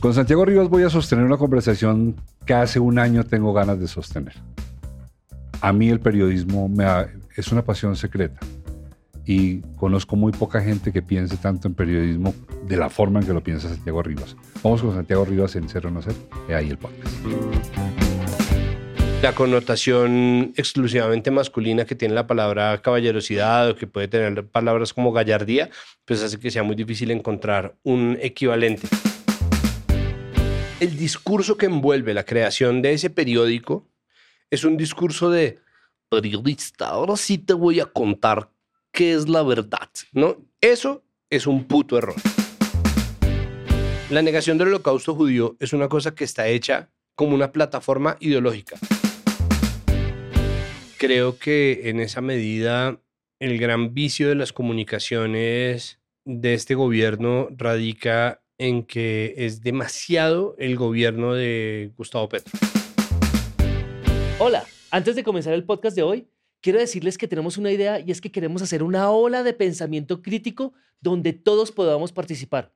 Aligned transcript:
Con 0.00 0.14
Santiago 0.14 0.44
Rivas 0.44 0.68
voy 0.68 0.84
a 0.84 0.90
sostener 0.90 1.24
una 1.24 1.36
conversación 1.36 2.14
que 2.46 2.54
hace 2.54 2.78
un 2.78 3.00
año 3.00 3.24
tengo 3.24 3.52
ganas 3.52 3.80
de 3.80 3.88
sostener. 3.88 4.34
A 5.60 5.72
mí 5.72 5.88
el 5.88 5.98
periodismo 5.98 6.70
es 7.36 7.50
una 7.50 7.64
pasión 7.64 7.96
secreta 7.96 8.38
y 9.26 9.60
conozco 9.76 10.14
muy 10.14 10.30
poca 10.30 10.60
gente 10.60 10.92
que 10.92 11.02
piense 11.02 11.36
tanto 11.36 11.66
en 11.66 11.74
periodismo 11.74 12.32
de 12.68 12.76
la 12.76 12.90
forma 12.90 13.18
en 13.18 13.26
que 13.26 13.32
lo 13.32 13.42
piensa 13.42 13.68
Santiago 13.68 14.00
Rivas. 14.04 14.36
Vamos 14.62 14.82
con 14.82 14.94
Santiago 14.94 15.24
Rivas 15.24 15.56
en 15.56 15.68
Cero 15.68 15.90
No 15.90 16.00
Ser, 16.00 16.14
y 16.48 16.52
ahí 16.52 16.70
el 16.70 16.78
podcast. 16.78 17.12
La 19.20 19.34
connotación 19.34 20.52
exclusivamente 20.56 21.32
masculina 21.32 21.84
que 21.84 21.96
tiene 21.96 22.14
la 22.14 22.28
palabra 22.28 22.80
caballerosidad 22.82 23.70
o 23.70 23.74
que 23.74 23.88
puede 23.88 24.06
tener 24.06 24.46
palabras 24.46 24.94
como 24.94 25.10
gallardía, 25.10 25.70
pues 26.04 26.22
hace 26.22 26.38
que 26.38 26.52
sea 26.52 26.62
muy 26.62 26.76
difícil 26.76 27.10
encontrar 27.10 27.74
un 27.82 28.16
equivalente 28.20 28.86
el 30.80 30.96
discurso 30.96 31.56
que 31.56 31.66
envuelve 31.66 32.14
la 32.14 32.24
creación 32.24 32.82
de 32.82 32.92
ese 32.92 33.10
periódico 33.10 33.88
es 34.50 34.64
un 34.64 34.76
discurso 34.76 35.28
de 35.30 35.58
periodista, 36.08 36.88
ahora 36.88 37.16
sí 37.16 37.38
te 37.38 37.52
voy 37.52 37.80
a 37.80 37.86
contar 37.86 38.50
qué 38.92 39.12
es 39.12 39.28
la 39.28 39.42
verdad, 39.42 39.90
¿no? 40.12 40.38
Eso 40.60 41.02
es 41.30 41.46
un 41.46 41.64
puto 41.64 41.98
error. 41.98 42.14
La 44.10 44.22
negación 44.22 44.56
del 44.56 44.68
holocausto 44.68 45.14
judío 45.14 45.56
es 45.58 45.72
una 45.72 45.88
cosa 45.88 46.14
que 46.14 46.24
está 46.24 46.46
hecha 46.46 46.90
como 47.14 47.34
una 47.34 47.52
plataforma 47.52 48.16
ideológica. 48.20 48.76
Creo 50.96 51.38
que 51.38 51.90
en 51.90 52.00
esa 52.00 52.20
medida 52.20 53.00
el 53.40 53.58
gran 53.58 53.94
vicio 53.94 54.28
de 54.28 54.34
las 54.36 54.52
comunicaciones 54.52 55.98
de 56.24 56.54
este 56.54 56.74
gobierno 56.74 57.48
radica 57.50 58.40
en 58.58 58.82
que 58.82 59.34
es 59.36 59.62
demasiado 59.62 60.56
el 60.58 60.76
gobierno 60.76 61.32
de 61.34 61.92
Gustavo 61.96 62.28
Petro. 62.28 62.58
Hola, 64.40 64.64
antes 64.90 65.14
de 65.14 65.22
comenzar 65.22 65.54
el 65.54 65.64
podcast 65.64 65.96
de 65.96 66.02
hoy, 66.02 66.28
quiero 66.60 66.80
decirles 66.80 67.16
que 67.16 67.28
tenemos 67.28 67.56
una 67.56 67.70
idea 67.70 68.00
y 68.00 68.10
es 68.10 68.20
que 68.20 68.32
queremos 68.32 68.60
hacer 68.60 68.82
una 68.82 69.10
ola 69.10 69.44
de 69.44 69.52
pensamiento 69.52 70.22
crítico 70.22 70.74
donde 71.00 71.32
todos 71.32 71.70
podamos 71.70 72.12
participar. 72.12 72.74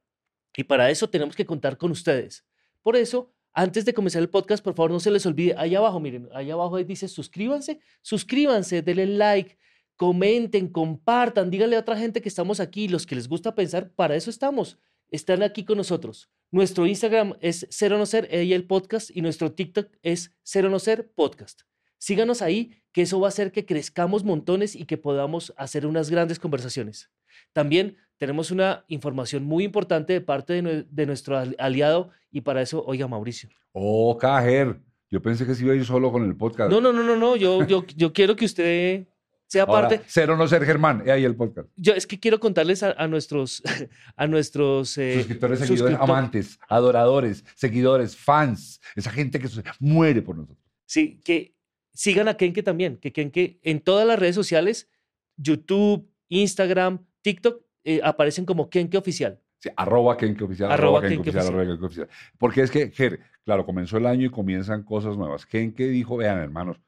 Y 0.56 0.64
para 0.64 0.90
eso 0.90 1.10
tenemos 1.10 1.34
que 1.34 1.46
contar 1.46 1.76
con 1.76 1.90
ustedes. 1.90 2.44
Por 2.82 2.94
eso, 2.94 3.32
antes 3.52 3.84
de 3.84 3.94
comenzar 3.94 4.22
el 4.22 4.28
podcast, 4.28 4.62
por 4.62 4.74
favor 4.74 4.92
no 4.92 5.00
se 5.00 5.10
les 5.10 5.26
olvide, 5.26 5.54
ahí 5.58 5.74
abajo, 5.74 5.98
miren, 5.98 6.28
ahí 6.32 6.50
abajo 6.50 6.76
dice 6.78 7.08
suscríbanse, 7.08 7.80
suscríbanse, 8.02 8.82
denle 8.82 9.06
like, 9.06 9.58
comenten, 9.96 10.68
compartan, 10.68 11.50
díganle 11.50 11.76
a 11.76 11.80
otra 11.80 11.96
gente 11.96 12.22
que 12.22 12.28
estamos 12.28 12.60
aquí, 12.60 12.86
los 12.86 13.04
que 13.04 13.16
les 13.16 13.28
gusta 13.28 13.54
pensar, 13.54 13.90
para 13.92 14.14
eso 14.14 14.30
estamos 14.30 14.78
están 15.12 15.42
aquí 15.42 15.64
con 15.64 15.76
nosotros. 15.76 16.30
Nuestro 16.50 16.86
Instagram 16.86 17.34
es 17.40 17.66
Cero 17.70 17.98
No 17.98 18.06
Ser, 18.06 18.26
ella 18.30 18.56
el 18.56 18.66
podcast, 18.66 19.10
y 19.14 19.22
nuestro 19.22 19.52
TikTok 19.52 19.88
es 20.02 20.34
Cero 20.42 20.70
No 20.70 20.78
Ser 20.78 21.12
Podcast. 21.12 21.62
Síganos 21.98 22.42
ahí, 22.42 22.82
que 22.92 23.02
eso 23.02 23.20
va 23.20 23.28
a 23.28 23.28
hacer 23.28 23.52
que 23.52 23.64
crezcamos 23.64 24.24
montones 24.24 24.74
y 24.74 24.86
que 24.86 24.98
podamos 24.98 25.54
hacer 25.56 25.86
unas 25.86 26.10
grandes 26.10 26.38
conversaciones. 26.38 27.10
También 27.52 27.96
tenemos 28.18 28.50
una 28.50 28.84
información 28.88 29.44
muy 29.44 29.64
importante 29.64 30.14
de 30.14 30.20
parte 30.20 30.60
de, 30.62 31.06
nuestro 31.06 31.38
aliado 31.58 32.10
y 32.30 32.40
para 32.40 32.62
eso, 32.62 32.84
oiga 32.84 33.06
Mauricio. 33.06 33.50
Oh, 33.72 34.16
Cajer. 34.18 34.80
Yo 35.10 35.20
pensé 35.20 35.46
que 35.46 35.54
se 35.54 35.62
iba 35.62 35.74
a 35.74 35.76
ir 35.76 35.84
solo 35.84 36.10
con 36.10 36.24
el 36.24 36.34
podcast. 36.34 36.70
No, 36.70 36.80
no, 36.80 36.92
no, 36.92 37.02
no, 37.02 37.16
no. 37.16 37.36
Yo, 37.36 37.66
yo, 37.66 37.84
yo 37.94 38.12
quiero 38.14 38.34
que 38.34 38.46
usted 38.46 39.06
sea 39.52 39.66
parte. 39.66 40.00
Cero 40.06 40.34
no 40.34 40.48
ser 40.48 40.64
Germán, 40.64 41.04
ahí 41.10 41.24
el 41.24 41.36
podcast. 41.36 41.68
Yo 41.76 41.92
es 41.92 42.06
que 42.06 42.18
quiero 42.18 42.40
contarles 42.40 42.82
a, 42.82 43.06
nuestros, 43.06 43.62
a 44.16 44.26
nuestros 44.26 44.96
eh, 44.96 45.16
suscriptores, 45.16 45.58
seguidores, 45.58 45.98
amantes, 46.00 46.58
adoradores, 46.70 47.44
seguidores, 47.54 48.16
fans, 48.16 48.80
esa 48.96 49.10
gente 49.10 49.38
que 49.38 49.48
muere 49.78 50.22
por 50.22 50.36
nosotros. 50.36 50.58
Sí, 50.86 51.20
que 51.22 51.54
sigan 51.92 52.28
a 52.28 52.34
Kenke 52.38 52.62
también, 52.62 52.96
que 52.96 53.12
Kenke 53.12 53.60
en 53.62 53.80
todas 53.80 54.06
las 54.06 54.18
redes 54.18 54.34
sociales, 54.34 54.90
YouTube, 55.36 56.10
Instagram, 56.30 57.04
TikTok, 57.20 57.62
eh, 57.84 58.00
aparecen 58.02 58.46
como 58.46 58.70
Kenke 58.70 58.96
Oficial. 58.96 59.38
Sí, 59.58 59.68
arroba 59.76 60.16
Kenke 60.16 60.44
Oficial, 60.44 60.72
arroba, 60.72 61.02
Kenke, 61.02 61.28
oficial, 61.28 61.84
oficial. 61.84 62.08
Porque 62.38 62.62
es 62.62 62.70
que, 62.70 62.90
Ger, 62.90 63.20
claro, 63.44 63.66
comenzó 63.66 63.98
el 63.98 64.06
año 64.06 64.28
y 64.28 64.30
comienzan 64.30 64.82
cosas 64.82 65.18
nuevas. 65.18 65.44
Kenke 65.44 65.88
dijo, 65.88 66.16
vean 66.16 66.38
hermanos, 66.38 66.78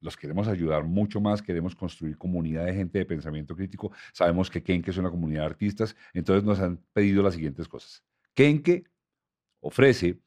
los 0.00 0.16
queremos 0.16 0.48
ayudar 0.48 0.84
mucho 0.84 1.20
más, 1.20 1.42
queremos 1.42 1.74
construir 1.74 2.16
comunidad 2.16 2.66
de 2.66 2.74
gente 2.74 2.98
de 2.98 3.06
pensamiento 3.06 3.56
crítico. 3.56 3.92
Sabemos 4.12 4.50
que 4.50 4.62
Kenke 4.62 4.90
es 4.90 4.96
una 4.96 5.10
comunidad 5.10 5.40
de 5.42 5.46
artistas, 5.46 5.96
entonces 6.12 6.44
nos 6.44 6.60
han 6.60 6.78
pedido 6.92 7.22
las 7.22 7.34
siguientes 7.34 7.68
cosas. 7.68 8.02
Kenke 8.34 8.84
ofrece 9.60 10.20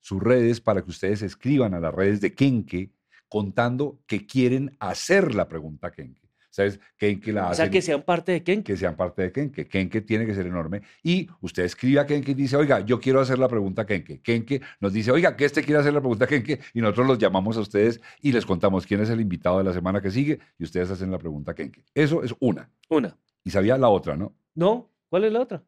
sus 0.00 0.22
redes 0.22 0.60
para 0.60 0.82
que 0.82 0.90
ustedes 0.90 1.22
escriban 1.22 1.74
a 1.74 1.80
las 1.80 1.94
redes 1.94 2.20
de 2.20 2.34
Kenke 2.34 2.92
contando 3.28 4.00
que 4.06 4.26
quieren 4.26 4.76
hacer 4.80 5.34
la 5.34 5.48
pregunta 5.48 5.90
Kenke. 5.90 6.27
¿Sabes? 6.58 6.80
Kenke 6.96 7.32
la 7.32 7.50
O 7.50 7.54
sea, 7.54 7.70
que 7.70 7.80
sean 7.80 8.02
parte 8.02 8.32
de 8.32 8.42
Kenke. 8.42 8.72
Que 8.72 8.76
sean 8.76 8.96
parte 8.96 9.22
de 9.22 9.30
Kenke. 9.30 9.68
Kenke 9.68 10.00
tiene 10.00 10.26
que 10.26 10.34
ser 10.34 10.44
enorme. 10.44 10.82
Y 11.04 11.28
usted 11.40 11.62
escribe 11.62 12.00
a 12.00 12.06
Kenke 12.06 12.32
y 12.32 12.34
dice, 12.34 12.56
oiga, 12.56 12.80
yo 12.80 12.98
quiero 12.98 13.20
hacer 13.20 13.38
la 13.38 13.46
pregunta 13.46 13.82
a 13.82 13.86
Kenke. 13.86 14.20
Kenke 14.22 14.60
nos 14.80 14.92
dice, 14.92 15.12
oiga, 15.12 15.36
que 15.36 15.44
este 15.44 15.62
quiere 15.62 15.78
hacer 15.78 15.94
la 15.94 16.00
pregunta 16.00 16.24
a 16.24 16.26
Kenke. 16.28 16.58
Y 16.74 16.80
nosotros 16.80 17.06
los 17.06 17.18
llamamos 17.18 17.56
a 17.58 17.60
ustedes 17.60 18.00
y 18.20 18.32
les 18.32 18.44
contamos 18.44 18.86
quién 18.86 19.00
es 19.00 19.08
el 19.08 19.20
invitado 19.20 19.58
de 19.58 19.64
la 19.64 19.72
semana 19.72 20.00
que 20.00 20.10
sigue 20.10 20.40
y 20.58 20.64
ustedes 20.64 20.90
hacen 20.90 21.12
la 21.12 21.18
pregunta 21.18 21.52
a 21.52 21.54
Kenke. 21.54 21.84
Eso 21.94 22.24
es 22.24 22.34
una. 22.40 22.68
Una. 22.88 23.16
Y 23.44 23.50
sabía 23.50 23.78
la 23.78 23.88
otra, 23.88 24.16
¿no? 24.16 24.34
No. 24.56 24.90
¿Cuál 25.08 25.24
es 25.24 25.32
la 25.32 25.42
otra? 25.42 25.62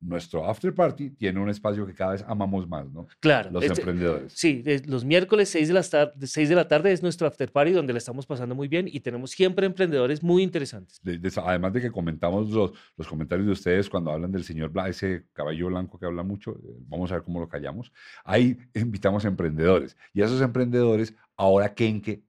Nuestro 0.00 0.48
after 0.48 0.74
party 0.74 1.10
tiene 1.10 1.38
un 1.40 1.50
espacio 1.50 1.86
que 1.86 1.94
cada 1.94 2.12
vez 2.12 2.24
amamos 2.26 2.66
más, 2.66 2.90
¿no? 2.90 3.06
Claro. 3.20 3.50
Los 3.50 3.64
este, 3.64 3.80
emprendedores. 3.80 4.32
Sí, 4.32 4.64
los 4.86 5.04
miércoles 5.04 5.48
6 5.50 5.68
de, 5.68 5.74
la 5.74 5.82
tarde, 5.82 6.26
6 6.26 6.48
de 6.48 6.54
la 6.54 6.66
tarde 6.66 6.92
es 6.92 7.02
nuestro 7.02 7.26
after 7.26 7.52
party 7.52 7.72
donde 7.72 7.92
le 7.92 7.98
estamos 7.98 8.26
pasando 8.26 8.54
muy 8.54 8.68
bien 8.68 8.88
y 8.88 9.00
tenemos 9.00 9.30
siempre 9.30 9.66
emprendedores 9.66 10.22
muy 10.22 10.42
interesantes. 10.42 11.00
además 11.36 11.72
de 11.72 11.82
que 11.82 11.90
comentamos 11.90 12.50
los, 12.50 12.72
los, 12.96 13.06
comentarios 13.06 13.46
de 13.46 13.52
ustedes 13.52 13.90
cuando 13.90 14.10
hablan 14.10 14.32
del 14.32 14.44
señor 14.44 14.70
Bla, 14.70 14.88
ese 14.88 15.26
caballo 15.32 15.66
blanco 15.66 15.98
que 15.98 16.06
habla 16.06 16.22
mucho, 16.22 16.52
eh, 16.52 16.76
vamos 16.88 17.10
a 17.10 17.14
ver 17.14 17.22
cómo 17.22 17.40
lo 17.40 17.48
callamos. 17.48 17.92
Ahí 18.24 18.56
invitamos 18.74 19.24
a 19.24 19.28
emprendedores 19.28 19.96
y 20.14 20.22
a 20.22 20.26
esos 20.26 20.40
emprendedores 20.40 21.14
ahora 21.36 21.74
Kenke 21.74 22.22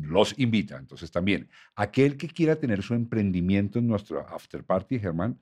los 0.00 0.38
invita. 0.38 0.78
Entonces 0.78 1.10
también, 1.10 1.48
aquel 1.74 2.16
que 2.16 2.28
quiera 2.28 2.56
tener 2.56 2.82
su 2.82 2.94
emprendimiento 2.94 3.78
en 3.78 3.86
nuestro 3.86 4.20
after 4.26 4.64
party, 4.64 4.98
Germán, 4.98 5.38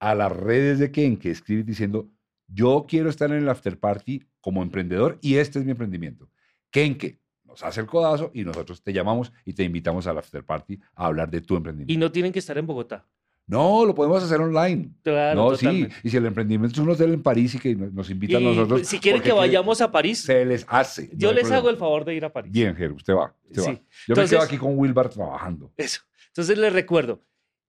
a 0.00 0.14
las 0.14 0.32
redes 0.32 0.78
de 0.78 0.90
Ken 0.90 1.16
que 1.16 1.30
escribe 1.30 1.62
diciendo, 1.62 2.10
yo 2.48 2.86
quiero 2.88 3.08
estar 3.10 3.30
en 3.30 3.36
el 3.36 3.48
after 3.48 3.78
party 3.78 4.24
como 4.40 4.62
emprendedor 4.62 5.18
y 5.20 5.36
este 5.36 5.60
es 5.60 5.64
mi 5.64 5.70
emprendimiento. 5.70 6.28
Kenke 6.70 7.20
nos 7.44 7.62
hace 7.62 7.80
el 7.80 7.86
codazo 7.86 8.30
y 8.32 8.44
nosotros 8.44 8.82
te 8.82 8.92
llamamos 8.92 9.32
y 9.44 9.52
te 9.52 9.64
invitamos 9.64 10.06
al 10.06 10.18
after 10.18 10.44
party 10.44 10.80
a 10.94 11.06
hablar 11.06 11.30
de 11.30 11.40
tu 11.40 11.56
emprendimiento. 11.56 11.92
Y 11.92 11.96
no 11.96 12.10
tienen 12.10 12.32
que 12.32 12.38
estar 12.38 12.56
en 12.58 12.66
Bogotá. 12.66 13.06
No, 13.46 13.84
lo 13.84 13.96
podemos 13.96 14.22
hacer 14.22 14.40
online. 14.40 14.92
Claro, 15.02 15.50
no, 15.50 15.56
sí. 15.56 15.88
Y 16.04 16.10
si 16.10 16.16
el 16.16 16.26
emprendimiento 16.26 16.72
es 16.72 16.78
un 16.78 16.90
hotel 16.90 17.12
en 17.14 17.22
París 17.22 17.56
y 17.56 17.58
que 17.58 17.74
nos 17.74 18.08
invitan 18.08 18.46
a 18.46 18.50
nosotros. 18.50 18.86
Si 18.86 19.00
quieren 19.00 19.20
que 19.20 19.32
vayamos 19.32 19.80
a 19.80 19.90
París. 19.90 20.20
Se 20.22 20.44
les 20.44 20.64
hace. 20.68 21.10
Yo 21.14 21.32
les 21.32 21.50
hago 21.50 21.68
el 21.68 21.76
favor 21.76 22.04
de 22.04 22.14
ir 22.14 22.24
a 22.24 22.32
París. 22.32 22.52
Bien, 22.52 22.76
usted 22.94 23.12
va. 23.12 23.34
Usted 23.48 23.62
va. 23.62 23.80
Yo 24.06 24.14
me 24.14 24.28
quedo 24.28 24.40
aquí 24.40 24.56
con 24.56 24.78
Wilbar 24.78 25.08
trabajando. 25.08 25.72
Eso. 25.76 26.02
Entonces 26.28 26.56
les 26.58 26.72
recuerdo, 26.72 27.24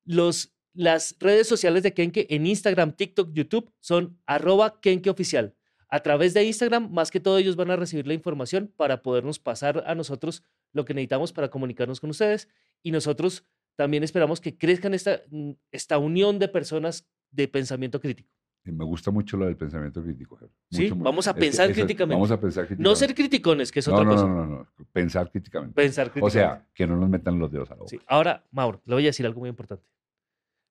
los 0.06 0.54
las 0.74 1.16
redes 1.20 1.48
sociales 1.48 1.84
de 1.84 1.94
Kenke 1.94 2.28
en 2.30 2.46
Instagram, 2.46 2.94
TikTok, 2.94 3.32
YouTube 3.34 3.72
son 3.80 4.18
arroba 4.26 4.80
Oficial. 5.10 5.56
A 5.90 6.00
través 6.00 6.34
de 6.34 6.46
Instagram, 6.46 6.90
más 6.92 7.12
que 7.12 7.20
todo, 7.20 7.38
ellos 7.38 7.58
van 7.58 7.70
a 7.70 7.76
recibir 7.76 8.08
la 8.08 8.14
información 8.14 8.72
para 8.78 9.02
podernos 9.02 9.40
pasar 9.40 9.84
a 9.86 9.94
nosotros 9.94 10.44
lo 10.72 10.86
que 10.86 10.94
necesitamos 10.94 11.34
para 11.34 11.50
comunicarnos 11.50 12.00
con 12.00 12.10
ustedes. 12.10 12.48
Y 12.82 12.92
nosotros 12.92 13.46
también 13.76 14.04
esperamos 14.04 14.40
que 14.40 14.58
crezcan 14.58 14.94
esta, 14.94 15.22
mm, 15.30 15.52
esta 15.72 15.98
unión 15.98 16.40
de 16.40 16.48
personas 16.48 17.06
de 17.30 17.48
pensamiento 17.48 18.00
crítico. 18.00 18.30
me 18.64 18.86
gusta 18.86 19.10
mucho 19.12 19.38
lo 19.38 19.48
del 19.48 19.58
pensamiento 19.58 20.02
crítico. 20.04 20.40
sí, 20.70 20.92
vamos 20.96 21.28
a 21.28 21.34
pensar 21.34 21.74
críticamente. 21.74 22.14
Vamos 22.16 22.32
a 22.32 22.40
pensar 22.40 22.68
críticamente. 22.68 22.90
No 22.90 22.96
ser 22.96 23.16
criticones, 23.16 23.72
que 23.72 23.80
es 23.80 23.88
otra 23.88 24.06
cosa. 24.06 24.28
No, 24.28 24.46
no, 24.46 24.46
no, 24.46 24.68
pensar 24.94 25.30
críticamente. 25.30 25.74
Pensar 25.74 26.12
críticamente. 26.12 26.28
O 26.28 26.30
sea, 26.30 26.66
que 26.74 26.88
no 26.88 26.96
nos 26.96 27.10
metan 27.10 27.38
los 27.40 27.52
dedos 27.52 27.70
a 27.72 27.74
la 27.74 27.80
boca. 27.80 27.90
Sí. 27.90 28.00
Ahora, 28.08 28.46
Mauro, 28.52 28.82
le 28.86 28.94
voy 28.94 29.04
a 29.04 29.08
decir 29.08 29.26
algo 29.26 29.40
muy 29.40 29.50
importante 29.50 29.84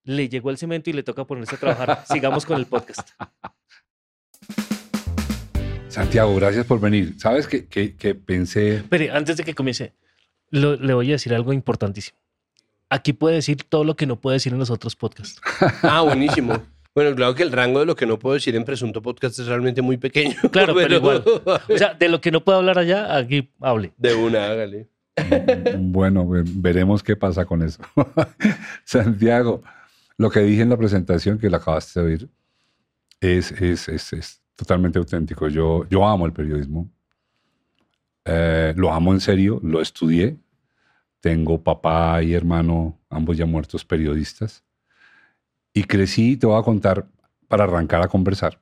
le 0.04 0.28
llegó 0.28 0.50
el 0.50 0.58
cemento 0.58 0.90
y 0.90 0.92
le 0.92 1.02
toca 1.02 1.24
ponerse 1.24 1.56
a 1.56 1.58
trabajar. 1.58 2.04
Sigamos 2.10 2.46
con 2.46 2.58
el 2.58 2.66
podcast. 2.66 3.10
Santiago, 5.88 6.34
gracias 6.36 6.66
por 6.66 6.80
venir. 6.80 7.14
¿Sabes 7.18 7.46
que, 7.48 7.66
que, 7.66 8.14
pensé... 8.14 8.84
Pero 8.88 9.14
antes 9.14 9.36
de 9.36 9.44
que 9.44 9.54
comience, 9.54 9.94
le 10.50 10.94
voy 10.94 11.08
a 11.08 11.12
decir 11.12 11.34
algo 11.34 11.52
importantísimo. 11.52 12.18
Aquí 12.88 13.12
puede 13.12 13.36
decir 13.36 13.64
todo 13.64 13.84
lo 13.84 13.96
que 13.96 14.06
no 14.06 14.20
puede 14.20 14.36
decir 14.36 14.52
en 14.52 14.58
los 14.58 14.70
otros 14.70 14.96
podcasts. 14.96 15.40
ah, 15.82 16.02
buenísimo. 16.02 16.60
Bueno, 16.92 17.14
claro 17.14 17.36
que 17.36 17.44
el 17.44 17.52
rango 17.52 17.78
de 17.78 17.86
lo 17.86 17.94
que 17.94 18.04
no 18.04 18.18
puedo 18.18 18.34
decir 18.34 18.56
en 18.56 18.64
Presunto 18.64 19.00
Podcast 19.00 19.38
es 19.38 19.46
realmente 19.46 19.80
muy 19.80 19.96
pequeño. 19.96 20.36
Claro, 20.50 20.74
pero, 20.74 20.96
igual. 20.96 21.22
O 21.24 21.78
sea, 21.78 21.94
de 21.94 22.08
lo 22.08 22.20
que 22.20 22.32
no 22.32 22.42
puedo 22.42 22.58
hablar 22.58 22.78
allá, 22.78 23.16
aquí 23.16 23.48
hable. 23.60 23.92
De 23.96 24.14
una, 24.14 24.46
hágale. 24.46 24.88
Bueno, 25.78 26.26
veremos 26.28 27.02
qué 27.02 27.14
pasa 27.14 27.44
con 27.44 27.62
eso. 27.62 27.80
Santiago, 28.84 29.62
lo 30.20 30.30
que 30.30 30.40
dije 30.40 30.60
en 30.60 30.68
la 30.68 30.76
presentación 30.76 31.38
que 31.38 31.48
la 31.48 31.56
acabaste 31.56 31.98
de 31.98 32.06
oír 32.06 32.30
es, 33.22 33.52
es, 33.52 33.88
es, 33.88 34.42
totalmente 34.54 34.98
auténtico. 34.98 35.48
Yo, 35.48 35.88
yo 35.88 36.06
amo 36.06 36.26
el 36.26 36.32
periodismo. 36.34 36.90
Eh, 38.26 38.74
lo 38.76 38.92
amo 38.92 39.14
en 39.14 39.20
serio, 39.20 39.58
lo 39.62 39.80
estudié. 39.80 40.36
Tengo 41.20 41.62
papá 41.62 42.22
y 42.22 42.34
hermano, 42.34 42.98
ambos 43.08 43.38
ya 43.38 43.46
muertos 43.46 43.82
periodistas. 43.82 44.62
Y 45.72 45.84
crecí, 45.84 46.36
te 46.36 46.46
voy 46.46 46.60
a 46.60 46.64
contar, 46.64 47.08
para 47.48 47.64
arrancar 47.64 48.02
a 48.02 48.08
conversar, 48.08 48.60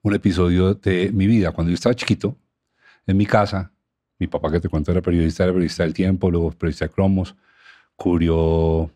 un 0.00 0.14
episodio 0.14 0.72
de 0.72 1.12
mi 1.12 1.26
vida. 1.26 1.52
Cuando 1.52 1.68
yo 1.68 1.74
estaba 1.74 1.94
chiquito, 1.94 2.34
en 3.06 3.14
mi 3.14 3.26
casa, 3.26 3.70
mi 4.18 4.26
papá 4.26 4.50
que 4.50 4.60
te 4.60 4.70
cuento 4.70 4.90
era 4.90 5.02
periodista, 5.02 5.44
era 5.44 5.52
periodista 5.52 5.82
del 5.82 5.92
tiempo, 5.92 6.30
luego 6.30 6.50
periodista 6.52 6.86
de 6.86 6.92
cromos, 6.92 7.36
cubrió 7.94 8.90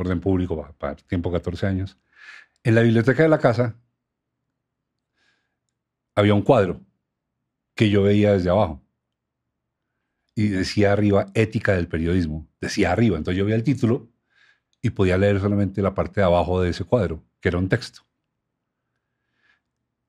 orden 0.00 0.20
público 0.20 0.74
para, 0.78 0.96
tiempo 0.96 1.30
14 1.32 1.66
años. 1.66 1.98
En 2.62 2.74
la 2.74 2.82
biblioteca 2.82 3.22
de 3.22 3.28
la 3.28 3.38
casa 3.38 3.76
había 6.14 6.34
un 6.34 6.42
cuadro 6.42 6.80
que 7.74 7.88
yo 7.90 8.02
veía 8.02 8.32
desde 8.32 8.50
abajo 8.50 8.82
y 10.34 10.48
decía 10.48 10.92
arriba 10.92 11.26
ética 11.34 11.72
del 11.72 11.88
periodismo. 11.88 12.48
Decía 12.60 12.92
arriba, 12.92 13.16
entonces 13.16 13.38
yo 13.38 13.44
veía 13.44 13.56
el 13.56 13.64
título 13.64 14.10
y 14.82 14.90
podía 14.90 15.18
leer 15.18 15.40
solamente 15.40 15.82
la 15.82 15.94
parte 15.94 16.20
de 16.20 16.26
abajo 16.26 16.60
de 16.60 16.70
ese 16.70 16.84
cuadro, 16.84 17.22
que 17.40 17.48
era 17.48 17.58
un 17.58 17.68
texto. 17.68 18.02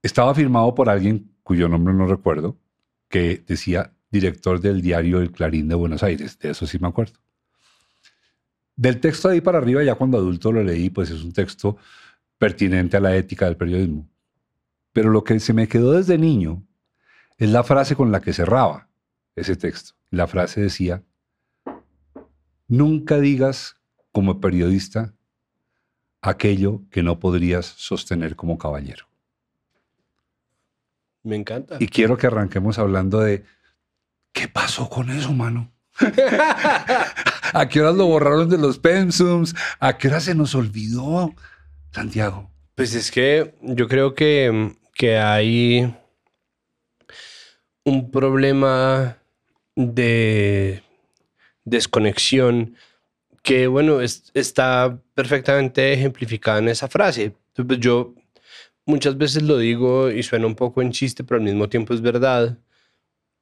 Estaba 0.01 0.33
firmado 0.33 0.73
por 0.73 0.89
alguien 0.89 1.35
cuyo 1.43 1.67
nombre 1.67 1.93
no 1.93 2.07
recuerdo, 2.07 2.57
que 3.09 3.43
decía 3.45 3.93
director 4.09 4.59
del 4.59 4.81
diario 4.81 5.19
El 5.19 5.31
Clarín 5.31 5.67
de 5.67 5.75
Buenos 5.75 6.03
Aires, 6.03 6.37
de 6.39 6.51
eso 6.51 6.65
sí 6.65 6.79
me 6.79 6.87
acuerdo. 6.87 7.20
Del 8.75 8.99
texto 8.99 9.27
de 9.27 9.35
ahí 9.35 9.41
para 9.41 9.57
arriba, 9.57 9.83
ya 9.83 9.95
cuando 9.95 10.17
adulto 10.17 10.51
lo 10.51 10.63
leí, 10.63 10.89
pues 10.89 11.09
es 11.09 11.23
un 11.23 11.33
texto 11.33 11.77
pertinente 12.37 12.97
a 12.97 12.99
la 12.99 13.15
ética 13.15 13.45
del 13.45 13.57
periodismo. 13.57 14.09
Pero 14.93 15.09
lo 15.09 15.23
que 15.23 15.39
se 15.39 15.53
me 15.53 15.67
quedó 15.67 15.93
desde 15.93 16.17
niño 16.17 16.65
es 17.37 17.49
la 17.49 17.63
frase 17.63 17.95
con 17.95 18.11
la 18.11 18.21
que 18.21 18.33
cerraba 18.33 18.89
ese 19.35 19.55
texto. 19.55 19.93
La 20.09 20.27
frase 20.27 20.61
decía, 20.61 21.03
nunca 22.67 23.19
digas 23.19 23.75
como 24.11 24.39
periodista 24.39 25.13
aquello 26.21 26.83
que 26.89 27.03
no 27.03 27.19
podrías 27.19 27.65
sostener 27.65 28.35
como 28.35 28.57
caballero. 28.57 29.05
Me 31.23 31.35
encanta. 31.35 31.77
Y 31.79 31.87
quiero 31.87 32.17
que 32.17 32.27
arranquemos 32.27 32.79
hablando 32.79 33.19
de 33.19 33.43
¿qué 34.31 34.47
pasó 34.47 34.89
con 34.89 35.09
eso, 35.09 35.33
mano? 35.33 35.71
¿A 37.53 37.67
qué 37.67 37.81
horas 37.81 37.95
lo 37.95 38.07
borraron 38.07 38.49
de 38.49 38.57
los 38.57 38.79
pensums? 38.79 39.53
¿A 39.79 39.97
qué 39.97 40.07
hora 40.07 40.19
se 40.19 40.35
nos 40.35 40.55
olvidó, 40.55 41.33
Santiago? 41.91 42.49
Pues 42.75 42.95
es 42.95 43.11
que 43.11 43.55
yo 43.61 43.87
creo 43.87 44.13
que, 44.13 44.75
que 44.93 45.17
hay 45.17 45.93
un 47.83 48.11
problema 48.11 49.17
de 49.75 50.83
desconexión 51.65 52.75
que, 53.43 53.67
bueno, 53.67 53.99
está 54.01 54.99
perfectamente 55.13 55.93
ejemplificada 55.93 56.59
en 56.59 56.69
esa 56.69 56.87
frase. 56.87 57.35
Pues 57.55 57.79
yo 57.79 58.13
muchas 58.85 59.17
veces 59.17 59.43
lo 59.43 59.57
digo 59.57 60.09
y 60.11 60.23
suena 60.23 60.47
un 60.47 60.55
poco 60.55 60.81
en 60.81 60.91
chiste, 60.91 61.23
pero 61.23 61.39
al 61.39 61.45
mismo 61.45 61.67
tiempo 61.69 61.93
es 61.93 62.01
verdad. 62.01 62.57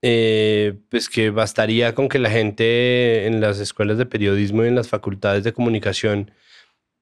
Eh, 0.01 0.75
pues 0.89 1.09
que 1.09 1.29
bastaría 1.29 1.93
con 1.93 2.07
que 2.07 2.19
la 2.19 2.29
gente 2.29 3.25
en 3.25 3.41
las 3.41 3.59
escuelas 3.59 3.97
de 3.97 4.05
periodismo 4.05 4.63
y 4.63 4.69
en 4.69 4.75
las 4.75 4.87
facultades 4.87 5.43
de 5.43 5.51
comunicación 5.51 6.31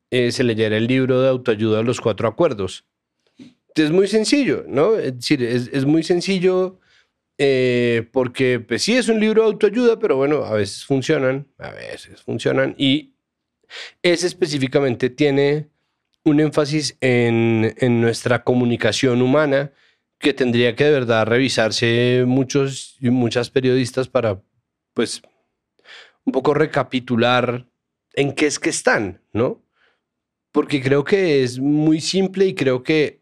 eh, 0.10 0.32
se 0.32 0.44
leyera 0.44 0.78
el 0.78 0.88
libro 0.88 1.22
de 1.22 1.30
autoayuda 1.30 1.84
Los 1.84 2.02
Cuatro 2.02 2.28
Acuerdos. 2.28 2.86
Es 3.76 3.92
muy 3.92 4.08
sencillo, 4.08 4.66
¿no? 4.68 4.96
Es 4.98 5.16
decir, 5.16 5.44
es, 5.44 5.86
muy 5.86 6.02
sencillo 6.02 6.80
eh, 7.38 8.08
porque, 8.12 8.60
pues 8.60 8.82
sí, 8.82 8.96
es 8.96 9.08
un 9.10 9.20
libro 9.20 9.44
de 9.44 9.50
autoayuda, 9.50 10.00
pero 10.00 10.16
bueno, 10.16 10.44
a 10.46 10.54
veces 10.54 10.84
funcionan, 10.84 11.48
a 11.60 11.70
veces 11.70 12.24
funcionan. 12.24 12.74
Y 12.80 13.14
ese 14.02 14.26
específicamente 14.26 15.12
tiene 15.12 15.70
un 16.24 16.40
énfasis 16.40 16.98
en, 17.00 17.76
en 17.78 18.02
nuestra 18.02 18.44
comunicación 18.44 19.22
humana 19.22 19.72
que 20.19 20.34
tendría 20.34 20.75
que 20.75 20.86
de 20.86 20.92
verdad 20.92 21.25
revisarse 21.25 22.24
muchos 22.25 22.98
y 23.00 23.10
muchas 23.10 23.50
periodistas 23.50 24.08
para, 24.08 24.42
pues, 24.94 25.22
un 26.25 26.34
poco 26.34 26.54
recapitular 26.54 27.68
en 28.14 28.34
qué 28.34 28.48
es 28.48 28.60
que 28.60 28.69
están, 28.69 29.22
¿no? 29.31 29.64
Porque 30.52 30.81
creo 30.81 31.04
que 31.04 31.44
es 31.44 31.60
muy 31.60 32.02
simple 32.02 32.46
y 32.46 32.56
creo 32.56 32.84
que, 32.84 33.22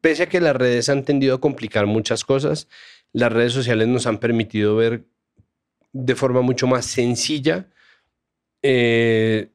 pese 0.00 0.24
a 0.24 0.28
que 0.28 0.40
las 0.40 0.54
redes 0.54 0.88
han 0.88 1.04
tendido 1.04 1.34
a 1.34 1.40
complicar 1.40 1.86
muchas 1.86 2.24
cosas, 2.24 2.68
las 3.12 3.32
redes 3.32 3.52
sociales 3.52 3.88
nos 3.88 4.06
han 4.06 4.18
permitido 4.18 4.76
ver 4.76 5.06
de 5.92 6.14
forma 6.14 6.42
mucho 6.42 6.66
más 6.66 6.84
sencilla 6.86 7.68
eh, 8.62 9.50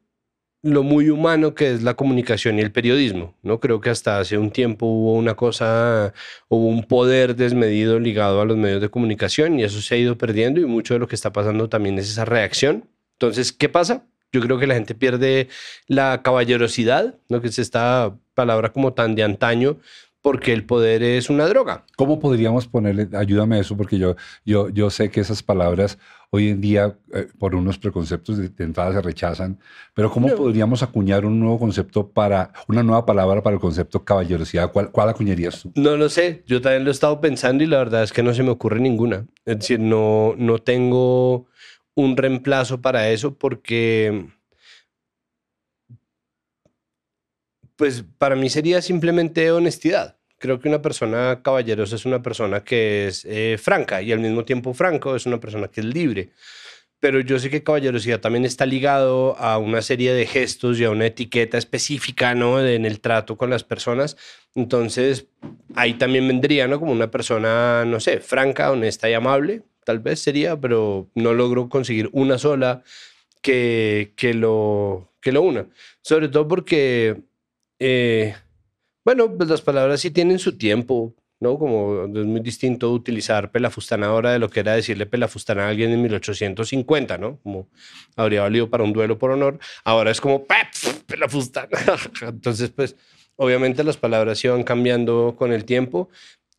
lo 0.64 0.84
muy 0.84 1.10
humano 1.10 1.56
que 1.56 1.72
es 1.72 1.82
la 1.82 1.96
comunicación 1.96 2.60
y 2.60 2.62
el 2.62 2.72
periodismo. 2.72 3.36
¿no? 3.42 3.60
Creo 3.60 3.82
que 3.82 3.90
hasta 3.90 4.20
hace 4.20 4.38
un 4.38 4.52
tiempo 4.52 4.86
hubo 4.86 5.14
una 5.14 5.36
cosa, 5.36 6.14
hubo 6.50 6.68
un 6.68 6.84
poder 6.84 7.36
desmedido 7.36 8.00
ligado 8.00 8.42
a 8.42 8.46
los 8.46 8.58
medios 8.58 8.82
de 8.82 8.90
comunicación 8.90 9.60
y 9.60 9.64
eso 9.64 9.82
se 9.82 9.96
ha 9.96 9.98
ido 9.98 10.18
perdiendo 10.18 10.62
y 10.62 10.66
mucho 10.66 10.94
de 10.94 11.00
lo 11.00 11.08
que 11.08 11.16
está 11.16 11.34
pasando 11.34 11.70
también 11.70 11.98
es 11.98 12.10
esa 12.10 12.26
reacción. 12.26 12.86
Entonces, 13.14 13.52
¿qué 13.52 13.70
pasa? 13.70 14.06
Yo 14.32 14.40
creo 14.42 14.60
que 14.60 14.68
la 14.68 14.76
gente 14.76 14.96
pierde 14.96 15.50
la 15.88 16.22
caballerosidad, 16.22 17.16
¿no? 17.28 17.42
que 17.42 17.48
es 17.48 17.60
esta 17.60 18.16
palabra 18.34 18.72
como 18.72 18.94
tan 18.94 19.16
de 19.16 19.24
antaño, 19.24 19.78
porque 20.22 20.54
el 20.54 20.66
poder 20.66 21.02
es 21.02 21.30
una 21.30 21.48
droga. 21.48 21.86
¿Cómo 21.98 22.20
podríamos 22.20 22.68
ponerle, 22.68 23.10
ayúdame 23.18 23.60
eso, 23.60 23.76
porque 23.76 23.98
yo, 23.98 24.16
yo, 24.46 24.70
yo 24.70 24.90
sé 24.90 25.10
que 25.10 25.20
esas 25.20 25.42
palabras 25.42 25.98
hoy 26.34 26.50
en 26.50 26.62
día 26.62 26.98
eh, 27.14 27.28
por 27.38 27.56
unos 27.56 27.78
preconceptos 27.78 28.38
de, 28.38 28.50
entrada 28.64 28.94
se 28.94 29.02
rechazan, 29.02 29.60
pero 29.94 30.10
¿cómo 30.10 30.34
podríamos 30.34 30.82
acuñar 30.82 31.26
un 31.26 31.40
nuevo 31.40 31.60
concepto 31.60 32.08
para, 32.08 32.54
una 32.68 32.84
nueva 32.84 33.06
palabra 33.06 33.44
para 33.44 33.56
el 33.56 33.60
concepto 33.60 34.04
caballerosidad? 34.04 34.72
¿Cuál, 34.72 34.92
¿Cuál 34.92 35.10
acuñarías 35.10 35.62
tú? 35.62 35.72
No 35.76 35.98
lo 35.98 36.10
sé, 36.10 36.44
yo 36.48 36.62
también 36.62 36.86
lo 36.86 36.90
he 36.90 36.94
estado 36.94 37.20
pensando 37.20 37.64
y 37.64 37.68
la 37.68 37.80
verdad 37.80 38.04
es 38.04 38.14
que 38.14 38.24
no 38.24 38.34
se 38.34 38.44
me 38.44 38.50
ocurre 38.50 38.80
ninguna. 38.80 39.28
Es 39.46 39.60
decir, 39.60 39.80
no, 39.80 40.34
no 40.38 40.60
tengo 40.60 41.48
un 41.96 42.16
reemplazo 42.16 42.82
para 42.82 43.10
eso 43.10 43.36
porque 43.38 44.26
pues 47.76 48.06
para 48.18 48.36
mí 48.36 48.50
sería 48.50 48.82
simplemente 48.82 49.52
honestidad. 49.52 50.21
Creo 50.42 50.60
que 50.60 50.68
una 50.68 50.82
persona 50.82 51.40
caballerosa 51.44 51.96
es 51.96 52.08
una 52.08 52.24
persona 52.24 52.64
que 52.64 53.06
es 53.06 53.26
eh, 53.26 53.60
franca 53.62 54.02
y 54.02 54.12
al 54.12 54.20
mismo 54.20 54.44
tiempo 54.44 54.74
franco 54.74 55.16
es 55.16 55.28
una 55.28 55.40
persona 55.40 55.68
que 55.68 55.82
es 55.82 55.86
libre. 55.86 56.32
Pero 57.00 57.20
yo 57.20 57.38
sé 57.38 57.52
que 57.52 57.62
caballerosidad 57.62 58.22
también 58.22 58.44
está 58.46 58.66
ligado 58.66 59.38
a 59.38 59.60
una 59.60 59.84
serie 59.84 60.14
de 60.14 60.26
gestos 60.26 60.80
y 60.80 60.84
a 60.84 60.90
una 60.90 61.06
etiqueta 61.06 61.60
específica 61.60 62.34
¿no? 62.34 62.60
en 62.60 62.88
el 62.88 63.02
trato 63.02 63.38
con 63.38 63.52
las 63.52 63.64
personas. 63.64 64.18
Entonces, 64.56 65.28
ahí 65.76 65.94
también 65.94 66.28
vendría 66.28 66.68
¿no? 66.68 66.80
como 66.80 66.92
una 66.92 67.12
persona, 67.12 67.86
no 67.86 68.00
sé, 68.00 68.20
franca, 68.20 68.72
honesta 68.72 69.08
y 69.12 69.14
amable, 69.14 69.62
tal 69.84 70.00
vez 70.00 70.22
sería, 70.22 70.60
pero 70.60 71.08
no 71.14 71.36
logro 71.36 71.70
conseguir 71.70 72.10
una 72.14 72.40
sola 72.40 72.82
que, 73.44 74.14
que, 74.16 74.34
lo, 74.34 75.12
que 75.22 75.32
lo 75.32 75.44
una. 75.44 75.68
Sobre 76.02 76.30
todo 76.30 76.48
porque 76.48 77.22
eh, 77.78 78.34
bueno, 79.04 79.36
pues 79.36 79.50
las 79.50 79.62
palabras 79.62 80.02
sí 80.02 80.12
tienen 80.12 80.40
su 80.40 80.58
tiempo, 80.58 81.16
¿no? 81.40 81.58
Como 81.58 82.06
es 82.06 82.26
muy 82.26 82.40
distinto 82.42 82.92
utilizar 82.92 83.52
pelafustana 83.52 84.08
ahora 84.08 84.32
de 84.32 84.40
lo 84.40 84.50
que 84.50 84.60
era 84.60 84.76
decirle 84.76 85.06
pelafustana 85.06 85.66
a 85.66 85.70
alguien 85.70 85.92
en 85.92 86.02
1850, 86.02 87.18
¿no? 87.18 87.40
Como 87.44 87.68
habría 88.16 88.42
valido 88.42 88.70
para 88.70 88.84
un 88.84 88.94
duelo 88.94 89.18
por 89.18 89.32
honor. 89.32 89.60
Ahora 89.84 90.12
es 90.12 90.22
como 90.22 90.46
pelafustana. 91.08 91.70
Entonces, 92.22 92.70
pues, 92.70 92.96
obviamente 93.36 93.84
las 93.84 93.98
palabras 93.98 94.42
van 94.44 94.64
cambiando 94.64 95.36
con 95.38 95.52
el 95.52 95.66
tiempo 95.66 96.10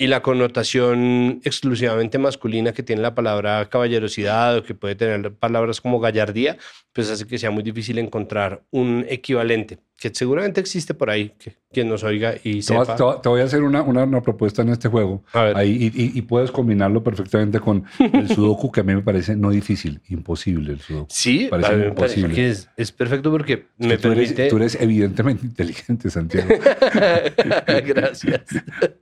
y 0.03 0.09
la 0.09 0.21
connotación 0.21 1.41
exclusivamente 1.45 2.19
masculina 2.19 2.73
que 2.73 2.83
tiene 2.83 3.03
la 3.03 3.15
palabra 3.15 3.69
caballerosidad 3.69 4.57
o 4.57 4.65
que 4.65 4.75
puede 4.75 4.97
tener 4.97 5.33
palabras 5.35 5.81
como 5.81 6.01
gallardía, 6.01 6.57
pues 6.93 7.09
hace 7.09 7.25
que 7.25 7.39
sea 7.39 7.53
muy 7.53 7.63
difícil 7.63 7.99
encontrar 7.99 8.65
un 8.73 9.07
equivalente 9.09 9.79
que 10.03 10.13
seguramente 10.13 10.61
existe 10.61 10.95
por 10.95 11.11
ahí, 11.11 11.33
que 11.39 11.55
quien 11.73 11.89
nos 11.89 12.03
oiga 12.03 12.35
y 12.43 12.57
te 12.57 12.63
sepa. 12.63 12.97
Te, 13.23 13.29
voy 13.29 13.41
a 13.41 13.45
hacer 13.45 13.63
una, 13.63 13.83
una, 13.83 14.21
propuesta 14.21 14.63
en 14.63 14.71
este 14.71 14.89
juego. 14.89 15.23
Ahí, 15.33 15.93
y, 15.95 16.19
y, 16.19 16.23
puedes 16.23 16.51
combinarlo 16.51 17.05
perfectamente 17.05 17.61
con 17.61 17.85
el 18.01 18.29
sudoku, 18.29 18.73
que 18.73 18.81
a 18.81 18.83
mí 18.83 18.97
me 18.97 19.03
parece 19.03 19.37
no 19.37 19.51
difícil, 19.51 20.01
imposible 20.09 20.73
el 20.73 20.81
sudoku. 20.81 21.07
Sí, 21.09 21.47
parece 21.49 21.87
imposible. 21.87 22.35
que 22.35 22.51
es, 22.51 22.69
es, 22.77 22.91
perfecto 22.91 23.31
porque 23.31 23.69
me 23.79 23.97
tú 23.97 24.09
permite... 24.09 24.33
Eres, 24.35 24.51
tú 24.51 24.57
eres 24.57 24.79
evidentemente 24.81 25.47
inteligente, 25.47 26.11
Santiago. 26.11 26.49
Gracias. 27.87 28.43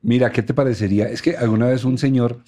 Mira, 0.03 0.31
¿qué 0.31 0.43
te 0.43 0.53
Es 0.99 1.23
que 1.23 1.37
alguna 1.37 1.67
vez 1.67 1.85
un 1.85 1.99
señor 1.99 2.43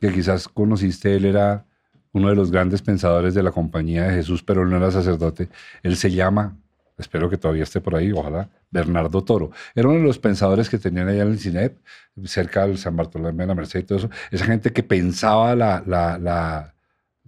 que 0.00 0.12
quizás 0.12 0.48
conociste, 0.48 1.16
él 1.16 1.24
era 1.24 1.66
uno 2.12 2.28
de 2.28 2.34
los 2.34 2.50
grandes 2.50 2.82
pensadores 2.82 3.34
de 3.34 3.42
la 3.42 3.52
compañía 3.52 4.04
de 4.04 4.14
Jesús, 4.14 4.42
pero 4.42 4.62
él 4.62 4.70
no 4.70 4.76
era 4.76 4.90
sacerdote. 4.90 5.48
Él 5.82 5.96
se 5.96 6.10
llama 6.10 6.56
espero 6.98 7.28
que 7.28 7.36
todavía 7.36 7.62
esté 7.62 7.80
por 7.80 7.94
ahí, 7.94 8.12
ojalá, 8.12 8.48
Bernardo 8.70 9.22
Toro. 9.22 9.50
Era 9.74 9.88
uno 9.88 9.98
de 9.98 10.04
los 10.04 10.18
pensadores 10.18 10.68
que 10.68 10.78
tenían 10.78 11.08
allá 11.08 11.22
en 11.22 11.28
el 11.28 11.38
CINEP, 11.38 11.78
cerca 12.24 12.66
del 12.66 12.78
San 12.78 12.96
Bartolomé 12.96 13.44
de 13.44 13.48
la 13.48 13.54
Merced 13.54 13.80
y 13.80 13.82
todo 13.82 13.98
eso. 13.98 14.10
Esa 14.30 14.46
gente 14.46 14.72
que 14.72 14.82
pensaba 14.82 15.54
la, 15.54 15.82
la, 15.86 16.18
la, 16.18 16.74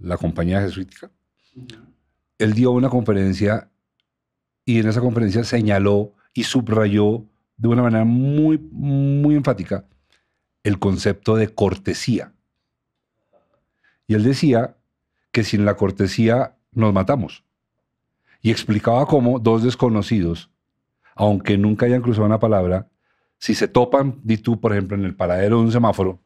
la 0.01 0.17
compañía 0.17 0.61
jesuítica. 0.63 1.11
Él 2.39 2.55
dio 2.55 2.71
una 2.71 2.89
conferencia 2.89 3.69
y 4.65 4.79
en 4.79 4.89
esa 4.89 5.01
conferencia 5.01 5.45
señaló 5.45 6.15
y 6.33 6.45
subrayó 6.45 7.25
de 7.57 7.69
una 7.69 7.83
manera 7.83 8.05
muy, 8.05 8.59
muy 8.59 9.35
enfática 9.35 9.85
el 10.63 10.79
concepto 10.79 11.37
de 11.37 11.49
cortesía. 11.49 12.33
Y 14.07 14.15
él 14.15 14.25
decía 14.25 14.77
que 15.33 15.45
sin 15.45 15.65
la 15.65 15.77
cortesía 15.77 16.57
nos 16.73 16.93
matamos. 16.93 17.45
Y 18.41 18.51
explicaba 18.51 19.07
cómo 19.07 19.39
dos 19.39 19.63
desconocidos, 19.63 20.51
aunque 21.15 21.59
nunca 21.59 21.87
hayan 21.87 22.03
cruzado 22.03 22.27
una 22.27 22.39
palabra, 22.39 22.89
si 23.39 23.55
se 23.55 23.69
topan, 23.69 24.21
di 24.23 24.39
tú, 24.39 24.61
por 24.61 24.73
ejemplo, 24.73 24.97
en 24.97 25.05
el 25.05 25.15
paradero 25.15 25.59
de 25.59 25.63
un 25.65 25.73
semáforo, 25.73 26.21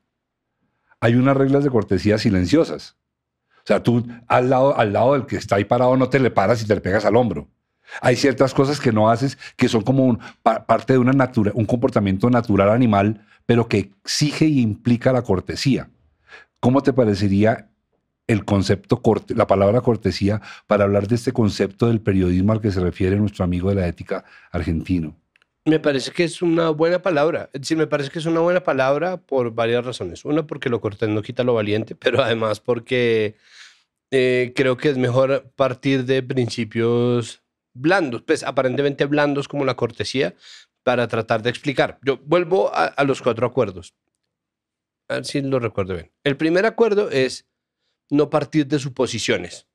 hay 1.00 1.14
unas 1.14 1.36
reglas 1.36 1.64
de 1.64 1.70
cortesía 1.70 2.18
silenciosas. 2.18 2.96
O 3.58 3.66
sea, 3.66 3.82
tú 3.82 4.06
al 4.28 4.50
lado, 4.50 4.76
al 4.76 4.92
lado 4.92 5.12
del 5.12 5.26
que 5.26 5.36
está 5.36 5.56
ahí 5.56 5.64
parado 5.64 5.96
no 5.96 6.08
te 6.08 6.18
le 6.18 6.30
paras 6.30 6.62
y 6.62 6.66
te 6.66 6.74
le 6.74 6.80
pegas 6.80 7.04
al 7.04 7.16
hombro. 7.16 7.48
Hay 8.00 8.16
ciertas 8.16 8.54
cosas 8.54 8.80
que 8.80 8.92
no 8.92 9.10
haces 9.10 9.36
que 9.56 9.68
son 9.68 9.82
como 9.82 10.18
parte 10.42 10.94
de 10.94 10.98
una 10.98 11.12
natura, 11.12 11.52
un 11.54 11.66
comportamiento 11.66 12.30
natural 12.30 12.70
animal, 12.70 13.26
pero 13.46 13.68
que 13.68 13.78
exige 13.78 14.46
y 14.46 14.60
implica 14.60 15.12
la 15.12 15.22
cortesía. 15.22 15.90
¿Cómo 16.60 16.82
te 16.82 16.92
parecería 16.92 17.70
el 18.26 18.44
concepto, 18.44 19.02
la 19.28 19.46
palabra 19.46 19.80
cortesía, 19.80 20.40
para 20.66 20.84
hablar 20.84 21.08
de 21.08 21.16
este 21.16 21.32
concepto 21.32 21.88
del 21.88 22.00
periodismo 22.00 22.52
al 22.52 22.60
que 22.60 22.70
se 22.70 22.80
refiere 22.80 23.16
nuestro 23.16 23.44
amigo 23.44 23.68
de 23.70 23.76
la 23.76 23.88
ética 23.88 24.24
argentino? 24.50 25.16
Me 25.64 25.78
parece 25.78 26.10
que 26.10 26.24
es 26.24 26.42
una 26.42 26.70
buena 26.70 27.02
palabra. 27.02 27.48
Es 27.52 27.62
decir, 27.62 27.76
me 27.76 27.86
parece 27.86 28.10
que 28.10 28.18
es 28.18 28.26
una 28.26 28.40
buena 28.40 28.64
palabra 28.64 29.16
por 29.16 29.54
varias 29.54 29.84
razones. 29.84 30.24
Una, 30.24 30.46
porque 30.46 30.68
lo 30.68 30.80
cortés 30.80 31.08
no 31.08 31.22
quita 31.22 31.44
lo 31.44 31.54
valiente, 31.54 31.94
pero 31.94 32.22
además 32.22 32.60
porque 32.60 33.36
eh, 34.10 34.52
creo 34.56 34.76
que 34.76 34.90
es 34.90 34.98
mejor 34.98 35.52
partir 35.54 36.04
de 36.04 36.22
principios 36.22 37.42
blandos, 37.74 38.22
pues 38.22 38.42
aparentemente 38.42 39.06
blandos 39.06 39.48
como 39.48 39.64
la 39.64 39.76
cortesía, 39.76 40.34
para 40.82 41.08
tratar 41.08 41.42
de 41.42 41.50
explicar. 41.50 41.98
Yo 42.02 42.18
vuelvo 42.18 42.70
a, 42.74 43.02
los 43.04 43.22
cuatro 43.22 43.46
acuerdos. 43.46 43.94
A 45.08 45.14
ver 45.14 45.24
si 45.24 45.40
lo 45.42 45.58
recuerdo 45.58 45.94
bien. 45.94 46.10
El 46.24 46.36
primer 46.36 46.66
acuerdo 46.66 47.10
es 47.10 47.48
no 48.10 48.30
partir 48.30 48.66
de 48.66 48.78
suposiciones. 48.78 49.66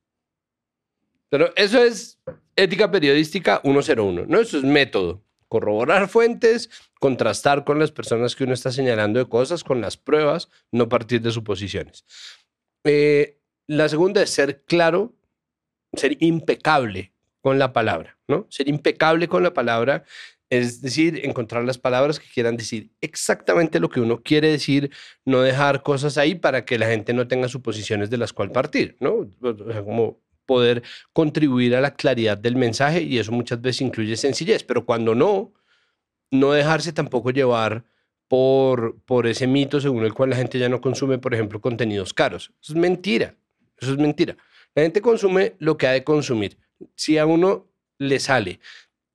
Pero 1.30 1.52
eso 1.56 1.82
es 1.82 2.20
ética 2.56 2.90
periodística 2.90 3.62
101, 3.64 4.26
¿no? 4.28 4.40
Eso 4.40 4.58
es 4.58 4.64
método. 4.64 5.24
Corroborar 5.50 6.10
fuentes, 6.10 6.70
contrastar 7.00 7.64
con 7.64 7.80
las 7.80 7.92
personas 7.92 8.36
que 8.36 8.44
uno 8.44 8.54
está 8.54 8.72
señalando 8.72 9.20
de 9.20 9.30
cosas, 9.30 9.64
con 9.64 9.82
las 9.82 9.96
pruebas, 9.96 10.50
no 10.72 10.90
partir 10.90 11.22
de 11.22 11.32
suposiciones. 11.32 12.06
Eh, 12.84 13.40
la 13.68 13.88
segunda 13.90 14.22
es 14.22 14.30
ser 14.30 14.64
claro, 14.64 15.16
ser 15.94 16.18
impecable 16.22 17.14
con 17.42 17.60
la 17.60 17.72
palabra, 17.72 18.18
¿no? 18.28 18.46
Ser 18.50 18.68
impecable 18.68 19.28
con 19.28 19.44
la 19.44 19.54
palabra 19.54 20.04
es 20.50 20.82
decir, 20.82 21.26
encontrar 21.26 21.66
las 21.66 21.78
palabras 21.78 22.20
que 22.20 22.28
quieran 22.34 22.56
decir 22.56 22.92
exactamente 23.02 23.80
lo 23.80 23.90
que 23.90 24.00
uno 24.00 24.22
quiere 24.22 24.50
decir, 24.50 24.92
no 25.26 25.42
dejar 25.42 25.84
cosas 25.84 26.18
ahí 26.18 26.36
para 26.36 26.64
que 26.64 26.80
la 26.80 26.88
gente 26.88 27.14
no 27.14 27.28
tenga 27.28 27.50
suposiciones 27.50 28.10
de 28.10 28.18
las 28.18 28.32
cuales 28.32 28.54
partir, 28.54 28.96
¿no? 29.00 29.30
Como 29.84 30.22
poder 30.46 30.84
contribuir 31.14 31.76
a 31.76 31.82
la 31.82 31.94
claridad 31.94 32.38
del 32.38 32.56
mensaje 32.56 33.02
y 33.02 33.20
eso 33.20 33.32
muchas 33.32 33.62
veces 33.62 33.82
incluye 33.82 34.16
sencillez, 34.16 34.64
pero 34.64 34.86
cuando 34.86 35.14
no, 35.14 35.54
no 36.32 36.54
dejarse 36.54 36.94
tampoco 36.94 37.32
llevar 37.32 37.84
por, 38.30 39.00
por 39.02 39.28
ese 39.28 39.48
mito 39.48 39.80
según 39.82 40.06
el 40.06 40.14
cual 40.14 40.30
la 40.32 40.38
gente 40.38 40.58
ya 40.58 40.70
no 40.70 40.82
consume, 40.82 41.18
por 41.18 41.34
ejemplo, 41.34 41.60
contenidos 41.62 42.14
caros. 42.14 42.54
Eso 42.62 42.74
es 42.74 42.80
mentira, 42.80 43.36
eso 43.80 43.92
es 43.92 43.98
mentira. 43.98 44.38
La 44.74 44.84
gente 44.84 45.02
consume 45.02 45.56
lo 45.60 45.78
que 45.78 45.88
ha 45.88 45.92
de 45.92 46.04
consumir. 46.04 46.58
Si 46.96 47.18
a 47.18 47.26
uno 47.26 47.68
le 47.98 48.20
sale 48.20 48.60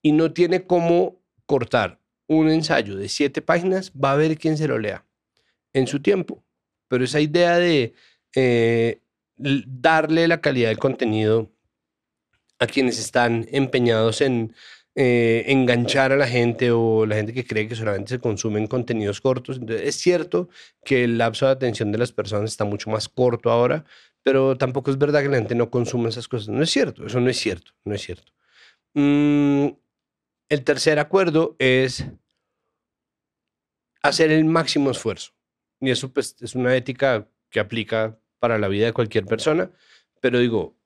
y 0.03 0.13
no 0.13 0.33
tiene 0.33 0.67
cómo 0.67 1.22
cortar 1.53 1.99
un 2.29 2.49
ensayo 2.49 2.97
de 2.97 3.11
siete 3.11 3.43
páginas, 3.43 3.93
va 3.93 4.13
a 4.13 4.17
ver 4.17 4.39
quién 4.39 4.57
se 4.57 4.67
lo 4.67 4.79
lea 4.79 5.05
en 5.75 5.87
su 5.87 6.01
tiempo. 6.01 6.43
Pero 6.89 7.05
esa 7.05 7.21
idea 7.21 7.59
de 7.59 7.93
eh, 8.35 9.03
darle 9.37 10.27
la 10.29 10.41
calidad 10.41 10.71
del 10.71 10.79
contenido 10.79 11.51
a 12.59 12.67
quienes 12.67 12.99
están 12.99 13.47
empeñados 13.53 14.23
en 14.23 14.55
eh, 14.95 15.45
enganchar 15.49 16.13
a 16.13 16.17
la 16.17 16.27
gente 16.27 16.71
o 16.71 17.05
la 17.05 17.17
gente 17.17 17.35
que 17.35 17.47
cree 17.47 17.69
que 17.69 17.75
solamente 17.75 18.15
se 18.15 18.19
consumen 18.19 18.67
contenidos 18.67 19.21
cortos. 19.21 19.61
Es 19.69 19.97
cierto 19.97 20.49
que 20.87 21.05
el 21.05 21.19
lapso 21.19 21.45
de 21.45 21.53
atención 21.53 21.93
de 21.93 21.99
las 21.99 22.13
personas 22.13 22.51
está 22.51 22.65
mucho 22.65 22.89
más 22.89 23.11
corto 23.11 23.51
ahora, 23.51 23.85
pero 24.23 24.57
tampoco 24.57 24.91
es 24.91 24.97
verdad 24.97 25.21
que 25.21 25.29
la 25.29 25.37
gente 25.37 25.55
no 25.55 25.69
consuma 25.69 26.09
esas 26.09 26.29
cosas. 26.29 26.49
No 26.49 26.63
es 26.63 26.71
cierto, 26.71 27.05
eso 27.05 27.21
no 27.21 27.29
es 27.29 27.37
cierto, 27.37 27.73
no 27.85 27.95
es 27.95 28.01
cierto. 28.01 28.33
Mm, 28.95 29.69
el 30.53 30.65
tercer 30.65 30.99
acuerdo 30.99 31.57
es 31.59 32.05
hacer 34.03 34.31
el 34.31 34.45
máximo 34.45 34.91
esfuerzo. 34.91 35.33
Y 35.81 35.91
eso 35.91 36.13
pues, 36.13 36.37
es 36.43 36.55
una 36.55 36.77
ética 36.77 37.27
que 37.49 37.59
aplica 37.59 38.19
para 38.39 38.59
la 38.59 38.69
vida 38.69 38.85
de 38.85 38.93
cualquier 38.93 39.25
persona. 39.25 39.71
Pero 40.21 40.39
digo, 40.41 40.77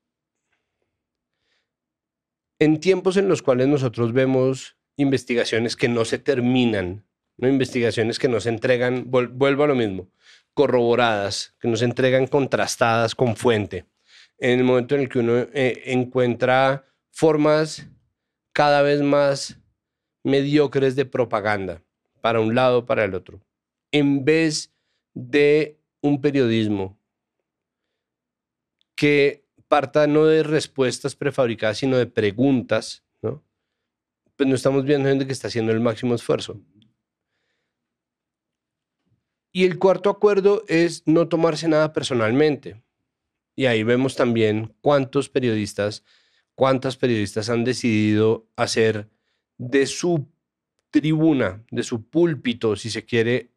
en 2.60 2.78
tiempos 2.78 3.16
en 3.16 3.28
los 3.28 3.42
cuales 3.42 3.66
nosotros 3.66 4.12
vemos 4.12 4.76
investigaciones 4.96 5.74
que 5.74 5.88
no 5.88 6.04
se 6.04 6.18
terminan, 6.20 7.04
¿no? 7.36 7.48
investigaciones 7.48 8.20
que 8.20 8.28
no 8.28 8.38
se 8.38 8.50
entregan, 8.50 9.10
vuelvo 9.10 9.64
a 9.64 9.66
lo 9.66 9.74
mismo, 9.74 10.08
corroboradas, 10.54 11.56
que 11.58 11.66
no 11.66 11.76
se 11.76 11.86
entregan 11.86 12.28
contrastadas 12.28 13.16
con 13.16 13.34
fuente, 13.34 13.84
en 14.38 14.60
el 14.60 14.64
momento 14.64 14.94
en 14.94 15.00
el 15.00 15.08
que 15.08 15.18
uno 15.18 15.38
eh, 15.52 15.82
encuentra 15.86 16.86
formas 17.10 17.88
cada 18.56 18.80
vez 18.80 19.02
más 19.02 19.60
mediocres 20.24 20.96
de 20.96 21.04
propaganda, 21.04 21.82
para 22.22 22.40
un 22.40 22.54
lado, 22.54 22.86
para 22.86 23.04
el 23.04 23.14
otro, 23.14 23.42
en 23.92 24.24
vez 24.24 24.72
de 25.12 25.78
un 26.00 26.22
periodismo 26.22 26.98
que 28.94 29.44
parta 29.68 30.06
no 30.06 30.24
de 30.24 30.42
respuestas 30.42 31.14
prefabricadas, 31.14 31.76
sino 31.76 31.98
de 31.98 32.06
preguntas, 32.06 33.04
¿no? 33.20 33.44
Pues 34.36 34.48
no 34.48 34.54
estamos 34.54 34.86
viendo 34.86 35.10
gente 35.10 35.26
que 35.26 35.34
está 35.34 35.48
haciendo 35.48 35.72
el 35.72 35.80
máximo 35.80 36.14
esfuerzo. 36.14 36.58
Y 39.52 39.66
el 39.66 39.78
cuarto 39.78 40.08
acuerdo 40.08 40.64
es 40.66 41.02
no 41.04 41.28
tomarse 41.28 41.68
nada 41.68 41.92
personalmente. 41.92 42.82
Y 43.54 43.66
ahí 43.66 43.82
vemos 43.82 44.16
también 44.16 44.74
cuántos 44.80 45.28
periodistas 45.28 46.02
cuántas 46.56 46.96
periodistas 46.96 47.48
han 47.48 47.62
decidido 47.62 48.48
hacer 48.56 49.08
de 49.58 49.86
su 49.86 50.26
tribuna, 50.90 51.62
de 51.70 51.84
su 51.84 52.08
púlpito, 52.08 52.74
si 52.74 52.90
se 52.90 53.04
quiere, 53.04 53.50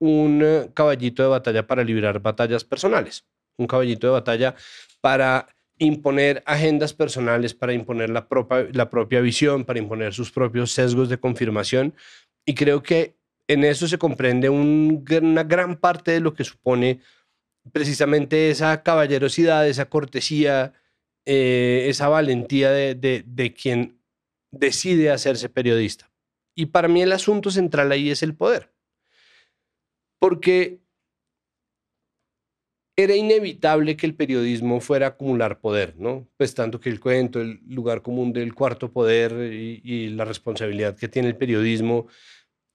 un 0.00 0.40
eh, 0.42 0.70
caballito 0.74 1.22
de 1.22 1.28
batalla 1.28 1.66
para 1.66 1.84
librar 1.84 2.20
batallas 2.20 2.64
personales, 2.64 3.26
un 3.58 3.66
caballito 3.66 4.06
de 4.08 4.14
batalla 4.14 4.56
para 5.00 5.46
imponer 5.78 6.42
agendas 6.46 6.94
personales, 6.94 7.54
para 7.54 7.74
imponer 7.74 8.10
la 8.10 8.26
propia, 8.26 8.66
la 8.72 8.90
propia 8.90 9.20
visión, 9.20 9.64
para 9.64 9.78
imponer 9.78 10.12
sus 10.14 10.32
propios 10.32 10.72
sesgos 10.72 11.08
de 11.08 11.20
confirmación. 11.20 11.94
Y 12.44 12.54
creo 12.54 12.82
que 12.82 13.16
en 13.48 13.64
eso 13.64 13.86
se 13.86 13.98
comprende 13.98 14.48
una 14.48 15.42
gran 15.42 15.76
parte 15.76 16.12
de 16.12 16.20
lo 16.20 16.34
que 16.34 16.44
supone 16.44 17.00
precisamente 17.72 18.50
esa 18.50 18.82
caballerosidad, 18.82 19.68
esa 19.68 19.86
cortesía, 19.86 20.72
eh, 21.26 21.86
esa 21.88 22.08
valentía 22.08 22.70
de, 22.70 23.54
quien 23.60 24.00
decide 24.50 25.10
hacerse 25.10 25.48
periodista. 25.48 26.10
Y 26.54 26.66
para 26.66 26.88
mí 26.88 27.02
el 27.02 27.12
asunto 27.12 27.50
central 27.50 27.92
ahí 27.92 28.10
es 28.10 28.22
el 28.22 28.34
poder. 28.34 28.72
Porque 30.18 30.80
era 32.96 33.14
inevitable 33.14 33.96
que 33.96 34.06
el 34.06 34.14
periodismo 34.14 34.80
fuera 34.80 35.06
a 35.06 35.08
acumular 35.10 35.60
poder, 35.60 35.94
¿no? 35.96 36.28
Pues 36.36 36.54
tanto 36.54 36.80
que 36.80 36.90
el 36.90 37.00
cuento, 37.00 37.40
el 37.40 37.60
lugar 37.66 38.02
común 38.02 38.32
del 38.32 38.54
cuarto 38.54 38.92
poder 38.92 39.32
y, 39.52 40.08
la 40.10 40.24
responsabilidad 40.24 40.96
que 40.96 41.08
tiene 41.08 41.28
el 41.28 41.36
periodismo 41.36 42.08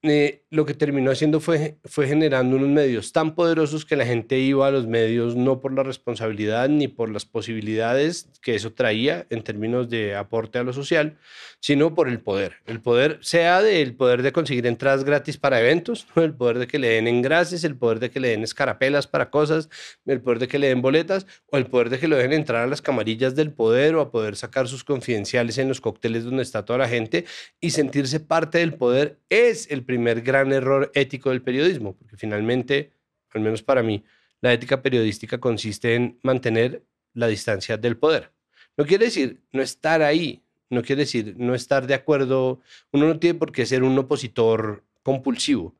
eh, 0.02 0.45
lo 0.56 0.66
que 0.66 0.74
terminó 0.74 1.12
haciendo 1.12 1.40
fue, 1.42 1.78
fue 1.84 2.08
generando 2.08 2.56
unos 2.56 2.70
medios 2.70 3.12
tan 3.12 3.36
poderosos 3.36 3.86
que 3.86 3.96
la 3.96 4.06
gente 4.06 4.40
iba 4.40 4.66
a 4.68 4.72
los 4.72 4.88
medios 4.88 5.36
no 5.36 5.60
por 5.60 5.74
la 5.74 5.84
responsabilidad 5.84 6.70
ni 6.70 6.88
por 6.88 7.10
las 7.10 7.26
posibilidades 7.26 8.30
que 8.42 8.56
eso 8.56 8.72
traía 8.74 9.28
en 9.30 9.44
términos 9.44 9.90
de 9.90 10.16
aporte 10.16 10.58
a 10.58 10.64
lo 10.64 10.72
social, 10.72 11.18
sino 11.60 11.94
por 11.94 12.08
el 12.08 12.20
poder. 12.20 12.58
El 12.66 12.80
poder 12.80 13.20
sea 13.22 13.62
del 13.62 13.96
poder 13.96 14.22
de 14.22 14.32
conseguir 14.32 14.66
entradas 14.66 15.04
gratis 15.04 15.38
para 15.38 15.60
eventos, 15.60 16.08
el 16.16 16.34
poder 16.34 16.60
de 16.60 16.68
que 16.68 16.80
le 16.80 16.90
den 16.90 17.08
engrases, 17.08 17.64
el 17.64 17.76
poder 17.76 18.00
de 18.00 18.10
que 18.10 18.20
le 18.20 18.30
den 18.30 18.44
escarapelas 18.44 19.08
para 19.08 19.30
cosas, 19.30 19.70
el 20.06 20.22
poder 20.22 20.40
de 20.40 20.48
que 20.48 20.60
le 20.60 20.68
den 20.68 20.82
boletas 20.82 21.28
o 21.52 21.58
el 21.58 21.66
poder 21.66 21.90
de 21.90 22.00
que 22.00 22.08
lo 22.08 22.16
dejen 22.16 22.34
entrar 22.34 22.64
a 22.64 22.68
las 22.68 22.82
camarillas 22.82 23.36
del 23.36 23.52
poder 23.52 23.96
o 23.96 24.02
a 24.02 24.12
poder 24.12 24.38
sacar 24.38 24.68
sus 24.68 24.84
confidenciales 24.84 25.58
en 25.58 25.68
los 25.68 25.82
cócteles 25.82 26.24
donde 26.24 26.44
está 26.44 26.64
toda 26.64 26.80
la 26.80 26.88
gente 26.88 27.26
y 27.60 27.72
sentirse 27.72 28.20
parte 28.22 28.60
del 28.60 28.76
poder 28.76 29.20
es 29.30 29.70
el 29.70 29.84
primer 29.84 30.22
gran 30.22 30.45
error 30.54 30.92
ético 30.94 31.30
del 31.30 31.42
periodismo, 31.42 31.96
porque 31.96 32.18
finalmente, 32.18 32.92
al 33.34 33.42
menos 33.42 33.64
para 33.64 33.84
mí, 33.84 34.04
la 34.42 34.54
ética 34.54 34.82
periodística 34.82 35.40
consiste 35.40 35.96
en 35.96 36.20
mantener 36.24 36.84
la 37.14 37.28
distancia 37.28 37.78
del 37.78 37.98
poder. 37.98 38.32
No 38.78 38.86
quiere 38.86 39.06
decir 39.06 39.42
no 39.52 39.62
estar 39.62 40.02
ahí, 40.02 40.44
no 40.70 40.82
quiere 40.84 41.04
decir 41.04 41.36
no 41.38 41.56
estar 41.56 41.88
de 41.88 41.94
acuerdo, 41.94 42.60
uno 42.92 43.08
no 43.08 43.20
tiene 43.20 43.40
por 43.40 43.52
qué 43.52 43.66
ser 43.66 43.84
un 43.84 43.98
opositor 43.98 44.84
compulsivo. 45.04 45.76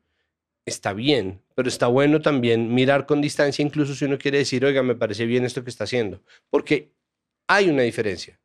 Está 0.64 0.92
bien, 0.92 1.42
pero 1.54 1.68
está 1.68 1.86
bueno 1.86 2.20
también 2.20 2.74
mirar 2.74 3.06
con 3.06 3.20
distancia, 3.20 3.62
incluso 3.62 3.94
si 3.94 4.04
uno 4.04 4.18
quiere 4.18 4.38
decir, 4.38 4.64
oiga, 4.64 4.82
me 4.82 4.96
parece 4.96 5.26
bien 5.26 5.44
esto 5.44 5.62
que 5.62 5.70
está 5.70 5.84
haciendo, 5.84 6.22
porque 6.50 6.90
hay 7.46 7.68
una 7.68 7.82
diferencia 7.82 8.40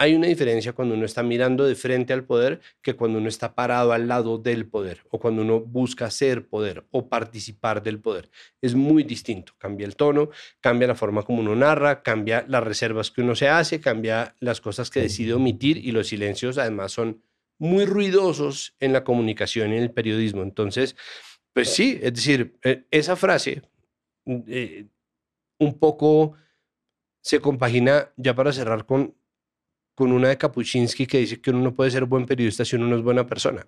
hay 0.00 0.14
una 0.14 0.28
diferencia 0.28 0.72
cuando 0.72 0.94
uno 0.94 1.04
está 1.04 1.22
mirando 1.22 1.66
de 1.66 1.74
frente 1.74 2.14
al 2.14 2.24
poder 2.24 2.62
que 2.80 2.96
cuando 2.96 3.18
uno 3.18 3.28
está 3.28 3.54
parado 3.54 3.92
al 3.92 4.08
lado 4.08 4.38
del 4.38 4.66
poder 4.66 5.02
o 5.10 5.20
cuando 5.20 5.42
uno 5.42 5.60
busca 5.60 6.10
ser 6.10 6.48
poder 6.48 6.86
o 6.90 7.10
participar 7.10 7.82
del 7.82 8.00
poder. 8.00 8.30
Es 8.62 8.74
muy 8.74 9.04
distinto. 9.04 9.52
Cambia 9.58 9.86
el 9.86 9.96
tono, 9.96 10.30
cambia 10.62 10.88
la 10.88 10.94
forma 10.94 11.22
como 11.22 11.40
uno 11.40 11.54
narra, 11.54 12.02
cambia 12.02 12.46
las 12.48 12.64
reservas 12.64 13.10
que 13.10 13.20
uno 13.20 13.34
se 13.34 13.50
hace, 13.50 13.78
cambia 13.78 14.34
las 14.40 14.62
cosas 14.62 14.88
que 14.88 15.02
decide 15.02 15.34
omitir 15.34 15.76
y 15.76 15.92
los 15.92 16.08
silencios 16.08 16.56
además 16.56 16.92
son 16.92 17.22
muy 17.58 17.84
ruidosos 17.84 18.74
en 18.80 18.94
la 18.94 19.04
comunicación 19.04 19.70
y 19.70 19.76
en 19.76 19.82
el 19.82 19.92
periodismo. 19.92 20.42
Entonces, 20.42 20.96
pues 21.52 21.74
sí, 21.74 22.00
es 22.02 22.14
decir, 22.14 22.58
eh, 22.64 22.84
esa 22.90 23.16
frase 23.16 23.60
eh, 24.26 24.86
un 25.58 25.78
poco 25.78 26.36
se 27.22 27.40
compagina 27.40 28.14
ya 28.16 28.34
para 28.34 28.50
cerrar 28.54 28.86
con 28.86 29.19
con 29.94 30.12
una 30.12 30.28
de 30.28 30.38
Kapuscinski 30.38 31.06
que 31.06 31.18
dice 31.18 31.40
que 31.40 31.50
uno 31.50 31.60
no 31.60 31.74
puede 31.74 31.90
ser 31.90 32.04
buen 32.04 32.26
periodista 32.26 32.64
si 32.64 32.76
uno 32.76 32.86
no 32.86 32.96
es 32.96 33.02
buena 33.02 33.26
persona. 33.26 33.66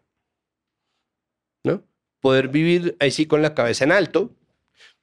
¿No? 1.64 1.82
Poder 2.20 2.48
vivir 2.48 2.96
ahí 3.00 3.10
sí 3.10 3.26
con 3.26 3.42
la 3.42 3.54
cabeza 3.54 3.84
en 3.84 3.92
alto. 3.92 4.30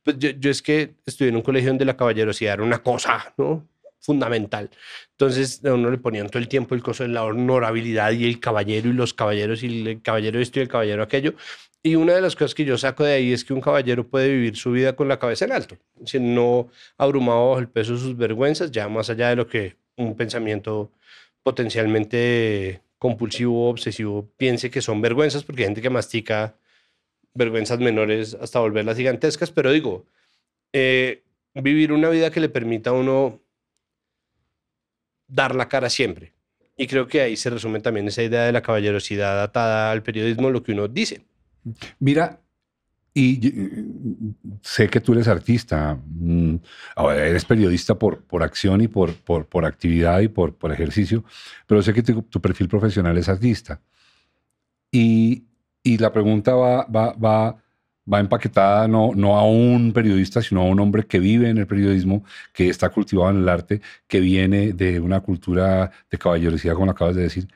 Pues 0.04 0.18
yo, 0.18 0.50
es 0.50 0.62
que 0.62 0.96
estudié 1.06 1.30
en 1.30 1.36
un 1.36 1.42
colegio 1.42 1.70
donde 1.70 1.86
la 1.86 1.98
caballerosidad 1.98 2.56
era 2.56 2.64
una 2.64 2.82
cosa, 2.82 3.34
¿no? 3.38 3.68
fundamental. 4.00 4.70
Entonces 5.12 5.64
a 5.66 5.74
uno 5.74 5.92
le 5.92 5.98
ponían 5.98 6.30
todo 6.30 6.40
el 6.40 6.48
tiempo 6.48 6.76
el 6.76 6.82
coso 6.82 7.04
de 7.04 7.10
la 7.10 7.24
honorabilidad 7.24 8.12
y 8.14 8.26
el 8.26 8.40
caballero 8.40 8.90
y 8.90 8.94
los 8.94 9.14
caballeros 9.14 9.62
y 9.64 9.88
el 9.88 10.02
caballero 10.02 10.40
esto 10.40 10.60
y 10.60 10.64
el 10.64 10.70
caballero 10.70 11.04
aquello. 11.04 11.34
Y 11.82 11.96
una 11.96 12.14
de 12.14 12.22
las 12.22 12.36
cosas 12.36 12.56
que 12.56 12.66
yo 12.66 12.78
saco 12.78 13.04
de 13.04 13.14
ahí 13.14 13.32
es 13.32 13.46
que 13.46 13.54
un 13.54 13.62
caballero 13.62 14.06
puede 14.08 14.30
vivir 14.30 14.58
su 14.58 14.72
vida 14.72 14.96
con 14.96 15.08
la 15.08 15.18
cabeza 15.18 15.46
en 15.46 15.54
alto, 15.54 15.78
si 16.06 16.20
no 16.20 16.70
abrumado 16.98 17.50
bajo 17.50 17.60
el 17.60 17.70
peso 17.70 17.94
de 17.94 18.00
sus 18.00 18.18
vergüenzas, 18.18 18.72
ya 18.72 18.90
más 18.90 19.10
allá 19.10 19.30
de 19.30 19.38
lo 19.38 19.48
que 19.48 19.78
un 20.00 20.16
pensamiento 20.16 20.92
potencialmente 21.44 22.82
compulsivo 22.98 23.70
obsesivo 23.70 24.30
piense 24.38 24.70
que 24.70 24.82
son 24.82 25.02
vergüenzas, 25.02 25.44
porque 25.44 25.62
hay 25.62 25.68
gente 25.68 25.82
que 25.82 25.90
mastica 25.90 26.56
vergüenzas 27.34 27.80
menores 27.80 28.34
hasta 28.34 28.60
volverlas 28.60 28.98
gigantescas, 28.98 29.52
pero 29.52 29.72
digo, 29.72 30.06
eh, 30.74 31.24
vivir 31.54 31.92
una 31.92 32.10
vida 32.10 32.32
que 32.32 32.40
le 32.40 32.50
permita 32.50 32.90
a 32.90 32.94
uno 32.94 33.42
dar 35.28 35.56
la 35.56 35.68
cara 35.68 35.90
siempre. 35.90 36.34
Y 36.76 36.88
creo 36.88 37.08
que 37.08 37.22
ahí 37.22 37.36
se 37.36 37.50
resume 37.50 37.82
también 37.82 38.08
esa 38.08 38.24
idea 38.24 38.44
de 38.44 38.52
la 38.52 38.62
caballerosidad 38.62 39.44
atada 39.44 39.92
al 39.92 40.02
periodismo, 40.02 40.50
lo 40.50 40.64
que 40.64 40.72
uno 40.72 40.88
dice. 40.88 41.22
Mira, 42.00 42.42
y 43.20 43.54
sé 44.62 44.88
que 44.88 45.02
tú 45.02 45.12
eres 45.12 45.28
artista, 45.28 46.00
mm, 46.06 46.56
eres 47.18 47.44
periodista 47.44 47.96
por, 47.96 48.22
por 48.22 48.44
acción 48.44 48.80
y 48.80 48.88
por, 48.88 49.14
por, 49.14 49.46
por 49.46 49.66
actividad 49.66 50.22
y 50.22 50.30
por, 50.30 50.56
por, 50.56 50.72
ejercicio, 50.72 51.26
pero 51.68 51.82
sé 51.82 51.94
que 51.94 52.02
tu, 52.02 52.42
perfil 52.42 52.70
profesional 52.70 53.18
es 53.18 53.28
artista. 53.28 53.82
Y, 54.90 55.44
y 55.84 55.98
la 55.98 56.14
pregunta 56.14 56.56
va, 56.56 56.86
va, 56.86 57.12
va, 57.14 57.58
va 58.12 58.20
empaquetada 58.22 58.88
no, 58.88 59.12
no 59.14 59.38
a 59.38 59.44
un 59.44 59.92
periodista, 59.92 60.42
sino 60.42 60.62
a 60.62 60.66
un 60.66 60.80
hombre 60.80 61.06
que 61.06 61.20
vive 61.20 61.50
en 61.50 61.58
el 61.58 61.68
periodismo, 61.68 62.24
que 62.54 62.70
está 62.70 62.88
cultivado 62.90 63.32
en 63.32 63.40
el 63.40 63.50
arte, 63.50 63.82
que 64.08 64.22
viene 64.22 64.72
de 64.72 65.00
una 65.02 65.20
cultura 65.20 65.92
de 66.10 66.18
caballerosidad, 66.18 66.76
como 66.76 66.92
acabas 66.92 67.16
de 67.18 67.24
decir. 67.24 67.48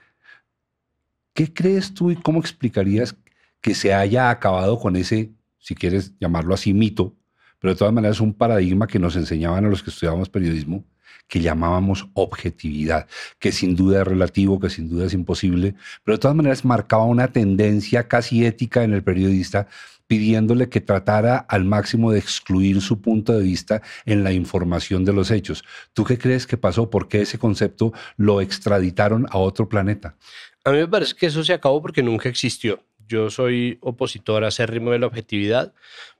¿Qué 1.34 1.54
crees 1.54 1.93
tú 1.93 2.12
y 2.12 2.17
cómo 2.17 2.39
explicarías 2.39 3.15
que 3.62 3.73
se 3.76 3.93
haya 3.93 4.30
acabado 4.30 4.78
con 4.78 4.97
ese 4.97 5.32
si 5.63 5.76
quieres 5.76 6.13
llamarlo 6.19 6.54
así, 6.54 6.73
mito, 6.73 7.15
pero 7.58 7.73
de 7.73 7.80
todas 7.80 7.93
maneras 7.93 8.17
es 8.17 8.21
un 8.21 8.34
paradigma 8.34 8.86
que 8.86 8.99
nos 8.99 9.15
enseñaban 9.15 9.65
a 9.65 9.69
los 9.69 9.82
que 9.82 9.89
estudiábamos 9.89 10.28
periodismo, 10.28 10.84
que 11.30 11.39
llamábamos 11.39 12.10
objetividad, 12.13 13.08
que 13.39 13.54
sin 13.54 13.73
duda 13.73 14.02
es 14.02 14.08
relativo, 14.08 14.60
que 14.60 14.69
sin 14.69 14.89
duda 14.89 15.06
es 15.06 15.13
imposible, 15.13 15.76
pero 16.04 16.17
de 16.17 16.21
todas 16.21 16.36
maneras 16.36 16.65
marcaba 16.65 17.06
una 17.06 17.30
tendencia 17.30 18.10
casi 18.10 18.45
ética 18.45 18.84
en 18.84 18.93
el 18.93 19.04
periodista 19.04 19.67
pidiéndole 20.06 20.67
que 20.67 20.82
tratara 20.82 21.38
al 21.38 21.63
máximo 21.63 22.12
de 22.12 22.19
excluir 22.19 22.82
su 22.82 23.02
punto 23.02 23.32
de 23.32 23.41
vista 23.41 23.82
en 24.06 24.26
la 24.26 24.34
información 24.34 25.06
de 25.06 25.13
los 25.13 25.32
hechos. 25.32 25.63
¿Tú 25.93 26.04
qué 26.04 26.17
crees 26.17 26.45
que 26.45 26.58
pasó? 26.58 26.89
¿Por 26.89 27.08
qué 27.08 27.21
ese 27.21 27.39
concepto 27.39 27.93
lo 28.17 28.41
extraditaron 28.41 29.26
a 29.30 29.38
otro 29.38 29.69
planeta? 29.69 30.17
A 30.65 30.71
mí 30.71 30.78
me 30.80 30.88
parece 30.89 31.15
que 31.15 31.28
eso 31.28 31.41
se 31.43 31.54
acabó 31.54 31.82
porque 31.82 32.04
nunca 32.04 32.28
existió. 32.28 32.84
Yo 33.13 33.30
soy 33.30 33.78
opositor 33.82 34.43
a 34.43 34.49
ritmo 34.65 34.89
de 34.89 34.97
la 34.97 35.06
objetividad 35.06 35.71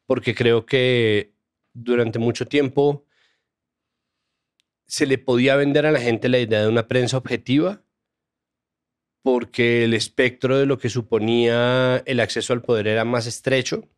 porque 0.06 0.36
creo 0.36 0.68
que 0.68 1.34
durante 1.74 2.20
mucho 2.20 2.46
tiempo 2.46 3.04
se 4.86 5.08
le 5.08 5.18
podía 5.18 5.56
vender 5.56 5.88
a 5.88 5.92
la 5.92 6.00
gente 6.00 6.30
la 6.30 6.38
idea 6.38 6.62
de 6.62 6.68
una 6.68 6.88
prensa 6.88 7.18
objetiva 7.18 7.82
porque 9.24 9.86
el 9.86 9.96
espectro 9.96 10.60
de 10.60 10.68
lo 10.68 10.78
que 10.78 10.90
suponía 10.90 12.04
el 12.06 12.20
acceso 12.20 12.54
al 12.54 12.62
poder 12.62 12.86
era 12.86 13.06
más 13.06 13.26
estrecho 13.26 13.90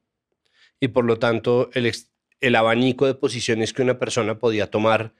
y 0.79 0.87
por 0.87 1.03
lo 1.03 1.19
tanto 1.19 1.69
el, 1.73 1.91
el 2.39 2.55
abanico 2.55 3.07
de 3.07 3.15
posiciones 3.15 3.73
que 3.73 3.81
una 3.81 3.99
persona 3.99 4.39
podía 4.39 4.71
tomar 4.71 5.13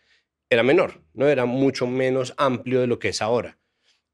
era 0.50 0.64
menor, 0.64 1.02
no 1.14 1.28
era 1.28 1.44
mucho 1.44 1.88
menos 1.88 2.36
amplio 2.38 2.80
de 2.80 2.88
lo 2.88 3.00
que 3.00 3.10
es 3.10 3.22
ahora 3.22 3.58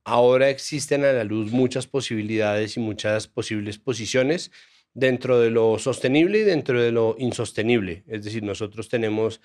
ahora 0.04 0.50
existen 0.50 1.06
a 1.06 1.14
la 1.14 1.24
luz 1.24 1.52
muchas 1.52 1.88
posibilidades 1.88 2.78
y 2.78 2.80
muchas 2.80 3.28
posibles 3.28 3.78
posiciones 3.78 4.52
dentro 4.94 5.40
de 5.40 5.52
lo 5.52 5.80
sostenible 5.80 6.40
y 6.40 6.44
dentro 6.44 6.82
de 6.82 6.92
lo 6.92 7.16
insostenible. 7.18 8.04
Es 8.08 8.24
decir, 8.24 8.44
nosotros 8.44 8.90
tenemos 8.90 9.42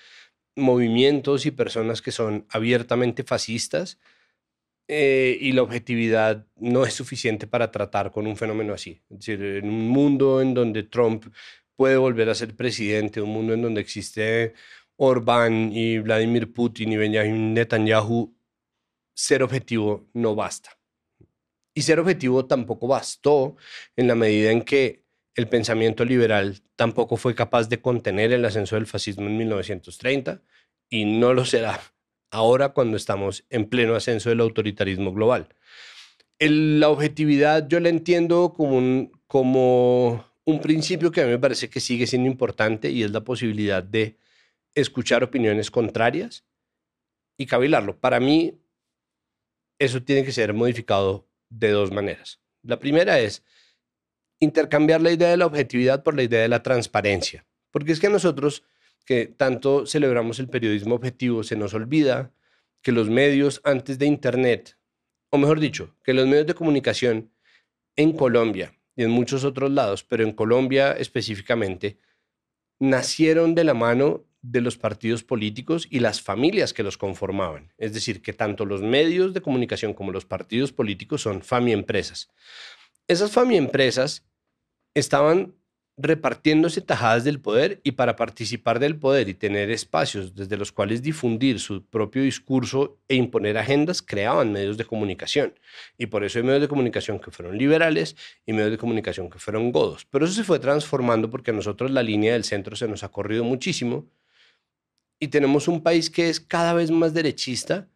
movimientos 0.55 1.45
y 1.45 1.51
personas 1.51 2.01
que 2.01 2.11
son 2.11 2.45
abiertamente 2.49 3.23
fascistas 3.23 3.99
eh, 4.87 5.37
y 5.39 5.51
la 5.51 5.63
objetividad 5.63 6.47
no 6.55 6.85
es 6.85 6.93
suficiente 6.93 7.45
para 7.45 7.71
tratar 7.71 8.11
con 8.11 8.25
un 8.25 8.37
fenómeno 8.37 8.73
así. 8.73 9.01
Es 9.09 9.19
decir, 9.19 9.41
en 9.43 9.69
un 9.69 9.87
mundo 9.89 10.41
en 10.41 10.53
donde 10.53 10.83
Trump 10.83 11.25
puede 11.75 11.97
volver 11.97 12.29
a 12.29 12.35
ser 12.35 12.55
presidente, 12.55 13.21
un 13.21 13.31
mundo 13.31 13.53
en 13.53 13.61
donde 13.61 13.81
existe 13.81 14.53
Orbán 14.95 15.71
y 15.71 15.99
Vladimir 15.99 16.51
Putin 16.53 16.93
y 16.93 16.97
Benjamin 16.97 17.53
Netanyahu, 17.53 18.36
ser 19.17 19.41
objetivo 19.41 20.07
no 20.13 20.35
basta. 20.35 20.77
Y 21.73 21.81
ser 21.81 21.99
objetivo 21.99 22.45
tampoco 22.45 22.87
bastó 22.87 23.57
en 23.95 24.07
la 24.07 24.15
medida 24.15 24.51
en 24.51 24.61
que 24.61 25.03
el 25.35 25.49
pensamiento 25.49 26.05
liberal 26.05 26.61
tampoco 26.75 27.17
fue 27.17 27.33
capaz 27.33 27.67
de 27.67 27.81
contener 27.81 28.31
el 28.31 28.45
ascenso 28.45 28.75
del 28.75 28.85
fascismo 28.85 29.25
en 29.25 29.37
1930 29.37 30.41
y 30.89 31.05
no 31.05 31.33
lo 31.33 31.45
será 31.45 31.81
ahora 32.31 32.69
cuando 32.69 32.95
estamos 32.95 33.43
en 33.49 33.65
pleno 33.65 33.95
ascenso 33.95 34.29
del 34.29 34.39
autoritarismo 34.41 35.11
global. 35.11 35.49
la 36.39 36.89
objetividad 36.89 37.67
yo 37.67 37.79
la 37.79 37.89
entiendo 37.89 38.53
como 38.55 38.77
un, 38.77 39.11
como 39.25 40.25
un 40.45 40.61
principio 40.61 41.11
que 41.11 41.21
a 41.21 41.25
mí 41.25 41.31
me 41.31 41.39
parece 41.39 41.69
que 41.69 41.79
sigue 41.79 42.05
siendo 42.05 42.29
importante 42.29 42.91
y 42.91 43.01
es 43.01 43.11
la 43.11 43.21
posibilidad 43.21 43.81
de 43.81 44.17
escuchar 44.75 45.23
opiniones 45.23 45.71
contrarias 45.71 46.45
y 47.37 47.47
cavilarlo. 47.47 47.99
Para 47.99 48.19
mí, 48.19 48.59
eso 49.79 50.03
tiene 50.03 50.23
que 50.23 50.31
ser 50.31 50.53
modificado 50.53 51.27
de 51.49 51.71
dos 51.71 51.91
maneras. 51.91 52.39
La 52.63 52.79
primera 52.79 53.19
es 53.19 53.43
intercambiar 54.39 55.01
la 55.01 55.11
idea 55.11 55.29
de 55.29 55.37
la 55.37 55.45
objetividad 55.45 56.03
por 56.03 56.15
la 56.15 56.23
idea 56.23 56.41
de 56.41 56.47
la 56.47 56.63
transparencia. 56.63 57.45
Porque 57.71 57.91
es 57.91 57.99
que 57.99 58.07
a 58.07 58.11
nosotros, 58.11 58.63
que 59.05 59.25
tanto 59.25 59.85
celebramos 59.85 60.39
el 60.39 60.49
periodismo 60.49 60.95
objetivo, 60.95 61.43
se 61.43 61.55
nos 61.55 61.73
olvida 61.73 62.33
que 62.81 62.91
los 62.91 63.09
medios 63.09 63.61
antes 63.63 63.97
de 63.99 64.05
Internet, 64.05 64.77
o 65.29 65.37
mejor 65.37 65.59
dicho, 65.59 65.95
que 66.03 66.13
los 66.13 66.27
medios 66.27 66.47
de 66.47 66.53
comunicación 66.53 67.31
en 67.95 68.13
Colombia 68.13 68.73
y 68.95 69.03
en 69.03 69.11
muchos 69.11 69.43
otros 69.43 69.71
lados, 69.71 70.03
pero 70.03 70.23
en 70.23 70.31
Colombia 70.31 70.91
específicamente, 70.93 71.97
nacieron 72.79 73.55
de 73.55 73.63
la 73.63 73.73
mano 73.73 74.26
de 74.49 74.61
los 74.61 74.77
partidos 74.77 75.23
políticos 75.23 75.87
y 75.89 75.99
las 75.99 76.21
familias 76.21 76.73
que 76.73 76.83
los 76.83 76.97
conformaban. 76.97 77.73
Es 77.77 77.93
decir, 77.93 78.21
que 78.21 78.33
tanto 78.33 78.65
los 78.65 78.81
medios 78.81 79.33
de 79.33 79.41
comunicación 79.41 79.93
como 79.93 80.11
los 80.11 80.25
partidos 80.25 80.71
políticos 80.71 81.21
son 81.21 81.43
empresas. 81.69 82.29
Esas 83.07 83.35
empresas 83.35 84.25
estaban 84.93 85.53
repartiéndose 85.97 86.79
tajadas 86.81 87.23
del 87.23 87.41
poder 87.41 87.81
y 87.83 87.93
para 87.93 88.15
participar 88.15 88.79
del 88.79 88.97
poder 88.97 89.29
y 89.29 89.33
tener 89.33 89.71
espacios 89.71 90.35
desde 90.35 90.55
los 90.55 90.71
cuales 90.71 91.01
difundir 91.01 91.59
su 91.59 91.83
propio 91.83 92.21
discurso 92.21 92.99
e 93.07 93.15
imponer 93.15 93.57
agendas, 93.57 94.03
creaban 94.03 94.51
medios 94.51 94.77
de 94.77 94.85
comunicación. 94.85 95.55
Y 95.97 96.05
por 96.05 96.23
eso 96.23 96.37
hay 96.37 96.45
medios 96.45 96.61
de 96.61 96.67
comunicación 96.67 97.19
que 97.19 97.31
fueron 97.31 97.57
liberales 97.57 98.15
y 98.45 98.53
medios 98.53 98.71
de 98.71 98.77
comunicación 98.77 99.29
que 99.29 99.39
fueron 99.39 99.71
godos. 99.71 100.05
Pero 100.05 100.25
eso 100.25 100.35
se 100.35 100.43
fue 100.43 100.59
transformando 100.59 101.31
porque 101.31 101.51
a 101.51 101.55
nosotros 101.55 101.89
la 101.89 102.03
línea 102.03 102.33
del 102.33 102.43
centro 102.43 102.75
se 102.75 102.87
nos 102.87 103.03
ha 103.03 103.09
corrido 103.09 103.43
muchísimo 103.43 104.05
y 105.19 105.29
tenemos 105.29 105.67
un 105.67 105.81
país 105.81 106.09
que 106.09 106.29
es 106.29 106.39
cada 106.39 106.73
vez 106.73 106.91
más 106.91 107.13
derechista 107.13 107.87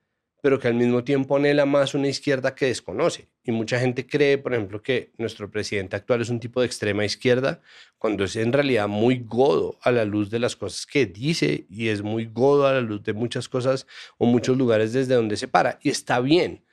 pero 0.42 0.60
que 0.60 0.68
al 0.68 0.74
mismo 0.74 1.04
tiempo 1.04 1.38
anhela 1.38 1.66
más 1.66 1.94
una 1.94 2.08
izquierda 2.08 2.56
que 2.56 2.66
desconoce. 2.66 3.30
Y 3.44 3.52
mucha 3.52 3.80
gente 3.80 4.08
cree, 4.08 4.38
por 4.40 4.54
ejemplo, 4.54 4.82
que 4.82 5.12
nuestro 5.18 5.50
presidente 5.50 5.96
actual 5.96 6.22
es 6.22 6.30
un 6.30 6.40
tipo 6.40 6.60
de 6.60 6.66
extrema 6.66 7.06
izquierda, 7.06 7.62
cuando 7.98 8.24
es 8.24 8.36
en 8.36 8.52
realidad 8.52 8.88
muy 8.88 9.20
godo 9.20 9.78
a 9.82 9.92
la 9.92 10.04
luz 10.04 10.30
de 10.32 10.40
las 10.40 10.56
cosas 10.56 10.86
que 10.86 11.06
dice 11.06 11.66
y 11.70 11.90
es 11.90 12.02
muy 12.02 12.26
godo 12.26 12.68
a 12.68 12.74
la 12.74 12.82
luz 12.82 13.04
de 13.04 13.14
muchas 13.14 13.48
cosas 13.48 13.86
o 14.18 14.26
muchos 14.26 14.58
lugares 14.58 14.94
desde 14.94 15.16
donde 15.16 15.38
se 15.38 15.48
para. 15.48 15.80
Y 15.84 15.90
está 15.90 16.20
bien. 16.20 16.64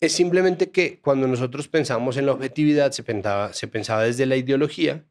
Es 0.00 0.12
simplemente 0.12 0.70
que 0.70 1.00
cuando 1.00 1.26
nosotros 1.26 1.68
pensamos 1.68 2.16
en 2.16 2.26
la 2.26 2.32
objetividad, 2.32 2.90
se 2.90 3.02
pensaba, 3.02 3.52
se 3.52 3.68
pensaba 3.68 4.02
desde 4.02 4.26
la 4.26 4.36
ideología 4.36 5.04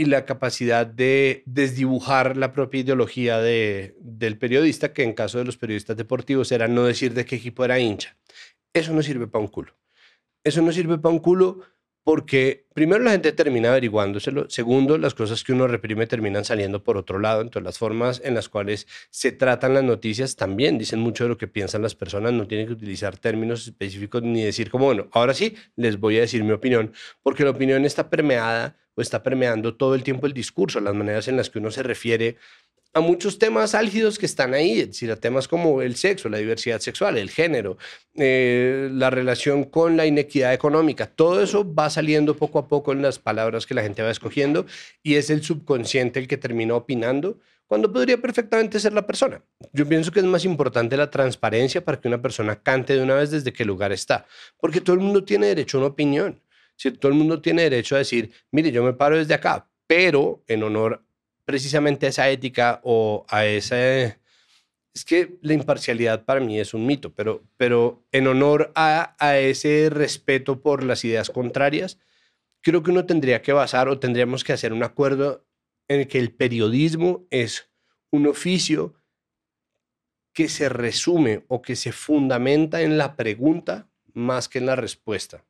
y 0.00 0.06
la 0.06 0.24
capacidad 0.24 0.86
de 0.86 1.42
desdibujar 1.44 2.38
la 2.38 2.54
propia 2.54 2.80
ideología 2.80 3.36
de, 3.36 3.94
del 4.00 4.38
periodista, 4.38 4.94
que 4.94 5.02
en 5.02 5.12
caso 5.12 5.36
de 5.36 5.44
los 5.44 5.58
periodistas 5.58 5.94
deportivos 5.94 6.50
era 6.52 6.68
no 6.68 6.84
decir 6.84 7.12
de 7.12 7.26
qué 7.26 7.36
equipo 7.36 7.66
era 7.66 7.78
hincha. 7.78 8.16
Eso 8.72 8.94
no 8.94 9.02
sirve 9.02 9.26
para 9.26 9.44
un 9.44 9.50
culo. 9.50 9.76
Eso 10.42 10.62
no 10.62 10.72
sirve 10.72 10.96
para 10.96 11.12
un 11.12 11.18
culo 11.18 11.60
porque 12.02 12.64
primero 12.72 13.04
la 13.04 13.10
gente 13.10 13.32
termina 13.32 13.68
averiguándoselo, 13.68 14.48
segundo 14.48 14.96
las 14.96 15.12
cosas 15.12 15.44
que 15.44 15.52
uno 15.52 15.68
reprime 15.68 16.06
terminan 16.06 16.46
saliendo 16.46 16.82
por 16.82 16.96
otro 16.96 17.18
lado, 17.18 17.42
entonces 17.42 17.62
las 17.62 17.76
formas 17.76 18.22
en 18.24 18.34
las 18.34 18.48
cuales 18.48 18.86
se 19.10 19.32
tratan 19.32 19.74
las 19.74 19.84
noticias 19.84 20.34
también 20.34 20.78
dicen 20.78 21.00
mucho 21.00 21.24
de 21.24 21.28
lo 21.28 21.36
que 21.36 21.46
piensan 21.46 21.82
las 21.82 21.94
personas, 21.94 22.32
no 22.32 22.46
tienen 22.46 22.68
que 22.68 22.72
utilizar 22.72 23.18
términos 23.18 23.66
específicos 23.66 24.22
ni 24.22 24.42
decir 24.42 24.70
como, 24.70 24.86
bueno, 24.86 25.08
ahora 25.12 25.34
sí 25.34 25.56
les 25.76 26.00
voy 26.00 26.16
a 26.16 26.22
decir 26.22 26.42
mi 26.42 26.52
opinión, 26.52 26.94
porque 27.22 27.44
la 27.44 27.50
opinión 27.50 27.84
está 27.84 28.08
permeada 28.08 28.79
o 29.00 29.02
está 29.02 29.22
permeando 29.22 29.74
todo 29.74 29.94
el 29.94 30.02
tiempo 30.02 30.26
el 30.26 30.32
discurso, 30.32 30.78
las 30.80 30.94
maneras 30.94 31.26
en 31.26 31.36
las 31.36 31.50
que 31.50 31.58
uno 31.58 31.70
se 31.70 31.82
refiere 31.82 32.36
a 32.92 33.00
muchos 33.00 33.38
temas 33.38 33.74
álgidos 33.74 34.18
que 34.18 34.26
están 34.26 34.52
ahí, 34.52 34.80
es 34.80 34.88
decir, 34.88 35.10
a 35.12 35.16
temas 35.16 35.46
como 35.46 35.80
el 35.80 35.94
sexo, 35.96 36.28
la 36.28 36.38
diversidad 36.38 36.80
sexual, 36.80 37.18
el 37.18 37.30
género, 37.30 37.78
eh, 38.16 38.88
la 38.92 39.10
relación 39.10 39.64
con 39.64 39.96
la 39.96 40.06
inequidad 40.06 40.52
económica. 40.52 41.06
Todo 41.06 41.42
eso 41.42 41.72
va 41.72 41.88
saliendo 41.88 42.36
poco 42.36 42.58
a 42.58 42.66
poco 42.68 42.92
en 42.92 43.02
las 43.02 43.18
palabras 43.18 43.66
que 43.66 43.74
la 43.74 43.82
gente 43.82 44.02
va 44.02 44.10
escogiendo 44.10 44.66
y 45.02 45.14
es 45.14 45.30
el 45.30 45.42
subconsciente 45.42 46.18
el 46.18 46.26
que 46.26 46.36
termina 46.36 46.74
opinando 46.74 47.38
cuando 47.68 47.92
podría 47.92 48.20
perfectamente 48.20 48.80
ser 48.80 48.92
la 48.92 49.06
persona. 49.06 49.44
Yo 49.72 49.86
pienso 49.88 50.10
que 50.10 50.18
es 50.18 50.26
más 50.26 50.44
importante 50.44 50.96
la 50.96 51.08
transparencia 51.08 51.84
para 51.84 52.00
que 52.00 52.08
una 52.08 52.20
persona 52.20 52.60
cante 52.60 52.96
de 52.96 53.02
una 53.04 53.14
vez 53.14 53.30
desde 53.30 53.52
qué 53.52 53.64
lugar 53.64 53.92
está, 53.92 54.26
porque 54.58 54.80
todo 54.80 54.94
el 54.94 55.00
mundo 55.00 55.22
tiene 55.22 55.46
derecho 55.46 55.78
a 55.78 55.82
una 55.82 55.90
opinión. 55.90 56.40
Si 56.80 56.90
todo 56.92 57.12
el 57.12 57.18
mundo 57.18 57.42
tiene 57.42 57.64
derecho 57.64 57.94
a 57.94 57.98
decir, 57.98 58.32
mire, 58.50 58.72
yo 58.72 58.82
me 58.82 58.94
paro 58.94 59.18
desde 59.18 59.34
acá, 59.34 59.68
pero 59.86 60.42
en 60.46 60.62
honor 60.62 61.04
precisamente 61.44 62.06
a 62.06 62.08
esa 62.08 62.30
ética 62.30 62.80
o 62.84 63.26
a 63.28 63.44
esa... 63.44 63.76
Es 64.94 65.04
que 65.04 65.36
la 65.42 65.52
imparcialidad 65.52 66.24
para 66.24 66.40
mí 66.40 66.58
es 66.58 66.72
un 66.72 66.86
mito, 66.86 67.12
pero, 67.14 67.44
pero 67.58 68.02
en 68.12 68.28
honor 68.28 68.72
a, 68.74 69.14
a 69.18 69.36
ese 69.36 69.90
respeto 69.90 70.62
por 70.62 70.82
las 70.82 71.04
ideas 71.04 71.28
contrarias, 71.28 71.98
creo 72.62 72.82
que 72.82 72.92
uno 72.92 73.04
tendría 73.04 73.42
que 73.42 73.52
basar 73.52 73.90
o 73.90 73.98
tendríamos 73.98 74.42
que 74.42 74.54
hacer 74.54 74.72
un 74.72 74.82
acuerdo 74.82 75.44
en 75.86 76.00
el 76.00 76.08
que 76.08 76.18
el 76.18 76.32
periodismo 76.32 77.26
es 77.28 77.68
un 78.10 78.26
oficio 78.26 78.94
que 80.32 80.48
se 80.48 80.70
resume 80.70 81.44
o 81.48 81.60
que 81.60 81.76
se 81.76 81.92
fundamenta 81.92 82.80
en 82.80 82.96
la 82.96 83.16
pregunta 83.16 83.90
más 84.14 84.48
que 84.48 84.60
en 84.60 84.64
la 84.64 84.76
respuesta. 84.76 85.44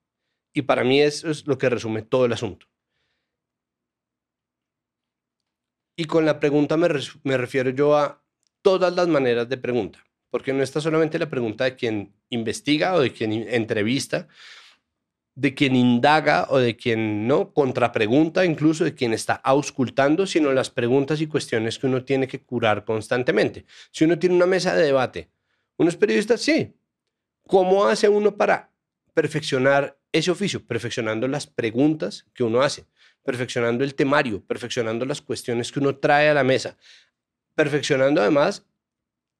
Y 0.52 0.62
para 0.62 0.84
mí 0.84 1.00
eso 1.00 1.30
es 1.30 1.46
lo 1.46 1.58
que 1.58 1.68
resume 1.68 2.02
todo 2.02 2.24
el 2.24 2.32
asunto. 2.32 2.66
Y 5.96 6.06
con 6.06 6.24
la 6.24 6.40
pregunta 6.40 6.78
me, 6.78 6.88
refiero 7.36 7.70
yo 7.70 7.94
a 7.94 8.24
todas 8.62 8.94
las 8.94 9.06
maneras 9.06 9.48
de 9.50 9.58
pregunta, 9.58 10.02
porque 10.30 10.52
no 10.52 10.62
está 10.62 10.80
solamente 10.80 11.18
la 11.18 11.28
pregunta 11.28 11.64
de 11.64 11.76
quien 11.76 12.14
investiga 12.30 12.94
o 12.94 13.00
de 13.00 13.12
quien 13.12 13.32
entrevista, 13.32 14.26
de 15.34 15.54
quien 15.54 15.76
indaga 15.76 16.46
o 16.48 16.58
de 16.58 16.74
quien 16.74 17.26
no, 17.28 17.52
contrapregunta 17.52 18.46
incluso 18.46 18.82
de 18.84 18.94
quien 18.94 19.12
está 19.12 19.34
auscultando, 19.34 20.26
sino 20.26 20.52
las 20.52 20.70
preguntas 20.70 21.20
y 21.20 21.26
cuestiones 21.26 21.78
que 21.78 21.86
uno 21.86 22.02
tiene 22.02 22.26
que 22.26 22.42
curar 22.42 22.84
constantemente. 22.86 23.66
Si 23.90 24.04
uno 24.04 24.18
tiene 24.18 24.36
una 24.36 24.46
mesa 24.46 24.74
de 24.74 24.84
debate, 24.84 25.30
uno 25.76 25.90
es 25.90 25.96
periodista, 25.96 26.38
sí. 26.38 26.74
¿Cómo 27.46 27.84
hace 27.84 28.08
uno 28.08 28.36
para 28.36 28.69
perfeccionar 29.12 29.98
ese 30.12 30.30
oficio, 30.30 30.66
perfeccionando 30.66 31.28
las 31.28 31.46
preguntas 31.46 32.26
que 32.34 32.42
uno 32.42 32.62
hace, 32.62 32.86
perfeccionando 33.22 33.84
el 33.84 33.94
temario, 33.94 34.44
perfeccionando 34.44 35.04
las 35.04 35.20
cuestiones 35.20 35.70
que 35.70 35.80
uno 35.80 35.96
trae 35.96 36.28
a 36.28 36.34
la 36.34 36.44
mesa, 36.44 36.76
perfeccionando 37.54 38.20
además 38.20 38.66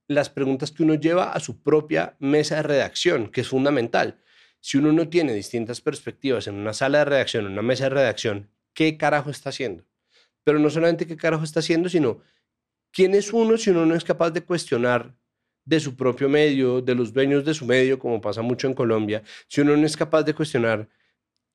las 0.06 0.28
preguntas 0.28 0.72
que 0.72 0.82
uno 0.82 0.94
lleva 0.94 1.32
a 1.32 1.40
su 1.40 1.62
propia 1.62 2.16
mesa 2.18 2.56
de 2.56 2.62
redacción, 2.62 3.30
que 3.30 3.42
es 3.42 3.48
fundamental. 3.48 4.18
Si 4.60 4.76
uno 4.76 4.92
no 4.92 5.08
tiene 5.08 5.32
distintas 5.32 5.80
perspectivas 5.80 6.46
en 6.48 6.56
una 6.56 6.72
sala 6.72 6.98
de 6.98 7.04
redacción, 7.04 7.46
en 7.46 7.52
una 7.52 7.62
mesa 7.62 7.84
de 7.84 7.90
redacción, 7.90 8.50
¿qué 8.74 8.96
carajo 8.96 9.30
está 9.30 9.50
haciendo? 9.50 9.84
Pero 10.42 10.58
no 10.58 10.68
solamente 10.68 11.06
qué 11.06 11.16
carajo 11.16 11.44
está 11.44 11.60
haciendo, 11.60 11.88
sino 11.88 12.20
quién 12.90 13.14
es 13.14 13.32
uno 13.32 13.56
si 13.56 13.70
uno 13.70 13.86
no 13.86 13.94
es 13.94 14.04
capaz 14.04 14.30
de 14.30 14.42
cuestionar 14.42 15.14
de 15.70 15.78
su 15.78 15.94
propio 15.94 16.28
medio, 16.28 16.82
de 16.82 16.96
los 16.96 17.12
dueños 17.12 17.44
de 17.44 17.54
su 17.54 17.64
medio, 17.64 17.96
como 17.96 18.20
pasa 18.20 18.42
mucho 18.42 18.66
en 18.66 18.74
Colombia, 18.74 19.22
si 19.46 19.60
uno 19.60 19.76
no 19.76 19.86
es 19.86 19.96
capaz 19.96 20.24
de 20.24 20.34
cuestionar 20.34 20.88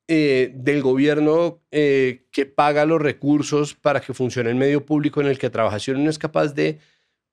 eh, 0.08 0.52
del 0.54 0.80
gobierno 0.80 1.60
eh, 1.70 2.24
que 2.32 2.46
paga 2.46 2.86
los 2.86 3.02
recursos 3.02 3.74
para 3.74 4.00
que 4.00 4.14
funcione 4.14 4.48
el 4.48 4.56
medio 4.56 4.86
público 4.86 5.20
en 5.20 5.26
el 5.26 5.38
que 5.38 5.50
trabaja, 5.50 5.78
si 5.78 5.90
uno 5.90 6.00
no 6.00 6.08
es 6.08 6.18
capaz 6.18 6.54
de 6.54 6.78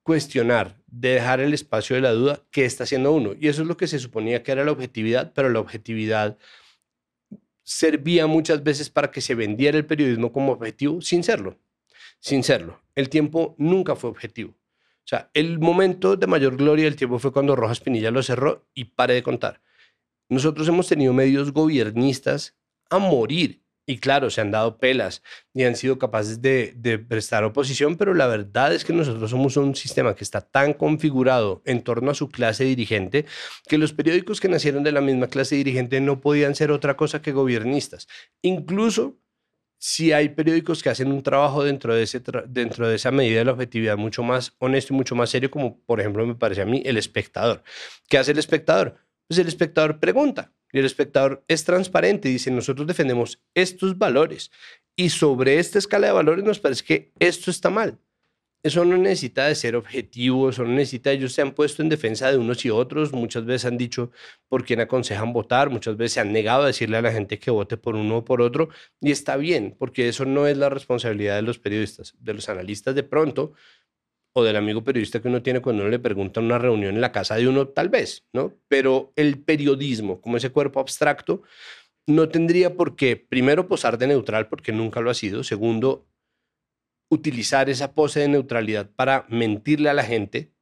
cuestionar, 0.02 0.76
de 0.86 1.14
dejar 1.14 1.40
el 1.40 1.54
espacio 1.54 1.96
de 1.96 2.02
la 2.02 2.12
duda, 2.12 2.42
¿qué 2.50 2.66
está 2.66 2.84
haciendo 2.84 3.12
uno? 3.12 3.32
Y 3.40 3.48
eso 3.48 3.62
es 3.62 3.68
lo 3.68 3.78
que 3.78 3.86
se 3.86 3.98
suponía 3.98 4.42
que 4.42 4.52
era 4.52 4.62
la 4.62 4.72
objetividad, 4.72 5.32
pero 5.34 5.48
la 5.48 5.60
objetividad 5.60 6.36
servía 7.62 8.26
muchas 8.26 8.62
veces 8.62 8.90
para 8.90 9.10
que 9.10 9.22
se 9.22 9.34
vendiera 9.34 9.78
el 9.78 9.86
periodismo 9.86 10.32
como 10.32 10.52
objetivo 10.52 11.00
sin 11.00 11.24
serlo, 11.24 11.56
sin 12.20 12.42
serlo. 12.42 12.78
El 12.94 13.08
tiempo 13.08 13.54
nunca 13.56 13.96
fue 13.96 14.10
objetivo. 14.10 14.54
O 15.04 15.06
sea, 15.06 15.30
el 15.34 15.58
momento 15.58 16.16
de 16.16 16.26
mayor 16.26 16.56
gloria 16.56 16.86
del 16.86 16.96
tiempo 16.96 17.18
fue 17.18 17.32
cuando 17.32 17.54
Rojas 17.54 17.80
Pinilla 17.80 18.10
lo 18.10 18.22
cerró 18.22 18.66
y 18.74 18.84
pare 18.84 19.12
de 19.14 19.22
contar. 19.22 19.60
Nosotros 20.30 20.66
hemos 20.68 20.88
tenido 20.88 21.12
medios 21.12 21.52
gobiernistas 21.52 22.56
a 22.88 22.98
morir. 22.98 23.62
Y 23.86 23.98
claro, 23.98 24.30
se 24.30 24.40
han 24.40 24.50
dado 24.50 24.78
pelas 24.78 25.22
y 25.52 25.64
han 25.64 25.76
sido 25.76 25.98
capaces 25.98 26.40
de, 26.40 26.72
de, 26.74 26.98
prestar 26.98 27.44
oposición, 27.44 27.96
pero 27.96 28.14
la 28.14 28.26
verdad 28.26 28.72
es 28.72 28.82
que 28.82 28.94
nosotros 28.94 29.30
somos 29.30 29.58
un 29.58 29.74
sistema 29.74 30.14
que 30.14 30.24
está 30.24 30.40
tan 30.40 30.72
configurado 30.72 31.60
en 31.66 31.82
torno 31.82 32.10
a 32.10 32.14
su 32.14 32.30
clase 32.30 32.64
dirigente 32.64 33.26
que 33.68 33.76
los 33.76 33.92
periódicos 33.92 34.40
que 34.40 34.48
nacieron 34.48 34.84
de 34.84 34.92
la 34.92 35.02
misma 35.02 35.26
clase 35.26 35.56
dirigente 35.56 36.00
no 36.00 36.22
podían 36.22 36.54
ser 36.54 36.70
otra 36.70 36.96
cosa 36.96 37.20
que 37.20 37.32
gobiernistas. 37.32 38.08
Incluso 38.40 39.18
si 39.86 40.12
hay 40.12 40.30
periódicos 40.30 40.82
que 40.82 40.88
hacen 40.88 41.12
un 41.12 41.22
trabajo 41.22 41.62
dentro 41.62 41.94
de, 41.94 42.04
ese 42.04 42.22
dentro 42.46 42.88
de 42.88 42.96
esa 42.96 43.10
medida 43.10 43.40
de 43.40 43.44
la 43.44 43.52
objetividad 43.52 43.98
mucho 43.98 44.22
más 44.22 44.54
honesto 44.58 44.94
y 44.94 44.96
mucho 44.96 45.14
más 45.14 45.28
serio, 45.28 45.50
como 45.50 45.78
por 45.82 46.00
ejemplo 46.00 46.26
me 46.26 46.34
parece 46.34 46.62
a 46.62 46.64
mí 46.64 46.82
el 46.86 46.96
espectador. 46.96 47.62
¿Qué 48.08 48.16
hace 48.16 48.32
el 48.32 48.38
espectador? 48.38 48.96
Pues 49.28 49.36
el 49.38 49.46
espectador 49.46 50.00
pregunta 50.00 50.54
y 50.72 50.78
el 50.78 50.86
espectador 50.86 51.44
es 51.48 51.64
transparente, 51.64 52.30
dice, 52.30 52.50
nosotros 52.50 52.86
defendemos 52.86 53.42
estos 53.52 53.98
valores 53.98 54.50
y 54.96 55.10
sobre 55.10 55.58
esta 55.58 55.78
escala 55.78 56.06
de 56.06 56.14
valores 56.14 56.46
nos 56.46 56.60
parece 56.60 56.82
que 56.82 57.12
esto 57.18 57.50
está 57.50 57.68
mal. 57.68 57.98
Eso 58.64 58.82
no 58.86 58.96
necesita 58.96 59.46
de 59.46 59.54
ser 59.54 59.76
objetivo, 59.76 60.48
eso 60.48 60.64
no 60.64 60.70
necesita, 60.70 61.12
ellos 61.12 61.34
se 61.34 61.42
han 61.42 61.52
puesto 61.52 61.82
en 61.82 61.90
defensa 61.90 62.30
de 62.30 62.38
unos 62.38 62.64
y 62.64 62.70
otros, 62.70 63.12
muchas 63.12 63.44
veces 63.44 63.66
han 63.66 63.76
dicho 63.76 64.10
por 64.48 64.64
quién 64.64 64.80
aconsejan 64.80 65.34
votar, 65.34 65.68
muchas 65.68 65.98
veces 65.98 66.14
se 66.14 66.20
han 66.20 66.32
negado 66.32 66.62
a 66.62 66.68
decirle 66.68 66.96
a 66.96 67.02
la 67.02 67.12
gente 67.12 67.38
que 67.38 67.50
vote 67.50 67.76
por 67.76 67.94
uno 67.94 68.16
o 68.18 68.24
por 68.24 68.40
otro, 68.40 68.70
y 69.02 69.10
está 69.10 69.36
bien, 69.36 69.76
porque 69.78 70.08
eso 70.08 70.24
no 70.24 70.46
es 70.46 70.56
la 70.56 70.70
responsabilidad 70.70 71.36
de 71.36 71.42
los 71.42 71.58
periodistas, 71.58 72.14
de 72.18 72.32
los 72.32 72.48
analistas 72.48 72.94
de 72.94 73.02
pronto, 73.02 73.52
o 74.32 74.42
del 74.42 74.56
amigo 74.56 74.82
periodista 74.82 75.20
que 75.20 75.28
uno 75.28 75.42
tiene 75.42 75.60
cuando 75.60 75.82
uno 75.82 75.90
le 75.90 75.98
pregunta 75.98 76.40
en 76.40 76.46
una 76.46 76.58
reunión 76.58 76.94
en 76.94 77.02
la 77.02 77.12
casa 77.12 77.36
de 77.36 77.46
uno, 77.46 77.68
tal 77.68 77.90
vez, 77.90 78.24
¿no? 78.32 78.54
Pero 78.68 79.12
el 79.14 79.42
periodismo, 79.42 80.22
como 80.22 80.38
ese 80.38 80.50
cuerpo 80.50 80.80
abstracto, 80.80 81.42
no 82.06 82.28
tendría 82.30 82.74
por 82.74 82.96
qué, 82.96 83.16
primero, 83.16 83.68
posar 83.68 83.98
de 83.98 84.06
neutral 84.06 84.48
porque 84.48 84.72
nunca 84.72 85.00
lo 85.00 85.10
ha 85.10 85.14
sido. 85.14 85.44
Segundo, 85.44 86.06
utilizar 87.14 87.70
esa 87.70 87.94
pose 87.94 88.20
de 88.20 88.28
neutralidad 88.28 88.90
para 88.90 89.26
mentirle 89.28 89.88
a 89.90 89.94
la 89.94 90.04
gente, 90.04 90.52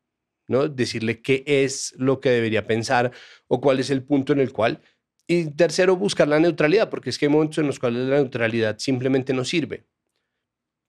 ¿no? 0.48 0.68
Decirle 0.68 1.20
qué 1.20 1.44
es 1.46 1.94
lo 1.98 2.20
que 2.20 2.30
debería 2.30 2.66
pensar 2.66 3.12
o 3.48 3.60
cuál 3.60 3.80
es 3.80 3.90
el 3.90 4.02
punto 4.02 4.32
en 4.32 4.40
el 4.40 4.52
cual. 4.52 4.80
Y 5.26 5.46
tercero, 5.50 5.96
buscar 5.96 6.28
la 6.28 6.40
neutralidad, 6.40 6.90
porque 6.90 7.10
es 7.10 7.18
que 7.18 7.26
hay 7.26 7.32
momentos 7.32 7.58
en 7.58 7.66
los 7.66 7.78
cuales 7.78 8.08
la 8.08 8.16
neutralidad 8.16 8.78
simplemente 8.78 9.32
no 9.32 9.44
sirve. 9.44 9.86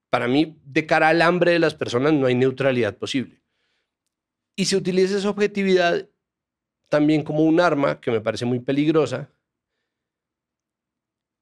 Para 0.09 0.27
mí, 0.27 0.59
de 0.65 0.85
cara 0.85 1.09
al 1.09 1.21
hambre 1.21 1.51
de 1.51 1.59
las 1.59 1.75
personas, 1.75 2.13
no 2.13 2.27
hay 2.27 2.35
neutralidad 2.35 2.97
posible. 2.97 3.41
Y 4.55 4.65
se 4.65 4.77
utiliza 4.77 5.17
esa 5.17 5.29
objetividad 5.29 6.07
también 6.89 7.23
como 7.23 7.43
un 7.43 7.59
arma 7.59 7.99
que 7.99 8.11
me 8.11 8.21
parece 8.21 8.45
muy 8.45 8.59
peligrosa 8.59 9.31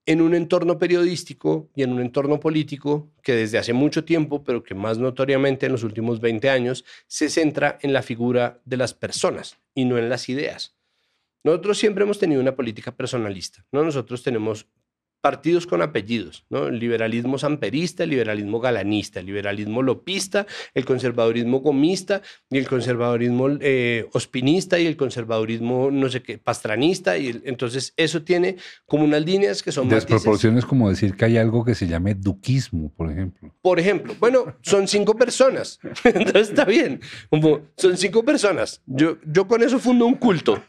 en 0.05 0.21
un 0.21 0.33
entorno 0.33 0.77
periodístico 0.77 1.69
y 1.75 1.83
en 1.83 1.93
un 1.93 2.01
entorno 2.01 2.39
político 2.39 3.11
que 3.21 3.33
desde 3.33 3.57
hace 3.57 3.73
mucho 3.73 4.03
tiempo, 4.03 4.43
pero 4.43 4.63
que 4.63 4.73
más 4.73 4.97
notoriamente 4.97 5.67
en 5.67 5.71
los 5.71 5.83
últimos 5.83 6.19
20 6.19 6.49
años, 6.49 6.85
se 7.07 7.29
centra 7.29 7.77
en 7.81 7.93
la 7.93 8.01
figura 8.01 8.61
de 8.65 8.77
las 8.77 8.93
personas 8.93 9.59
y 9.75 9.85
no 9.85 9.97
en 9.97 10.09
las 10.09 10.27
ideas. 10.29 10.75
Nosotros 11.43 11.77
siempre 11.77 12.03
hemos 12.03 12.19
tenido 12.19 12.41
una 12.41 12.55
política 12.55 12.95
personalista, 12.95 13.65
¿no? 13.71 13.83
Nosotros 13.83 14.21
tenemos 14.21 14.67
partidos 15.21 15.67
con 15.67 15.81
apellidos, 15.81 16.45
¿no? 16.49 16.67
El 16.67 16.79
liberalismo 16.79 17.37
samperista, 17.37 18.03
el 18.03 18.09
liberalismo 18.09 18.59
galanista, 18.59 19.19
el 19.19 19.27
liberalismo 19.27 19.83
lopista, 19.83 20.47
el 20.73 20.83
conservadurismo 20.83 21.59
gomista 21.59 22.21
y 22.49 22.57
el 22.57 22.67
conservadurismo 22.67 23.49
eh, 23.61 24.07
ospinista 24.13 24.79
y 24.79 24.87
el 24.87 24.97
conservadurismo 24.97 25.91
no 25.91 26.09
sé 26.09 26.23
qué, 26.23 26.39
pastranista. 26.39 27.17
Y 27.17 27.41
entonces 27.45 27.93
eso 27.97 28.23
tiene 28.23 28.57
como 28.85 29.03
unas 29.03 29.23
líneas 29.23 29.61
que 29.61 29.71
son... 29.71 29.87
Desproporciones 29.87 30.65
como 30.65 30.89
decir 30.89 31.15
que 31.15 31.25
hay 31.25 31.37
algo 31.37 31.63
que 31.63 31.75
se 31.75 31.87
llame 31.87 32.15
duquismo, 32.15 32.91
por 32.95 33.11
ejemplo. 33.11 33.53
Por 33.61 33.79
ejemplo, 33.79 34.15
bueno, 34.19 34.55
son 34.61 34.87
cinco 34.87 35.15
personas, 35.15 35.79
entonces 36.03 36.49
está 36.49 36.65
bien. 36.65 36.99
son 37.77 37.97
cinco 37.97 38.23
personas. 38.23 38.81
Yo, 38.87 39.17
yo 39.25 39.47
con 39.47 39.61
eso 39.61 39.79
fundo 39.79 40.05
un 40.07 40.15
culto. 40.15 40.63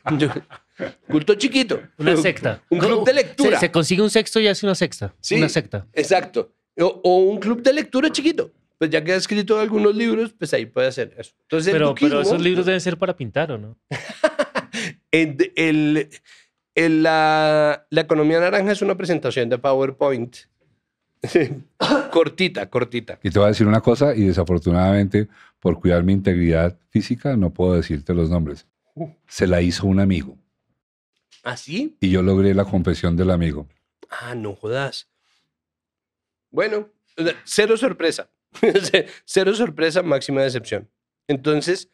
Culto 1.08 1.34
chiquito. 1.34 1.80
Una 1.98 2.16
secta. 2.16 2.62
Un 2.70 2.78
club 2.78 3.04
de 3.04 3.12
lectura. 3.12 3.60
Se, 3.60 3.70
consigue 3.70 4.02
un 4.02 4.10
sexto 4.10 4.40
y 4.40 4.48
hace 4.48 4.66
una 4.66 4.74
secta. 4.74 5.14
Sí, 5.20 5.36
una 5.36 5.48
secta. 5.48 5.86
Exacto. 5.92 6.54
O, 6.78 7.18
un 7.18 7.38
club 7.38 7.62
de 7.62 7.72
lectura 7.72 8.10
chiquito. 8.10 8.50
Pues 8.78 8.90
ya 8.90 9.04
que 9.04 9.12
ha 9.12 9.16
escrito 9.16 9.60
algunos 9.60 9.94
libros, 9.94 10.34
pues 10.36 10.52
ahí 10.54 10.66
puede 10.66 10.88
hacer 10.88 11.14
eso. 11.16 11.32
Entonces, 11.42 11.72
pero, 11.72 11.94
pero 11.94 12.20
esos 12.20 12.40
libros 12.40 12.66
deben 12.66 12.80
ser 12.80 12.98
para 12.98 13.14
pintar, 13.16 13.52
¿o 13.52 13.58
no? 13.58 13.78
el, 15.12 16.08
la, 16.74 17.86
la 17.90 18.00
economía 18.00 18.40
naranja 18.40 18.72
es 18.72 18.82
una 18.82 18.96
presentación 18.96 19.48
de 19.48 19.58
PowerPoint 19.58 20.36
cortita, 22.10 22.68
cortita. 22.68 23.18
Y 23.22 23.30
te 23.30 23.38
voy 23.38 23.46
a 23.46 23.48
decir 23.48 23.66
una 23.66 23.80
cosa, 23.80 24.14
y 24.14 24.24
desafortunadamente, 24.24 25.28
por 25.60 25.80
cuidar 25.80 26.02
mi 26.02 26.12
integridad 26.12 26.76
física, 26.90 27.36
no 27.36 27.50
puedo 27.50 27.74
decirte 27.74 28.14
los 28.14 28.30
nombres. 28.30 28.66
Uh. 28.94 29.08
Se 29.26 29.46
la 29.46 29.62
hizo 29.62 29.86
un 29.86 30.00
amigo. 30.00 30.36
¿Ah, 31.42 31.56
sí? 31.56 31.96
Y 32.00 32.10
yo 32.10 32.22
logré 32.22 32.54
la 32.54 32.64
confesión 32.64 33.16
del 33.16 33.30
amigo. 33.30 33.68
Ah, 34.08 34.34
no 34.34 34.54
jodas. 34.54 35.08
Bueno, 36.50 36.90
cero 37.44 37.76
sorpresa. 37.76 38.30
cero 39.24 39.54
sorpresa, 39.54 40.02
máxima 40.02 40.42
decepción. 40.42 40.88
Entonces, 41.26 41.88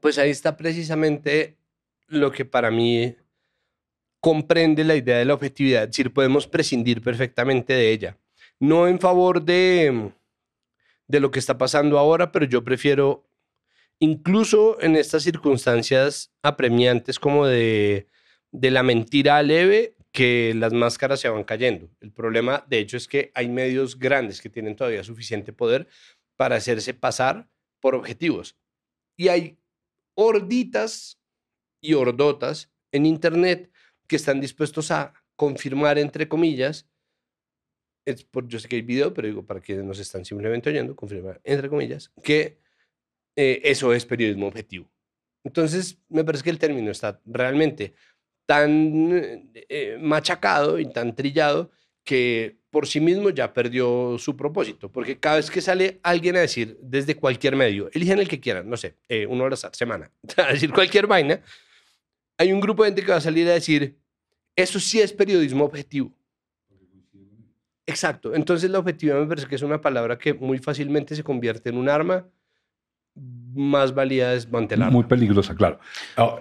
pues 0.00 0.18
ahí 0.18 0.30
está 0.30 0.56
precisamente 0.56 1.56
lo 2.08 2.32
que 2.32 2.44
para 2.44 2.70
mí 2.70 3.14
comprende 4.20 4.84
la 4.84 4.96
idea 4.96 5.18
de 5.18 5.24
la 5.24 5.34
objetividad. 5.34 5.84
Es 5.84 5.90
decir, 5.90 6.12
podemos 6.12 6.46
prescindir 6.46 7.02
perfectamente 7.02 7.74
de 7.74 7.92
ella. 7.92 8.18
No 8.58 8.88
en 8.88 8.98
favor 8.98 9.42
de, 9.42 10.12
de 11.06 11.20
lo 11.20 11.30
que 11.30 11.38
está 11.38 11.58
pasando 11.58 11.98
ahora, 11.98 12.32
pero 12.32 12.46
yo 12.46 12.64
prefiero, 12.64 13.28
incluso 13.98 14.80
en 14.80 14.96
estas 14.96 15.22
circunstancias 15.22 16.32
apremiantes 16.42 17.18
como 17.20 17.46
de 17.46 18.08
de 18.52 18.70
la 18.70 18.82
mentira 18.82 19.42
leve 19.42 19.96
que 20.12 20.54
las 20.54 20.72
máscaras 20.72 21.20
se 21.20 21.28
van 21.28 21.44
cayendo. 21.44 21.90
El 22.00 22.10
problema, 22.10 22.64
de 22.68 22.78
hecho, 22.78 22.96
es 22.96 23.06
que 23.06 23.30
hay 23.34 23.48
medios 23.48 23.98
grandes 23.98 24.40
que 24.40 24.48
tienen 24.48 24.74
todavía 24.74 25.04
suficiente 25.04 25.52
poder 25.52 25.88
para 26.36 26.56
hacerse 26.56 26.94
pasar 26.94 27.48
por 27.80 27.94
objetivos. 27.94 28.56
Y 29.16 29.28
hay 29.28 29.58
horditas 30.14 31.20
y 31.82 31.94
hordotas 31.94 32.72
en 32.92 33.06
Internet 33.06 33.70
que 34.06 34.16
están 34.16 34.40
dispuestos 34.40 34.90
a 34.90 35.12
confirmar, 35.36 35.98
entre 35.98 36.28
comillas, 36.28 36.88
es 38.06 38.24
por, 38.24 38.46
yo 38.48 38.58
sé 38.58 38.68
que 38.68 38.76
hay 38.76 38.82
video, 38.82 39.12
pero 39.12 39.28
digo 39.28 39.44
para 39.44 39.60
quienes 39.60 39.84
nos 39.84 39.98
están 39.98 40.24
simplemente 40.24 40.70
oyendo, 40.70 40.94
confirmar, 40.94 41.40
entre 41.44 41.68
comillas, 41.68 42.12
que 42.22 42.58
eh, 43.36 43.60
eso 43.64 43.92
es 43.92 44.06
periodismo 44.06 44.46
objetivo. 44.46 44.90
Entonces, 45.44 45.98
me 46.08 46.24
parece 46.24 46.44
que 46.44 46.50
el 46.50 46.58
término 46.58 46.90
está 46.90 47.20
realmente 47.24 47.94
tan 48.46 49.50
eh, 49.54 49.98
machacado 50.00 50.78
y 50.78 50.86
tan 50.90 51.14
trillado 51.14 51.70
que 52.04 52.56
por 52.70 52.86
sí 52.86 53.00
mismo 53.00 53.30
ya 53.30 53.52
perdió 53.52 54.16
su 54.18 54.36
propósito, 54.36 54.90
porque 54.90 55.18
cada 55.18 55.36
vez 55.36 55.50
que 55.50 55.60
sale 55.60 55.98
alguien 56.02 56.36
a 56.36 56.40
decir 56.40 56.78
desde 56.80 57.16
cualquier 57.16 57.56
medio, 57.56 57.90
eligen 57.92 58.18
el 58.18 58.28
que 58.28 58.38
quieran, 58.38 58.68
no 58.70 58.76
sé, 58.76 58.96
eh, 59.08 59.26
una 59.26 59.44
hora 59.44 59.56
semana, 59.56 60.10
a 60.36 60.52
decir 60.52 60.72
cualquier 60.72 61.06
vaina, 61.06 61.40
hay 62.38 62.52
un 62.52 62.60
grupo 62.60 62.84
de 62.84 62.90
gente 62.90 63.02
que 63.02 63.10
va 63.10 63.16
a 63.16 63.20
salir 63.22 63.48
a 63.48 63.54
decir, 63.54 63.96
eso 64.54 64.78
sí 64.78 65.00
es 65.00 65.12
periodismo 65.12 65.64
objetivo. 65.64 66.12
Exacto, 67.86 68.34
entonces 68.34 68.70
la 68.70 68.78
objetividad 68.78 69.18
me 69.20 69.26
parece 69.26 69.46
que 69.46 69.54
es 69.54 69.62
una 69.62 69.80
palabra 69.80 70.18
que 70.18 70.34
muy 70.34 70.58
fácilmente 70.58 71.14
se 71.16 71.22
convierte 71.22 71.70
en 71.70 71.78
un 71.78 71.88
arma 71.88 72.26
más 73.14 73.94
válida 73.94 74.32
desmantelar. 74.32 74.90
Muy 74.92 75.04
peligrosa, 75.04 75.54
claro. 75.54 75.80
Ah, 76.16 76.40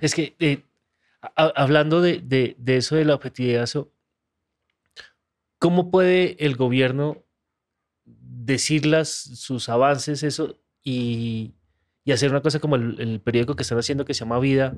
es 0.00 0.14
que 0.14 0.34
eh, 0.38 0.60
hablando 1.34 2.00
de, 2.00 2.56
eso 2.66 2.96
de 2.96 3.04
la 3.04 3.14
objetividad, 3.14 3.68
¿cómo 5.58 5.90
puede 5.90 6.36
el 6.44 6.56
gobierno 6.56 7.22
decir 8.04 8.84
sus 9.04 9.68
avances, 9.68 10.22
eso, 10.22 10.58
y, 10.82 11.54
hacer 12.12 12.30
una 12.30 12.42
cosa 12.42 12.58
como 12.58 12.76
el, 12.76 13.20
periódico 13.20 13.56
que 13.56 13.62
están 13.62 13.78
haciendo 13.78 14.04
que 14.04 14.14
se 14.14 14.20
llama 14.20 14.38
Vida? 14.38 14.76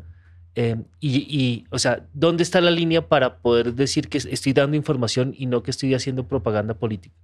Em, 0.54 0.84
y, 1.00 1.64
o 1.70 1.78
sea, 1.78 2.08
¿dónde 2.14 2.42
está 2.42 2.60
la 2.60 2.70
línea 2.70 3.08
para 3.08 3.38
poder 3.40 3.74
decir 3.74 4.08
que 4.08 4.18
estoy 4.18 4.52
dando 4.52 4.76
información 4.76 5.34
y 5.36 5.46
no 5.46 5.62
que 5.62 5.70
estoy 5.70 5.94
haciendo 5.94 6.26
propaganda 6.26 6.74
política? 6.74 7.14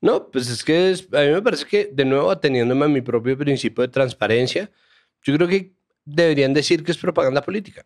No, 0.00 0.30
pues 0.30 0.48
es 0.48 0.64
que 0.64 0.94
a 1.12 1.20
mí 1.20 1.32
me 1.32 1.42
parece 1.42 1.66
que, 1.66 1.90
de 1.92 2.04
nuevo, 2.04 2.30
ateniéndome 2.30 2.84
a 2.84 2.88
mi 2.88 3.00
propio 3.00 3.36
principio 3.36 3.82
de 3.82 3.88
transparencia, 3.88 4.70
yo 5.22 5.34
creo 5.34 5.48
que 5.48 5.72
deberían 6.04 6.54
decir 6.54 6.84
que 6.84 6.92
es 6.92 6.98
propaganda 6.98 7.42
política. 7.42 7.84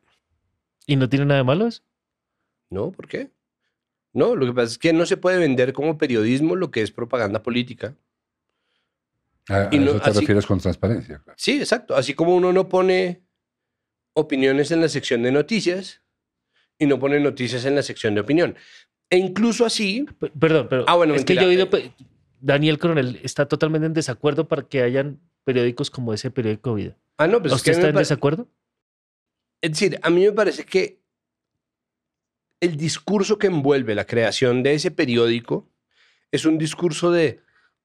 ¿Y 0.87 0.97
no 0.97 1.09
tiene 1.09 1.27
nada 1.27 1.39
de 1.39 1.45
malo 1.45 1.67
eso? 1.67 1.83
No, 2.71 2.91
¿por 2.91 3.09
qué? 3.09 3.31
No, 4.13 4.37
lo 4.37 4.47
que 4.47 4.53
pasa 4.53 4.73
es 4.73 4.79
que 4.79 4.93
no 4.93 5.07
se 5.07 5.17
puede 5.17 5.39
vender 5.39 5.73
como 5.73 5.99
periodismo 5.99 6.57
lo 6.57 6.71
que 6.71 6.83
es 6.83 6.91
propaganda 6.91 7.43
política. 7.43 7.97
A, 9.49 9.65
eso 9.73 10.01
te 10.01 10.13
refieres 10.13 10.47
con 10.47 10.61
transparencia. 10.61 11.23
Sí, 11.37 11.59
exacto. 11.59 11.97
Así 11.97 12.15
como 12.15 12.37
uno 12.37 12.53
no 12.53 12.69
pone 12.69 13.23
opiniones 14.15 14.71
en 14.71 14.81
la 14.81 14.89
sección 14.89 15.23
de 15.23 15.33
noticias 15.33 16.03
y 16.79 16.87
no 16.87 16.99
pone 16.99 17.19
noticias 17.21 17.65
en 17.65 17.75
la 17.75 17.83
sección 17.83 18.15
de 18.15 18.21
opinión. 18.21 18.57
E 19.11 19.17
incluso 19.17 19.65
así... 19.65 20.07
perdón, 20.39 20.69
pero 20.69 20.85
ah, 20.87 20.97
bueno, 20.97 21.15
es 21.15 21.25
que 21.25 21.35
yo 21.35 21.43
he 21.43 21.47
oído... 21.47 21.69
Daniel 22.41 22.79
Coronel 22.79 23.21
está 23.23 23.47
totalmente 23.47 23.87
en 23.87 23.93
desacuerdo 23.93 24.49
para 24.49 24.63
que 24.63 24.83
hayan 24.83 25.21
periódicos 25.45 25.91
como 25.91 26.13
ese 26.13 26.31
periódico 26.31 26.75
Vida. 26.75 26.97
Ah, 27.19 27.27
no, 27.27 27.41
pues 27.41 27.53
¿Usted 27.53 27.73
está 27.73 27.89
en 27.89 27.95
desacuerdo? 27.95 28.49
Es 29.63 29.71
decir, 29.71 29.99
a 30.03 30.11
mí 30.11 30.25
me 30.25 30.33
parece 30.33 30.65
que 30.65 31.01
el 32.61 32.77
discurso 32.77 33.39
que 33.39 33.47
envuelve 33.47 33.95
la 33.95 34.07
creación 34.07 34.63
de 34.63 34.75
ese 34.75 34.91
periódico 34.91 35.71
es 36.31 36.45
un 36.45 36.59
discurso 36.59 37.11
de 37.11 37.41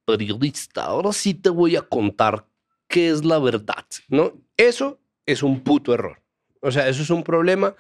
periodista, 0.06 0.86
ahora 0.86 1.14
sí 1.14 1.34
te 1.34 1.50
voy 1.50 1.76
a 1.76 1.82
contar 1.82 2.48
qué 2.88 3.10
es 3.10 3.24
la 3.24 3.40
verdad, 3.40 3.86
¿no? 4.08 4.34
Eso 4.56 5.00
es 5.26 5.44
un 5.44 5.62
puto 5.64 5.94
error. 5.94 6.22
O 6.62 6.72
sea, 6.72 6.88
eso 6.88 7.02
es 7.02 7.10
un 7.10 7.24
problema 7.24 7.76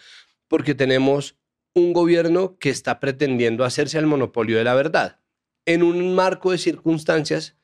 porque 0.48 0.76
tenemos 0.76 1.38
un 1.74 1.94
gobierno 1.94 2.58
que 2.60 2.70
está 2.70 3.00
pretendiendo 3.00 3.64
hacerse 3.64 3.98
al 3.98 4.08
monopolio 4.08 4.58
de 4.58 4.64
la 4.64 4.76
verdad 4.76 5.20
en 5.66 5.84
un 5.84 6.16
marco 6.16 6.52
de 6.52 6.58
circunstancias 6.58 7.56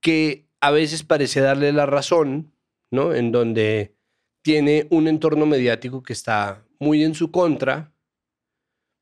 que 0.00 0.46
a 0.60 0.70
veces 0.70 1.02
parece 1.02 1.40
darle 1.40 1.72
la 1.72 1.86
razón, 1.86 2.54
¿no? 2.90 3.14
En 3.14 3.32
donde 3.32 3.96
tiene 4.42 4.86
un 4.90 5.08
entorno 5.08 5.46
mediático 5.46 6.02
que 6.02 6.12
está 6.12 6.64
muy 6.78 7.04
en 7.04 7.14
su 7.14 7.30
contra, 7.30 7.92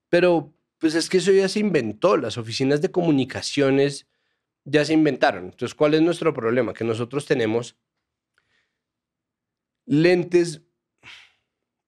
pero 0.09 0.55
pues 0.79 0.95
es 0.95 1.09
que 1.09 1.19
eso 1.19 1.33
ya 1.33 1.49
se 1.49 1.61
inventó, 1.61 2.17
las 2.17 2.39
oficinas 2.39 2.81
de 2.81 2.91
comunicaciones 2.91 4.07
ya 4.65 4.85
se 4.85 4.93
inventaron. 4.93 5.45
Entonces, 5.47 5.75
¿cuál 5.75 5.95
es 5.95 6.03
nuestro 6.03 6.33
problema? 6.33 6.75
Que 6.75 6.85
nosotros 6.85 7.27
tenemos 7.27 7.77
lentes 9.87 10.63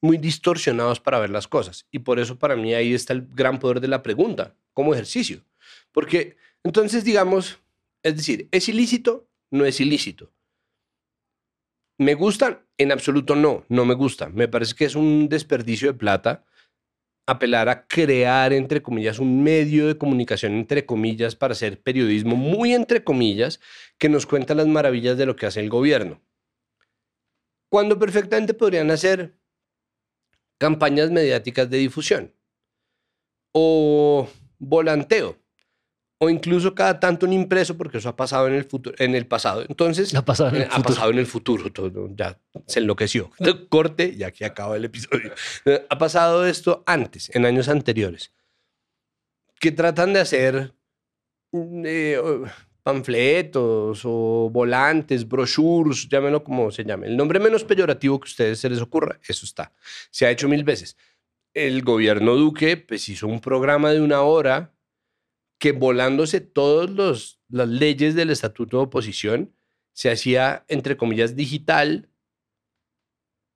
muy 0.01 0.19
distorsionados 0.19 1.01
para 1.01 1.21
ver 1.21 1.31
las 1.31 1.47
cosas. 1.47 1.87
Y 1.91 2.01
por 2.01 2.19
eso 2.19 2.39
para 2.39 2.57
mí 2.57 2.75
ahí 2.75 2.93
está 2.93 3.13
el 3.13 3.29
gran 3.29 3.59
poder 3.59 3.81
de 3.81 3.89
la 3.89 4.03
pregunta 4.03 4.57
como 4.73 4.93
ejercicio. 4.93 5.45
Porque 5.93 6.37
entonces 6.65 7.05
digamos, 7.05 7.61
es 8.03 8.17
decir, 8.17 8.49
¿es 8.51 8.69
ilícito? 8.69 9.29
No 9.51 9.65
es 9.65 9.81
ilícito. 9.81 10.33
¿Me 11.99 12.15
gustan? 12.15 12.67
En 12.83 12.91
absoluto 12.91 13.37
no, 13.37 13.65
no 13.69 13.85
me 13.85 13.95
gusta. 13.95 14.29
Me 14.29 14.49
parece 14.49 14.75
que 14.75 14.87
es 14.87 14.97
un 14.97 15.29
desperdicio 15.29 15.93
de 15.93 15.97
plata 15.97 16.45
apelar 17.29 17.69
a 17.69 17.87
crear, 17.87 18.53
entre 18.53 18.83
comillas, 18.83 19.21
un 19.21 19.45
medio 19.45 19.87
de 19.87 19.97
comunicación, 19.97 20.55
entre 20.55 20.85
comillas, 20.85 21.37
para 21.37 21.53
hacer 21.53 21.81
periodismo 21.81 22.35
muy 22.35 22.75
entre 22.75 23.05
comillas, 23.05 23.61
que 23.99 24.09
nos 24.09 24.27
cuenta 24.27 24.57
las 24.57 24.67
maravillas 24.67 25.17
de 25.17 25.27
lo 25.27 25.37
que 25.37 25.47
hace 25.47 25.61
el 25.61 25.69
gobierno. 25.69 26.21
Cuando 27.71 28.01
perfectamente 28.01 28.53
podrían 28.53 28.91
hacer 28.91 29.39
campañas 30.59 31.13
mediáticas 31.13 31.71
de 31.71 31.79
difusión 31.79 32.35
o 33.53 34.29
volanteo 34.59 35.39
o 36.25 36.31
incluso 36.31 36.73
cada 36.73 37.01
tanto 37.01 37.27
un 37.27 37.33
impreso, 37.33 37.77
porque 37.77 37.99
eso 37.99 38.09
ha 38.09 38.15
pasado 38.15 38.47
en 38.47 38.55
el, 38.55 38.65
futuro, 38.65 38.95
en 39.01 39.17
el 39.17 39.27
pasado. 39.27 39.65
Entonces, 39.69 40.15
Ha 40.15 40.25
pasado 40.25 40.51
en 40.51 40.55
el 40.57 40.63
eh, 40.63 40.67
ha 40.67 40.77
futuro. 40.77 40.95
pasado 40.95 41.11
en 41.11 41.19
el 41.19 41.27
futuro, 41.27 41.73
todo, 41.73 42.11
ya 42.15 42.39
se 42.65 42.79
enloqueció. 42.79 43.33
Corte 43.69 44.15
y 44.17 44.23
aquí 44.23 44.45
acaba 44.45 44.77
el 44.77 44.85
episodio. 44.85 45.33
Eh, 45.65 45.85
Ha 45.91 45.99
pasado 45.99 46.47
esto 46.47 46.85
antes, 46.87 47.29
en 47.35 47.45
años 47.45 47.69
anteriores, 47.69 48.33
que 49.59 49.73
tratan 49.73 50.13
de 50.13 50.21
hacer 50.21 50.73
mm, 51.51 51.83
eh, 51.87 52.21
panfletos 52.85 54.03
o 54.05 54.49
volantes, 54.49 55.27
brochures, 55.27 56.09
llámenlo 56.09 56.45
como 56.45 56.71
se 56.71 56.85
llame. 56.85 57.09
El 57.09 57.17
nombre 57.17 57.41
menos 57.41 57.65
peyorativo 57.65 58.21
que 58.21 58.27
a 58.27 58.31
ustedes 58.31 58.61
se 58.61 58.71
les 58.71 58.81
ocurra, 58.81 59.19
eso 59.27 59.45
está. 59.45 59.73
Se 60.13 60.25
ha 60.25 60.31
hecho 60.31 60.49
mil 60.49 60.63
veces. 60.63 60.97
El 61.53 61.83
gobierno 61.83 62.37
Duque 62.37 62.77
pues, 62.77 63.09
hizo 63.09 63.27
un 63.27 63.41
programa 63.41 63.91
de 63.91 64.01
una 64.01 64.23
hora 64.23 64.73
que 65.63 65.71
volándose 65.71 66.41
todas 66.41 67.39
las 67.49 67.69
leyes 67.69 68.17
del 68.17 68.31
estatuto 68.31 68.79
de 68.79 68.83
oposición, 68.83 69.55
se 69.93 70.11
hacía, 70.11 70.65
entre 70.67 70.97
comillas, 70.97 71.37
digital 71.37 72.09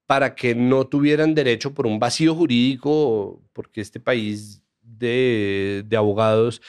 para 0.07 0.37
que 0.37 0.55
no 0.55 0.87
tuvieran 0.87 1.35
derecho 1.35 1.75
por 1.75 1.85
un 1.85 1.99
vacío 1.99 2.33
jurídico, 2.37 3.43
porque 3.53 3.81
este 3.81 3.99
país 3.99 4.63
de, 4.83 5.83
de 5.85 5.97
abogados 5.97 6.63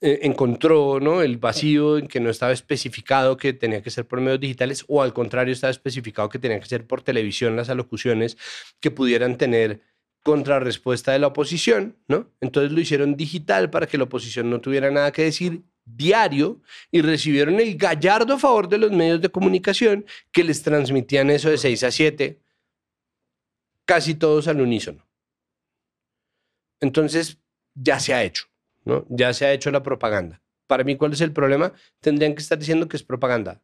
eh, 0.00 0.20
encontró 0.22 0.98
¿no? 0.98 1.20
el 1.20 1.36
vacío 1.36 1.98
en 1.98 2.08
que 2.08 2.20
no 2.20 2.30
estaba 2.30 2.52
especificado 2.52 3.36
que 3.36 3.52
tenía 3.52 3.82
que 3.82 3.90
ser 3.90 4.08
por 4.08 4.22
medios 4.22 4.40
digitales 4.40 4.86
o 4.88 5.02
al 5.02 5.12
contrario 5.12 5.52
estaba 5.52 5.72
especificado 5.72 6.30
que 6.30 6.38
tenía 6.38 6.58
que 6.58 6.64
ser 6.64 6.86
por 6.86 7.02
televisión 7.02 7.54
las 7.54 7.68
alocuciones 7.68 8.38
que 8.80 8.90
pudieran 8.90 9.36
tener 9.36 9.82
contrarrespuesta 10.22 11.12
de 11.12 11.18
la 11.18 11.28
oposición, 11.28 11.96
¿no? 12.08 12.30
Entonces 12.40 12.72
lo 12.72 12.80
hicieron 12.80 13.16
digital 13.16 13.70
para 13.70 13.86
que 13.86 13.98
la 13.98 14.04
oposición 14.04 14.50
no 14.50 14.60
tuviera 14.60 14.90
nada 14.90 15.12
que 15.12 15.22
decir 15.24 15.62
diario 15.84 16.60
y 16.90 17.02
recibieron 17.02 17.58
el 17.58 17.76
gallardo 17.76 18.38
favor 18.38 18.68
de 18.68 18.78
los 18.78 18.92
medios 18.92 19.20
de 19.20 19.30
comunicación 19.30 20.04
que 20.30 20.44
les 20.44 20.62
transmitían 20.62 21.30
eso 21.30 21.50
de 21.50 21.58
6 21.58 21.84
a 21.84 21.90
7, 21.90 22.40
casi 23.86 24.14
todos 24.14 24.46
al 24.46 24.60
unísono. 24.60 25.08
Entonces 26.80 27.38
ya 27.74 27.98
se 27.98 28.14
ha 28.14 28.22
hecho, 28.22 28.46
¿no? 28.84 29.06
Ya 29.08 29.32
se 29.32 29.46
ha 29.46 29.52
hecho 29.52 29.70
la 29.70 29.82
propaganda. 29.82 30.42
Para 30.66 30.84
mí, 30.84 30.96
¿cuál 30.96 31.12
es 31.12 31.20
el 31.20 31.32
problema? 31.32 31.72
Tendrían 32.00 32.34
que 32.34 32.42
estar 32.42 32.58
diciendo 32.58 32.88
que 32.88 32.96
es 32.96 33.02
propaganda. 33.02 33.62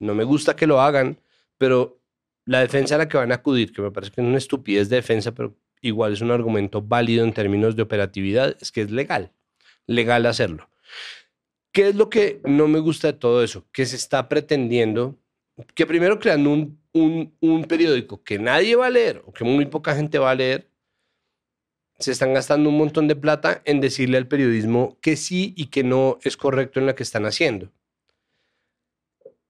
No 0.00 0.14
me 0.14 0.24
gusta 0.24 0.56
que 0.56 0.66
lo 0.66 0.80
hagan, 0.80 1.20
pero 1.56 2.02
la 2.44 2.60
defensa 2.60 2.94
a 2.94 2.98
la 2.98 3.08
que 3.08 3.16
van 3.16 3.30
a 3.30 3.36
acudir, 3.36 3.72
que 3.72 3.82
me 3.82 3.90
parece 3.90 4.12
que 4.12 4.20
es 4.20 4.26
una 4.26 4.38
estupidez 4.38 4.88
de 4.88 4.96
defensa, 4.96 5.32
pero 5.32 5.56
igual 5.80 6.12
es 6.12 6.20
un 6.20 6.30
argumento 6.30 6.82
válido 6.82 7.24
en 7.24 7.32
términos 7.32 7.76
de 7.76 7.82
operatividad, 7.82 8.56
es 8.60 8.72
que 8.72 8.82
es 8.82 8.90
legal, 8.90 9.32
legal 9.86 10.26
hacerlo. 10.26 10.68
¿Qué 11.72 11.88
es 11.88 11.94
lo 11.94 12.10
que 12.10 12.40
no 12.44 12.66
me 12.68 12.78
gusta 12.78 13.08
de 13.08 13.18
todo 13.18 13.42
eso? 13.42 13.66
Que 13.72 13.86
se 13.86 13.96
está 13.96 14.28
pretendiendo, 14.28 15.16
que 15.74 15.86
primero 15.86 16.18
creando 16.18 16.50
un, 16.50 16.80
un, 16.92 17.34
un 17.40 17.64
periódico 17.64 18.22
que 18.22 18.38
nadie 18.38 18.76
va 18.76 18.86
a 18.86 18.90
leer 18.90 19.22
o 19.26 19.32
que 19.32 19.44
muy 19.44 19.66
poca 19.66 19.94
gente 19.94 20.18
va 20.18 20.30
a 20.30 20.34
leer, 20.34 20.68
se 21.98 22.12
están 22.12 22.32
gastando 22.32 22.68
un 22.68 22.78
montón 22.78 23.08
de 23.08 23.16
plata 23.16 23.60
en 23.64 23.80
decirle 23.80 24.18
al 24.18 24.28
periodismo 24.28 24.98
que 25.00 25.16
sí 25.16 25.52
y 25.56 25.66
que 25.66 25.82
no 25.82 26.18
es 26.22 26.36
correcto 26.36 26.78
en 26.78 26.86
lo 26.86 26.94
que 26.94 27.02
están 27.02 27.26
haciendo. 27.26 27.72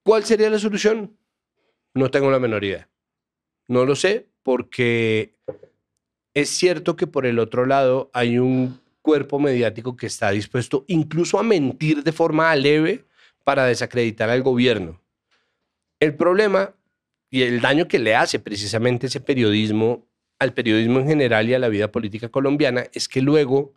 ¿Cuál 0.03 0.25
sería 0.25 0.49
la 0.49 0.59
solución? 0.59 1.19
No 1.93 2.11
tengo 2.11 2.31
la 2.31 2.38
menor 2.38 2.64
idea. 2.64 2.88
No 3.67 3.85
lo 3.85 3.95
sé 3.95 4.29
porque 4.43 5.35
es 6.35 6.51
cierto 6.51 6.97
que 6.97 7.07
por 7.07 7.27
el 7.27 7.38
otro 7.38 7.67
lado 7.67 8.11
hay 8.12 8.38
un 8.38 8.81
cuerpo 9.03 9.38
mediático 9.38 9.97
que 9.97 10.07
está 10.07 10.31
dispuesto 10.31 10.85
incluso 10.88 11.38
a 11.38 11.43
mentir 11.43 12.03
de 12.03 12.12
forma 12.12 12.55
leve 12.55 13.05
para 13.45 13.64
desacreditar 13.64 14.29
al 14.31 14.43
gobierno. 14.43 15.01
El 16.01 16.14
problema 16.14 16.75
y 17.31 17.43
el 17.43 17.61
daño 17.61 17.88
que 17.88 17.99
le 17.99 18.14
hace 18.14 18.38
precisamente 18.38 19.07
ese 19.07 19.21
periodismo 19.21 20.07
al 20.38 20.53
periodismo 20.53 21.01
en 21.01 21.09
general 21.09 21.49
y 21.49 21.55
a 21.55 21.59
la 21.59 21.69
vida 21.69 21.91
política 21.91 22.29
colombiana 22.29 22.85
es 22.93 23.09
que 23.09 23.23
luego, 23.23 23.73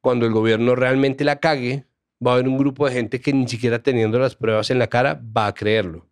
cuando 0.00 0.26
el 0.26 0.32
gobierno 0.32 0.74
realmente 0.74 1.24
la 1.24 1.38
cague, 1.38 1.84
va 2.24 2.32
a 2.32 2.34
haber 2.34 2.48
un 2.48 2.58
grupo 2.58 2.86
de 2.86 2.94
gente 2.94 3.20
que 3.20 3.32
ni 3.32 3.46
siquiera 3.46 3.78
teniendo 3.78 4.18
las 4.18 4.34
pruebas 4.34 4.70
en 4.70 4.78
la 4.78 4.88
cara 4.88 5.22
va 5.36 5.46
a 5.46 5.54
creerlo 5.54 6.08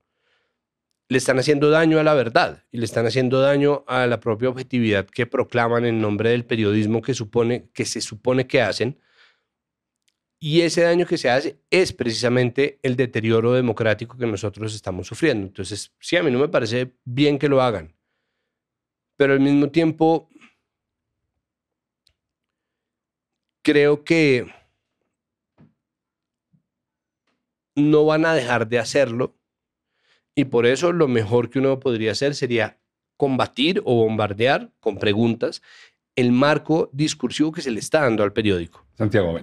le 1.14 1.18
están 1.18 1.38
haciendo 1.38 1.70
daño 1.70 2.00
a 2.00 2.02
la 2.02 2.12
verdad 2.12 2.64
y 2.72 2.78
le 2.78 2.84
están 2.84 3.06
haciendo 3.06 3.40
daño 3.40 3.84
a 3.86 4.08
la 4.08 4.18
propia 4.18 4.48
objetividad 4.48 5.06
que 5.06 5.26
proclaman 5.26 5.84
en 5.84 6.00
nombre 6.00 6.30
del 6.30 6.44
periodismo 6.44 7.02
que, 7.02 7.14
supone, 7.14 7.70
que 7.72 7.84
se 7.84 8.00
supone 8.00 8.48
que 8.48 8.60
hacen. 8.60 9.00
Y 10.40 10.62
ese 10.62 10.82
daño 10.82 11.06
que 11.06 11.16
se 11.16 11.30
hace 11.30 11.60
es 11.70 11.92
precisamente 11.92 12.80
el 12.82 12.96
deterioro 12.96 13.52
democrático 13.52 14.18
que 14.18 14.26
nosotros 14.26 14.74
estamos 14.74 15.06
sufriendo. 15.06 15.46
Entonces, 15.46 15.94
sí, 16.00 16.16
a 16.16 16.24
mí 16.24 16.32
no 16.32 16.40
me 16.40 16.48
parece 16.48 16.96
bien 17.04 17.38
que 17.38 17.48
lo 17.48 17.62
hagan. 17.62 17.94
Pero 19.16 19.34
al 19.34 19.40
mismo 19.40 19.70
tiempo, 19.70 20.28
creo 23.62 24.02
que 24.02 24.52
no 27.76 28.04
van 28.04 28.26
a 28.26 28.34
dejar 28.34 28.66
de 28.66 28.80
hacerlo 28.80 29.38
y 30.34 30.46
por 30.46 30.66
eso 30.66 30.92
lo 30.92 31.08
mejor 31.08 31.50
que 31.50 31.58
uno 31.58 31.78
podría 31.80 32.12
hacer 32.12 32.34
sería 32.34 32.78
combatir 33.16 33.80
o 33.84 33.94
bombardear 33.96 34.72
con 34.80 34.98
preguntas 34.98 35.62
el 36.16 36.32
marco 36.32 36.90
discursivo 36.92 37.52
que 37.52 37.62
se 37.62 37.70
le 37.70 37.80
está 37.80 38.02
dando 38.02 38.22
al 38.22 38.32
periódico. 38.32 38.84
Santiago, 38.96 39.38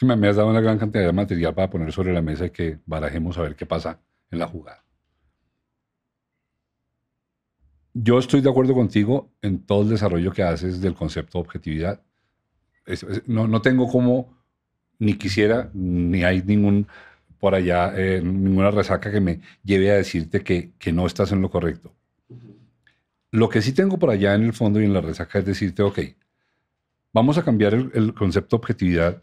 Me 0.00 0.28
has 0.28 0.36
dado 0.36 0.48
una 0.48 0.60
gran 0.60 0.78
cantidad 0.78 1.04
de 1.04 1.12
material 1.12 1.54
para 1.54 1.70
poner 1.70 1.92
sobre 1.92 2.12
la 2.12 2.22
mesa 2.22 2.46
y 2.46 2.50
que 2.50 2.78
barajemos 2.84 3.38
a 3.38 3.42
ver 3.42 3.56
qué 3.56 3.66
pasa 3.66 4.00
en 4.30 4.38
la 4.38 4.46
jugada. 4.46 4.84
Yo 7.94 8.18
estoy 8.18 8.40
de 8.40 8.50
acuerdo 8.50 8.74
contigo 8.74 9.30
en 9.40 9.64
todo 9.64 9.82
el 9.82 9.90
desarrollo 9.90 10.32
que 10.32 10.42
haces 10.42 10.80
del 10.80 10.94
concepto 10.94 11.38
de 11.38 11.42
objetividad. 11.42 12.02
No, 13.26 13.46
no 13.46 13.62
tengo 13.62 13.88
como, 13.88 14.36
ni 14.98 15.14
quisiera, 15.14 15.70
ni 15.72 16.24
hay 16.24 16.42
ningún 16.42 16.88
por 17.38 17.54
allá, 17.54 17.92
eh, 17.96 18.20
ninguna 18.22 18.70
resaca 18.70 19.10
que 19.10 19.20
me 19.20 19.40
lleve 19.62 19.90
a 19.90 19.94
decirte 19.94 20.42
que, 20.42 20.72
que 20.78 20.92
no 20.92 21.06
estás 21.06 21.32
en 21.32 21.42
lo 21.42 21.50
correcto. 21.50 21.94
Lo 23.30 23.48
que 23.48 23.62
sí 23.62 23.72
tengo 23.72 23.98
por 23.98 24.10
allá 24.10 24.34
en 24.34 24.44
el 24.44 24.52
fondo 24.52 24.80
y 24.80 24.84
en 24.84 24.92
la 24.92 25.00
resaca 25.00 25.38
es 25.40 25.44
decirte, 25.44 25.82
ok, 25.82 25.98
vamos 27.12 27.36
a 27.36 27.44
cambiar 27.44 27.74
el, 27.74 27.90
el 27.94 28.14
concepto 28.14 28.56
objetividad 28.56 29.22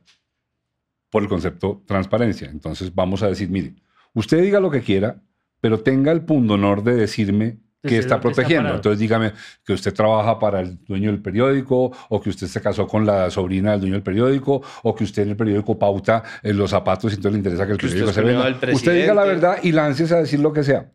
por 1.09 1.23
el 1.23 1.29
concepto 1.29 1.83
transparencia. 1.85 2.49
Entonces 2.49 2.93
vamos 2.93 3.23
a 3.23 3.27
decir, 3.27 3.49
mire, 3.49 3.75
usted 4.13 4.41
diga 4.41 4.59
lo 4.59 4.71
que 4.71 4.81
quiera, 4.81 5.21
pero 5.59 5.79
tenga 5.79 6.11
el 6.11 6.21
punto 6.21 6.55
honor 6.55 6.83
de 6.83 6.95
decirme 6.95 7.59
que 7.81 7.97
está 7.97 8.19
protegiendo. 8.19 8.75
Entonces 8.75 8.99
dígame 8.99 9.33
que 9.65 9.73
usted 9.73 9.93
trabaja 9.93 10.37
para 10.37 10.61
el 10.61 10.77
dueño 10.85 11.11
del 11.11 11.21
periódico 11.21 11.91
o 12.09 12.21
que 12.21 12.29
usted 12.29 12.47
se 12.47 12.61
casó 12.61 12.87
con 12.87 13.05
la 13.05 13.29
sobrina 13.31 13.71
del 13.71 13.81
dueño 13.81 13.95
del 13.95 14.03
periódico 14.03 14.61
o 14.83 14.95
que 14.95 15.03
usted 15.03 15.23
en 15.23 15.29
el 15.29 15.35
periódico 15.35 15.77
pauta 15.77 16.23
eh, 16.43 16.53
los 16.53 16.69
zapatos 16.69 17.11
y 17.11 17.15
entonces 17.15 17.33
le 17.33 17.37
interesa 17.39 17.65
que 17.65 17.73
el 17.73 17.77
Que 17.77 17.87
periódico 17.87 18.13
se 18.13 18.21
venda. 18.21 18.73
Usted 18.73 18.95
diga 18.95 19.13
la 19.13 19.23
verdad 19.23 19.57
y 19.63 19.71
láncese 19.71 20.13
a 20.13 20.19
decir 20.19 20.39
lo 20.39 20.53
que 20.53 20.63
sea. 20.63 20.91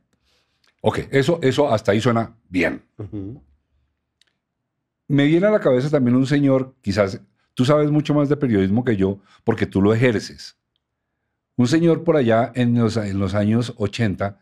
Ok, 0.81 1.01
eso, 1.11 1.41
eso 1.43 1.73
hasta 1.73 1.93
ahí 1.93 2.01
suena 2.01 2.37
bien. 2.49 2.83
Me 5.09 5.27
viene 5.27 5.47
a 5.47 5.51
la 5.51 5.61
cabeza 5.61 5.91
también 5.91 6.17
un 6.17 6.27
señor, 6.27 6.75
quizás 6.81 7.21
tú 7.55 7.65
sabes 7.65 7.91
mucho 7.91 8.15
más 8.15 8.29
de 8.29 8.37
periodismo 8.37 8.85
que 8.85 8.97
yo, 8.97 9.19
porque 9.43 9.67
tú 9.67 9.83
lo 9.83 9.93
ejerces. 9.93 10.57
Un 11.57 11.67
señor 11.67 12.05
por 12.05 12.17
allá 12.17 12.53
en 12.55 12.79
los, 12.79 12.97
en 12.97 13.19
los 13.19 13.35
años 13.35 13.75
80, 13.79 14.39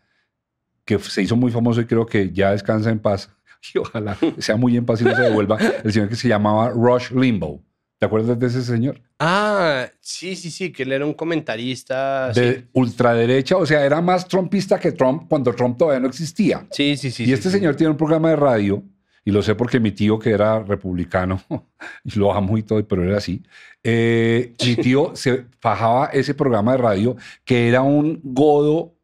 que 0.85 0.99
se 0.99 1.23
hizo 1.23 1.35
muy 1.35 1.51
famoso 1.51 1.81
y 1.81 1.85
creo 1.85 2.05
que 2.05 2.31
ya 2.31 2.51
descansa 2.51 2.89
en 2.89 2.99
paz, 2.99 3.29
y 3.73 3.79
ojalá 3.79 4.17
sea 4.37 4.55
muy 4.55 4.77
en 4.77 4.85
paz 4.85 5.01
y 5.01 5.03
no 5.03 5.15
se 5.15 5.21
devuelva, 5.21 5.57
el 5.83 5.91
señor 5.91 6.09
que 6.09 6.15
se 6.15 6.27
llamaba 6.27 6.69
Rush 6.69 7.11
Limbaugh. 7.11 7.61
¿Te 7.97 8.07
acuerdas 8.07 8.37
de 8.37 8.47
ese 8.47 8.61
señor? 8.61 9.01
Ah, 9.19 9.87
sí, 10.01 10.35
sí, 10.35 10.51
sí, 10.51 10.71
que 10.73 10.83
él 10.83 10.91
era 10.91 11.05
un 11.05 11.13
comentarista. 11.13 12.29
De 12.33 12.55
sí. 12.55 12.65
ultraderecha, 12.73 13.55
o 13.55 13.65
sea, 13.65 13.85
era 13.85 14.01
más 14.01 14.27
trumpista 14.27 14.77
que 14.77 14.91
Trump 14.91 15.29
cuando 15.29 15.53
Trump 15.53 15.77
todavía 15.77 16.01
no 16.01 16.07
existía. 16.07 16.67
Sí, 16.71 16.97
sí, 16.97 17.09
sí. 17.09 17.23
y 17.23 17.27
sí, 17.27 17.33
este 17.33 17.49
sí. 17.49 17.55
señor 17.55 17.75
tiene 17.75 17.91
un 17.91 17.97
programa 17.97 18.29
de 18.29 18.35
radio 18.35 18.83
y 19.27 19.31
lo 19.31 19.41
sé 19.41 19.55
porque 19.55 19.79
mi 19.79 19.91
tío, 19.91 20.19
que 20.19 20.29
era 20.29 20.61
republicano, 20.61 21.41
y 22.03 22.17
lo 22.17 22.31
amo 22.33 22.57
y 22.57 22.63
todo, 22.63 22.87
pero 22.87 23.03
era 23.03 23.17
así, 23.17 23.41
eh, 23.83 24.53
mi 24.63 24.75
tío 24.75 25.15
se 25.15 25.45
fajaba 25.59 26.07
ese 26.07 26.35
programa 26.35 26.73
de 26.73 26.77
radio 26.77 27.17
que 27.43 27.67
era 27.67 27.81
un 27.81 28.19
godo, 28.23 28.94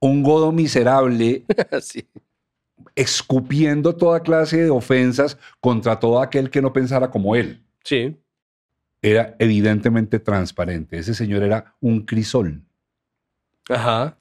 un 0.00 0.22
godo 0.22 0.50
miserable, 0.50 1.44
sí. 1.82 2.08
escupiendo 2.94 3.94
toda 3.94 4.20
clase 4.20 4.64
de 4.64 4.70
ofensas 4.70 5.38
contra 5.60 6.00
todo 6.00 6.20
aquel 6.20 6.50
que 6.50 6.62
no 6.62 6.72
pensara 6.72 7.10
como 7.10 7.36
él. 7.36 7.62
Sí. 7.84 8.16
Era 9.02 9.36
evidentemente 9.38 10.18
transparente. 10.18 10.98
Ese 10.98 11.14
señor 11.14 11.42
era 11.42 11.74
un 11.80 12.00
crisol. 12.00 12.62
Ajá. 13.68 14.18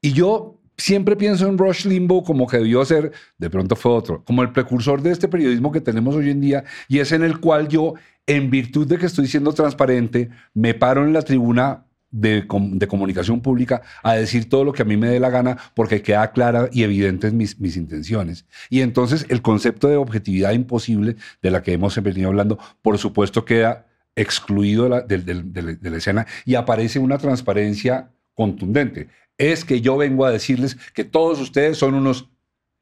Y 0.00 0.12
yo 0.12 0.58
siempre 0.76 1.16
pienso 1.16 1.46
en 1.46 1.58
Rush 1.58 1.86
Limbaugh 1.86 2.24
como 2.24 2.46
que 2.46 2.58
debió 2.58 2.84
ser, 2.84 3.12
de 3.38 3.50
pronto 3.50 3.76
fue 3.76 3.92
otro, 3.92 4.24
como 4.24 4.42
el 4.42 4.52
precursor 4.52 5.00
de 5.00 5.12
este 5.12 5.28
periodismo 5.28 5.70
que 5.70 5.80
tenemos 5.80 6.16
hoy 6.16 6.30
en 6.30 6.40
día 6.40 6.64
y 6.88 6.98
es 6.98 7.12
en 7.12 7.22
el 7.22 7.38
cual 7.38 7.68
yo, 7.68 7.94
en 8.26 8.50
virtud 8.50 8.86
de 8.86 8.98
que 8.98 9.06
estoy 9.06 9.26
siendo 9.26 9.52
transparente, 9.52 10.30
me 10.54 10.74
paro 10.74 11.04
en 11.04 11.12
la 11.12 11.22
tribuna 11.22 11.86
de, 12.12 12.46
de 12.46 12.86
comunicación 12.86 13.40
pública 13.40 13.82
a 14.04 14.14
decir 14.14 14.48
todo 14.48 14.62
lo 14.64 14.72
que 14.72 14.82
a 14.82 14.84
mí 14.84 14.96
me 14.96 15.08
dé 15.08 15.18
la 15.18 15.30
gana 15.30 15.56
porque 15.74 16.02
queda 16.02 16.30
clara 16.30 16.68
y 16.70 16.84
evidentes 16.84 17.32
mis, 17.32 17.58
mis 17.58 17.76
intenciones. 17.76 18.46
Y 18.70 18.82
entonces 18.82 19.26
el 19.28 19.42
concepto 19.42 19.88
de 19.88 19.96
objetividad 19.96 20.52
imposible 20.52 21.16
de 21.42 21.50
la 21.50 21.62
que 21.62 21.72
hemos 21.72 22.00
venido 22.02 22.28
hablando, 22.28 22.58
por 22.82 22.98
supuesto 22.98 23.44
queda 23.44 23.86
excluido 24.14 24.88
la, 24.88 25.00
de 25.00 25.18
la- 25.18 25.72
de 25.72 25.90
la 25.90 25.96
escena 25.96 26.26
y 26.44 26.54
aparece 26.54 26.98
una 26.98 27.18
transparencia 27.18 28.10
contundente. 28.34 29.08
Es 29.38 29.64
que 29.64 29.80
yo 29.80 29.96
vengo 29.96 30.24
a 30.26 30.30
decirles 30.30 30.76
que 30.94 31.04
todos 31.04 31.40
ustedes 31.40 31.78
son 31.78 31.94
unos... 31.94 32.28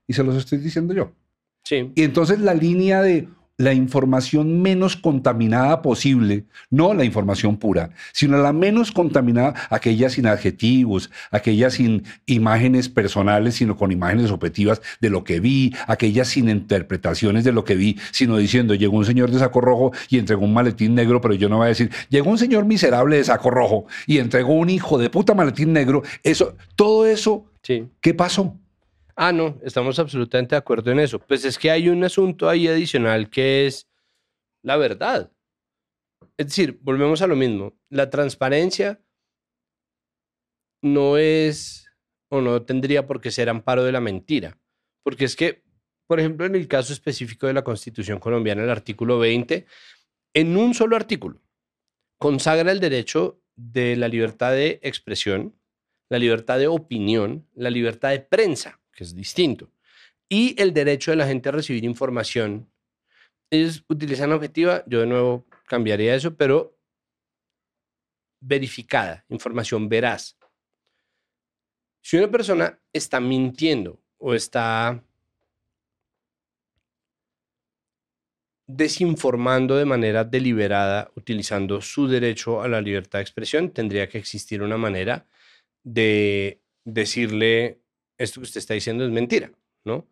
Y 0.09 0.13
se 0.13 0.25
los 0.25 0.35
estoy 0.35 0.59
diciendo 0.59 0.93
yo. 0.93 1.13
Sí. 1.63 1.93
Y 1.95 2.03
entonces 2.03 2.41
la 2.41 2.53
línea 2.53 3.01
de 3.01 3.29
la 3.61 3.75
información 3.75 4.63
menos 4.63 4.97
contaminada 4.97 5.83
posible, 5.83 6.47
no 6.71 6.95
la 6.95 7.05
información 7.05 7.59
pura, 7.59 7.91
sino 8.15 8.39
la 8.39 8.55
menos 8.55 8.91
contaminada, 8.91 9.53
aquella 9.69 10.09
sin 10.09 10.27
adjetivos, 10.27 11.11
aquella 11.31 11.69
sin 11.69 12.05
imágenes 12.25 12.89
personales, 12.89 13.57
sino 13.57 13.77
con 13.77 13.93
imágenes 13.93 14.31
objetivas 14.31 14.81
de 15.03 15.11
lo 15.11 15.25
que 15.25 15.41
vi, 15.41 15.75
aquella 15.87 16.25
sin 16.25 16.49
interpretaciones 16.49 17.45
de 17.45 17.53
lo 17.53 17.65
que 17.65 17.75
vi, 17.75 17.99
sino 18.13 18.39
diciendo, 18.39 18.75
llegó 18.75 18.97
un 18.97 19.05
señor 19.05 19.31
de 19.31 19.39
saco 19.41 19.61
rojo 19.61 19.93
y 20.09 20.17
entregó 20.17 20.47
un 20.47 20.55
maletín 20.55 20.95
negro, 20.95 21.21
pero 21.21 21.35
yo 21.35 21.51
no 21.51 21.59
voy 21.59 21.67
a 21.67 21.69
decir, 21.69 21.91
llegó 22.09 22.31
un 22.31 22.39
señor 22.39 22.65
miserable 22.65 23.19
de 23.19 23.25
saco 23.25 23.51
rojo 23.51 23.85
y 24.07 24.19
entregó 24.19 24.55
un 24.55 24.71
hijo 24.71 24.97
de 24.97 25.11
puta 25.11 25.35
maletín 25.35 25.75
negro, 25.75 26.03
eso, 26.23 26.57
todo 26.77 27.05
eso, 27.05 27.45
Sí. 27.63 27.85
¿qué 28.01 28.15
pasó? 28.15 28.57
Ah, 29.23 29.33
no, 29.33 29.61
estamos 29.63 29.99
absolutamente 29.99 30.55
de 30.55 30.59
acuerdo 30.61 30.91
en 30.91 30.99
eso. 30.99 31.19
Pues 31.19 31.45
es 31.45 31.59
que 31.59 31.71
hay 31.71 31.91
un 31.91 32.03
asunto 32.03 32.49
ahí 32.49 32.67
adicional 32.67 33.29
que 33.29 33.67
es 33.67 33.87
la 34.63 34.79
verdad. 34.79 35.31
Es 36.39 36.47
decir, 36.47 36.79
volvemos 36.81 37.21
a 37.21 37.27
lo 37.27 37.37
mismo. 37.37 37.79
La 37.91 38.09
transparencia 38.09 39.05
no 40.83 41.19
es 41.19 41.87
o 42.31 42.41
no 42.41 42.63
tendría 42.63 43.07
por 43.07 43.21
qué 43.21 43.31
ser 43.31 43.51
amparo 43.51 43.85
de 43.85 43.93
la 43.93 44.01
mentira. 44.01 44.59
Porque 45.05 45.27
es 45.27 45.37
que, 45.37 45.65
por 46.07 46.19
ejemplo, 46.19 46.47
en 46.47 46.55
el 46.55 46.67
caso 46.67 46.95
específico 46.95 47.47
de 47.47 47.53
la 47.53 47.63
Constitución 47.63 48.21
colombiana, 48.21 48.63
el 48.63 48.71
artículo 48.71 49.19
20, 49.19 49.67
en 50.33 50.57
un 50.57 50.73
solo 50.73 50.97
artículo, 50.97 51.43
consagra 52.19 52.73
el 52.73 52.81
derecho 52.81 53.43
de 53.55 53.97
la 53.97 54.09
libertad 54.09 54.53
de 54.53 54.81
expresión, 54.83 55.61
la 56.09 56.19
libertad 56.19 56.59
de 56.59 56.69
opinión, 56.69 57.47
la 57.53 57.69
libertad 57.69 58.13
de 58.13 58.21
prensa, 58.21 58.80
que 59.01 59.05
es 59.05 59.15
distinto, 59.15 59.73
y 60.29 60.55
el 60.61 60.75
derecho 60.75 61.11
de 61.11 61.17
la 61.17 61.27
gente 61.27 61.49
a 61.49 61.53
recibir 61.53 61.85
información. 61.85 62.71
Ellos 63.51 63.83
utilizan 63.89 64.31
objetiva, 64.31 64.85
yo 64.87 65.01
de 65.01 65.07
nuevo 65.07 65.47
cambiaría 65.67 66.15
eso, 66.15 66.37
pero 66.37 66.77
verificada, 68.43 69.25
información 69.31 69.89
veraz. 69.89 70.37
Si 72.03 72.19
una 72.19 72.31
persona 72.31 72.79
está 72.93 73.21
mintiendo 73.21 73.99
o 74.19 74.35
está 74.35 75.03
desinformando 78.67 79.77
de 79.77 79.87
manera 79.87 80.25
deliberada, 80.25 81.11
utilizando 81.17 81.81
su 81.81 82.07
derecho 82.07 82.61
a 82.61 82.69
la 82.69 82.83
libertad 82.83 83.21
de 83.21 83.23
expresión, 83.23 83.71
tendría 83.71 84.11
que 84.11 84.19
existir 84.19 84.61
una 84.61 84.77
manera 84.77 85.27
de 85.83 86.61
decirle 86.85 87.81
esto 88.21 88.41
que 88.41 88.45
usted 88.45 88.59
está 88.59 88.75
diciendo 88.75 89.05
es 89.05 89.11
mentira, 89.11 89.51
¿no? 89.85 90.07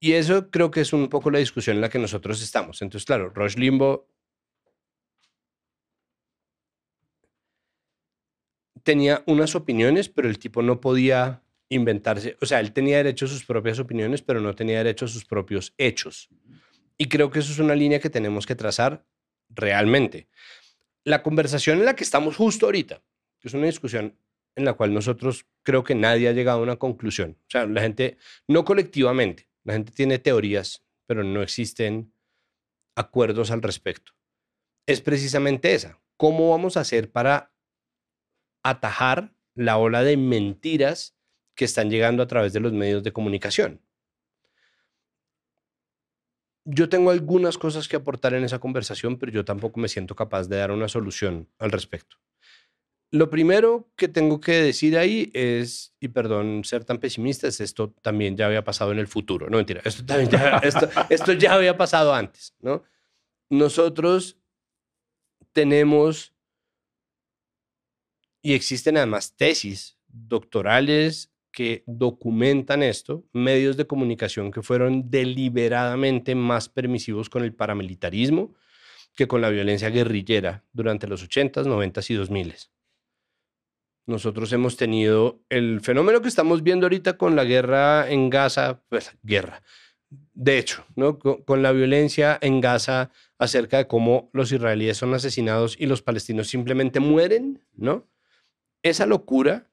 Y 0.00 0.12
eso 0.12 0.50
creo 0.50 0.70
que 0.70 0.80
es 0.80 0.92
un 0.94 1.08
poco 1.08 1.30
la 1.30 1.38
discusión 1.38 1.76
en 1.76 1.82
la 1.82 1.90
que 1.90 1.98
nosotros 1.98 2.42
estamos. 2.42 2.80
Entonces, 2.80 3.04
claro, 3.04 3.28
Rush 3.28 3.56
Limbo 3.56 4.08
tenía 8.82 9.22
unas 9.26 9.54
opiniones, 9.54 10.08
pero 10.08 10.28
el 10.28 10.38
tipo 10.38 10.62
no 10.62 10.80
podía 10.80 11.42
inventarse, 11.68 12.36
o 12.40 12.46
sea, 12.46 12.60
él 12.60 12.72
tenía 12.72 12.96
derecho 12.96 13.26
a 13.26 13.28
sus 13.28 13.44
propias 13.44 13.78
opiniones, 13.78 14.22
pero 14.22 14.40
no 14.40 14.54
tenía 14.54 14.78
derecho 14.78 15.04
a 15.04 15.08
sus 15.08 15.24
propios 15.24 15.74
hechos. 15.76 16.30
Y 16.96 17.06
creo 17.06 17.30
que 17.30 17.40
eso 17.40 17.52
es 17.52 17.58
una 17.58 17.74
línea 17.74 18.00
que 18.00 18.10
tenemos 18.10 18.46
que 18.46 18.56
trazar 18.56 19.06
realmente. 19.50 20.28
La 21.04 21.22
conversación 21.22 21.78
en 21.78 21.84
la 21.84 21.94
que 21.94 22.04
estamos 22.04 22.36
justo 22.36 22.66
ahorita, 22.66 23.02
que 23.38 23.48
es 23.48 23.54
una 23.54 23.66
discusión 23.66 24.18
en 24.56 24.64
la 24.64 24.74
cual 24.74 24.92
nosotros 24.92 25.46
creo 25.62 25.84
que 25.84 25.94
nadie 25.94 26.28
ha 26.28 26.32
llegado 26.32 26.60
a 26.60 26.62
una 26.62 26.76
conclusión. 26.76 27.36
O 27.42 27.50
sea, 27.50 27.66
la 27.66 27.80
gente, 27.80 28.18
no 28.48 28.64
colectivamente, 28.64 29.48
la 29.64 29.74
gente 29.74 29.92
tiene 29.92 30.18
teorías, 30.18 30.84
pero 31.06 31.24
no 31.24 31.42
existen 31.42 32.12
acuerdos 32.96 33.50
al 33.50 33.62
respecto. 33.62 34.12
Es 34.86 35.00
precisamente 35.00 35.74
esa. 35.74 36.00
¿Cómo 36.16 36.50
vamos 36.50 36.76
a 36.76 36.80
hacer 36.80 37.10
para 37.10 37.52
atajar 38.62 39.34
la 39.54 39.78
ola 39.78 40.02
de 40.02 40.16
mentiras 40.16 41.16
que 41.54 41.64
están 41.64 41.90
llegando 41.90 42.22
a 42.22 42.26
través 42.26 42.52
de 42.52 42.60
los 42.60 42.72
medios 42.72 43.02
de 43.02 43.12
comunicación? 43.12 43.80
Yo 46.64 46.88
tengo 46.88 47.10
algunas 47.10 47.56
cosas 47.56 47.88
que 47.88 47.96
aportar 47.96 48.34
en 48.34 48.44
esa 48.44 48.58
conversación, 48.58 49.18
pero 49.18 49.32
yo 49.32 49.44
tampoco 49.44 49.80
me 49.80 49.88
siento 49.88 50.14
capaz 50.14 50.46
de 50.48 50.56
dar 50.56 50.70
una 50.70 50.88
solución 50.88 51.48
al 51.58 51.70
respecto. 51.70 52.18
Lo 53.12 53.28
primero 53.28 53.90
que 53.96 54.06
tengo 54.06 54.40
que 54.40 54.52
decir 54.52 54.96
ahí 54.96 55.32
es, 55.34 55.94
y 55.98 56.08
perdón 56.08 56.62
ser 56.64 56.84
tan 56.84 56.98
pesimista, 56.98 57.48
es 57.48 57.60
esto 57.60 57.92
también 58.02 58.36
ya 58.36 58.46
había 58.46 58.62
pasado 58.62 58.92
en 58.92 58.98
el 58.98 59.08
futuro. 59.08 59.50
No, 59.50 59.56
mentira, 59.56 59.80
esto, 59.84 60.04
también 60.06 60.30
ya, 60.30 60.58
esto, 60.62 60.88
esto 61.08 61.32
ya 61.32 61.54
había 61.54 61.76
pasado 61.76 62.14
antes, 62.14 62.54
¿no? 62.60 62.84
Nosotros 63.48 64.38
tenemos, 65.52 66.34
y 68.42 68.54
existen 68.54 68.96
además 68.96 69.34
tesis 69.36 69.98
doctorales 70.06 71.32
que 71.50 71.82
documentan 71.86 72.84
esto, 72.84 73.24
medios 73.32 73.76
de 73.76 73.88
comunicación 73.88 74.52
que 74.52 74.62
fueron 74.62 75.10
deliberadamente 75.10 76.36
más 76.36 76.68
permisivos 76.68 77.28
con 77.28 77.42
el 77.42 77.54
paramilitarismo 77.54 78.54
que 79.16 79.26
con 79.26 79.40
la 79.40 79.50
violencia 79.50 79.90
guerrillera 79.90 80.64
durante 80.72 81.08
los 81.08 81.28
80s, 81.28 81.66
90s 81.66 82.10
y 82.10 82.14
2000s. 82.14 82.70
Nosotros 84.10 84.52
hemos 84.52 84.76
tenido 84.76 85.40
el 85.50 85.80
fenómeno 85.80 86.20
que 86.20 86.26
estamos 86.26 86.64
viendo 86.64 86.86
ahorita 86.86 87.16
con 87.16 87.36
la 87.36 87.44
guerra 87.44 88.10
en 88.10 88.28
Gaza, 88.28 88.82
pues 88.88 89.12
guerra, 89.22 89.62
de 90.34 90.58
hecho, 90.58 90.84
¿no? 90.96 91.20
con, 91.20 91.62
la 91.62 91.70
violencia 91.70 92.36
en 92.42 92.60
Gaza 92.60 93.12
acerca 93.38 93.76
de 93.76 93.86
cómo 93.86 94.28
los 94.32 94.50
israelíes 94.50 94.96
son 94.96 95.14
asesinados 95.14 95.76
y 95.78 95.86
los 95.86 96.02
palestinos 96.02 96.48
simplemente 96.48 96.98
mueren, 96.98 97.64
¿no? 97.76 98.08
Esa 98.82 99.06
locura 99.06 99.70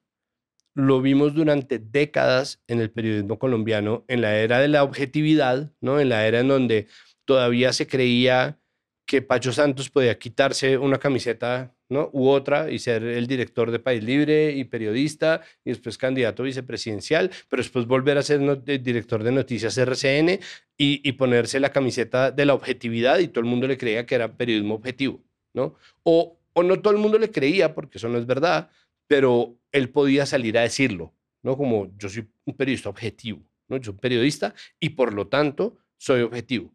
lo 0.72 1.02
vimos 1.02 1.34
durante 1.34 1.80
décadas 1.80 2.62
en 2.68 2.80
el 2.80 2.92
periodismo 2.92 3.40
colombiano, 3.40 4.04
en 4.06 4.20
la 4.20 4.36
era 4.36 4.60
de 4.60 4.68
la 4.68 4.84
objetividad, 4.84 5.72
¿no? 5.80 5.98
En 5.98 6.10
la 6.10 6.28
era 6.28 6.38
en 6.38 6.46
donde 6.46 6.86
todavía 7.24 7.72
se 7.72 7.88
creía 7.88 8.60
que 9.04 9.20
Pacho 9.20 9.52
Santos 9.52 9.90
podía 9.90 10.16
quitarse 10.16 10.78
una 10.78 10.98
camiseta 10.98 11.74
¿no? 11.88 12.10
u 12.12 12.28
otra 12.28 12.70
y 12.70 12.78
ser 12.78 13.02
el 13.02 13.26
director 13.26 13.70
de 13.70 13.78
País 13.78 14.02
Libre 14.02 14.52
y 14.52 14.64
periodista 14.64 15.40
y 15.64 15.70
después 15.70 15.96
candidato 15.96 16.42
vicepresidencial, 16.42 17.30
pero 17.48 17.62
después 17.62 17.86
volver 17.86 18.18
a 18.18 18.22
ser 18.22 18.62
director 18.62 19.22
de 19.22 19.32
noticias 19.32 19.76
RCN 19.78 20.40
y, 20.76 21.08
y, 21.08 21.12
ponerse 21.12 21.60
la 21.60 21.70
camiseta 21.70 22.30
de 22.30 22.44
la 22.44 22.54
objetividad 22.54 23.18
y 23.18 23.28
todo 23.28 23.40
el 23.40 23.50
mundo 23.50 23.66
le 23.66 23.78
creía 23.78 24.06
que 24.06 24.14
era 24.14 24.36
periodismo 24.36 24.74
objetivo, 24.74 25.22
¿no? 25.54 25.74
O, 26.02 26.38
o 26.52 26.62
no 26.62 26.80
todo 26.80 26.92
el 26.92 27.00
mundo 27.00 27.18
le 27.18 27.30
creía, 27.30 27.74
porque 27.74 27.98
eso 27.98 28.08
no 28.08 28.18
es 28.18 28.26
verdad, 28.26 28.70
pero 29.06 29.56
él 29.72 29.90
podía 29.90 30.26
salir 30.26 30.58
a 30.58 30.62
decirlo, 30.62 31.14
¿no? 31.42 31.56
Como 31.56 31.90
yo 31.96 32.08
soy 32.08 32.28
un 32.44 32.54
periodista 32.54 32.90
objetivo, 32.90 33.42
¿no? 33.68 33.78
Yo 33.78 33.84
soy 33.84 33.92
un 33.92 34.00
periodista 34.00 34.54
y 34.78 34.90
por 34.90 35.14
lo 35.14 35.28
tanto 35.28 35.78
soy 35.96 36.22
objetivo. 36.22 36.72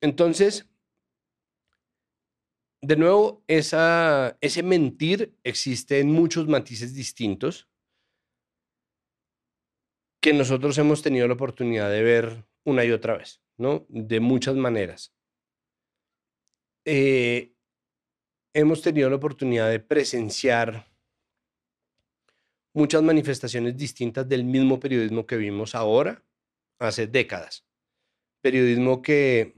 Entonces, 0.00 0.71
de 2.82 2.96
nuevo, 2.96 3.44
ese 3.46 4.62
mentir 4.64 5.38
existe 5.44 6.00
en 6.00 6.10
muchos 6.10 6.48
matices 6.48 6.94
distintos 6.94 7.68
que 10.20 10.32
nosotros 10.32 10.76
hemos 10.78 11.00
tenido 11.00 11.28
la 11.28 11.34
oportunidad 11.34 11.90
de 11.90 12.02
ver 12.02 12.44
una 12.64 12.84
y 12.84 12.90
otra 12.90 13.16
vez, 13.16 13.40
¿no? 13.56 13.86
De 13.88 14.20
muchas 14.20 14.56
maneras. 14.56 15.14
Eh, 16.84 17.54
hemos 18.52 18.82
tenido 18.82 19.08
la 19.10 19.16
oportunidad 19.16 19.70
de 19.70 19.80
presenciar 19.80 20.92
muchas 22.74 23.02
manifestaciones 23.02 23.76
distintas 23.76 24.28
del 24.28 24.44
mismo 24.44 24.80
periodismo 24.80 25.26
que 25.26 25.36
vimos 25.36 25.76
ahora, 25.76 26.24
hace 26.80 27.06
décadas. 27.06 27.64
Periodismo 28.40 29.02
que 29.02 29.54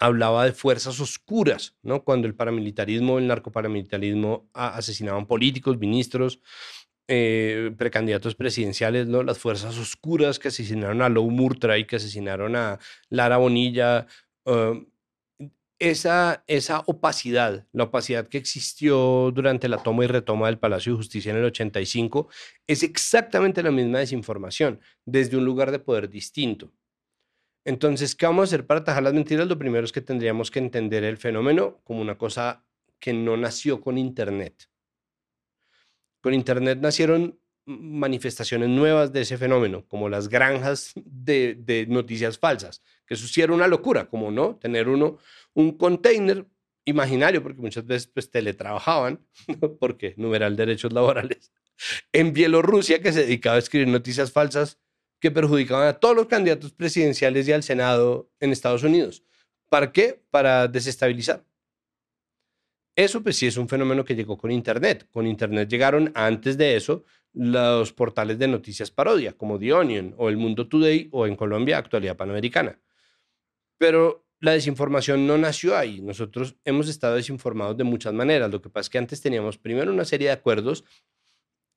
hablaba 0.00 0.46
de 0.46 0.52
fuerzas 0.52 0.98
oscuras, 0.98 1.76
¿no? 1.82 2.02
Cuando 2.02 2.26
el 2.26 2.34
paramilitarismo, 2.34 3.18
el 3.18 3.28
narcoparamilitarismo 3.28 4.48
asesinaban 4.54 5.26
políticos, 5.26 5.78
ministros, 5.78 6.40
eh, 7.06 7.72
precandidatos 7.76 8.34
presidenciales, 8.34 9.06
¿no? 9.08 9.22
Las 9.22 9.38
fuerzas 9.38 9.76
oscuras 9.78 10.38
que 10.38 10.48
asesinaron 10.48 11.02
a 11.02 11.08
Lou 11.10 11.30
y 11.76 11.84
que 11.84 11.96
asesinaron 11.96 12.56
a 12.56 12.78
Lara 13.10 13.36
Bonilla. 13.36 14.06
Um, 14.44 14.86
esa, 15.78 16.44
esa 16.46 16.80
opacidad, 16.86 17.66
la 17.72 17.84
opacidad 17.84 18.28
que 18.28 18.38
existió 18.38 19.30
durante 19.32 19.68
la 19.68 19.78
toma 19.78 20.04
y 20.04 20.08
retoma 20.08 20.46
del 20.46 20.58
Palacio 20.58 20.92
de 20.92 20.98
Justicia 20.98 21.30
en 21.30 21.38
el 21.38 21.44
85, 21.46 22.28
es 22.66 22.82
exactamente 22.82 23.62
la 23.62 23.70
misma 23.70 23.98
desinformación, 23.98 24.80
desde 25.06 25.36
un 25.36 25.44
lugar 25.44 25.70
de 25.70 25.78
poder 25.78 26.10
distinto. 26.10 26.70
Entonces, 27.64 28.14
¿qué 28.14 28.26
vamos 28.26 28.42
a 28.42 28.44
hacer 28.44 28.66
para 28.66 28.80
atajar 28.80 29.02
las 29.02 29.12
mentiras? 29.12 29.46
Lo 29.46 29.58
primero 29.58 29.84
es 29.84 29.92
que 29.92 30.00
tendríamos 30.00 30.50
que 30.50 30.58
entender 30.58 31.04
el 31.04 31.18
fenómeno 31.18 31.80
como 31.84 32.00
una 32.00 32.16
cosa 32.16 32.64
que 32.98 33.12
no 33.12 33.36
nació 33.36 33.80
con 33.80 33.98
Internet. 33.98 34.68
Con 36.20 36.34
Internet 36.34 36.78
nacieron 36.80 37.38
manifestaciones 37.66 38.68
nuevas 38.68 39.12
de 39.12 39.20
ese 39.22 39.38
fenómeno, 39.38 39.86
como 39.86 40.08
las 40.08 40.28
granjas 40.28 40.92
de, 40.96 41.86
noticias 41.88 42.38
falsas, 42.38 42.82
que 43.06 43.14
eso 43.14 43.52
una 43.52 43.68
locura, 43.68 44.08
como 44.08 44.30
no, 44.30 44.56
tener 44.56 44.88
uno 44.88 45.18
un 45.54 45.76
container 45.76 46.46
imaginario, 46.84 47.42
porque 47.42 47.60
muchas 47.60 47.86
veces 47.86 48.08
pues 48.08 48.30
teletrabajaban, 48.30 49.20
porque 49.80 50.14
numeral 50.16 50.56
derechos 50.56 50.92
laborales, 50.92 51.52
en 52.12 52.32
Bielorrusia 52.32 53.00
que 53.00 53.12
se 53.12 53.20
dedicaba 53.20 53.56
a 53.56 53.60
escribir 53.60 53.88
noticias 53.88 54.32
falsas 54.32 54.78
que 55.20 55.30
perjudicaban 55.30 55.86
a 55.86 55.92
todos 55.92 56.16
los 56.16 56.26
candidatos 56.26 56.72
presidenciales 56.72 57.46
y 57.46 57.52
al 57.52 57.62
Senado 57.62 58.30
en 58.40 58.50
Estados 58.50 58.82
Unidos. 58.82 59.22
¿Para 59.68 59.92
qué? 59.92 60.20
Para 60.30 60.66
desestabilizar. 60.66 61.44
Eso 62.96 63.22
pues 63.22 63.36
sí 63.36 63.46
es 63.46 63.56
un 63.56 63.68
fenómeno 63.68 64.04
que 64.04 64.16
llegó 64.16 64.36
con 64.36 64.50
Internet. 64.50 65.06
Con 65.10 65.26
Internet 65.26 65.68
llegaron 65.68 66.10
antes 66.14 66.58
de 66.58 66.76
eso 66.76 67.04
los 67.32 67.92
portales 67.92 68.38
de 68.38 68.48
noticias 68.48 68.90
parodia, 68.90 69.32
como 69.34 69.58
The 69.58 69.72
Onion 69.72 70.14
o 70.16 70.28
El 70.28 70.36
Mundo 70.36 70.66
Today 70.66 71.08
o 71.12 71.26
en 71.26 71.36
Colombia 71.36 71.78
Actualidad 71.78 72.16
Panamericana. 72.16 72.80
Pero 73.78 74.26
la 74.40 74.52
desinformación 74.52 75.26
no 75.26 75.38
nació 75.38 75.76
ahí. 75.76 76.00
Nosotros 76.00 76.56
hemos 76.64 76.88
estado 76.88 77.14
desinformados 77.14 77.76
de 77.76 77.84
muchas 77.84 78.12
maneras. 78.12 78.50
Lo 78.50 78.60
que 78.60 78.70
pasa 78.70 78.86
es 78.86 78.90
que 78.90 78.98
antes 78.98 79.20
teníamos 79.20 79.58
primero 79.58 79.92
una 79.92 80.04
serie 80.04 80.28
de 80.28 80.32
acuerdos 80.32 80.84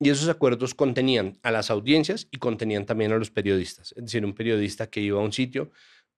y 0.00 0.10
esos 0.10 0.28
acuerdos 0.28 0.74
contenían 0.74 1.38
a 1.42 1.50
las 1.50 1.70
audiencias 1.70 2.28
y 2.30 2.38
contenían 2.38 2.86
también 2.86 3.12
a 3.12 3.18
los 3.18 3.30
periodistas. 3.30 3.92
Es 3.96 4.04
decir, 4.04 4.24
un 4.24 4.34
periodista 4.34 4.88
que 4.88 5.00
iba 5.00 5.20
a 5.20 5.24
un 5.24 5.32
sitio. 5.32 5.70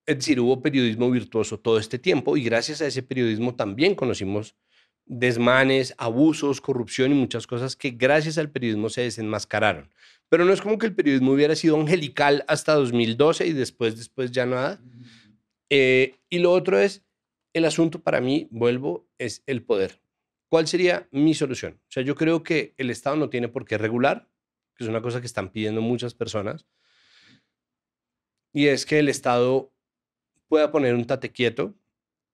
Es 0.06 0.16
decir, 0.16 0.40
hubo 0.40 0.62
periodismo 0.62 1.10
virtuoso 1.10 1.58
todo 1.58 1.78
este 1.78 1.98
tiempo 1.98 2.36
y 2.36 2.44
gracias 2.44 2.80
a 2.80 2.86
ese 2.86 3.02
periodismo 3.02 3.54
también 3.54 3.94
conocimos 3.94 4.56
desmanes, 5.04 5.94
abusos, 5.98 6.60
corrupción 6.60 7.12
y 7.12 7.14
muchas 7.14 7.46
cosas 7.46 7.76
que 7.76 7.90
gracias 7.90 8.38
al 8.38 8.50
periodismo 8.50 8.88
se 8.88 9.02
desenmascararon. 9.02 9.90
Pero 10.28 10.44
no 10.44 10.52
es 10.52 10.60
como 10.60 10.78
que 10.78 10.86
el 10.86 10.94
periodismo 10.94 11.32
hubiera 11.32 11.54
sido 11.54 11.78
angelical 11.80 12.44
hasta 12.48 12.74
2012 12.74 13.46
y 13.46 13.52
después, 13.52 13.96
después 13.96 14.32
ya 14.32 14.46
nada. 14.46 14.80
Eh, 15.70 16.16
y 16.28 16.38
lo 16.40 16.52
otro 16.52 16.78
es, 16.78 17.02
el 17.52 17.64
asunto 17.64 18.02
para 18.02 18.20
mí, 18.20 18.48
vuelvo, 18.50 19.08
es 19.18 19.42
el 19.46 19.62
poder. 19.62 20.00
¿Cuál 20.48 20.66
sería 20.66 21.08
mi 21.10 21.34
solución? 21.34 21.80
O 21.82 21.90
sea, 21.90 22.02
yo 22.02 22.14
creo 22.14 22.42
que 22.42 22.74
el 22.76 22.90
Estado 22.90 23.16
no 23.16 23.28
tiene 23.28 23.48
por 23.48 23.64
qué 23.64 23.78
regular, 23.78 24.28
que 24.74 24.84
es 24.84 24.90
una 24.90 25.02
cosa 25.02 25.20
que 25.20 25.26
están 25.26 25.50
pidiendo 25.50 25.80
muchas 25.80 26.14
personas, 26.14 26.66
y 28.52 28.68
es 28.68 28.86
que 28.86 28.98
el 28.98 29.08
Estado 29.08 29.72
pueda 30.48 30.72
poner 30.72 30.94
un 30.94 31.04
tate 31.04 31.30
quieto. 31.30 31.74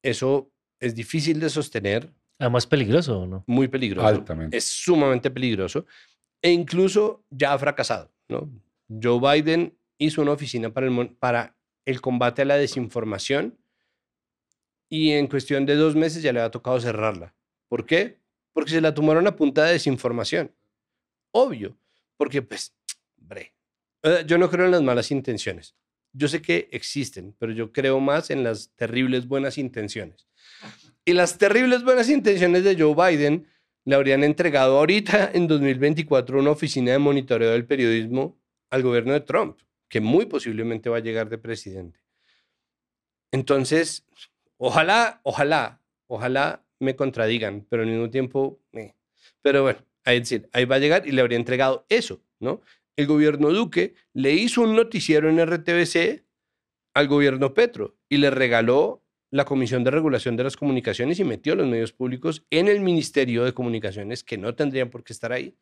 Eso 0.02 0.52
es 0.78 0.94
difícil 0.94 1.40
de 1.40 1.50
sostener. 1.50 2.12
Además 2.38 2.66
peligroso, 2.66 3.26
¿no? 3.26 3.44
Muy 3.46 3.68
peligroso. 3.68 4.06
Altamente. 4.06 4.56
Es 4.56 4.64
sumamente 4.64 5.30
peligroso. 5.30 5.86
E 6.40 6.50
incluso 6.50 7.24
ya 7.30 7.52
ha 7.52 7.58
fracasado, 7.58 8.12
¿no? 8.28 8.50
Joe 8.88 9.18
Biden 9.18 9.76
hizo 9.98 10.22
una 10.22 10.32
oficina 10.32 10.72
para 10.72 10.86
el, 10.86 11.16
para 11.16 11.56
el 11.84 12.00
combate 12.00 12.42
a 12.42 12.44
la 12.44 12.56
desinformación 12.56 13.58
y 14.88 15.12
en 15.12 15.26
cuestión 15.26 15.64
de 15.66 15.76
dos 15.76 15.96
meses 15.96 16.22
ya 16.22 16.32
le 16.32 16.40
ha 16.40 16.50
tocado 16.50 16.80
cerrarla. 16.80 17.34
¿Por 17.72 17.86
qué? 17.86 18.18
Porque 18.52 18.70
se 18.70 18.82
la 18.82 18.92
tomaron 18.92 19.26
a 19.26 19.34
punta 19.34 19.64
de 19.64 19.72
desinformación. 19.72 20.52
Obvio, 21.30 21.78
porque 22.18 22.42
pues, 22.42 22.74
bre, 23.16 23.54
yo 24.26 24.36
no 24.36 24.50
creo 24.50 24.66
en 24.66 24.72
las 24.72 24.82
malas 24.82 25.10
intenciones. 25.10 25.74
Yo 26.12 26.28
sé 26.28 26.42
que 26.42 26.68
existen, 26.70 27.34
pero 27.38 27.50
yo 27.52 27.72
creo 27.72 27.98
más 27.98 28.28
en 28.28 28.44
las 28.44 28.68
terribles 28.74 29.26
buenas 29.26 29.56
intenciones. 29.56 30.28
Y 31.06 31.14
las 31.14 31.38
terribles 31.38 31.82
buenas 31.82 32.10
intenciones 32.10 32.62
de 32.62 32.76
Joe 32.78 32.94
Biden 32.94 33.48
le 33.86 33.94
habrían 33.94 34.22
entregado 34.22 34.78
ahorita, 34.78 35.30
en 35.32 35.46
2024, 35.46 36.40
una 36.40 36.50
oficina 36.50 36.92
de 36.92 36.98
monitoreo 36.98 37.52
del 37.52 37.64
periodismo 37.64 38.38
al 38.68 38.82
gobierno 38.82 39.14
de 39.14 39.20
Trump, 39.20 39.58
que 39.88 40.02
muy 40.02 40.26
posiblemente 40.26 40.90
va 40.90 40.98
a 40.98 41.00
llegar 41.00 41.30
de 41.30 41.38
presidente. 41.38 42.00
Entonces, 43.30 44.04
ojalá, 44.58 45.22
ojalá, 45.22 45.80
ojalá 46.06 46.62
me 46.82 46.96
contradigan, 46.96 47.66
pero 47.68 47.82
al 47.82 47.88
mismo 47.88 48.10
tiempo, 48.10 48.60
eh. 48.72 48.94
pero 49.40 49.62
bueno, 49.62 49.80
ahí, 50.04 50.20
decir, 50.20 50.48
ahí 50.52 50.64
va 50.64 50.76
a 50.76 50.80
llegar 50.80 51.06
y 51.06 51.12
le 51.12 51.20
habría 51.20 51.38
entregado 51.38 51.86
eso, 51.88 52.20
¿no? 52.40 52.60
El 52.96 53.06
gobierno 53.06 53.50
Duque 53.50 53.94
le 54.12 54.32
hizo 54.32 54.62
un 54.62 54.76
noticiero 54.76 55.30
en 55.30 55.44
RTBC 55.44 56.24
al 56.94 57.08
gobierno 57.08 57.54
Petro 57.54 57.96
y 58.08 58.18
le 58.18 58.30
regaló 58.30 59.02
la 59.30 59.46
Comisión 59.46 59.82
de 59.82 59.90
Regulación 59.90 60.36
de 60.36 60.44
las 60.44 60.56
Comunicaciones 60.56 61.18
y 61.18 61.24
metió 61.24 61.54
los 61.54 61.66
medios 61.66 61.92
públicos 61.92 62.44
en 62.50 62.68
el 62.68 62.80
Ministerio 62.80 63.44
de 63.44 63.54
Comunicaciones 63.54 64.22
que 64.22 64.36
no 64.36 64.54
tendrían 64.54 64.90
por 64.90 65.04
qué 65.04 65.14
estar 65.14 65.32
ahí, 65.32 65.56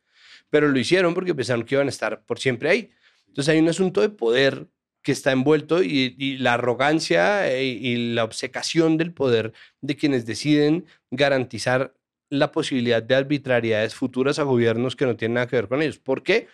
pero 0.48 0.68
lo 0.68 0.78
hicieron 0.78 1.14
porque 1.14 1.34
pensaron 1.34 1.64
que 1.64 1.76
iban 1.76 1.86
a 1.86 1.90
estar 1.90 2.24
por 2.24 2.40
siempre 2.40 2.68
ahí. 2.68 2.90
Entonces 3.28 3.52
hay 3.52 3.60
un 3.60 3.68
asunto 3.68 4.00
de 4.00 4.08
poder 4.08 4.66
que 5.02 5.12
está 5.12 5.32
envuelto 5.32 5.82
y, 5.82 6.36
la 6.38 6.54
arrogancia 6.54 7.50
eh, 7.50 7.64
y, 7.64 8.14
la 8.14 8.24
obsecación 8.24 8.96
del 8.96 9.12
poder 9.12 9.52
de 9.80 9.96
quienes 9.96 10.26
deciden 10.26 10.86
garantizar 11.10 11.94
la 12.28 12.52
posibilidad 12.52 13.02
de 13.02 13.14
arbitrariedades 13.14 13.94
futuras 13.94 14.38
a 14.38 14.44
gobiernos 14.44 14.96
que 14.96 15.06
no 15.06 15.16
tienen 15.16 15.34
nada 15.34 15.46
que 15.46 15.56
ver 15.56 15.68
con 15.68 15.82
ellos. 15.82 15.98
¿Por 15.98 16.22
qué? 16.22 16.48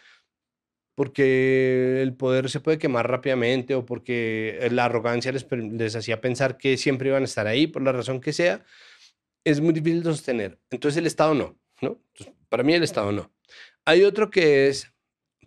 Porque 0.94 2.00
el 2.02 2.14
poder 2.14 2.48
se 2.48 2.60
puede 2.60 2.78
quemar 2.78 3.10
rápidamente 3.10 3.74
o 3.74 3.84
porque 3.84 4.66
la 4.70 4.86
arrogancia 4.86 5.32
les, 5.32 5.46
les 5.50 5.96
hacía 5.96 6.20
pensar 6.20 6.56
que 6.56 6.76
siempre 6.78 7.10
iban 7.10 7.22
a 7.22 7.26
estar 7.26 7.46
ahí, 7.46 7.66
por 7.66 7.82
la 7.82 7.92
razón 7.92 8.20
que 8.20 8.32
sea. 8.32 8.64
Es 9.44 9.60
muy 9.60 9.74
difícil 9.74 10.02
de 10.02 10.10
sostener. 10.10 10.58
Entonces 10.70 10.98
el 10.98 11.06
Estado 11.06 11.34
no, 11.34 11.58
¿no? 11.82 12.00
para 12.48 12.62
mí 12.62 12.72
el 12.72 12.82
Estado 12.82 13.12
no. 13.12 13.30
Hay 13.84 14.02
otro 14.02 14.30
que 14.30 14.68
es, 14.68 14.92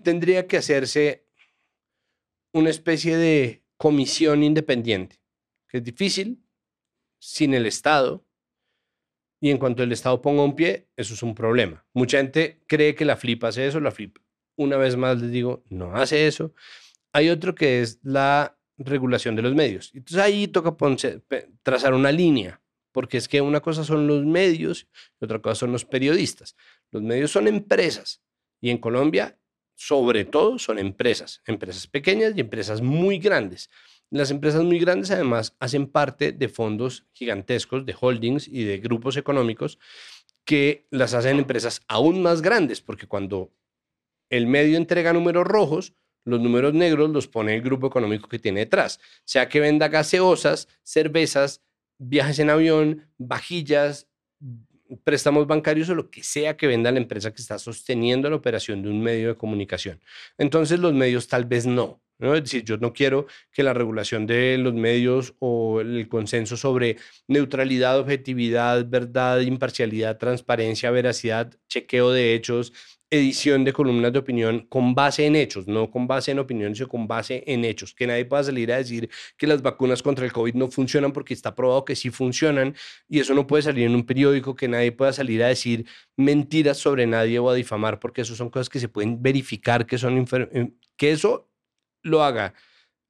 tendría 0.04 0.48
que 0.48 0.58
hacerse 0.58 1.29
una 2.54 2.70
especie 2.70 3.18
de 3.18 3.64
comisión 3.78 4.44
independiente, 4.44 5.22
que 5.68 5.78
es 5.78 5.84
difícil 5.84 6.44
sin 7.20 7.54
el 7.54 7.66
Estado. 7.66 8.26
Y 9.42 9.52
en 9.52 9.58
cuanto 9.58 9.84
el 9.84 9.92
Estado 9.92 10.22
ponga 10.22 10.44
un 10.44 10.56
pie, 10.56 10.90
eso 10.98 11.14
es 11.14 11.24
un 11.24 11.34
problema. 11.34 11.86
Mucha 11.94 12.18
gente 12.18 12.62
cree 12.68 12.94
que 12.94 13.06
la 13.06 13.16
FLIP 13.16 13.44
hace 13.46 13.68
eso, 13.68 13.80
la 13.80 13.92
FLIP, 13.92 14.18
una 14.58 14.76
vez 14.76 14.98
más 14.98 15.22
les 15.22 15.32
digo, 15.32 15.64
no 15.70 15.96
hace 15.96 16.28
eso. 16.28 16.54
Hay 17.14 17.30
otro 17.30 17.56
que 17.56 17.82
es 17.82 18.00
la 18.04 18.60
regulación 18.78 19.36
de 19.36 19.42
los 19.42 19.56
medios. 19.56 19.92
Entonces 19.94 20.18
ahí 20.18 20.48
toca 20.48 20.76
trazar 21.64 21.94
una 21.94 22.12
línea, 22.12 22.62
porque 22.92 23.18
es 23.18 23.30
que 23.30 23.40
una 23.40 23.62
cosa 23.62 23.86
son 23.86 24.08
los 24.08 24.26
medios 24.26 24.88
y 25.22 25.26
otra 25.26 25.40
cosa 25.40 25.56
son 25.56 25.72
los 25.72 25.86
periodistas. 25.86 26.58
Los 26.92 27.02
medios 27.02 27.32
son 27.32 27.48
empresas 27.48 28.22
y 28.60 28.70
en 28.70 28.78
Colombia 28.78 29.39
sobre 29.80 30.26
todo 30.26 30.60
son 30.60 30.78
empresas, 30.78 31.42
empresas 31.46 31.88
pequeñas 31.88 32.34
y 32.36 32.42
empresas 32.42 32.82
muy 32.82 33.18
grandes. 33.18 33.70
Las 34.10 34.30
empresas 34.30 34.62
muy 34.62 34.78
grandes 34.78 35.10
además 35.10 35.56
hacen 35.58 35.88
parte 35.88 36.34
de 36.34 36.50
fondos 36.50 37.08
gigantescos, 37.14 37.86
de 37.86 37.96
holdings 37.98 38.50
y 38.50 38.66
de 38.66 38.80
grupos 38.80 39.16
económicos 39.16 39.80
que 40.44 40.86
las 40.92 41.14
hacen 41.14 41.38
empresas 41.38 41.82
aún 41.88 42.22
más 42.22 42.42
grandes, 42.42 42.82
porque 42.82 43.08
cuando 43.08 43.54
el 44.30 44.48
medio 44.48 44.76
entrega 44.76 45.14
números 45.14 45.48
rojos, 45.48 45.94
los 46.26 46.42
números 46.42 46.74
negros 46.74 47.10
los 47.10 47.30
pone 47.30 47.56
el 47.56 47.62
grupo 47.62 47.88
económico 47.88 48.28
que 48.28 48.38
tiene 48.38 48.60
detrás, 48.60 49.00
sea 49.24 49.48
que 49.48 49.62
venda 49.62 49.88
gaseosas, 49.88 50.68
cervezas, 50.84 51.62
viajes 51.98 52.40
en 52.40 52.50
avión, 52.50 53.08
vajillas, 53.18 54.10
préstamos 55.04 55.48
bancarios 55.48 55.90
o 55.90 55.96
lo 55.96 56.10
que 56.10 56.24
sea 56.24 56.58
que 56.58 56.68
venda 56.68 56.92
la 56.92 57.00
empresa 57.00 57.34
que 57.34 57.42
está 57.42 57.60
sosteniendo 57.60 58.30
la 58.30 58.36
operación 58.36 58.82
de 58.82 58.90
un 58.90 59.02
medio 59.02 59.30
de 59.30 59.36
comunicación. 59.36 60.02
Entonces 60.38 60.80
los 60.80 60.94
medios 60.94 61.28
tal 61.28 61.46
vez 61.46 61.66
no, 61.66 62.02
¿no? 62.18 62.36
Es 62.36 62.44
decir, 62.44 62.64
yo 62.64 62.78
no 62.78 62.94
quiero 62.94 63.28
que 63.52 63.64
la 63.64 63.74
regulación 63.74 64.28
de 64.28 64.58
los 64.58 64.74
medios 64.74 65.36
o 65.40 65.82
el 65.82 66.08
consenso 66.10 66.58
sobre 66.58 66.98
neutralidad, 67.28 68.00
objetividad, 68.00 68.88
verdad, 68.88 69.40
imparcialidad, 69.42 70.18
transparencia, 70.18 70.92
veracidad, 70.92 71.54
chequeo 71.68 72.12
de 72.12 72.34
hechos, 72.36 72.74
edición 73.12 73.64
de 73.64 73.74
columnas 73.74 74.14
de 74.14 74.20
opinión 74.20 74.68
con 74.70 74.94
base 74.94 75.26
en 75.26 75.36
hechos, 75.36 75.68
no 75.68 75.90
con 75.90 76.08
base 76.08 76.32
en 76.32 76.40
opiniones, 76.40 76.78
sino 76.78 76.88
con 76.88 77.08
base 77.08 77.44
en 77.48 77.66
hechos. 77.66 77.94
Que 77.94 78.06
nadie 78.06 78.26
pueda 78.26 78.44
salir 78.44 78.72
a 78.72 78.78
decir 78.78 79.10
que 79.38 79.48
las 79.48 79.62
vacunas 79.62 80.04
contra 80.04 80.26
el 80.26 80.32
COVID 80.32 80.54
no 80.54 80.70
funcionan 80.70 81.12
porque 81.12 81.34
está 81.34 81.56
probado 81.56 81.86
que 81.86 81.96
sí 81.96 82.10
funcionan 82.12 82.76
y 83.08 83.20
eso 83.20 83.34
no 83.34 83.48
puede 83.48 83.64
salir 83.64 83.86
en 83.86 83.96
un 83.96 84.06
periódico, 84.06 84.56
que 84.56 84.68
nadie 84.68 84.92
pueda 84.92 85.14
salir 85.14 85.44
a 85.44 85.48
decir 85.48 85.86
mentiras 86.18 86.78
sobre 86.78 87.08
nadie 87.08 87.40
o 87.40 87.50
a 87.50 87.56
difamar 87.56 88.00
porque 88.00 88.22
eso 88.22 88.36
son 88.36 88.50
cosas 88.50 88.70
que 88.70 88.80
se 88.80 88.90
pueden 88.90 89.22
verificar, 89.22 89.86
que 89.86 89.98
son 89.98 90.26
eh, 90.32 90.72
que 90.96 91.12
eso 91.12 91.50
lo 92.04 92.24
haga 92.24 92.54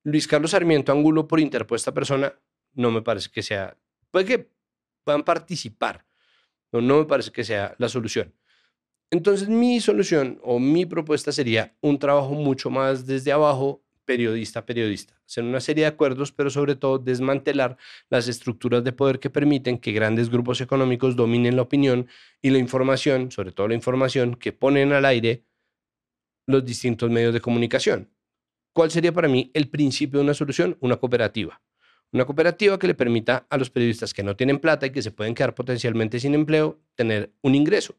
Luis 0.04 0.28
Carlos 0.28 0.52
Sarmiento 0.52 0.92
Angulo 0.92 1.28
por 1.28 1.40
interpuesta 1.40 1.94
persona, 1.94 2.34
no 2.74 2.92
me 2.92 3.02
parece 3.02 3.30
que 3.30 3.44
sea, 3.44 3.78
puede 4.12 4.26
que 4.26 4.50
puedan 5.04 5.24
participar, 5.24 6.06
no, 6.72 6.82
no 6.82 7.00
me 7.00 7.06
parece 7.06 7.32
que 7.32 7.44
sea 7.44 7.76
la 7.78 7.90
solución. 7.90 8.34
Entonces 9.12 9.50
mi 9.50 9.80
solución 9.80 10.40
o 10.44 10.60
mi 10.60 10.86
propuesta 10.86 11.32
sería 11.32 11.76
un 11.82 11.98
trabajo 11.98 12.34
mucho 12.34 12.70
más 12.70 13.08
desde 13.08 13.32
abajo, 13.32 13.82
periodista 14.06 14.60
a 14.60 14.66
periodista. 14.66 15.20
Hacer 15.26 15.44
una 15.44 15.60
serie 15.60 15.84
de 15.84 15.88
acuerdos, 15.88 16.32
pero 16.32 16.52
sobre 16.52 16.76
todo 16.76 17.00
desmantelar 17.00 17.78
las 18.10 18.28
estructuras 18.28 18.84
de 18.84 18.92
poder 18.92 19.20
que 19.20 19.32
permiten 19.32 19.80
que 19.80 19.94
grandes 19.94 20.30
grupos 20.30 20.62
económicos 20.62 21.16
dominen 21.16 21.56
la 21.56 21.64
opinión 21.64 22.08
y 22.42 22.52
la 22.52 22.60
información, 22.60 23.32
sobre 23.32 23.52
todo 23.52 23.68
la 23.68 23.76
información 23.76 24.36
que 24.36 24.52
ponen 24.52 24.94
al 24.94 25.06
aire 25.06 25.44
los 26.46 26.64
distintos 26.64 27.10
medios 27.10 27.34
de 27.34 27.42
comunicación. 27.42 28.10
¿Cuál 28.74 28.92
sería 28.92 29.12
para 29.12 29.28
mí 29.28 29.50
el 29.56 29.70
principio 29.70 30.20
de 30.20 30.24
una 30.24 30.34
solución? 30.36 30.78
Una 30.82 30.98
cooperativa. 30.98 31.62
Una 32.12 32.26
cooperativa 32.26 32.80
que 32.80 32.88
le 32.88 32.96
permita 32.96 33.46
a 33.50 33.58
los 33.58 33.70
periodistas 33.70 34.14
que 34.14 34.24
no 34.24 34.36
tienen 34.36 34.60
plata 34.60 34.88
y 34.88 34.92
que 34.92 35.02
se 35.02 35.12
pueden 35.12 35.36
quedar 35.36 35.54
potencialmente 35.54 36.20
sin 36.20 36.34
empleo, 36.34 36.80
tener 36.96 37.32
un 37.42 37.54
ingreso 37.54 37.96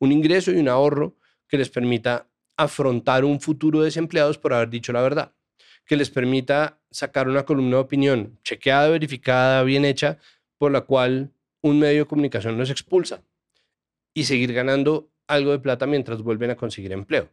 un 0.00 0.12
ingreso 0.12 0.50
y 0.50 0.56
un 0.56 0.68
ahorro 0.68 1.16
que 1.46 1.58
les 1.58 1.70
permita 1.70 2.26
afrontar 2.56 3.24
un 3.24 3.40
futuro 3.40 3.82
desempleados 3.82 4.38
por 4.38 4.52
haber 4.52 4.68
dicho 4.68 4.92
la 4.92 5.02
verdad, 5.02 5.32
que 5.86 5.96
les 5.96 6.10
permita 6.10 6.80
sacar 6.90 7.28
una 7.28 7.44
columna 7.44 7.76
de 7.76 7.82
opinión 7.82 8.38
chequeada, 8.42 8.88
verificada, 8.88 9.62
bien 9.62 9.84
hecha, 9.84 10.18
por 10.58 10.72
la 10.72 10.82
cual 10.82 11.32
un 11.62 11.78
medio 11.78 12.00
de 12.00 12.08
comunicación 12.08 12.58
los 12.58 12.70
expulsa 12.70 13.22
y 14.14 14.24
seguir 14.24 14.52
ganando 14.52 15.10
algo 15.26 15.52
de 15.52 15.58
plata 15.58 15.86
mientras 15.86 16.22
vuelven 16.22 16.50
a 16.50 16.56
conseguir 16.56 16.92
empleo. 16.92 17.30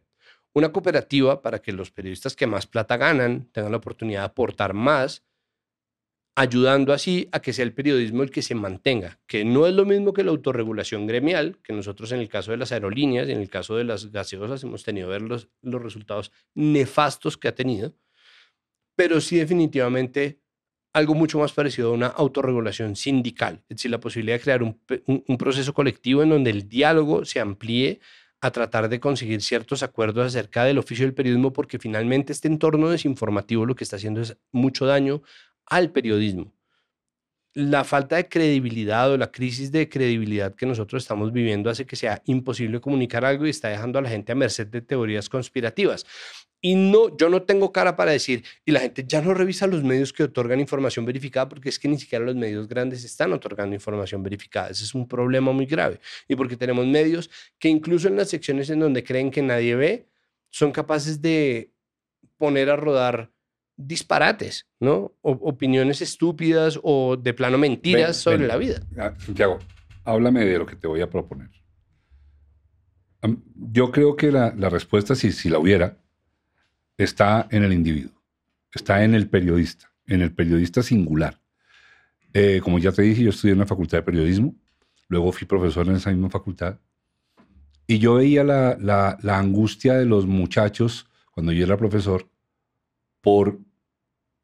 Una 0.54 0.72
cooperativa 0.72 1.42
para 1.42 1.60
que 1.60 1.72
los 1.72 1.90
periodistas 1.90 2.36
que 2.36 2.46
más 2.46 2.66
plata 2.66 2.96
ganan 2.96 3.48
tengan 3.52 3.72
la 3.72 3.78
oportunidad 3.78 4.20
de 4.20 4.26
aportar 4.26 4.72
más 4.72 5.24
ayudando 6.38 6.92
así 6.92 7.28
a 7.32 7.40
que 7.40 7.52
sea 7.52 7.64
el 7.64 7.72
periodismo 7.72 8.22
el 8.22 8.30
que 8.30 8.42
se 8.42 8.54
mantenga, 8.54 9.18
que 9.26 9.44
no 9.44 9.66
es 9.66 9.74
lo 9.74 9.84
mismo 9.84 10.12
que 10.12 10.22
la 10.22 10.30
autorregulación 10.30 11.04
gremial, 11.04 11.58
que 11.64 11.72
nosotros 11.72 12.12
en 12.12 12.20
el 12.20 12.28
caso 12.28 12.52
de 12.52 12.58
las 12.58 12.70
aerolíneas 12.70 13.28
y 13.28 13.32
en 13.32 13.40
el 13.40 13.50
caso 13.50 13.74
de 13.74 13.82
las 13.82 14.12
gaseosas 14.12 14.62
hemos 14.62 14.84
tenido 14.84 15.08
ver 15.08 15.22
los, 15.22 15.48
los 15.62 15.82
resultados 15.82 16.30
nefastos 16.54 17.36
que 17.36 17.48
ha 17.48 17.54
tenido, 17.56 17.92
pero 18.94 19.20
sí 19.20 19.36
definitivamente 19.36 20.38
algo 20.92 21.16
mucho 21.16 21.40
más 21.40 21.52
parecido 21.52 21.90
a 21.90 21.94
una 21.94 22.06
autorregulación 22.06 22.94
sindical, 22.94 23.64
es 23.68 23.78
decir, 23.78 23.90
la 23.90 23.98
posibilidad 23.98 24.36
de 24.36 24.42
crear 24.42 24.62
un, 24.62 24.80
un 25.06 25.38
proceso 25.38 25.74
colectivo 25.74 26.22
en 26.22 26.28
donde 26.28 26.50
el 26.50 26.68
diálogo 26.68 27.24
se 27.24 27.40
amplíe 27.40 27.98
a 28.40 28.52
tratar 28.52 28.88
de 28.88 29.00
conseguir 29.00 29.42
ciertos 29.42 29.82
acuerdos 29.82 30.26
acerca 30.26 30.64
del 30.64 30.78
oficio 30.78 31.04
del 31.04 31.14
periodismo, 31.14 31.52
porque 31.52 31.78
finalmente 31.78 32.32
este 32.32 32.46
entorno 32.46 32.88
desinformativo 32.88 33.66
lo 33.66 33.74
que 33.74 33.82
está 33.82 33.96
haciendo 33.96 34.20
es 34.20 34.36
mucho 34.52 34.86
daño 34.86 35.22
al 35.68 35.90
periodismo. 35.92 36.52
La 37.54 37.82
falta 37.82 38.16
de 38.16 38.28
credibilidad 38.28 39.10
o 39.10 39.16
la 39.16 39.32
crisis 39.32 39.72
de 39.72 39.88
credibilidad 39.88 40.54
que 40.54 40.66
nosotros 40.66 41.02
estamos 41.02 41.32
viviendo 41.32 41.70
hace 41.70 41.86
que 41.86 41.96
sea 41.96 42.22
imposible 42.26 42.80
comunicar 42.80 43.24
algo 43.24 43.46
y 43.46 43.50
está 43.50 43.68
dejando 43.68 43.98
a 43.98 44.02
la 44.02 44.10
gente 44.10 44.32
a 44.32 44.34
merced 44.34 44.68
de 44.68 44.80
teorías 44.80 45.28
conspirativas. 45.28 46.06
Y 46.60 46.74
no, 46.74 47.16
yo 47.16 47.28
no 47.28 47.42
tengo 47.42 47.72
cara 47.72 47.94
para 47.94 48.10
decir, 48.10 48.44
y 48.64 48.72
la 48.72 48.80
gente 48.80 49.04
ya 49.06 49.22
no 49.22 49.32
revisa 49.32 49.66
los 49.68 49.84
medios 49.84 50.12
que 50.12 50.24
otorgan 50.24 50.58
información 50.58 51.04
verificada 51.04 51.48
porque 51.48 51.68
es 51.68 51.78
que 51.78 51.88
ni 51.88 51.98
siquiera 51.98 52.24
los 52.24 52.34
medios 52.34 52.66
grandes 52.66 53.04
están 53.04 53.32
otorgando 53.32 53.74
información 53.74 54.22
verificada. 54.24 54.70
Ese 54.70 54.84
es 54.84 54.94
un 54.94 55.06
problema 55.06 55.52
muy 55.52 55.66
grave. 55.66 56.00
Y 56.26 56.34
porque 56.34 56.56
tenemos 56.56 56.86
medios 56.86 57.30
que 57.58 57.68
incluso 57.68 58.08
en 58.08 58.16
las 58.16 58.28
secciones 58.28 58.70
en 58.70 58.80
donde 58.80 59.04
creen 59.04 59.30
que 59.30 59.42
nadie 59.42 59.76
ve, 59.76 60.08
son 60.50 60.72
capaces 60.72 61.22
de 61.22 61.72
poner 62.36 62.70
a 62.70 62.76
rodar 62.76 63.30
disparates, 63.78 64.66
¿no? 64.80 65.14
opiniones 65.22 66.02
estúpidas 66.02 66.78
o 66.82 67.16
de 67.16 67.32
plano 67.32 67.56
mentiras 67.56 68.16
sobre 68.16 68.46
la 68.46 68.56
vida. 68.56 68.82
Ah, 68.98 69.14
Santiago, 69.18 69.58
háblame 70.04 70.44
de 70.44 70.58
lo 70.58 70.66
que 70.66 70.74
te 70.74 70.88
voy 70.88 71.00
a 71.00 71.08
proponer. 71.08 71.48
Yo 73.54 73.92
creo 73.92 74.16
que 74.16 74.32
la, 74.32 74.50
respuesta, 74.68 75.14
si, 75.14 75.30
si 75.30 75.48
la 75.48 75.60
hubiera, 75.60 75.96
está 76.96 77.46
en 77.50 77.62
el 77.62 77.72
individuo, 77.72 78.20
está 78.72 79.04
en 79.04 79.14
el 79.14 79.28
periodista, 79.28 79.92
en 80.06 80.22
el 80.22 80.32
periodista 80.32 80.82
singular. 80.82 81.40
Eh, 82.32 82.60
como 82.62 82.80
ya 82.80 82.90
te 82.90 83.02
dije, 83.02 83.22
yo 83.22 83.30
estudié 83.30 83.52
en 83.52 83.60
la 83.60 83.66
facultad 83.66 83.98
de 83.98 84.02
periodismo, 84.02 84.54
luego 85.08 85.30
fui 85.30 85.46
profesor 85.46 85.86
en 85.86 85.96
esa 85.96 86.10
misma 86.10 86.30
facultad, 86.30 86.80
y 87.86 87.98
yo 87.98 88.16
veía 88.16 88.42
la, 88.42 88.76
la 89.22 89.38
angustia 89.38 89.94
de 89.94 90.04
los 90.04 90.26
muchachos 90.26 91.06
cuando 91.30 91.52
yo 91.52 91.64
era 91.64 91.76
profesor 91.76 92.28
por 93.20 93.60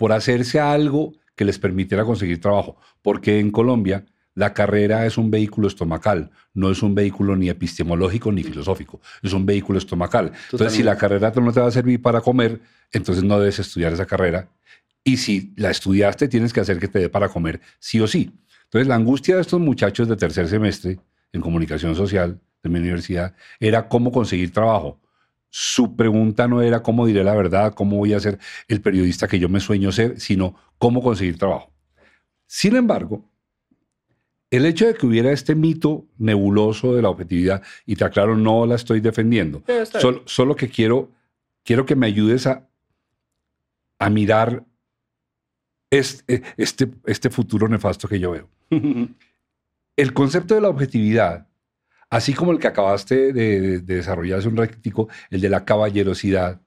por 0.04 0.12
hacerse 0.12 0.60
algo 0.60 1.14
que 1.34 1.46
les 1.46 1.58
permitiera 1.58 2.04
conseguir 2.04 2.38
trabajo. 2.38 2.76
Porque 3.00 3.38
en 3.38 3.50
Colombia 3.50 4.04
la 4.34 4.52
carrera 4.52 5.06
es 5.06 5.16
un 5.16 5.30
vehículo 5.30 5.66
estomacal, 5.66 6.30
no 6.52 6.70
es 6.70 6.82
un 6.82 6.94
vehículo 6.94 7.36
ni 7.36 7.48
epistemológico 7.48 8.30
ni 8.30 8.42
filosófico, 8.42 9.00
es 9.22 9.32
un 9.32 9.46
vehículo 9.46 9.78
estomacal. 9.78 10.32
Entonces, 10.52 10.74
si 10.76 10.82
la 10.82 10.98
carrera 10.98 11.32
no 11.34 11.52
te 11.54 11.60
va 11.60 11.68
a 11.68 11.70
servir 11.70 12.02
para 12.02 12.20
comer, 12.20 12.60
entonces 12.92 13.24
no 13.24 13.38
debes 13.38 13.58
estudiar 13.60 13.94
esa 13.94 14.04
carrera. 14.04 14.50
Y 15.02 15.16
si 15.16 15.54
la 15.56 15.70
estudiaste, 15.70 16.28
tienes 16.28 16.52
que 16.52 16.60
hacer 16.60 16.78
que 16.78 16.88
te 16.88 16.98
dé 16.98 17.08
para 17.08 17.30
comer, 17.30 17.62
sí 17.78 17.98
o 17.98 18.06
sí. 18.06 18.30
Entonces, 18.64 18.86
la 18.86 18.96
angustia 18.96 19.36
de 19.36 19.40
estos 19.40 19.58
muchachos 19.58 20.06
de 20.06 20.16
tercer 20.16 20.48
semestre 20.48 20.98
en 21.32 21.40
comunicación 21.40 21.96
social 21.96 22.38
de 22.62 22.68
mi 22.68 22.78
universidad 22.78 23.34
era 23.58 23.88
cómo 23.88 24.12
conseguir 24.12 24.52
trabajo 24.52 25.00
su 25.56 25.94
pregunta 25.94 26.48
no 26.48 26.62
era 26.62 26.82
cómo 26.82 27.06
diré 27.06 27.22
la 27.22 27.32
verdad, 27.32 27.74
cómo 27.74 27.98
voy 27.98 28.12
a 28.12 28.18
ser 28.18 28.40
el 28.66 28.80
periodista 28.80 29.28
que 29.28 29.38
yo 29.38 29.48
me 29.48 29.60
sueño 29.60 29.92
ser, 29.92 30.18
sino 30.18 30.56
cómo 30.78 31.00
conseguir 31.00 31.38
trabajo. 31.38 31.70
Sin 32.44 32.74
embargo, 32.74 33.30
el 34.50 34.66
hecho 34.66 34.84
de 34.84 34.94
que 34.94 35.06
hubiera 35.06 35.30
este 35.30 35.54
mito 35.54 36.06
nebuloso 36.18 36.96
de 36.96 37.02
la 37.02 37.08
objetividad, 37.08 37.62
y 37.86 37.94
te 37.94 38.04
aclaro, 38.04 38.36
no 38.36 38.66
la 38.66 38.74
estoy 38.74 38.98
defendiendo, 38.98 39.62
solo, 40.24 40.56
que 40.56 40.68
quiero, 40.68 41.12
quiero 41.62 41.86
que 41.86 41.94
me 41.94 42.08
ayudes 42.08 42.48
a, 42.48 42.68
a 44.00 44.10
mirar 44.10 44.64
este, 45.88 46.42
este, 46.56 46.90
este 47.06 47.30
futuro 47.30 47.68
nefasto 47.68 48.08
que 48.08 48.18
yo 48.18 48.32
veo. 48.32 48.48
el 49.96 50.12
concepto 50.14 50.56
de 50.56 50.62
la 50.62 50.68
objetividad 50.68 51.46
así 52.14 52.32
como 52.32 52.52
el 52.52 52.60
que 52.60 52.68
acabaste 52.68 53.32
de, 53.32 53.80
desarrollar 53.80 54.38
hace 54.38 54.46
un 54.46 54.56
ratico, 54.56 55.08
el 55.30 55.40
de 55.40 55.48
la 55.48 55.64
caballerosidad. 55.64 56.60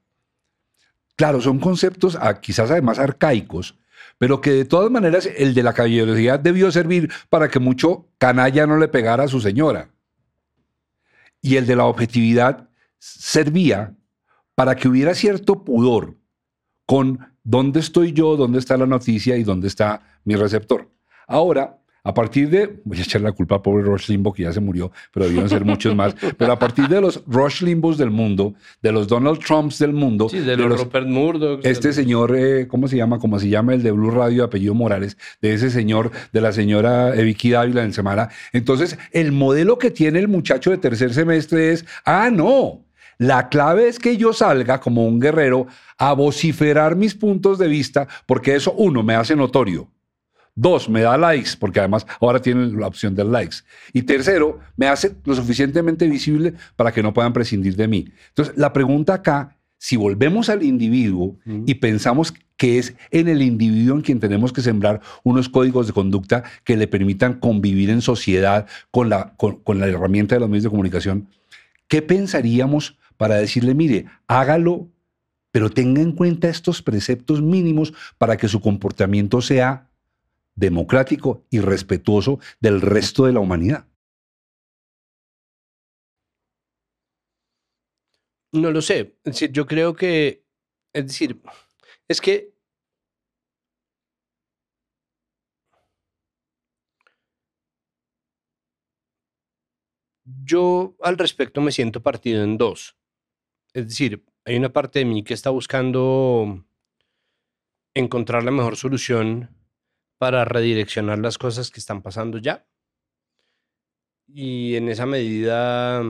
Claro, 1.15 1.39
son 1.39 1.59
conceptos 1.59 2.17
ah, 2.19 2.41
quizás 2.41 2.69
además 2.69 2.99
arcaicos, 2.99 3.79
pero 4.17 4.41
que 4.41 4.51
de 4.51 4.65
todas 4.65 4.91
maneras 4.91 5.25
el 5.37 5.53
de 5.53 5.63
la 5.63 5.71
caballerosidad 5.71 6.37
debió 6.41 6.69
servir 6.69 7.09
para 7.29 7.47
que 7.47 7.59
mucho 7.59 8.09
canalla 8.17 8.67
no 8.67 8.77
le 8.77 8.89
pegara 8.89 9.23
a 9.23 9.27
su 9.29 9.39
señora. 9.39 9.89
Y 11.41 11.55
el 11.55 11.65
de 11.65 11.77
la 11.77 11.85
objetividad 11.85 12.67
servía 12.99 13.95
para 14.53 14.75
que 14.75 14.89
hubiera 14.89 15.15
cierto 15.15 15.63
pudor 15.63 16.17
con 16.85 17.37
dónde 17.45 17.79
estoy 17.79 18.11
yo, 18.11 18.35
dónde 18.35 18.59
está 18.59 18.75
la 18.75 18.85
noticia 18.85 19.37
y 19.37 19.45
dónde 19.45 19.69
está 19.69 20.19
mi 20.25 20.35
receptor. 20.35 20.91
Ahora, 21.25 21.79
a 22.07 22.13
partir 22.13 22.49
de, 22.49 22.79
voy 22.85 22.97
a 22.97 23.01
echar 23.01 23.19
la 23.19 23.33
culpa 23.33 23.55
a 23.55 23.61
pobre 23.61 23.83
Rush 23.83 24.07
Limbo, 24.09 24.33
que 24.33 24.43
ya 24.43 24.53
se 24.53 24.61
murió, 24.61 24.93
pero 25.13 25.25
debieron 25.25 25.49
ser 25.49 25.65
muchos 25.65 25.93
más, 25.93 26.15
pero 26.37 26.53
a 26.53 26.57
partir 26.57 26.87
de 26.87 27.01
los 27.01 27.21
Rush 27.27 27.63
Limbos 27.63 27.97
del 27.97 28.11
mundo, 28.11 28.53
de 28.81 28.93
los 28.93 29.09
Donald 29.09 29.39
Trumps 29.39 29.77
del 29.79 29.91
mundo, 29.91 30.29
de, 30.29 30.55
los, 30.55 30.79
Rupert 30.79 31.07
Murdoch. 31.07 31.59
Este 31.65 31.91
señor, 31.91 32.33
eh, 32.37 32.65
¿cómo 32.67 32.87
se 32.87 32.95
llama? 32.95 33.19
¿Cómo 33.19 33.37
se 33.39 33.49
llama 33.49 33.73
el 33.73 33.83
de 33.83 33.91
Blue 33.91 34.11
Radio, 34.11 34.45
apellido 34.45 34.73
Morales, 34.73 35.17
de 35.41 35.53
ese 35.53 35.69
señor, 35.69 36.11
de 36.31 36.39
la 36.39 36.53
señora 36.53 37.11
Vicky 37.11 37.49
Dávila 37.49 37.83
en 37.83 37.91
Semana. 37.91 38.29
Entonces, 38.53 38.97
el 39.11 39.33
modelo 39.33 39.77
que 39.77 39.91
tiene 39.91 40.19
el 40.19 40.29
muchacho 40.29 40.71
de 40.71 40.77
tercer 40.77 41.13
semestre 41.13 41.73
es, 41.73 41.85
ah, 42.05 42.29
no, 42.31 42.85
la 43.17 43.49
clave 43.49 43.87
es 43.87 43.99
que 43.99 44.15
yo 44.15 44.31
salga 44.31 44.79
como 44.79 45.05
un 45.05 45.19
guerrero 45.19 45.67
a 45.97 46.13
vociferar 46.13 46.95
mis 46.95 47.15
puntos 47.15 47.57
de 47.57 47.67
vista, 47.67 48.07
porque 48.25 48.55
eso, 48.55 48.73
uno, 48.73 49.03
me 49.03 49.15
hace 49.15 49.35
notorio. 49.35 49.89
Dos, 50.59 50.89
me 50.89 51.01
da 51.01 51.15
likes, 51.19 51.51
porque 51.59 51.79
además 51.79 52.07
ahora 52.19 52.41
tienen 52.41 52.79
la 52.79 52.87
opción 52.87 53.13
de 53.13 53.23
likes. 53.23 53.57
Y 53.93 54.01
tercero, 54.01 54.59
me 54.75 54.87
hace 54.87 55.15
lo 55.23 55.35
suficientemente 55.35 56.07
visible 56.07 56.55
para 56.75 56.91
que 56.91 57.03
no 57.03 57.13
puedan 57.13 57.31
prescindir 57.31 57.75
de 57.75 57.87
mí. 57.87 58.07
Entonces, 58.29 58.57
la 58.57 58.73
pregunta 58.73 59.13
acá 59.13 59.55
si 59.77 59.95
volvemos 59.97 60.49
al 60.49 60.63
individuo 60.63 61.37
y 61.67 61.75
pensamos 61.75 62.33
que 62.55 62.79
es 62.79 62.95
en 63.11 63.27
el 63.27 63.43
individuo 63.43 63.95
en 63.95 64.01
quien 64.01 64.19
tenemos 64.19 64.51
que 64.51 64.61
sembrar 64.61 65.01
unos 65.23 65.47
códigos 65.47 65.85
de 65.85 65.93
conducta 65.93 66.43
que 66.63 66.75
le 66.75 66.87
permitan 66.87 67.35
convivir 67.39 67.91
en 67.91 68.01
sociedad 68.01 68.65
con 68.89 69.09
la, 69.09 69.35
con, 69.37 69.57
con 69.57 69.79
la 69.79 69.85
herramienta 69.85 70.33
de 70.33 70.39
los 70.39 70.49
medios 70.49 70.63
de 70.63 70.71
comunicación, 70.71 71.27
¿qué 71.87 72.01
pensaríamos 72.01 72.97
para 73.17 73.35
decirle, 73.35 73.75
mire, 73.75 74.05
hágalo, 74.27 74.87
pero 75.51 75.69
tenga 75.69 76.01
en 76.01 76.13
cuenta 76.13 76.49
estos 76.49 76.81
preceptos 76.81 77.43
mínimos 77.43 77.93
para 78.17 78.37
que 78.37 78.47
su 78.47 78.59
comportamiento 78.59 79.41
sea 79.41 79.86
democrático 80.57 81.45
y 81.49 81.61
respetuoso 81.61 82.39
del 82.59 82.81
resto 82.81 83.25
de 83.25 83.33
la 83.33 83.39
humanidad? 83.39 83.87
No 88.51 88.71
lo 88.71 88.81
sé. 88.81 89.17
Es 89.23 89.33
decir, 89.33 89.51
yo 89.51 89.65
creo 89.65 89.95
que, 89.95 90.43
es 90.93 91.07
decir, 91.07 91.41
es 92.07 92.19
que 92.21 92.53
yo 100.43 100.95
al 101.01 101.17
respecto 101.17 101.61
me 101.61 101.71
siento 101.71 102.01
partido 102.01 102.43
en 102.43 102.57
dos. 102.57 102.97
Es 103.73 103.89
decir, 103.89 104.25
hay 104.45 104.55
una 104.57 104.73
parte 104.73 104.99
de 104.99 105.05
mí 105.05 105.23
que 105.23 105.33
está 105.33 105.49
buscando 105.49 106.65
encontrar 107.93 108.43
la 108.43 108.51
mejor 108.51 108.75
solución 108.77 109.56
para 110.17 110.45
redireccionar 110.45 111.19
las 111.19 111.37
cosas 111.37 111.71
que 111.71 111.79
están 111.79 112.01
pasando 112.01 112.37
ya. 112.37 112.67
Y 114.27 114.75
en 114.75 114.89
esa 114.89 115.05
medida 115.05 116.03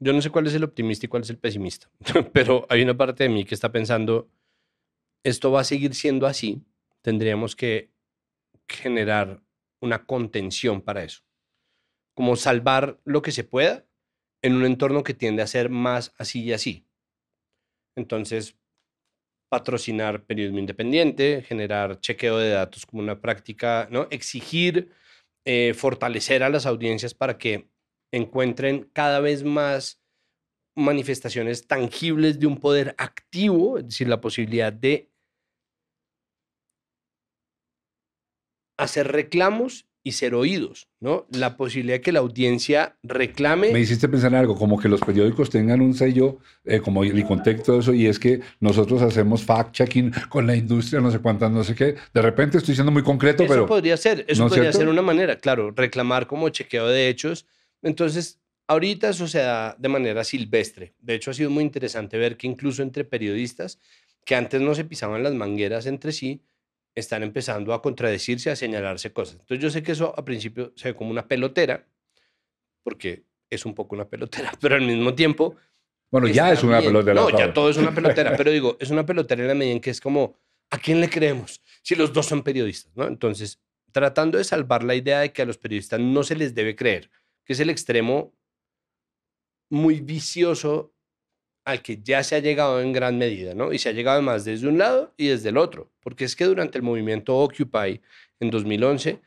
yo 0.00 0.12
no 0.12 0.22
sé 0.22 0.30
cuál 0.30 0.46
es 0.46 0.54
el 0.54 0.64
optimista 0.64 1.06
y 1.06 1.08
cuál 1.08 1.22
es 1.22 1.30
el 1.30 1.38
pesimista, 1.38 1.90
pero 2.32 2.66
hay 2.68 2.82
una 2.82 2.96
parte 2.96 3.24
de 3.24 3.30
mí 3.30 3.44
que 3.44 3.54
está 3.54 3.72
pensando, 3.72 4.30
esto 5.24 5.50
va 5.50 5.60
a 5.60 5.64
seguir 5.64 5.94
siendo 5.94 6.26
así, 6.26 6.62
tendríamos 7.02 7.56
que 7.56 7.90
generar 8.68 9.42
una 9.80 10.04
contención 10.04 10.82
para 10.82 11.02
eso, 11.02 11.22
como 12.14 12.36
salvar 12.36 13.00
lo 13.04 13.22
que 13.22 13.32
se 13.32 13.44
pueda 13.44 13.86
en 14.42 14.54
un 14.54 14.64
entorno 14.64 15.02
que 15.02 15.14
tiende 15.14 15.42
a 15.42 15.46
ser 15.48 15.68
más 15.68 16.14
así 16.16 16.42
y 16.42 16.52
así. 16.52 16.86
Entonces, 17.96 18.56
patrocinar 19.48 20.24
periodismo 20.24 20.58
independiente, 20.58 21.42
generar 21.42 22.00
chequeo 22.00 22.38
de 22.38 22.50
datos 22.50 22.86
como 22.86 23.02
una 23.02 23.20
práctica, 23.20 23.88
¿no? 23.90 24.06
Exigir, 24.10 24.92
eh, 25.44 25.74
fortalecer 25.74 26.42
a 26.42 26.50
las 26.50 26.66
audiencias 26.66 27.14
para 27.14 27.38
que 27.38 27.70
encuentren 28.12 28.90
cada 28.92 29.20
vez 29.20 29.44
más 29.44 30.02
manifestaciones 30.76 31.66
tangibles 31.66 32.38
de 32.38 32.46
un 32.46 32.58
poder 32.58 32.94
activo, 32.98 33.78
es 33.78 33.86
decir, 33.86 34.08
la 34.08 34.20
posibilidad 34.20 34.72
de 34.72 35.10
hacer 38.78 39.08
reclamos 39.08 39.87
y 40.08 40.12
ser 40.12 40.34
oídos, 40.34 40.88
¿no? 41.00 41.26
La 41.30 41.56
posibilidad 41.56 41.96
de 41.96 42.00
que 42.00 42.12
la 42.12 42.18
audiencia 42.18 42.96
reclame. 43.02 43.72
Me 43.72 43.80
hiciste 43.80 44.08
pensar 44.08 44.32
en 44.32 44.38
algo, 44.38 44.56
como 44.56 44.78
que 44.78 44.88
los 44.88 45.00
periódicos 45.00 45.50
tengan 45.50 45.80
un 45.80 45.94
sello, 45.94 46.38
eh, 46.64 46.80
como 46.80 47.04
el 47.04 47.24
contexto 47.24 47.74
de 47.74 47.78
eso, 47.80 47.94
y 47.94 48.06
es 48.06 48.18
que 48.18 48.40
nosotros 48.60 49.02
hacemos 49.02 49.46
fact-checking 49.46 50.28
con 50.28 50.46
la 50.46 50.56
industria, 50.56 51.00
no 51.00 51.10
sé 51.10 51.20
cuántas, 51.20 51.50
no 51.50 51.62
sé 51.62 51.74
qué. 51.74 51.94
De 52.12 52.22
repente 52.22 52.58
estoy 52.58 52.74
siendo 52.74 52.90
muy 52.90 53.02
concreto, 53.02 53.44
eso 53.44 53.52
pero... 53.52 53.62
Eso 53.62 53.68
podría 53.68 53.96
ser, 53.96 54.24
eso 54.28 54.48
podría 54.48 54.72
ser 54.72 54.88
una 54.88 55.02
manera, 55.02 55.36
claro, 55.36 55.70
reclamar 55.70 56.26
como 56.26 56.48
chequeo 56.48 56.88
de 56.88 57.08
hechos 57.08 57.46
entonces, 57.82 58.40
ahorita 58.66 59.10
eso 59.10 59.28
se 59.28 59.38
da 59.38 59.76
de 59.78 59.88
manera 59.88 60.24
silvestre. 60.24 60.94
De 61.00 61.14
hecho, 61.14 61.30
ha 61.30 61.34
sido 61.34 61.50
muy 61.50 61.64
interesante 61.64 62.18
ver 62.18 62.36
que 62.36 62.46
incluso 62.46 62.82
entre 62.82 63.04
periodistas 63.04 63.78
que 64.24 64.34
antes 64.34 64.60
no 64.60 64.74
se 64.74 64.84
pisaban 64.84 65.22
las 65.22 65.34
mangueras 65.34 65.86
entre 65.86 66.12
sí, 66.12 66.42
están 66.98 67.22
empezando 67.22 67.72
a 67.72 67.80
contradecirse, 67.80 68.50
a 68.50 68.56
señalarse 68.56 69.12
cosas. 69.12 69.38
Entonces, 69.40 69.62
yo 69.62 69.70
sé 69.70 69.82
que 69.82 69.92
eso 69.92 70.14
a 70.16 70.24
principio 70.24 70.72
se 70.76 70.88
ve 70.88 70.94
como 70.94 71.10
una 71.10 71.26
pelotera, 71.26 71.86
porque 72.82 73.24
es 73.50 73.64
un 73.64 73.74
poco 73.74 73.94
una 73.94 74.08
pelotera, 74.08 74.52
pero 74.60 74.74
al 74.74 74.82
mismo 74.82 75.14
tiempo... 75.14 75.56
Bueno, 76.10 76.26
ya 76.28 76.52
es 76.52 76.62
una 76.62 76.80
pelotera. 76.80 77.14
No, 77.14 77.30
ya 77.30 77.52
todo 77.52 77.68
es 77.68 77.76
una 77.76 77.94
pelotera, 77.94 78.34
pero 78.36 78.50
digo, 78.50 78.76
es 78.80 78.90
una 78.90 79.04
pelotera 79.04 79.42
en 79.42 79.48
la 79.48 79.54
medida 79.54 79.74
en 79.74 79.80
que 79.80 79.90
es 79.90 80.00
como, 80.00 80.36
¿a 80.70 80.78
quién 80.78 81.00
le 81.00 81.10
creemos? 81.10 81.62
Si 81.82 81.94
los 81.94 82.12
dos 82.12 82.26
son 82.26 82.42
periodistas, 82.42 82.96
¿no? 82.96 83.06
Entonces, 83.06 83.60
tratando 83.92 84.38
de 84.38 84.44
salvar 84.44 84.84
la 84.84 84.94
idea 84.94 85.20
de 85.20 85.32
que 85.32 85.42
a 85.42 85.46
los 85.46 85.58
periodistas 85.58 86.00
no 86.00 86.22
se 86.22 86.36
les 86.36 86.54
debe 86.54 86.74
creer, 86.76 87.10
que 87.44 87.52
es 87.52 87.60
el 87.60 87.70
extremo 87.70 88.34
muy 89.70 90.00
vicioso 90.00 90.94
al 91.68 91.82
que 91.82 92.00
ya 92.02 92.24
se 92.24 92.34
ha 92.34 92.38
llegado 92.38 92.80
en 92.80 92.94
gran 92.94 93.18
medida, 93.18 93.54
¿no? 93.54 93.74
Y 93.74 93.78
se 93.78 93.90
ha 93.90 93.92
llegado 93.92 94.22
más 94.22 94.46
desde 94.46 94.66
un 94.66 94.78
lado 94.78 95.12
y 95.18 95.26
desde 95.26 95.50
el 95.50 95.58
otro, 95.58 95.92
porque 96.00 96.24
es 96.24 96.34
que 96.34 96.46
durante 96.46 96.78
el 96.78 96.82
movimiento 96.82 97.36
Occupy 97.36 98.00
en 98.40 98.50
2011 98.50 99.20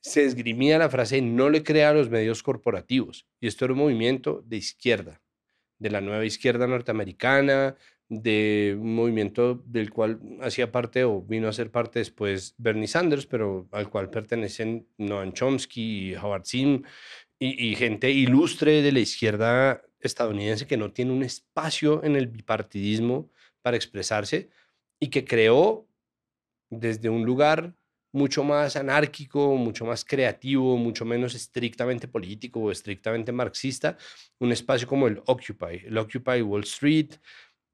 se 0.00 0.24
esgrimía 0.24 0.78
la 0.78 0.90
frase 0.90 1.22
no 1.22 1.48
le 1.48 1.62
crea 1.62 1.90
a 1.90 1.94
los 1.94 2.10
medios 2.10 2.42
corporativos, 2.42 3.28
y 3.40 3.46
esto 3.46 3.66
era 3.66 3.74
un 3.74 3.78
movimiento 3.78 4.42
de 4.44 4.56
izquierda, 4.56 5.22
de 5.78 5.90
la 5.90 6.00
nueva 6.00 6.24
izquierda 6.24 6.66
norteamericana, 6.66 7.76
de 8.08 8.76
un 8.80 8.96
movimiento 8.96 9.62
del 9.64 9.90
cual 9.90 10.18
hacía 10.40 10.72
parte 10.72 11.04
o 11.04 11.22
vino 11.22 11.46
a 11.46 11.52
ser 11.52 11.70
parte 11.70 12.00
después 12.00 12.56
Bernie 12.58 12.88
Sanders, 12.88 13.26
pero 13.26 13.68
al 13.70 13.88
cual 13.90 14.10
pertenecen 14.10 14.88
Noam 14.98 15.32
Chomsky 15.32 16.10
y 16.10 16.16
Howard 16.16 16.46
Zinn 16.46 16.84
y, 17.38 17.76
gente 17.76 18.10
ilustre 18.10 18.82
de 18.82 18.92
la 18.92 19.00
izquierda 19.00 19.82
estadounidense 20.06 20.66
que 20.66 20.76
no 20.76 20.92
tiene 20.92 21.12
un 21.12 21.22
espacio 21.22 22.02
en 22.04 22.16
el 22.16 22.26
bipartidismo 22.26 23.30
para 23.62 23.76
expresarse 23.76 24.48
y 25.00 25.08
que 25.08 25.24
creó 25.24 25.86
desde 26.70 27.08
un 27.08 27.24
lugar 27.24 27.74
mucho 28.12 28.42
más 28.42 28.76
anárquico, 28.76 29.56
mucho 29.56 29.84
más 29.84 30.04
creativo, 30.04 30.76
mucho 30.78 31.04
menos 31.04 31.34
estrictamente 31.34 32.08
político 32.08 32.60
o 32.60 32.70
estrictamente 32.70 33.30
marxista, 33.30 33.98
un 34.38 34.52
espacio 34.52 34.88
como 34.88 35.06
el 35.06 35.22
Occupy, 35.26 35.82
el 35.84 35.98
Occupy 35.98 36.40
Wall 36.40 36.62
Street. 36.62 37.10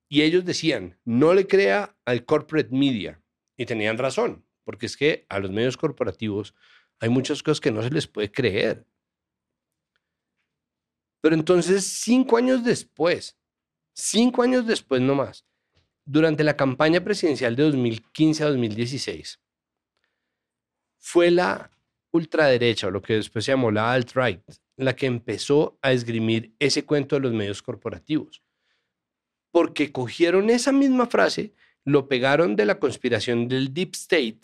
Y 0.08 0.22
ellos 0.22 0.44
decían, 0.44 0.98
no 1.04 1.32
le 1.32 1.46
crea 1.46 1.96
al 2.04 2.24
corporate 2.24 2.70
media. 2.70 3.22
Y 3.56 3.66
tenían 3.66 3.98
razón, 3.98 4.44
porque 4.64 4.86
es 4.86 4.96
que 4.96 5.26
a 5.28 5.38
los 5.38 5.50
medios 5.50 5.76
corporativos 5.76 6.54
hay 6.98 7.08
muchas 7.08 7.42
cosas 7.42 7.60
que 7.60 7.70
no 7.70 7.82
se 7.82 7.90
les 7.90 8.08
puede 8.08 8.32
creer. 8.32 8.84
Pero 11.22 11.36
entonces, 11.36 11.86
cinco 11.86 12.36
años 12.36 12.64
después, 12.64 13.38
cinco 13.94 14.42
años 14.42 14.66
después 14.66 15.00
nomás, 15.00 15.46
durante 16.04 16.42
la 16.42 16.56
campaña 16.56 17.02
presidencial 17.02 17.54
de 17.54 17.62
2015 17.62 18.42
a 18.42 18.48
2016, 18.48 19.40
fue 20.98 21.30
la 21.30 21.70
ultraderecha, 22.10 22.88
o 22.88 22.90
lo 22.90 23.00
que 23.00 23.14
después 23.14 23.44
se 23.44 23.52
llamó 23.52 23.70
la 23.70 23.92
alt-right, 23.92 24.42
la 24.76 24.96
que 24.96 25.06
empezó 25.06 25.78
a 25.80 25.92
esgrimir 25.92 26.56
ese 26.58 26.84
cuento 26.84 27.14
de 27.14 27.22
los 27.22 27.32
medios 27.32 27.62
corporativos. 27.62 28.42
Porque 29.52 29.92
cogieron 29.92 30.50
esa 30.50 30.72
misma 30.72 31.06
frase, 31.06 31.54
lo 31.84 32.08
pegaron 32.08 32.56
de 32.56 32.66
la 32.66 32.80
conspiración 32.80 33.46
del 33.46 33.72
Deep 33.72 33.94
State 33.94 34.40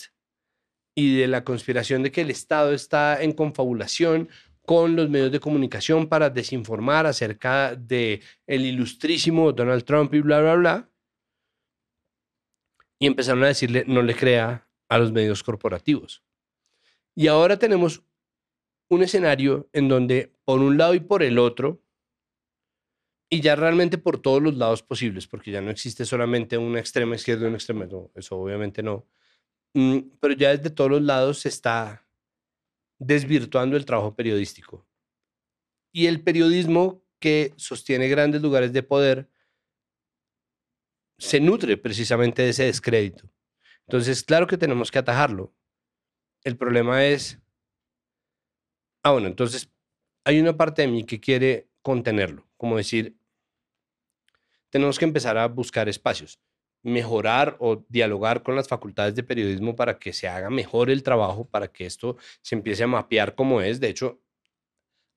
y 0.95 1.17
de 1.17 1.27
la 1.27 1.43
conspiración 1.43 2.05
de 2.05 2.13
que 2.13 2.21
el 2.21 2.31
Estado 2.31 2.73
está 2.73 3.21
en 3.21 3.33
confabulación 3.33 4.29
con 4.69 4.97
los 4.97 5.09
medios 5.09 5.33
de 5.33 5.41
comunicación 5.41 6.11
para 6.11 6.29
desinformar 6.29 7.07
acerca 7.07 7.75
de 7.75 8.21
el 8.47 8.67
ilustrísimo 8.67 9.51
Donald 9.51 9.83
Trump 9.83 10.13
y 10.13 10.21
bla, 10.21 10.43
bla, 10.43 10.57
bla. 10.57 10.91
Y 12.99 13.07
empezaron 13.07 13.45
a 13.45 13.47
decirle, 13.47 13.87
no 13.87 14.03
le 14.03 14.15
crea 14.15 14.69
a 14.91 14.99
los 14.99 15.11
medios 15.11 15.43
corporativos. 15.43 16.23
Y 17.15 17.29
ahora 17.29 17.59
tenemos 17.59 18.05
un 18.91 19.03
escenario 19.03 19.71
en 19.73 19.89
donde 19.89 20.35
por 20.45 20.61
un 20.61 20.77
lado 20.77 20.93
y 20.93 21.01
por 21.01 21.23
el 21.23 21.39
otro, 21.39 21.83
y 23.31 23.41
ya 23.41 23.57
realmente 23.57 23.97
por 23.97 24.21
todos 24.21 24.43
los 24.43 24.55
lados 24.55 24.83
posibles, 24.83 25.27
porque 25.27 25.51
ya 25.51 25.63
no 25.63 25.71
existe 25.71 26.05
solamente 26.05 26.59
una 26.59 26.79
extrema 26.79 27.15
izquierda 27.15 27.45
y 27.45 27.49
una 27.49 27.57
extrema, 27.57 27.87
no, 27.87 28.11
eso 28.15 28.37
obviamente 28.37 28.83
no, 28.83 29.07
mm, 29.73 29.99
pero 30.21 30.35
ya 30.35 30.55
desde 30.55 30.69
todos 30.69 30.91
los 30.91 31.03
lados 31.03 31.39
se 31.39 31.49
está 31.49 32.07
desvirtuando 32.99 33.77
el 33.77 33.85
trabajo 33.85 34.15
periodístico. 34.15 34.87
Y 35.93 36.07
el 36.07 36.23
periodismo 36.23 37.03
que 37.19 37.53
sostiene 37.57 38.09
grandes 38.09 38.43
lugares 38.43 38.73
de 38.73 38.83
poder 38.83 39.29
se 41.19 41.41
nutre 41.41 41.77
precisamente 41.77 42.43
de 42.43 42.51
ese 42.51 42.65
descrédito. 42.65 43.29
Entonces, 43.87 44.23
claro 44.23 44.47
que 44.47 44.59
tenemos 44.59 44.91
que 44.91 44.99
atajarlo. 44.99 45.53
El 46.45 46.57
problema 46.57 47.05
es, 47.05 47.41
ah, 49.03 49.13
bueno, 49.13 49.27
entonces 49.27 49.71
hay 50.25 50.39
una 50.39 50.57
parte 50.57 50.83
de 50.83 50.89
mí 50.89 51.05
que 51.05 51.21
quiere 51.21 51.69
contenerlo, 51.83 52.47
como 52.57 52.77
decir, 52.77 53.17
tenemos 54.71 54.99
que 54.99 55.07
empezar 55.07 55.39
a 55.39 55.49
buscar 55.49 55.89
espacios 55.89 56.39
mejorar 56.89 57.57
o 57.61 57.85
dialogar 57.89 58.43
con 58.43 58.57
las 58.57 58.69
facultades 58.69 59.15
de 59.15 59.23
periodismo 59.23 59.77
para 59.77 59.99
que 59.99 60.13
se 60.13 60.29
haga 60.29 60.51
mejor 60.51 60.91
el 60.91 61.03
trabajo, 61.03 61.49
para 61.49 61.69
que 61.69 61.87
esto 61.87 62.17
se 62.43 62.55
empiece 62.55 62.85
a 62.85 62.89
mapear 62.89 63.35
como 63.35 63.61
es. 63.61 63.81
De 63.81 63.89
hecho, 63.89 64.21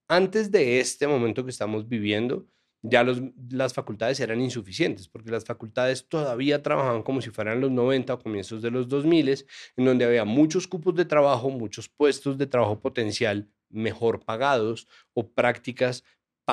antes 0.07 0.51
de 0.51 0.80
este 0.80 1.07
momento 1.07 1.43
que 1.43 1.51
estamos 1.51 1.88
viviendo, 1.88 2.45
ya 2.84 3.05
las 3.49 3.74
facultades 3.74 4.19
eran 4.19 4.41
insuficientes, 4.41 5.07
porque 5.07 5.32
las 5.32 5.45
facultades 5.45 6.07
todavía 6.07 6.63
trabajaban 6.63 7.03
como 7.03 7.22
si 7.22 7.30
fueran 7.30 7.61
los 7.61 7.72
90 7.72 8.13
o 8.13 8.19
comienzos 8.19 8.61
de 8.61 8.72
los 8.72 8.88
2000, 8.88 9.45
en 9.78 9.86
donde 9.86 10.05
había 10.05 10.26
muchos 10.26 10.67
cupos 10.67 10.95
de 10.95 11.05
trabajo, 11.05 11.49
muchos 11.49 11.89
puestos 11.89 12.38
de 12.38 12.47
trabajo 12.47 12.80
potencial 12.82 13.47
mejor 13.69 14.26
pagados 14.26 14.88
o 15.13 15.30
prácticas 15.30 16.03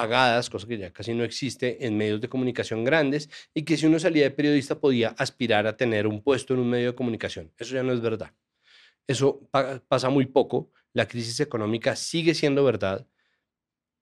pagadas, 0.00 0.48
cosa 0.48 0.66
que 0.66 0.78
ya 0.78 0.92
casi 0.92 1.12
no 1.12 1.24
existe 1.24 1.84
en 1.84 1.96
medios 1.96 2.20
de 2.20 2.28
comunicación 2.28 2.84
grandes, 2.84 3.28
y 3.52 3.62
que 3.62 3.76
si 3.76 3.86
uno 3.86 3.98
salía 3.98 4.24
de 4.24 4.30
periodista 4.30 4.78
podía 4.78 5.08
aspirar 5.18 5.66
a 5.66 5.76
tener 5.76 6.06
un 6.06 6.22
puesto 6.22 6.54
en 6.54 6.60
un 6.60 6.70
medio 6.70 6.88
de 6.88 6.94
comunicación. 6.94 7.52
Eso 7.58 7.74
ya 7.74 7.82
no 7.82 7.92
es 7.92 8.00
verdad. 8.00 8.32
Eso 9.06 9.48
pasa 9.88 10.08
muy 10.08 10.26
poco. 10.26 10.70
La 10.92 11.06
crisis 11.06 11.40
económica 11.40 11.96
sigue 11.96 12.34
siendo 12.34 12.62
verdad 12.62 13.06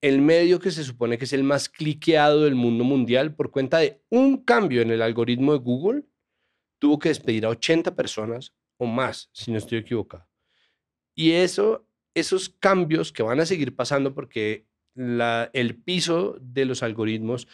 el 0.03 0.21
medio 0.21 0.61
que 0.61 0.71
se 0.71 0.85
supone 0.85 1.17
que 1.17 1.25
es 1.25 1.33
el 1.33 1.43
más 1.43 1.69
cliqueado 1.69 2.45
del 2.45 2.55
mundo 2.55 2.85
mundial 2.85 3.35
por 3.35 3.51
cuenta 3.51 3.79
de 3.79 4.03
un 4.11 4.45
cambio 4.45 4.83
en 4.83 4.91
el 4.91 5.01
algoritmo 5.03 5.53
de 5.53 5.59
Google, 5.59 6.03
tuvo 6.79 6.99
que 6.99 7.09
despedir 7.09 7.47
a 7.47 7.49
80 7.49 7.97
personas 7.97 8.55
o 8.79 8.87
más, 8.87 9.31
si 9.33 9.51
no 9.51 9.59
estoy 9.59 9.79
equivocado. 9.79 10.29
Y 11.15 11.33
eso, 11.33 11.89
esos 12.15 12.51
cambios 12.51 13.11
que 13.11 13.23
van 13.23 13.41
a 13.41 13.47
seguir 13.47 13.75
pasando 13.75 14.15
porque 14.15 14.67
el 14.97 15.77
piso 15.77 16.37
de 16.41 16.65
los 16.65 16.83
algoritmos 16.83 17.49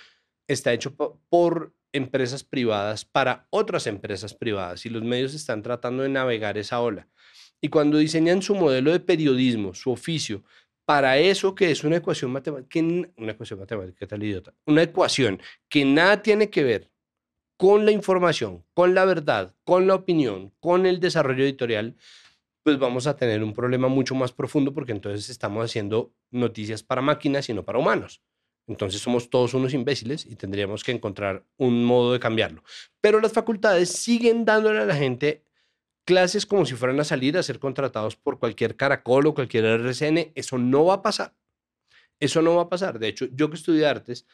está 0.46 0.72
hecho 0.72 0.94
por 1.28 1.74
empresas 1.92 2.42
privadas 2.42 3.04
para 3.04 3.46
otras 3.50 3.86
empresas 3.86 4.34
privadas 4.34 4.86
y 4.86 4.90
los 4.90 5.02
medios 5.02 5.34
están 5.34 5.62
tratando 5.62 6.02
de 6.02 6.08
navegar 6.08 6.56
esa 6.56 6.80
ola. 6.80 7.08
Y 7.60 7.68
cuando 7.68 7.98
diseñan 7.98 8.42
su 8.42 8.54
modelo 8.54 8.92
de 8.92 9.00
periodismo, 9.00 9.74
su 9.74 9.90
oficio, 9.92 10.42
para 10.84 11.18
eso 11.18 11.54
que 11.54 11.70
es 11.70 11.84
una 11.84 11.96
ecuación 11.96 12.32
matemática, 12.32 12.80
una 13.16 13.32
ecuación 13.32 13.60
matemática, 13.60 14.06
tal 14.06 14.22
idiota, 14.22 14.52
una 14.66 14.82
ecuación 14.82 15.40
que 15.68 15.84
nada 15.84 16.22
tiene 16.22 16.50
que 16.50 16.64
ver 16.64 16.90
con 17.56 17.84
la 17.84 17.92
información, 17.92 18.64
con 18.74 18.94
la 18.94 19.04
verdad, 19.04 19.54
con 19.62 19.86
la 19.86 19.94
opinión, 19.94 20.52
con 20.58 20.86
el 20.86 20.98
desarrollo 20.98 21.44
editorial, 21.44 21.96
pues 22.62 22.78
vamos 22.78 23.06
a 23.06 23.16
tener 23.16 23.42
un 23.42 23.52
problema 23.52 23.88
mucho 23.88 24.14
más 24.14 24.32
profundo 24.32 24.72
porque 24.72 24.92
entonces 24.92 25.28
estamos 25.28 25.64
haciendo 25.64 26.14
noticias 26.30 26.82
para 26.82 27.02
máquinas 27.02 27.48
y 27.48 27.54
no 27.54 27.64
para 27.64 27.78
humanos. 27.78 28.22
Entonces 28.66 29.00
somos 29.00 29.28
todos 29.28 29.54
unos 29.54 29.74
imbéciles 29.74 30.24
y 30.24 30.36
tendríamos 30.36 30.84
que 30.84 30.92
encontrar 30.92 31.44
un 31.56 31.84
modo 31.84 32.12
de 32.12 32.20
cambiarlo. 32.20 32.62
Pero 33.00 33.20
las 33.20 33.32
facultades 33.32 33.90
siguen 33.90 34.44
dándole 34.44 34.80
a 34.80 34.86
la 34.86 34.94
gente 34.94 35.44
clases 36.04 36.46
como 36.46 36.64
si 36.64 36.74
fueran 36.74 37.00
a 37.00 37.04
salir 37.04 37.36
a 37.36 37.42
ser 37.42 37.58
contratados 37.58 38.16
por 38.16 38.38
cualquier 38.38 38.76
caracol 38.76 39.26
o 39.26 39.34
cualquier 39.34 39.64
RCN. 39.64 40.32
Eso 40.34 40.58
no 40.58 40.84
va 40.84 40.94
a 40.94 41.02
pasar. 41.02 41.34
Eso 42.20 42.40
no 42.42 42.56
va 42.56 42.62
a 42.62 42.68
pasar. 42.68 42.98
De 42.98 43.08
hecho, 43.08 43.26
yo 43.32 43.50
que 43.50 43.56
estudié 43.56 43.86
artes, 43.86 44.26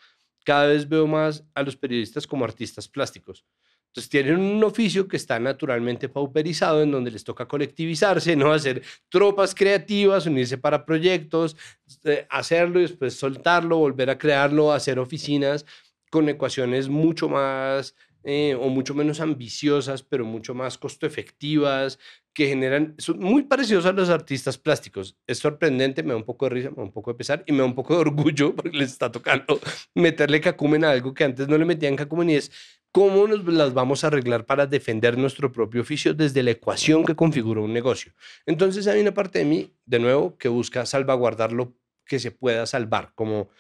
cada 0.45 0.67
vez 0.67 0.89
veo 0.89 1.07
más 1.07 1.45
a 1.55 1.63
los 1.63 1.77
periodistas 1.77 2.27
como 2.27 2.45
artistas 2.45 2.89
plásticos. 2.89 3.47
Entonces 3.89 4.11
tienen 4.11 4.39
un 4.39 4.63
oficio 4.63 5.09
que 5.09 5.17
está 5.17 5.39
naturalmente 5.41 6.09
pauperizado, 6.09 6.83
en 6.83 6.91
donde 6.91 7.11
les 7.11 7.25
toca 7.25 7.49
colectivizarse, 7.49 8.37
¿no? 8.37 8.53
Hacer 8.53 8.83
tropas 9.09 9.55
creativas, 9.55 10.27
unirse 10.27 10.59
para 10.59 10.85
proyectos, 10.85 11.57
eh, 12.05 12.27
hacerlo 12.31 12.79
y 12.79 12.83
después 12.83 13.15
soltarlo, 13.15 13.79
volver 13.79 14.11
a 14.11 14.19
crearlo, 14.19 14.73
hacer 14.73 14.99
oficinas 14.99 15.65
con 16.11 16.29
ecuaciones 16.29 16.89
mucho 16.89 17.29
más 17.29 17.95
eh, 18.25 18.55
o 18.55 18.69
mucho 18.69 18.95
menos 18.95 19.21
ambiciosas, 19.21 20.03
pero 20.03 20.25
mucho 20.25 20.55
más 20.55 20.77
costo 20.77 21.07
efectivas, 21.07 21.99
que 22.35 22.47
generan, 22.49 22.95
son 22.99 23.21
muy 23.21 23.45
parecidos 23.45 23.87
a 23.87 23.93
los 23.93 24.11
artistas 24.11 24.59
plásticos. 24.59 25.17
Es 25.27 25.39
sorprendente, 25.39 26.03
me 26.03 26.11
da 26.11 26.17
un 26.17 26.25
poco 26.25 26.47
de 26.47 26.51
risa, 26.51 26.71
me 26.71 26.77
da 26.77 26.83
un 26.83 26.93
poco 26.93 27.13
de 27.13 27.19
pesar 27.19 27.43
y 27.47 27.53
me 27.53 27.59
da 27.59 27.65
un 27.65 27.75
poco 27.75 27.95
de 27.95 28.01
orgullo 28.01 28.55
porque 28.57 28.77
les 28.77 28.93
está 28.93 29.11
tocando 29.11 29.59
meterle 29.95 30.41
cacumen 30.41 30.85
a 30.85 30.91
algo 30.91 31.15
que 31.15 31.25
antes 31.25 31.49
no 31.49 31.57
le 31.57 31.65
metían 31.65 31.97
cacumen 31.97 32.31
y 32.31 32.35
es 32.35 32.53
cómo 32.99 33.29
nos 33.29 33.45
las 33.45 33.75
vamos 33.75 34.03
a 34.03 34.09
arreglar 34.09 34.45
para 34.45 34.67
defender 34.67 35.17
nuestro 35.17 35.53
propio 35.53 35.83
oficio 35.83 36.15
desde 36.15 36.43
la 36.43 36.51
ecuación 36.51 37.05
que 37.05 37.15
configura 37.15 37.61
un 37.61 37.73
negocio. 37.73 38.13
Entonces 38.45 38.89
hay 38.89 39.01
una 39.01 39.15
parte 39.15 39.39
de 39.39 39.45
mí, 39.45 39.73
de 39.87 40.01
nuevo, 40.01 40.37
que 40.37 40.49
busca 40.49 40.85
salvaguardar 40.85 41.53
lo 41.53 41.77
que 42.05 42.19
se 42.19 42.33
pueda 42.33 42.67
salvar, 42.67 43.13
como 43.15 43.51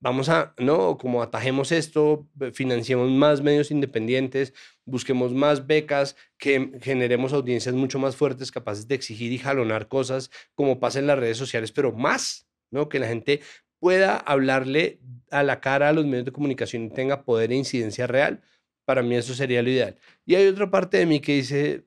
vamos 0.00 0.28
a, 0.28 0.52
¿no? 0.58 0.98
Como 0.98 1.22
atajemos 1.22 1.72
esto, 1.72 2.28
financiemos 2.52 3.10
más 3.10 3.40
medios 3.40 3.70
independientes, 3.70 4.52
busquemos 4.84 5.32
más 5.32 5.66
becas, 5.66 6.14
que 6.36 6.78
generemos 6.82 7.32
audiencias 7.32 7.74
mucho 7.74 7.98
más 7.98 8.16
fuertes, 8.16 8.52
capaces 8.52 8.86
de 8.86 8.96
exigir 8.96 9.32
y 9.32 9.38
jalonar 9.38 9.88
cosas 9.88 10.30
como 10.54 10.78
pasa 10.78 10.98
en 10.98 11.06
las 11.06 11.18
redes 11.18 11.38
sociales, 11.38 11.72
pero 11.72 11.92
más, 11.92 12.46
¿no? 12.70 12.90
Que 12.90 12.98
la 12.98 13.08
gente 13.08 13.40
pueda 13.82 14.16
hablarle 14.16 15.00
a 15.32 15.42
la 15.42 15.60
cara 15.60 15.88
a 15.88 15.92
los 15.92 16.06
medios 16.06 16.24
de 16.24 16.30
comunicación 16.30 16.84
y 16.84 16.90
tenga 16.90 17.24
poder 17.24 17.50
e 17.50 17.56
incidencia 17.56 18.06
real. 18.06 18.40
Para 18.84 19.02
mí 19.02 19.16
eso 19.16 19.34
sería 19.34 19.60
lo 19.60 19.70
ideal. 19.70 19.96
Y 20.24 20.36
hay 20.36 20.46
otra 20.46 20.70
parte 20.70 20.98
de 20.98 21.06
mí 21.06 21.18
que 21.18 21.34
dice 21.34 21.84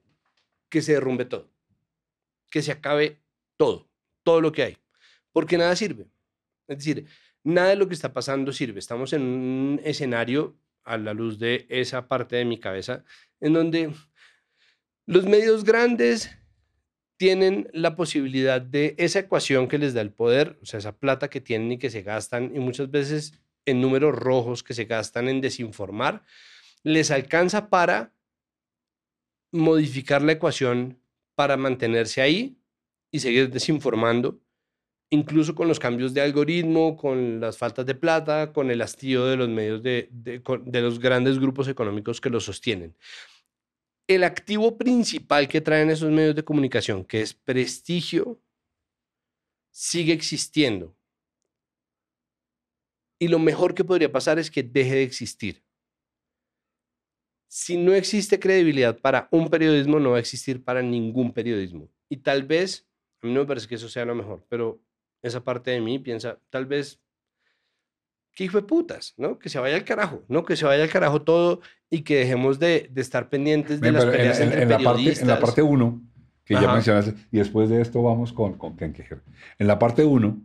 que 0.67 0.81
se 0.81 0.91
derrumbe 0.91 1.23
todo, 1.23 1.49
que 2.51 2.61
se 2.61 2.73
acabe 2.73 3.21
todo, 3.55 3.87
todo 4.23 4.41
lo 4.41 4.51
que 4.51 4.63
hay, 4.63 4.77
porque 5.31 5.57
nada 5.57 5.73
sirve. 5.77 6.09
Es 6.67 6.79
decir, 6.79 7.05
nada 7.45 7.69
de 7.69 7.77
lo 7.77 7.87
que 7.87 7.93
está 7.93 8.11
pasando 8.11 8.51
sirve. 8.51 8.79
Estamos 8.79 9.13
en 9.13 9.21
un 9.21 9.81
escenario, 9.85 10.57
a 10.83 10.97
la 10.97 11.13
luz 11.13 11.39
de 11.39 11.65
esa 11.69 12.09
parte 12.09 12.35
de 12.35 12.43
mi 12.43 12.59
cabeza, 12.59 13.05
en 13.39 13.53
donde 13.53 13.93
los 15.05 15.25
medios 15.25 15.63
grandes 15.63 16.29
tienen 17.17 17.69
la 17.73 17.95
posibilidad 17.95 18.61
de 18.61 18.95
esa 18.97 19.19
ecuación 19.19 19.67
que 19.67 19.77
les 19.77 19.93
da 19.93 20.01
el 20.01 20.11
poder, 20.11 20.57
o 20.61 20.65
sea, 20.65 20.79
esa 20.79 20.97
plata 20.97 21.29
que 21.29 21.41
tienen 21.41 21.71
y 21.73 21.77
que 21.77 21.89
se 21.89 22.01
gastan, 22.01 22.55
y 22.55 22.59
muchas 22.59 22.91
veces 22.91 23.33
en 23.65 23.81
números 23.81 24.15
rojos 24.15 24.63
que 24.63 24.73
se 24.73 24.85
gastan 24.85 25.27
en 25.27 25.41
desinformar, 25.41 26.23
les 26.83 27.11
alcanza 27.11 27.69
para 27.69 28.13
modificar 29.51 30.21
la 30.21 30.33
ecuación 30.33 30.99
para 31.35 31.57
mantenerse 31.57 32.21
ahí 32.21 32.57
y 33.11 33.19
seguir 33.19 33.49
desinformando 33.49 34.39
incluso 35.09 35.55
con 35.55 35.67
los 35.67 35.79
cambios 35.79 36.13
de 36.13 36.21
algoritmo, 36.21 36.97
con 36.97 37.39
las 37.39 37.57
faltas 37.57 37.85
de 37.85 37.95
plata, 37.95 38.51
con 38.53 38.71
el 38.71 38.81
hastío 38.81 39.25
de 39.25 39.37
los 39.37 39.49
medios 39.49 39.83
de, 39.83 40.09
de, 40.11 40.81
los 40.81 40.99
grandes 40.99 41.39
grupos 41.39 41.67
económicos 41.67 42.19
que 42.21 42.29
lo 42.29 42.39
sostienen. 42.39 42.95
El 44.07 44.23
activo 44.23 44.77
principal 44.77 45.47
que 45.47 45.61
traen 45.61 45.89
esos 45.89 46.11
medios 46.11 46.35
de 46.35 46.43
comunicación, 46.43 47.03
que 47.03 47.21
es 47.21 47.33
prestigio, 47.33 48.39
sigue 49.71 50.13
existiendo. 50.13 50.95
Y 53.19 53.27
lo 53.27 53.39
mejor 53.39 53.73
que 53.73 53.83
podría 53.83 54.11
pasar 54.11 54.37
es 54.37 54.51
que 54.51 54.61
deje 54.61 54.95
de 54.95 55.03
existir. 55.03 55.63
Si 57.47 57.77
no 57.77 57.93
existe 57.93 58.39
credibilidad 58.39 58.99
para 58.99 59.27
un 59.31 59.49
periodismo, 59.49 59.99
no 59.99 60.11
va 60.11 60.17
a 60.17 60.19
existir 60.19 60.63
para 60.63 60.81
ningún 60.81 61.33
periodismo. 61.33 61.89
Y 62.09 62.17
tal 62.17 62.43
vez, 62.43 62.87
a 63.21 63.27
mí 63.27 63.33
no 63.33 63.39
me 63.41 63.45
parece 63.45 63.67
que 63.67 63.75
eso 63.75 63.89
sea 63.89 64.05
lo 64.05 64.13
mejor, 64.13 64.45
pero 64.49 64.81
esa 65.21 65.43
parte 65.43 65.71
de 65.71 65.81
mí 65.81 65.97
piensa, 65.97 66.39
tal 66.49 66.65
vez, 66.65 67.01
que 68.35 68.43
hijo 68.43 68.57
de 68.57 68.67
putas, 68.67 69.13
¿no? 69.17 69.39
Que 69.39 69.49
se 69.49 69.59
vaya 69.59 69.75
al 69.75 69.85
carajo, 69.85 70.23
¿no? 70.27 70.43
Que 70.45 70.55
se 70.55 70.65
vaya 70.65 70.83
al 70.83 70.89
carajo 70.89 71.21
todo 71.21 71.61
y 71.89 72.01
que 72.01 72.17
dejemos 72.17 72.59
de, 72.59 72.89
de 72.91 73.01
estar 73.01 73.29
pendientes 73.29 73.79
de 73.79 73.91
las 73.91 74.05
peleas 74.05 74.39
en, 74.39 74.49
entre 74.49 74.63
en, 74.63 74.69
la 74.69 74.77
periodistas. 74.77 75.19
parte, 75.19 75.21
en 75.21 75.27
la 75.27 75.39
parte 75.39 75.61
1, 75.61 76.01
que 76.43 76.53
ya 76.53 76.73
mencionaste, 76.73 77.13
y 77.31 77.37
después 77.37 77.69
de 77.69 77.81
esto 77.81 78.03
vamos 78.03 78.33
con, 78.33 78.53
con 78.53 78.75
Ken 78.75 78.93
Kejer. 78.93 79.21
En 79.57 79.67
la 79.67 79.79
parte 79.79 80.03
1, 80.03 80.37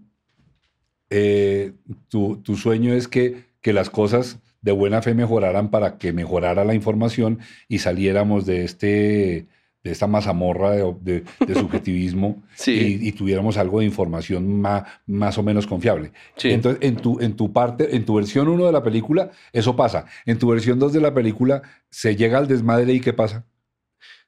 eh, 1.10 1.72
tu, 2.08 2.36
tu 2.36 2.56
sueño 2.56 2.94
es 2.94 3.08
que, 3.08 3.44
que 3.60 3.72
las 3.72 3.90
cosas 3.90 4.38
de 4.62 4.72
buena 4.72 5.02
fe 5.02 5.14
mejoraran 5.14 5.70
para 5.70 5.98
que 5.98 6.12
mejorara 6.12 6.64
la 6.64 6.74
información 6.74 7.40
y 7.66 7.78
saliéramos 7.78 8.46
de 8.46 8.64
este 8.64 9.46
de 9.82 9.90
esta 9.90 10.06
mazamorra 10.06 10.72
de, 10.72 11.24
de, 11.46 11.54
subjetivismo 11.54 12.42
y, 12.66 13.12
tuviéramos 13.12 13.56
algo 13.56 13.80
de 13.80 13.86
información 13.86 14.60
más, 14.60 14.84
más 15.06 15.38
o 15.38 15.42
menos 15.42 15.66
confiable. 15.66 16.12
Entonces, 16.42 16.82
en 16.82 16.96
tu, 16.96 17.18
en 17.20 17.34
tu 17.34 17.52
parte, 17.52 17.96
en 17.96 18.04
tu 18.04 18.16
versión 18.16 18.48
1 18.48 18.66
de 18.66 18.72
la 18.72 18.82
película, 18.82 19.30
eso 19.52 19.74
pasa. 19.74 20.04
En 20.26 20.38
tu 20.38 20.48
versión 20.48 20.78
2 20.78 20.92
de 20.92 21.00
la 21.00 21.14
película, 21.14 21.62
se 21.88 22.14
llega 22.14 22.38
al 22.38 22.46
desmadre 22.46 22.92
y 22.92 23.00
¿qué 23.00 23.12
pasa? 23.12 23.46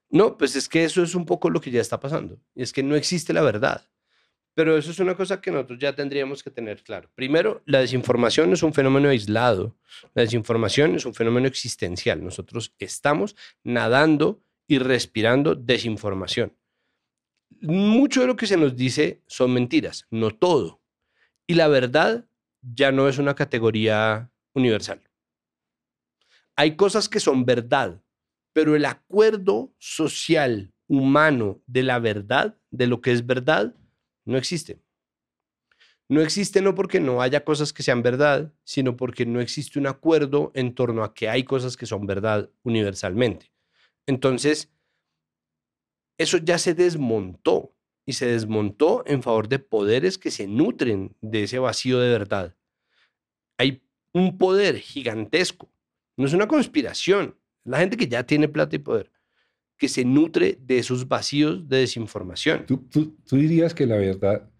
No, 0.09 0.37
pues 0.37 0.57
es 0.57 0.69
que 0.69 0.85
eso 0.85 1.03
es 1.03 1.15
un 1.15 1.25
poco 1.25 1.51
lo 1.51 1.61
que 1.61 1.71
ya 1.71 1.81
está 1.81 2.01
pasando. 2.01 2.39
Y 2.55 2.63
es 2.63 2.73
que 2.73 2.83
no 2.83 2.97
existe 2.97 3.33
la 3.33 3.43
verdad. 3.43 3.89
Pero 4.55 4.77
eso 4.77 4.91
es 4.91 4.99
una 4.99 5.17
cosa 5.17 5.41
que 5.41 5.51
nosotros 5.51 5.79
ya 5.79 5.95
tendríamos 5.95 6.43
que 6.43 6.51
tener 6.51 6.83
claro. 6.83 7.11
Primero, 7.15 7.63
la 7.65 7.81
desinformación 7.81 8.53
es 8.53 8.63
un 8.63 8.75
fenómeno 8.75 9.09
aislado. 9.09 9.75
La 10.15 10.23
desinformación 10.23 10.95
es 10.95 11.07
un 11.07 11.15
fenómeno 11.15 11.47
existencial. 11.47 12.23
Nosotros 12.23 12.75
estamos 12.79 13.35
nadando 13.65 14.43
y 14.73 14.79
respirando 14.79 15.55
desinformación. 15.55 16.57
Mucho 17.61 18.23
de 18.23 18.27
lo 18.27 18.37
que 18.37 18.47
se 18.47 18.57
nos 18.57 18.75
dice 18.75 19.23
son 19.27 19.53
mentiras, 19.53 20.07
no 20.11 20.31
todo. 20.31 20.81
Y 21.47 21.57
la 21.57 21.69
verdad 21.69 22.27
ya 22.63 22.91
no 22.91 23.07
es 23.07 23.19
una 23.19 23.35
categoría 23.35 24.33
universal. 24.55 25.03
Hay 26.57 26.75
cosas 26.77 27.11
que 27.11 27.21
son 27.21 27.45
verdad, 27.45 28.03
pero 28.55 28.75
el 28.75 28.87
acuerdo 28.87 29.75
social 29.79 30.73
humano 30.87 31.61
de 31.67 31.83
la 31.83 31.99
verdad, 31.99 32.57
de 32.71 32.87
lo 32.87 33.03
que 33.03 33.13
es 33.13 33.27
verdad, 33.27 33.75
no 34.25 34.39
existe. 34.39 34.81
No 36.09 36.23
existe 36.23 36.63
no 36.63 36.75
porque 36.75 36.99
no 36.99 37.21
haya 37.21 37.45
cosas 37.45 37.75
que 37.75 37.83
sean 37.83 38.03
verdad, 38.03 38.55
sino 38.65 38.97
porque 38.97 39.27
no 39.27 39.43
existe 39.43 39.79
un 39.79 39.87
acuerdo 39.87 40.51
en 40.55 40.75
torno 40.75 41.05
a 41.05 41.13
que 41.13 41.29
hay 41.29 41.45
cosas 41.45 41.77
que 41.77 41.85
son 41.85 42.07
verdad 42.07 42.49
universalmente. 42.63 43.52
Entonces, 44.07 44.71
eso 46.19 46.39
ya 46.39 46.59
se 46.59 46.75
desmontó 46.75 47.75
y 48.07 48.15
se 48.15 48.27
desmontó 48.27 49.05
en 49.07 49.23
favor 49.23 49.49
de 49.49 49.59
poderes 49.59 50.19
que 50.19 50.31
se 50.31 50.47
nutren 50.47 51.15
de 51.21 51.45
ese 51.45 51.59
vacío 51.59 52.01
de 52.01 52.11
verdad. 52.11 52.57
Hay 53.59 53.83
un 54.13 54.39
poder 54.39 54.79
gigantesco, 54.79 55.71
no 56.17 56.27
es 56.27 56.33
una 56.33 56.49
conspiración, 56.49 57.37
la 57.65 57.79
gente 57.79 57.97
que 57.97 58.09
ya 58.09 58.25
tiene 58.25 58.49
plata 58.49 58.77
y 58.77 58.81
poder, 58.81 59.11
que 59.79 59.89
se 59.89 60.05
nutre 60.05 60.59
de 60.61 60.79
esos 60.79 61.09
vacíos 61.09 61.69
de 61.69 61.79
desinformación. 61.79 62.67
¿Tú, 62.67 62.79
tú, 62.89 63.17
tú 63.27 63.37
dirías 63.37 63.75
que 63.75 63.87
la 63.87 63.97
verdad, 63.97 64.51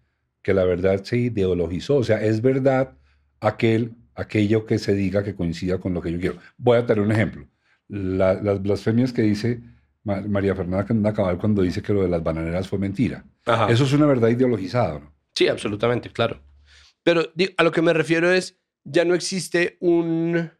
que 0.41 0.53
la 0.53 0.63
verdad 0.63 1.03
se 1.03 1.17
ideologizó, 1.17 1.97
o 1.97 2.03
sea, 2.03 2.23
es 2.23 2.41
verdad 2.41 2.97
aquel, 3.39 3.95
aquello 4.15 4.65
que 4.65 4.79
se 4.79 4.93
diga 4.93 5.23
que 5.23 5.35
coincida 5.35 5.79
con 5.79 5.93
lo 5.93 6.01
que 6.01 6.11
yo 6.11 6.19
quiero. 6.19 6.39
Voy 6.57 6.77
a 6.77 6.85
tener 6.85 7.03
un 7.03 7.11
ejemplo. 7.11 7.47
La- 7.89 8.33
las 8.35 8.61
blasfemias 8.61 9.11
que 9.13 9.21
dice 9.23 9.61
Ma- 10.03 10.21
María 10.21 10.55
Fernanda 10.55 10.85
Candela 10.85 11.13
Cabal 11.13 11.37
cuando 11.37 11.61
dice 11.61 11.81
que 11.81 11.93
lo 11.93 12.01
de 12.03 12.09
las 12.09 12.23
bananeras 12.23 12.67
fue 12.67 12.79
mentira. 12.79 13.23
Ajá. 13.45 13.69
Eso 13.71 13.83
es 13.83 13.93
una 13.93 14.05
verdad 14.05 14.29
ideologizada, 14.29 14.99
¿no? 14.99 15.13
Sí, 15.35 15.47
absolutamente, 15.47 16.09
claro. 16.11 16.41
Pero 17.03 17.23
a 17.57 17.63
lo 17.63 17.71
que 17.71 17.81
me 17.81 17.93
refiero 17.93 18.31
es, 18.31 18.57
ya 18.83 19.03
no 19.05 19.13
existe 19.15 19.77
un... 19.81 20.51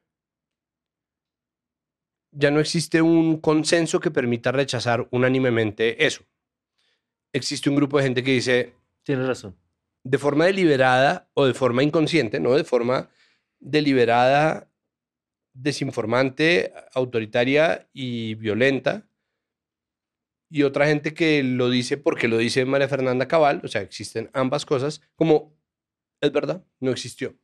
Ya 2.36 2.49
no 2.49 2.59
existe 2.59 3.01
un 3.01 3.39
consenso 3.39 3.99
que 3.99 4.09
permita 4.09 4.51
rechazar 4.51 5.07
unánimemente 5.11 6.03
eso. 6.05 6.24
Existe 7.32 7.69
un 7.69 7.76
grupo 7.76 7.97
de 7.97 8.03
gente 8.05 8.24
que 8.24 8.32
dice, 8.32 8.74
Tienes 9.03 9.28
razón. 9.28 9.55
de 10.03 10.17
forma 10.17 10.45
deliberada 10.45 11.30
o 11.36 11.45
de 11.45 11.53
forma 11.53 11.84
inconsciente, 11.84 12.39
no 12.39 12.53
de 12.53 12.63
forma 12.63 13.09
deliberada, 13.59 14.67
desinformante, 15.54 16.74
autoritaria 16.93 17.89
y 17.93 18.36
violenta. 18.36 19.08
Y 20.49 20.64
otra 20.64 20.88
gente 20.88 21.14
que 21.14 21.41
lo 21.43 21.70
dice 21.70 21.97
porque 21.97 22.28
lo 22.28 22.38
dice 22.38 22.66
María 22.66 22.88
Fernanda 22.88 23.28
Cabal, 23.28 23.62
o 23.64 23.68
sea, 23.68 23.82
existen 23.82 24.30
ambas 24.34 24.66
cosas, 24.66 25.01
como 25.16 25.58
es 26.22 26.32
verdad, 26.32 26.64
no 26.80 26.91
existió. 26.91 27.36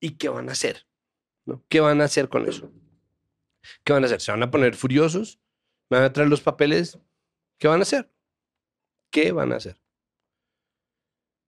¿Y 0.00 0.10
qué 0.10 0.28
van 0.28 0.48
a 0.48 0.52
hacer? 0.52 0.86
¿No? 1.44 1.64
¿Qué 1.68 1.80
van 1.80 2.00
a 2.00 2.04
hacer 2.04 2.28
con 2.28 2.48
eso? 2.48 2.72
¿Qué 3.82 3.92
van 3.92 4.02
a 4.02 4.06
hacer? 4.06 4.20
¿Se 4.20 4.30
van 4.30 4.42
a 4.42 4.50
poner 4.50 4.74
furiosos? 4.74 5.40
¿Me 5.90 5.98
van 5.98 6.06
a 6.06 6.12
traer 6.12 6.28
los 6.28 6.40
papeles? 6.40 6.98
¿Qué 7.58 7.68
van 7.68 7.80
a 7.80 7.82
hacer? 7.82 8.10
¿Qué 9.10 9.32
van 9.32 9.52
a 9.52 9.56
hacer? 9.56 9.80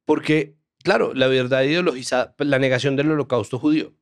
Porque, 0.05 0.57
claro, 0.83 1.14
la 1.14 1.27
verdad 1.27 1.62
ideologizada, 1.62 2.35
pues, 2.37 2.49
la 2.49 2.59
negación 2.59 2.97
del 2.97 3.11
holocausto 3.11 3.59
judío. 3.59 3.95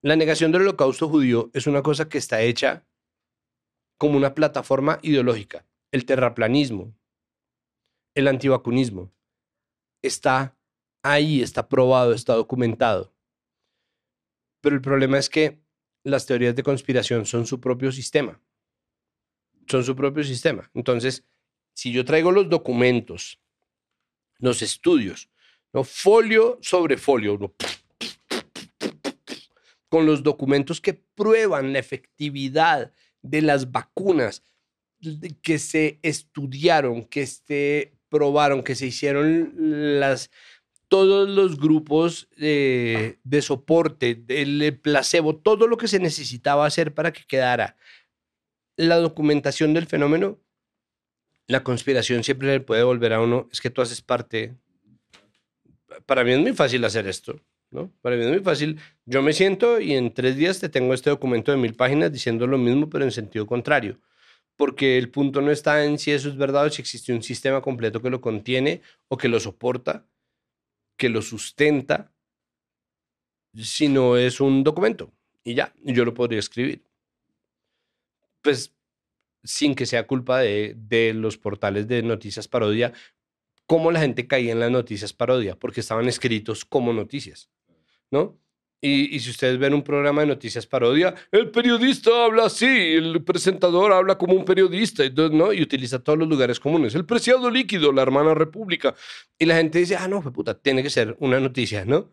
La 0.00 0.16
negación 0.16 0.52
del 0.52 0.62
holocausto 0.62 1.08
judío 1.08 1.50
es 1.52 1.66
una 1.66 1.82
cosa 1.82 2.08
que 2.08 2.18
está 2.18 2.42
hecha 2.42 2.86
como 3.98 4.16
una 4.16 4.34
plataforma 4.34 4.98
ideológica. 5.02 5.66
El 5.92 6.04
terraplanismo, 6.06 6.94
el 8.14 8.28
antivacunismo, 8.28 9.12
está 10.02 10.56
ahí, 11.02 11.42
está 11.42 11.68
probado, 11.68 12.12
está 12.12 12.34
documentado. 12.34 13.14
Pero 14.60 14.76
el 14.76 14.82
problema 14.82 15.18
es 15.18 15.28
que 15.28 15.62
las 16.04 16.26
teorías 16.26 16.56
de 16.56 16.62
conspiración 16.62 17.26
son 17.26 17.46
su 17.46 17.60
propio 17.60 17.92
sistema. 17.92 18.40
Son 19.68 19.84
su 19.84 19.94
propio 19.94 20.24
sistema. 20.24 20.70
Entonces, 20.74 21.24
si 21.74 21.92
yo 21.92 22.04
traigo 22.04 22.32
los 22.32 22.48
documentos, 22.48 23.40
los 24.38 24.62
estudios, 24.62 25.30
folio 25.84 26.58
sobre 26.60 26.96
folio, 26.96 27.38
¿no? 27.38 27.54
Con 29.92 30.06
los 30.06 30.22
documentos 30.22 30.80
que 30.80 30.94
prueban 30.94 31.74
la 31.74 31.78
efectividad 31.78 32.94
de 33.20 33.42
las 33.42 33.72
vacunas 33.72 34.42
de- 35.00 35.36
que 35.42 35.58
se 35.58 35.98
estudiaron, 36.00 37.04
que 37.04 37.26
se 37.26 37.92
probaron, 38.08 38.62
que 38.62 38.74
se 38.74 38.86
hicieron 38.86 39.52
las 40.00 40.30
todos 40.88 41.28
los 41.28 41.58
grupos 41.58 42.26
eh, 42.38 43.18
de 43.22 43.42
soporte, 43.42 44.14
del 44.14 44.78
placebo, 44.80 45.36
todo 45.36 45.66
lo 45.66 45.76
que 45.76 45.88
se 45.88 45.98
necesitaba 45.98 46.64
hacer 46.64 46.94
para 46.94 47.12
que 47.12 47.24
quedara 47.26 47.76
la 48.76 48.96
documentación 48.96 49.74
del 49.74 49.86
fenómeno, 49.86 50.38
la 51.48 51.62
conspiración 51.62 52.24
siempre 52.24 52.48
le 52.48 52.60
puede 52.60 52.82
volver 52.82 53.12
a 53.12 53.20
uno, 53.20 53.46
es 53.52 53.60
que 53.60 53.68
tú 53.68 53.82
haces 53.82 54.00
parte. 54.00 54.54
Para 56.06 56.24
mí 56.24 56.32
es 56.32 56.38
muy 56.38 56.54
fácil 56.54 56.82
hacer 56.86 57.06
esto, 57.06 57.38
Para 58.00 58.16
mí 58.16 58.22
es 58.22 58.28
muy 58.28 58.40
fácil. 58.40 58.78
Yo 59.06 59.22
me 59.22 59.32
siento 59.32 59.80
y 59.80 59.94
en 59.94 60.12
tres 60.12 60.36
días 60.36 60.60
te 60.60 60.68
tengo 60.68 60.94
este 60.94 61.10
documento 61.10 61.50
de 61.50 61.58
mil 61.58 61.74
páginas 61.74 62.12
diciendo 62.12 62.46
lo 62.46 62.58
mismo, 62.58 62.88
pero 62.88 63.04
en 63.04 63.10
sentido 63.10 63.46
contrario. 63.46 63.98
Porque 64.56 64.98
el 64.98 65.10
punto 65.10 65.40
no 65.40 65.50
está 65.50 65.84
en 65.84 65.98
si 65.98 66.10
eso 66.12 66.28
es 66.28 66.36
verdad 66.36 66.66
o 66.66 66.70
si 66.70 66.82
existe 66.82 67.12
un 67.12 67.22
sistema 67.22 67.62
completo 67.62 68.02
que 68.02 68.10
lo 68.10 68.20
contiene 68.20 68.82
o 69.08 69.16
que 69.16 69.28
lo 69.28 69.40
soporta, 69.40 70.06
que 70.96 71.08
lo 71.08 71.22
sustenta, 71.22 72.12
sino 73.54 74.16
es 74.16 74.40
un 74.40 74.62
documento 74.62 75.12
y 75.44 75.54
ya, 75.54 75.74
yo 75.82 76.04
lo 76.04 76.14
podría 76.14 76.38
escribir. 76.38 76.84
Pues 78.42 78.74
sin 79.44 79.74
que 79.74 79.86
sea 79.86 80.06
culpa 80.06 80.40
de, 80.40 80.74
de 80.76 81.14
los 81.14 81.38
portales 81.38 81.88
de 81.88 82.02
noticias 82.02 82.46
parodia, 82.48 82.92
cómo 83.66 83.90
la 83.90 84.00
gente 84.00 84.26
caía 84.26 84.52
en 84.52 84.60
las 84.60 84.70
noticias 84.70 85.12
parodia, 85.12 85.58
porque 85.58 85.80
estaban 85.80 86.06
escritos 86.08 86.64
como 86.64 86.92
noticias, 86.92 87.50
¿no? 88.12 88.38
Y, 88.80 89.14
y 89.14 89.20
si 89.20 89.30
ustedes 89.30 89.58
ven 89.58 89.74
un 89.74 89.82
programa 89.82 90.22
de 90.22 90.26
noticias 90.28 90.66
parodia, 90.66 91.14
el 91.30 91.50
periodista 91.50 92.24
habla 92.24 92.46
así, 92.46 92.66
el 92.66 93.22
presentador 93.22 93.92
habla 93.92 94.18
como 94.18 94.34
un 94.34 94.44
periodista, 94.44 95.04
¿no? 95.30 95.52
Y 95.52 95.62
utiliza 95.62 96.00
todos 96.00 96.18
los 96.18 96.28
lugares 96.28 96.58
comunes. 96.58 96.94
El 96.94 97.06
preciado 97.06 97.48
líquido, 97.48 97.92
la 97.92 98.02
hermana 98.02 98.34
república. 98.34 98.94
Y 99.38 99.46
la 99.46 99.56
gente 99.56 99.78
dice, 99.78 99.96
ah, 99.96 100.08
no, 100.08 100.20
puta, 100.32 100.60
tiene 100.60 100.82
que 100.82 100.90
ser 100.90 101.16
una 101.20 101.38
noticia, 101.38 101.84
¿no? 101.84 102.12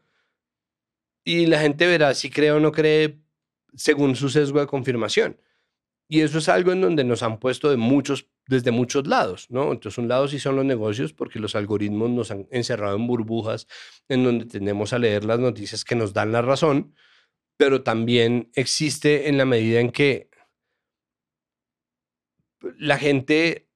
Y 1.23 1.47
la 1.47 1.59
gente 1.59 1.87
verá 1.87 2.13
si 2.13 2.29
cree 2.29 2.51
o 2.51 2.59
no 2.59 2.71
cree 2.71 3.19
según 3.75 4.15
su 4.15 4.29
sesgo 4.29 4.59
de 4.59 4.67
confirmación. 4.67 5.37
Y 6.07 6.21
eso 6.21 6.39
es 6.39 6.49
algo 6.49 6.71
en 6.71 6.81
donde 6.81 7.03
nos 7.03 7.23
han 7.23 7.39
puesto 7.39 7.69
de 7.69 7.77
muchos, 7.77 8.27
desde 8.49 8.71
muchos 8.71 9.05
lados, 9.05 9.45
¿no? 9.49 9.71
Entonces, 9.71 9.99
un 9.99 10.07
lado 10.07 10.27
sí 10.27 10.39
son 10.39 10.55
los 10.55 10.65
negocios, 10.65 11.13
porque 11.13 11.39
los 11.39 11.55
algoritmos 11.55 12.09
nos 12.09 12.31
han 12.31 12.47
encerrado 12.49 12.95
en 12.95 13.05
burbujas 13.05 13.67
en 14.09 14.23
donde 14.23 14.45
tendemos 14.45 14.91
a 14.91 14.97
leer 14.97 15.23
las 15.23 15.39
noticias 15.39 15.85
que 15.85 15.95
nos 15.95 16.13
dan 16.13 16.31
la 16.31 16.41
razón, 16.41 16.95
pero 17.57 17.83
también 17.83 18.49
existe 18.55 19.29
en 19.29 19.37
la 19.37 19.45
medida 19.45 19.79
en 19.79 19.91
que 19.91 20.31
la 22.79 22.97
gente 22.97 23.69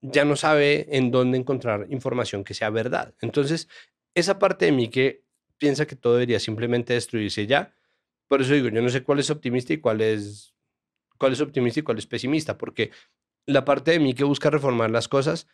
ya 0.00 0.24
no 0.24 0.34
sabe 0.34 0.88
en 0.96 1.12
dónde 1.12 1.38
encontrar 1.38 1.86
información 1.90 2.42
que 2.42 2.54
sea 2.54 2.70
verdad. 2.70 3.14
Entonces, 3.20 3.68
esa 4.14 4.40
parte 4.40 4.64
de 4.66 4.72
mí 4.72 4.88
que 4.88 5.24
piensa 5.56 5.86
que 5.86 5.94
todo 5.94 6.14
debería 6.14 6.40
simplemente 6.40 6.94
destruirse 6.94 7.46
ya, 7.46 7.74
por 8.26 8.42
eso 8.42 8.54
digo, 8.54 8.70
yo 8.70 8.82
no 8.82 8.88
sé 8.88 9.04
cuál 9.04 9.20
es 9.20 9.30
optimista 9.30 9.72
y 9.72 9.78
cuál 9.78 10.00
es 10.00 10.52
cuál 11.16 11.32
es 11.32 11.40
optimista 11.40 11.80
y 11.80 11.82
cuál 11.82 11.98
es 11.98 12.06
pesimista, 12.06 12.58
porque 12.58 12.90
la 13.46 13.64
parte 13.64 13.92
de 13.92 14.00
mí 14.00 14.14
que 14.14 14.24
busca 14.24 14.50
reformar 14.50 14.90
las 14.90 15.08
cosas 15.08 15.46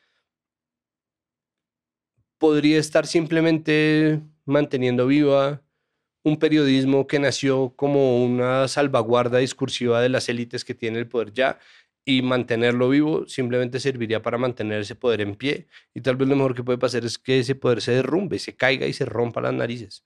podría 2.38 2.78
estar 2.78 3.06
simplemente 3.06 4.20
manteniendo 4.44 5.06
viva 5.06 5.62
un 6.24 6.38
periodismo 6.38 7.06
que 7.06 7.18
nació 7.18 7.74
como 7.76 8.24
una 8.24 8.68
salvaguarda 8.68 9.38
discursiva 9.38 10.00
de 10.00 10.08
las 10.08 10.28
élites 10.28 10.64
que 10.64 10.74
tiene 10.74 10.98
el 10.98 11.08
poder 11.08 11.32
ya 11.32 11.58
y 12.04 12.22
mantenerlo 12.22 12.88
vivo 12.88 13.26
simplemente 13.28 13.78
serviría 13.78 14.22
para 14.22 14.38
mantener 14.38 14.80
ese 14.80 14.96
poder 14.96 15.20
en 15.20 15.36
pie 15.36 15.68
y 15.94 16.00
tal 16.00 16.16
vez 16.16 16.28
lo 16.28 16.36
mejor 16.36 16.54
que 16.54 16.64
puede 16.64 16.78
pasar 16.78 17.04
es 17.04 17.18
que 17.18 17.40
ese 17.40 17.54
poder 17.54 17.80
se 17.80 17.92
derrumbe, 17.92 18.38
se 18.38 18.56
caiga 18.56 18.86
y 18.86 18.92
se 18.92 19.04
rompa 19.04 19.40
las 19.40 19.54
narices. 19.54 20.04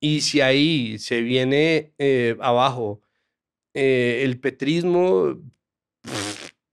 Y 0.00 0.22
si 0.22 0.40
ahí 0.40 0.98
se 0.98 1.20
viene 1.20 1.92
eh, 1.98 2.36
abajo 2.40 3.02
eh, 3.74 4.22
el 4.24 4.40
petrismo, 4.40 5.38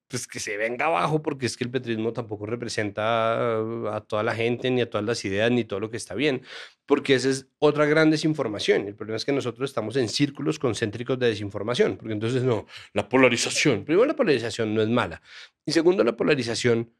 pues 0.08 0.28
que 0.28 0.40
se 0.40 0.58
venga 0.58 0.86
abajo, 0.86 1.22
porque 1.22 1.46
es 1.46 1.58
que 1.58 1.64
el 1.64 1.72
petrismo 1.72 2.14
tampoco 2.14 2.46
representa 2.46 3.58
a 3.94 4.02
toda 4.02 4.24
la 4.24 4.34
gente, 4.34 4.72
ni 4.72 4.82
a 4.82 4.90
todas 4.90 5.06
las 5.06 5.24
ideas, 5.26 5.52
ni 5.52 5.66
todo 5.66 5.80
lo 5.80 5.90
que 5.90 5.98
está 5.98 6.16
bien, 6.16 6.42
porque 6.86 7.16
esa 7.16 7.30
es 7.30 7.48
otra 7.60 7.86
gran 7.86 8.10
desinformación. 8.10 8.88
El 8.88 8.96
problema 8.96 9.18
es 9.18 9.26
que 9.26 9.34
nosotros 9.34 9.70
estamos 9.70 9.96
en 9.98 10.08
círculos 10.10 10.60
concéntricos 10.60 11.20
de 11.20 11.28
desinformación, 11.28 11.98
porque 11.98 12.14
entonces 12.14 12.44
no, 12.44 12.66
la 12.94 13.10
polarización, 13.10 13.84
primero 13.84 14.06
la 14.06 14.16
polarización 14.16 14.74
no 14.74 14.82
es 14.82 14.90
mala, 14.90 15.22
y 15.66 15.72
segundo 15.72 16.04
la 16.04 16.16
polarización 16.16 16.92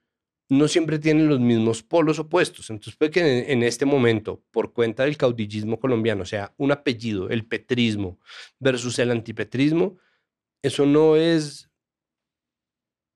no 0.50 0.68
siempre 0.68 0.98
tiene 1.00 1.24
los 1.24 1.40
mismos 1.40 1.84
polos 1.84 2.20
opuestos. 2.20 2.70
Entonces 2.70 2.96
puede 2.96 3.12
que 3.12 3.52
en 3.52 3.64
este 3.64 3.86
momento, 3.86 4.42
por 4.52 4.74
cuenta 4.74 5.04
del 5.04 5.18
caudillismo 5.18 5.80
colombiano, 5.80 6.24
o 6.24 6.26
sea, 6.26 6.54
un 6.58 6.72
apellido, 6.72 7.30
el 7.30 7.46
petrismo 7.46 8.20
versus 8.60 8.98
el 9.00 9.12
antipetrismo, 9.12 9.98
eso 10.62 10.86
no 10.86 11.16
es 11.16 11.67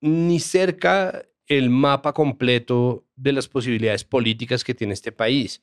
ni 0.02 0.40
cerca 0.40 1.24
el 1.46 1.70
mapa 1.70 2.12
completo 2.12 3.06
de 3.16 3.32
las 3.32 3.48
posibilidades 3.48 4.04
políticas 4.04 4.64
que 4.64 4.74
tiene 4.74 4.92
este 4.92 5.12
país. 5.12 5.62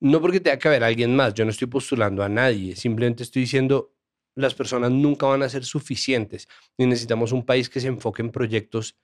No 0.00 0.20
porque 0.20 0.40
tenga 0.40 0.58
que 0.58 0.68
haber 0.68 0.84
alguien 0.84 1.14
más, 1.14 1.34
yo 1.34 1.44
no 1.44 1.50
estoy 1.50 1.68
postulando 1.68 2.22
a 2.22 2.28
nadie, 2.28 2.74
simplemente 2.76 3.22
estoy 3.22 3.42
diciendo 3.42 3.94
las 4.36 4.54
personas 4.54 4.90
nunca 4.92 5.26
van 5.26 5.42
a 5.42 5.48
ser 5.48 5.64
suficientes 5.64 6.48
y 6.78 6.86
necesitamos 6.86 7.32
un 7.32 7.44
país 7.44 7.68
que 7.68 7.80
se 7.80 7.88
enfoque 7.88 8.22
en 8.22 8.30
proyectos 8.30 8.96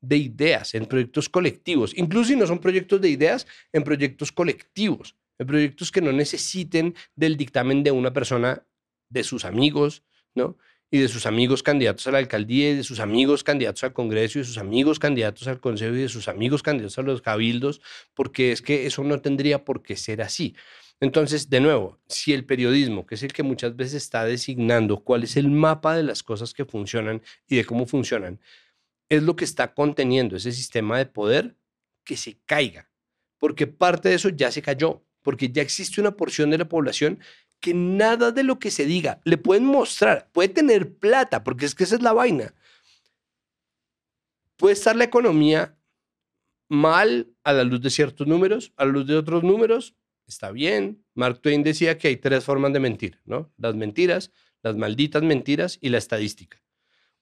de 0.00 0.16
ideas, 0.16 0.74
en 0.74 0.86
proyectos 0.86 1.28
colectivos, 1.28 1.92
incluso 1.96 2.28
si 2.28 2.36
no 2.36 2.46
son 2.46 2.60
proyectos 2.60 3.00
de 3.00 3.10
ideas, 3.10 3.46
en 3.72 3.82
proyectos 3.82 4.30
colectivos, 4.30 5.16
en 5.38 5.46
proyectos 5.46 5.90
que 5.90 6.00
no 6.00 6.12
necesiten 6.12 6.94
del 7.16 7.36
dictamen 7.36 7.82
de 7.82 7.90
una 7.90 8.12
persona, 8.12 8.64
de 9.10 9.24
sus 9.24 9.44
amigos, 9.44 10.04
¿no? 10.34 10.56
Y 10.90 10.98
de 10.98 11.08
sus 11.08 11.26
amigos 11.26 11.62
candidatos 11.62 12.06
a 12.06 12.12
la 12.12 12.18
alcaldía, 12.18 12.70
y 12.70 12.76
de 12.76 12.84
sus 12.84 13.00
amigos 13.00 13.44
candidatos 13.44 13.84
al 13.84 13.92
Congreso, 13.92 14.38
y 14.38 14.42
de 14.42 14.46
sus 14.46 14.58
amigos 14.58 14.98
candidatos 14.98 15.46
al 15.46 15.60
Consejo, 15.60 15.94
y 15.94 16.02
de 16.02 16.08
sus 16.08 16.28
amigos 16.28 16.62
candidatos 16.62 16.98
a 16.98 17.02
los 17.02 17.20
cabildos, 17.20 17.80
porque 18.14 18.52
es 18.52 18.62
que 18.62 18.86
eso 18.86 19.04
no 19.04 19.20
tendría 19.20 19.64
por 19.64 19.82
qué 19.82 19.96
ser 19.96 20.22
así. 20.22 20.54
Entonces, 21.00 21.48
de 21.48 21.60
nuevo, 21.60 22.00
si 22.08 22.32
el 22.32 22.44
periodismo, 22.44 23.06
que 23.06 23.14
es 23.14 23.22
el 23.22 23.32
que 23.32 23.42
muchas 23.42 23.76
veces 23.76 23.94
está 23.94 24.24
designando 24.24 25.04
cuál 25.04 25.22
es 25.22 25.36
el 25.36 25.48
mapa 25.48 25.96
de 25.96 26.02
las 26.02 26.22
cosas 26.22 26.54
que 26.54 26.64
funcionan 26.64 27.22
y 27.46 27.56
de 27.56 27.64
cómo 27.64 27.86
funcionan, 27.86 28.40
es 29.08 29.22
lo 29.22 29.36
que 29.36 29.44
está 29.44 29.74
conteniendo 29.74 30.36
ese 30.36 30.52
sistema 30.52 30.98
de 30.98 31.06
poder, 31.06 31.56
que 32.04 32.16
se 32.16 32.38
caiga, 32.46 32.90
porque 33.38 33.66
parte 33.66 34.08
de 34.08 34.16
eso 34.16 34.30
ya 34.30 34.50
se 34.50 34.62
cayó, 34.62 35.04
porque 35.22 35.50
ya 35.50 35.62
existe 35.62 36.00
una 36.00 36.16
porción 36.16 36.50
de 36.50 36.58
la 36.58 36.68
población 36.68 37.20
que 37.60 37.74
nada 37.74 38.30
de 38.30 38.42
lo 38.42 38.58
que 38.58 38.70
se 38.70 38.84
diga 38.84 39.20
le 39.24 39.38
pueden 39.38 39.64
mostrar, 39.64 40.28
puede 40.32 40.48
tener 40.48 40.96
plata, 40.96 41.44
porque 41.44 41.66
es 41.66 41.74
que 41.74 41.84
esa 41.84 41.96
es 41.96 42.02
la 42.02 42.12
vaina. 42.12 42.54
Puede 44.56 44.74
estar 44.74 44.96
la 44.96 45.04
economía 45.04 45.76
mal 46.68 47.28
a 47.44 47.52
la 47.52 47.64
luz 47.64 47.80
de 47.80 47.90
ciertos 47.90 48.26
números, 48.26 48.72
a 48.76 48.84
la 48.84 48.92
luz 48.92 49.06
de 49.06 49.16
otros 49.16 49.42
números, 49.42 49.94
está 50.26 50.50
bien. 50.50 51.04
Mark 51.14 51.40
Twain 51.40 51.62
decía 51.62 51.98
que 51.98 52.08
hay 52.08 52.16
tres 52.16 52.44
formas 52.44 52.72
de 52.72 52.80
mentir, 52.80 53.20
¿no? 53.24 53.50
Las 53.56 53.74
mentiras, 53.74 54.32
las 54.62 54.76
malditas 54.76 55.22
mentiras 55.22 55.78
y 55.80 55.88
la 55.88 55.98
estadística. 55.98 56.62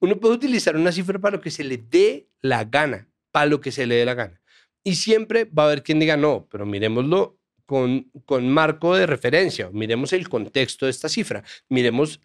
Uno 0.01 0.18
puede 0.18 0.34
utilizar 0.34 0.76
una 0.76 0.93
cifra 0.93 1.18
para 1.18 1.37
lo 1.37 1.43
que 1.43 1.51
se 1.51 1.64
le 1.64 1.78
dé 1.78 2.28
la 2.41 2.64
gana, 2.64 3.09
para 3.30 3.47
lo 3.47 3.61
que 3.61 3.72
se 3.72 3.87
le 3.87 3.97
dé 3.97 4.05
la 4.05 4.14
gana. 4.14 4.41
Y 4.82 4.97
siempre 4.97 5.45
va 5.45 5.64
a 5.64 5.66
haber 5.66 5.82
quien 5.82 5.99
diga, 5.99 6.16
no, 6.16 6.47
pero 6.51 6.66
miremoslo 6.66 7.39
con, 7.67 8.11
con 8.25 8.49
marco 8.49 8.97
de 8.97 9.07
referencia, 9.07 9.71
miremos 9.73 10.12
el 10.12 10.29
contexto 10.29 10.87
de 10.87 10.91
esta 10.91 11.09
cifra, 11.09 11.45
miremos 11.69 12.21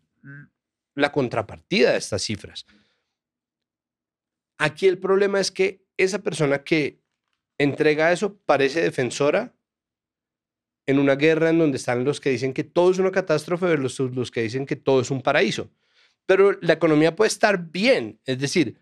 la 0.96 1.12
contrapartida 1.12 1.92
de 1.92 1.98
estas 1.98 2.22
cifras. 2.22 2.66
Aquí 4.58 4.88
el 4.88 5.00
problema 5.00 5.39
es 5.39 5.52
que 5.52 5.84
esa 5.98 6.20
persona 6.20 6.64
que 6.64 7.02
entrega 7.58 8.12
eso 8.12 8.38
parece 8.46 8.82
defensora 8.82 9.56
en 10.86 11.00
una 11.00 11.16
guerra 11.16 11.50
en 11.50 11.60
donde 11.60 11.78
están 11.78 12.04
los 12.04 12.20
que 12.20 12.30
dicen 12.30 12.54
que 12.54 12.64
todo 12.64 12.92
es 12.92 13.00
una 13.00 13.12
catástrofe 13.12 13.66
versus 13.66 14.16
los 14.16 14.32
que 14.32 14.42
dicen 14.42 14.66
que 14.66 14.76
todo 14.76 15.02
es 15.02 15.12
un 15.12 15.22
paraíso. 15.22 15.72
Pero 16.26 16.58
la 16.62 16.74
economía 16.74 17.16
puede 17.16 17.30
estar 17.30 17.72
bien, 17.72 18.20
es 18.26 18.39
decir, 18.39 18.80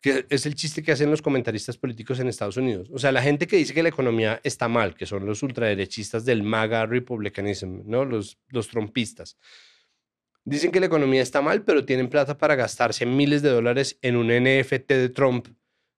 que 0.00 0.26
es 0.30 0.46
el 0.46 0.54
chiste 0.54 0.82
que 0.82 0.92
hacen 0.92 1.10
los 1.10 1.22
comentaristas 1.22 1.76
políticos 1.76 2.20
en 2.20 2.28
Estados 2.28 2.56
Unidos. 2.56 2.88
O 2.92 2.98
sea, 2.98 3.10
la 3.10 3.22
gente 3.22 3.46
que 3.46 3.56
dice 3.56 3.74
que 3.74 3.82
la 3.82 3.88
economía 3.88 4.40
está 4.44 4.68
mal, 4.68 4.94
que 4.94 5.06
son 5.06 5.26
los 5.26 5.42
ultraderechistas 5.42 6.24
del 6.24 6.42
MAGA 6.42 6.86
republicanism, 6.86 7.80
¿no? 7.84 8.04
Los, 8.04 8.38
los 8.48 8.68
trompistas. 8.68 9.36
Dicen 10.44 10.70
que 10.70 10.80
la 10.80 10.86
economía 10.86 11.20
está 11.20 11.42
mal, 11.42 11.62
pero 11.62 11.84
tienen 11.84 12.08
plata 12.08 12.38
para 12.38 12.54
gastarse 12.54 13.04
miles 13.06 13.42
de 13.42 13.50
dólares 13.50 13.98
en 14.02 14.16
un 14.16 14.28
NFT 14.28 14.88
de 14.88 15.08
Trump 15.08 15.48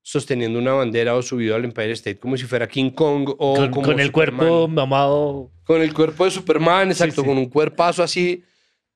sosteniendo 0.03 0.59
una 0.59 0.73
bandera 0.73 1.15
o 1.15 1.23
subido 1.23 1.55
al 1.55 1.65
Empire 1.65 1.93
State 1.93 2.19
como 2.19 2.37
si 2.37 2.45
fuera 2.45 2.67
King 2.67 2.91
Kong 2.91 3.29
o 3.39 3.55
con, 3.55 3.71
como 3.71 3.87
con 3.87 4.01
el 4.01 4.07
Superman. 4.07 4.49
cuerpo 4.49 4.69
mamado. 4.69 5.51
Con 5.65 5.83
el 5.83 5.93
cuerpo 5.93 6.25
de 6.25 6.31
Superman, 6.31 6.91
exacto, 6.91 7.21
sí. 7.21 7.29
con 7.29 7.37
un 7.37 7.47
cuerpazo 7.47 8.03
así. 8.03 8.43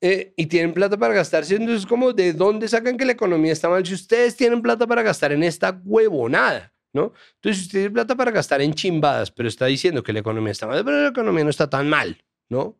Eh, 0.01 0.35
y 0.37 0.47
tienen 0.47 0.75
plata 0.75 0.97
para 0.97 1.15
gastarse. 1.15 1.57
Entonces, 1.57 1.87
como, 1.87 2.13
¿de 2.13 2.33
dónde 2.33 2.69
sacan 2.69 2.97
que 2.97 3.05
la 3.05 3.13
economía 3.13 3.53
está 3.53 3.69
mal? 3.69 3.85
Si 3.87 3.95
ustedes 3.95 4.37
tienen 4.37 4.61
plata 4.63 4.87
para 4.87 5.03
gastar 5.03 5.33
en 5.33 5.43
esta 5.43 5.81
huevonada, 5.85 6.73
¿no? 6.93 7.13
Entonces, 7.37 7.59
si 7.59 7.67
usted 7.67 7.79
tiene 7.81 7.91
plata 7.91 8.15
para 8.15 8.31
gastar 8.31 8.61
en 8.61 8.75
chimbadas, 8.75 9.31
pero 9.31 9.49
está 9.49 9.67
diciendo 9.67 10.03
que 10.03 10.13
la 10.13 10.21
economía 10.21 10.53
está 10.53 10.67
mal, 10.67 10.85
pero 10.85 11.03
la 11.03 11.09
economía 11.09 11.45
no 11.45 11.51
está 11.51 11.69
tan 11.69 11.89
mal, 11.89 12.23
¿no? 12.49 12.79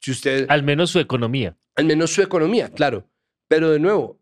Si 0.00 0.10
usted, 0.12 0.46
Al 0.48 0.62
menos 0.62 0.90
su 0.90 1.00
economía. 1.00 1.56
al 1.74 1.84
menos 1.86 2.10
su 2.12 2.22
economía, 2.22 2.68
claro. 2.70 3.08
Pero 3.48 3.70
de 3.70 3.78
nuevo, 3.80 4.20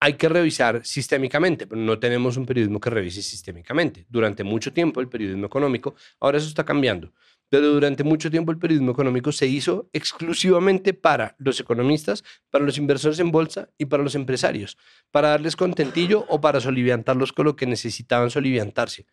hay 0.00 0.14
que 0.14 0.28
revisar 0.28 0.84
sistémicamente, 0.84 1.66
pero 1.66 1.80
no 1.80 1.98
tenemos 1.98 2.36
un 2.36 2.44
periodismo 2.44 2.78
que 2.78 2.90
revise 2.90 3.22
sistémicamente. 3.22 4.04
Durante 4.10 4.44
mucho 4.44 4.72
tiempo 4.72 5.00
el 5.00 5.08
periodismo 5.08 5.46
económico, 5.46 5.94
ahora 6.20 6.36
eso 6.38 6.46
está 6.48 6.62
cambiando, 6.64 7.12
pero 7.54 7.68
durante 7.68 8.02
mucho 8.02 8.32
tiempo 8.32 8.50
el 8.50 8.58
periodismo 8.58 8.90
económico 8.90 9.30
se 9.30 9.46
hizo 9.46 9.88
exclusivamente 9.92 10.92
para 10.92 11.36
los 11.38 11.60
economistas, 11.60 12.24
para 12.50 12.64
los 12.64 12.78
inversores 12.78 13.20
en 13.20 13.30
bolsa 13.30 13.68
y 13.78 13.84
para 13.84 14.02
los 14.02 14.16
empresarios, 14.16 14.76
para 15.12 15.28
darles 15.28 15.54
contentillo 15.54 16.26
o 16.28 16.40
para 16.40 16.60
soliviantarlos 16.60 17.32
con 17.32 17.44
lo 17.44 17.54
que 17.54 17.66
necesitaban 17.66 18.30
soliviantarse. 18.30 19.06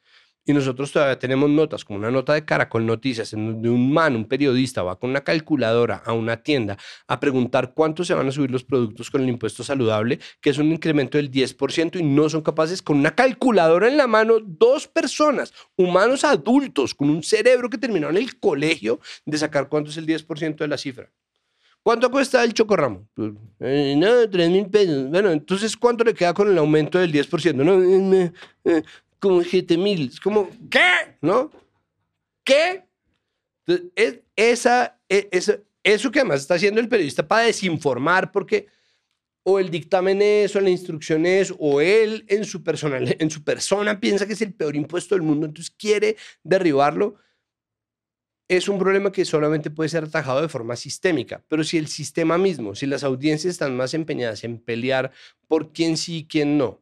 Y 0.44 0.54
nosotros 0.54 0.92
todavía 0.92 1.20
tenemos 1.20 1.50
notas, 1.52 1.86
como 1.86 2.00
una 2.00 2.10
nota 2.10 2.34
de 2.34 2.44
Caracol 2.44 2.84
Noticias, 2.84 3.32
en 3.34 3.46
donde 3.46 3.70
un 3.70 3.94
man, 3.94 4.16
un 4.16 4.26
periodista, 4.26 4.82
va 4.82 4.98
con 4.98 5.12
una 5.12 5.22
calculadora 5.22 6.02
a 6.04 6.14
una 6.14 6.38
tienda 6.42 6.78
a 7.08 7.20
preguntar 7.20 7.74
cuánto 7.76 8.04
se 8.04 8.16
van 8.16 8.28
a 8.28 8.32
subir 8.32 8.50
los 8.50 8.64
productos 8.64 9.12
con 9.12 9.22
el 9.22 9.30
impuesto 9.30 9.64
saludable, 9.64 10.20
que 10.42 10.50
es 10.50 10.58
un 10.58 10.72
incremento 10.72 11.20
del 11.20 11.30
10%, 11.30 12.00
y 12.00 12.04
no 12.04 12.28
son 12.28 12.42
capaces 12.42 12.82
con 12.82 12.98
una 12.98 13.14
calculadora 13.14 13.88
en 13.88 13.98
la 13.98 14.08
mano, 14.08 14.40
dos 14.42 14.88
personas, 14.88 15.54
humanos 15.76 16.24
adultos, 16.24 16.96
con 16.96 17.12
un 17.12 17.22
cerebro 17.22 17.70
que 17.70 17.78
terminó 17.78 18.10
en 18.10 18.18
el 18.18 18.40
colegio, 18.40 19.00
de 19.26 19.38
sacar 19.38 19.70
cuánto 19.70 19.92
es 19.92 19.98
el 19.98 20.08
10% 20.08 20.56
de 20.56 20.68
la 20.68 20.78
cifra. 20.78 21.12
¿Cuánto 21.84 22.12
cuesta 22.12 22.44
el 22.44 22.54
chocorramo? 22.54 23.08
Pues, 23.14 23.32
eh, 23.60 23.96
no, 23.98 24.30
3 24.30 24.50
mil 24.50 24.68
pesos. 24.70 25.10
Bueno, 25.10 25.32
entonces, 25.32 25.76
¿cuánto 25.76 26.04
le 26.04 26.14
queda 26.14 26.34
con 26.34 26.48
el 26.48 26.58
aumento 26.58 27.00
del 27.00 27.12
10%? 27.12 27.64
No, 27.64 28.32
eh, 28.66 28.84
como 29.22 29.44
7 29.44 29.78
mil. 29.78 30.10
Es 30.10 30.20
como, 30.20 30.50
¿qué? 30.70 31.16
¿No? 31.22 31.52
¿Qué? 32.44 32.84
Es, 33.96 34.20
esa, 34.36 35.00
e- 35.08 35.30
eso 35.84 36.12
que 36.12 36.20
además 36.20 36.42
está 36.42 36.56
haciendo 36.56 36.82
el 36.82 36.90
periodista 36.90 37.26
para 37.26 37.46
desinformar, 37.46 38.32
porque 38.32 38.68
o 39.44 39.60
el 39.60 39.70
dictamen 39.70 40.22
es, 40.22 40.56
o 40.56 40.60
la 40.60 40.70
instrucción 40.70 41.26
es, 41.26 41.54
o 41.58 41.82
él 41.82 42.26
en 42.28 42.46
su, 42.46 42.64
personal, 42.64 43.16
en 43.18 43.30
su 43.30 43.44
persona 43.44 44.00
piensa 44.00 44.26
que 44.26 44.34
es 44.34 44.42
el 44.42 44.54
peor 44.54 44.76
impuesto 44.76 45.16
del 45.16 45.24
mundo, 45.24 45.46
entonces 45.46 45.74
quiere 45.78 46.18
derribarlo. 46.44 47.16
Es 48.48 48.68
un 48.68 48.78
problema 48.78 49.12
que 49.12 49.24
solamente 49.24 49.72
puede 49.72 49.90
ser 49.90 50.04
atajado 50.04 50.42
de 50.42 50.50
forma 50.50 50.76
sistémica, 50.76 51.44
pero 51.48 51.64
si 51.64 51.78
el 51.78 51.88
sistema 51.88 52.38
mismo, 52.38 52.76
si 52.76 52.86
las 52.86 53.04
audiencias 53.04 53.52
están 53.52 53.78
más 53.78 53.94
empeñadas 53.94 54.44
en 54.44 54.60
pelear 54.60 55.12
por 55.48 55.72
quién 55.72 55.96
sí 55.96 56.18
y 56.18 56.26
quién 56.26 56.58
no, 56.58 56.82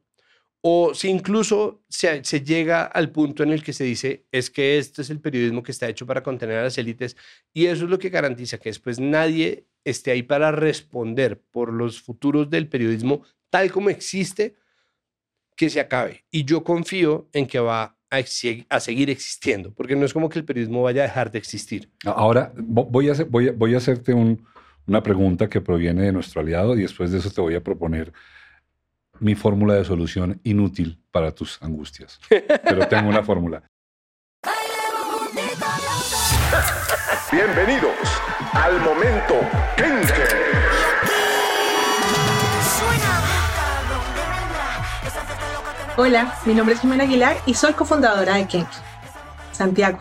o 0.62 0.93
si 0.93 1.07
incluso 1.10 1.82
se, 1.88 2.24
se 2.24 2.41
llega 2.41 2.84
al 2.84 3.12
punto 3.12 3.43
en 3.43 3.51
el 3.51 3.64
que 3.64 3.72
se 3.74 3.84
dice 3.86 4.26
es 4.32 4.49
que 4.49 4.78
este 4.78 5.01
es 5.03 5.10
el 5.10 5.20
periodismo 5.22 5.64
que 5.64 5.72
está 5.72 5.88
hecho 5.88 6.05
para 6.05 6.22
contener 6.24 6.57
a 6.60 6.64
las 6.64 6.78
élites 6.78 7.16
y 7.53 7.68
eso 7.68 7.86
es 7.86 7.89
lo 7.89 7.97
que 7.99 8.10
garantiza 8.10 8.57
que 8.57 8.70
después 8.70 8.99
nadie 8.99 9.66
esté 9.86 10.12
ahí 10.12 10.24
para 10.24 10.51
responder 10.51 11.39
por 11.51 11.72
los 11.72 12.01
futuros 12.01 12.49
del 12.49 12.68
periodismo 12.68 13.24
tal 13.49 13.72
como 13.72 13.89
existe, 13.89 14.55
que 15.55 15.70
se 15.70 15.80
acabe. 15.80 16.24
Y 16.32 16.45
yo 16.45 16.64
confío 16.64 17.28
en 17.34 17.47
que 17.47 17.60
va 17.60 17.97
a, 18.12 18.18
a 18.70 18.80
seguir 18.80 19.10
existiendo, 19.10 19.74
porque 19.74 19.95
no 19.95 20.05
es 20.05 20.14
como 20.14 20.30
que 20.30 20.39
el 20.39 20.45
periodismo 20.45 20.84
vaya 20.84 21.01
a 21.03 21.07
dejar 21.07 21.32
de 21.32 21.39
existir. 21.39 21.89
Ahora 22.05 22.53
vo- 22.55 22.88
voy 22.89 23.10
a, 23.10 23.14
hacer- 23.14 23.28
voy 23.28 23.49
a, 23.49 23.51
voy 23.51 23.74
a 23.74 23.78
hacerte 23.78 24.13
un- 24.13 24.46
una 24.88 25.04
pregunta 25.04 25.50
que 25.50 25.62
proviene 25.62 26.04
de 26.04 26.12
nuestro 26.12 26.42
aliado 26.42 26.75
y 26.78 26.82
después 26.82 27.12
de 27.12 27.20
eso 27.20 27.29
te 27.29 27.42
voy 27.42 27.55
a 27.55 27.63
proponer 27.63 28.12
mi 29.20 29.36
fórmula 29.36 29.75
de 29.75 29.86
solución 29.86 30.39
inútil 30.43 31.04
para 31.12 31.32
tus 31.32 31.62
angustias. 31.62 32.20
Pero 32.29 32.87
tengo 32.87 33.09
una 33.09 33.24
fórmula. 33.24 33.63
Bienvenidos 37.32 37.96
al 38.54 38.82
momento 38.82 39.36
Kenke. 39.78 40.24
Hola, 45.97 46.33
mi 46.46 46.54
nombre 46.54 46.75
es 46.75 46.82
Jimena 46.82 47.04
Aguilar 47.04 47.36
y 47.46 47.54
soy 47.54 47.74
cofundadora 47.74 48.36
de 48.36 48.47
Kenki. 48.47 48.78
Santiago, 49.51 50.00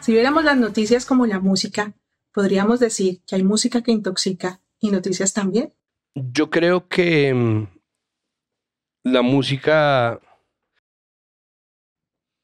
si 0.00 0.12
viéramos 0.12 0.42
las 0.42 0.56
noticias 0.56 1.04
como 1.04 1.26
la 1.26 1.38
música, 1.38 1.92
podríamos 2.32 2.80
decir 2.80 3.20
que 3.26 3.36
hay 3.36 3.42
música 3.42 3.82
que 3.82 3.92
intoxica 3.92 4.62
y 4.80 4.90
noticias 4.90 5.34
también. 5.34 5.74
Yo 6.14 6.50
creo 6.50 6.88
que 6.88 7.34
mm, 7.34 7.77
la 9.04 9.22
música... 9.22 10.20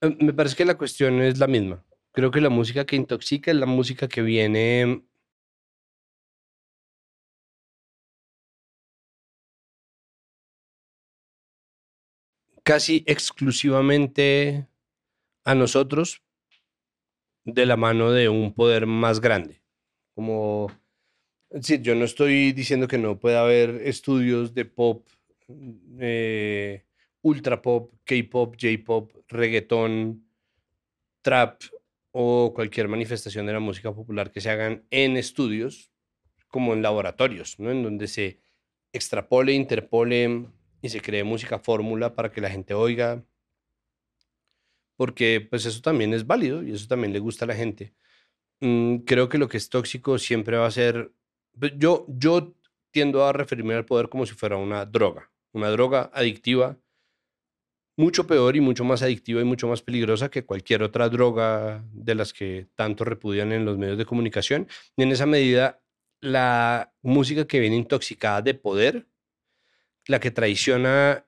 eh, 0.00 0.16
Me 0.20 0.32
parece 0.32 0.56
que 0.56 0.64
la 0.64 0.76
cuestión 0.78 1.20
es 1.22 1.38
la 1.38 1.46
misma. 1.46 1.84
Creo 2.12 2.30
que 2.30 2.40
la 2.40 2.50
música 2.50 2.84
que 2.86 2.96
intoxica 2.96 3.50
es 3.50 3.56
la 3.56 3.66
música 3.66 4.08
que 4.08 4.22
viene 4.22 5.02
casi 12.62 13.04
exclusivamente 13.06 14.66
a 15.44 15.54
nosotros 15.54 16.22
de 17.44 17.66
la 17.66 17.76
mano 17.76 18.10
de 18.10 18.28
un 18.28 18.52
poder 18.54 18.86
más 18.86 19.20
grande. 19.20 19.62
Como, 20.14 20.68
es 21.50 21.62
decir, 21.62 21.82
yo 21.82 21.94
no 21.94 22.04
estoy 22.04 22.52
diciendo 22.52 22.88
que 22.88 22.98
no 22.98 23.18
pueda 23.18 23.42
haber 23.42 23.82
estudios 23.86 24.54
de 24.54 24.64
pop, 24.64 25.06
eh, 25.48 26.84
ultra 27.22 27.60
pop, 27.60 27.94
K-pop, 28.04 28.56
J-pop, 28.60 29.12
reggaetón, 29.28 30.26
trap 31.22 31.62
o 32.12 32.52
cualquier 32.54 32.88
manifestación 32.88 33.46
de 33.46 33.52
la 33.52 33.60
música 33.60 33.92
popular 33.92 34.30
que 34.30 34.40
se 34.40 34.50
hagan 34.50 34.84
en 34.90 35.16
estudios, 35.16 35.90
como 36.48 36.72
en 36.72 36.82
laboratorios, 36.82 37.58
¿no? 37.58 37.70
En 37.70 37.82
donde 37.82 38.06
se 38.06 38.40
extrapole, 38.92 39.52
interpole 39.52 40.46
y 40.80 40.88
se 40.88 41.00
cree 41.00 41.24
música 41.24 41.58
fórmula 41.58 42.14
para 42.14 42.30
que 42.30 42.40
la 42.40 42.50
gente 42.50 42.74
oiga, 42.74 43.24
porque 44.96 45.40
pues 45.40 45.66
eso 45.66 45.80
también 45.80 46.14
es 46.14 46.26
válido 46.26 46.62
y 46.62 46.72
eso 46.72 46.86
también 46.86 47.12
le 47.12 47.18
gusta 47.18 47.44
a 47.44 47.48
la 47.48 47.56
gente. 47.56 47.94
Mm, 48.60 48.98
creo 48.98 49.28
que 49.28 49.38
lo 49.38 49.48
que 49.48 49.56
es 49.56 49.68
tóxico 49.68 50.18
siempre 50.18 50.56
va 50.56 50.66
a 50.66 50.70
ser, 50.70 51.12
pues, 51.58 51.72
yo, 51.76 52.06
yo 52.08 52.54
tiendo 52.92 53.24
a 53.24 53.32
referirme 53.32 53.74
al 53.74 53.84
poder 53.84 54.08
como 54.08 54.24
si 54.26 54.34
fuera 54.34 54.56
una 54.56 54.86
droga, 54.86 55.30
una 55.54 55.70
droga 55.70 56.10
adictiva, 56.12 56.78
mucho 57.96 58.26
peor 58.26 58.56
y 58.56 58.60
mucho 58.60 58.84
más 58.84 59.02
adictiva 59.02 59.40
y 59.40 59.44
mucho 59.44 59.68
más 59.68 59.82
peligrosa 59.82 60.30
que 60.30 60.44
cualquier 60.44 60.82
otra 60.82 61.08
droga 61.08 61.84
de 61.92 62.14
las 62.14 62.32
que 62.32 62.66
tanto 62.74 63.04
repudian 63.04 63.52
en 63.52 63.64
los 63.64 63.78
medios 63.78 63.98
de 63.98 64.04
comunicación. 64.04 64.68
Y 64.96 65.04
en 65.04 65.12
esa 65.12 65.26
medida, 65.26 65.80
la 66.20 66.92
música 67.02 67.46
que 67.46 67.60
viene 67.60 67.76
intoxicada 67.76 68.42
de 68.42 68.54
poder, 68.54 69.06
la 70.06 70.20
que 70.20 70.30
traiciona 70.30 71.26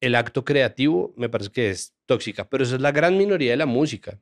el 0.00 0.14
acto 0.14 0.44
creativo, 0.44 1.14
me 1.16 1.28
parece 1.28 1.50
que 1.50 1.70
es 1.70 1.94
tóxica, 2.06 2.48
pero 2.48 2.64
esa 2.64 2.76
es 2.76 2.82
la 2.82 2.92
gran 2.92 3.16
minoría 3.16 3.52
de 3.52 3.56
la 3.56 3.66
música. 3.66 4.20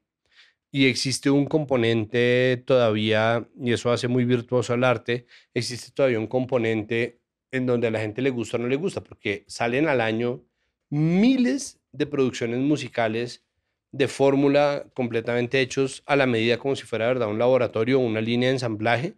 Y 0.70 0.86
existe 0.86 1.30
un 1.30 1.46
componente 1.46 2.62
todavía, 2.64 3.48
y 3.60 3.72
eso 3.72 3.90
hace 3.90 4.06
muy 4.06 4.24
virtuoso 4.24 4.72
al 4.72 4.84
arte, 4.84 5.26
existe 5.52 5.90
todavía 5.90 6.20
un 6.20 6.28
componente 6.28 7.19
en 7.52 7.66
donde 7.66 7.88
a 7.88 7.90
la 7.90 8.00
gente 8.00 8.22
le 8.22 8.30
gusta 8.30 8.56
o 8.56 8.60
no 8.60 8.68
le 8.68 8.76
gusta, 8.76 9.02
porque 9.02 9.44
salen 9.46 9.88
al 9.88 10.00
año 10.00 10.42
miles 10.88 11.80
de 11.92 12.06
producciones 12.06 12.60
musicales 12.60 13.44
de 13.92 14.06
fórmula 14.08 14.86
completamente 14.94 15.60
hechos 15.60 16.02
a 16.06 16.16
la 16.16 16.26
medida 16.26 16.58
como 16.58 16.76
si 16.76 16.84
fuera 16.84 17.08
verdad 17.08 17.28
un 17.28 17.38
laboratorio 17.38 17.98
o 17.98 18.04
una 18.04 18.20
línea 18.20 18.48
de 18.48 18.54
ensamblaje 18.54 19.14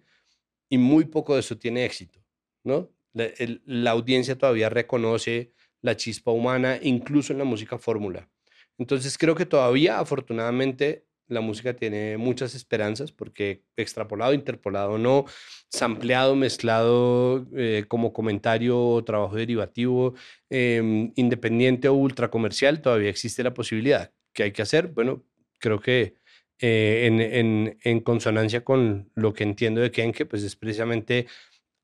y 0.69 0.79
muy 0.79 1.05
poco 1.05 1.35
de 1.35 1.41
eso 1.41 1.59
tiene 1.59 1.85
éxito, 1.85 2.25
¿no? 2.65 2.91
La, 3.13 3.29
la 3.67 3.91
audiencia 3.91 4.39
todavía 4.39 4.71
reconoce 4.71 5.53
la 5.83 5.97
chispa 5.97 6.31
humana, 6.31 6.79
incluso 6.81 7.33
en 7.33 7.39
la 7.41 7.45
música 7.45 7.77
fórmula. 7.77 8.31
Entonces 8.79 9.19
creo 9.19 9.35
que 9.35 9.45
todavía, 9.45 9.99
afortunadamente, 9.99 11.05
la 11.33 11.41
música 11.41 11.75
tiene 11.75 12.17
muchas 12.17 12.55
esperanzas 12.55 13.13
porque 13.13 13.65
extrapolado, 13.77 14.35
interpolado, 14.35 14.99
no, 14.99 15.25
sampleado, 15.69 16.37
mezclado 16.37 17.47
eh, 17.57 17.85
como 17.89 18.13
comentario 18.13 18.79
o 18.79 19.05
trabajo 19.05 19.37
derivativo, 19.37 20.15
em, 20.51 21.13
independiente 21.17 21.89
o 21.89 21.95
ultra 21.95 22.31
comercial, 22.31 22.81
todavía 22.83 23.11
existe 23.11 23.43
la 23.43 23.55
posibilidad. 23.55 24.13
¿Qué 24.33 24.45
hay 24.45 24.53
que 24.53 24.63
hacer? 24.63 24.89
Bueno, 24.89 25.25
creo 25.59 25.81
que 25.81 26.15
eh, 26.61 27.77
en, 27.83 28.01
consonancia 28.01 28.63
con 28.65 29.11
lo 29.17 29.33
que 29.35 29.43
entiendo 29.43 29.81
de 29.81 29.91
Kenke, 29.91 30.27
pues 30.27 30.45
es 30.45 30.55
precisamente 30.55 31.27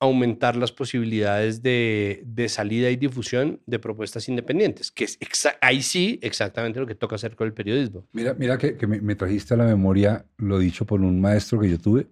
aumentar 0.00 0.56
las 0.56 0.70
posibilidades 0.70 1.62
de, 1.62 2.22
de, 2.24 2.48
salida 2.48 2.88
y 2.90 2.96
difusión 2.96 3.60
de 3.66 3.78
propuestas 3.78 4.28
independientes, 4.28 4.92
que 4.92 5.04
es 5.04 5.18
ahí 5.60 5.82
sí 5.82 6.20
exactamente 6.22 6.78
lo 6.78 6.86
que 6.86 6.94
toca 6.94 7.16
hacer 7.16 7.34
con 7.34 7.48
el 7.48 7.52
periodismo. 7.52 8.06
Mira, 8.12 8.34
mira 8.34 8.58
que, 8.58 8.76
que 8.76 8.86
me, 8.86 9.00
me, 9.00 9.16
trajiste 9.16 9.54
a 9.54 9.56
la 9.56 9.64
memoria 9.64 10.24
lo 10.36 10.58
dicho 10.58 10.86
por 10.86 11.00
un 11.00 11.20
maestro 11.20 11.58
que 11.58 11.70
yo 11.70 11.78
tuve, 11.78 12.06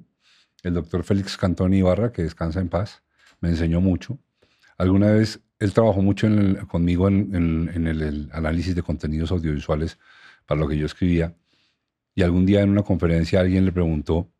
el 0.64 0.74
doctor 0.74 1.04
Félix 1.04 1.36
Cantón 1.36 1.74
Ibarra, 1.74 2.10
que 2.12 2.22
descansa 2.22 2.60
en 2.60 2.68
paz, 2.68 3.02
me 3.40 3.50
enseñó 3.50 3.80
mucho. 3.80 4.18
Alguna 4.78 5.12
vez 5.12 5.40
él 5.60 5.72
trabajó 5.72 6.02
mucho 6.02 6.26
en 6.26 6.38
el, 6.38 6.66
conmigo 6.66 7.06
en, 7.06 7.34
en, 7.34 7.70
en 7.72 7.86
el, 7.86 8.02
el 8.02 8.28
análisis 8.32 8.74
de 8.74 8.82
contenidos 8.82 9.30
audiovisuales 9.30 9.98
para 10.44 10.60
lo 10.60 10.66
que 10.66 10.76
yo 10.76 10.86
escribía, 10.86 11.36
y 12.16 12.22
algún 12.22 12.46
día 12.46 12.62
en 12.62 12.70
una 12.70 12.82
conferencia 12.82 13.40
alguien 13.40 13.64
le 13.64 13.72
preguntó, 13.72 14.32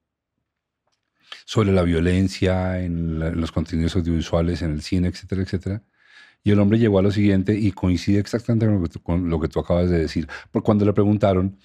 sobre 1.44 1.72
la 1.72 1.82
violencia 1.82 2.80
en, 2.82 3.18
los 3.40 3.52
contenidos 3.52 3.96
audiovisuales, 3.96 4.62
en 4.62 4.72
el 4.72 4.82
cine, 4.82 5.08
etcétera, 5.08 5.42
etcétera. 5.42 5.82
Y 6.42 6.52
el 6.52 6.60
hombre 6.60 6.78
llegó 6.78 6.98
a 6.98 7.02
lo 7.02 7.10
siguiente 7.10 7.58
y 7.58 7.72
coincide 7.72 8.20
exactamente 8.20 8.66
con 8.66 8.80
lo 8.80 8.82
que 8.82 8.98
tú, 8.98 9.18
lo 9.18 9.40
que 9.40 9.48
tú 9.48 9.60
acabas 9.60 9.90
de 9.90 9.98
decir. 9.98 10.28
Porque 10.50 10.64
cuando 10.64 10.84
le 10.84 10.92
preguntaron 10.92 11.58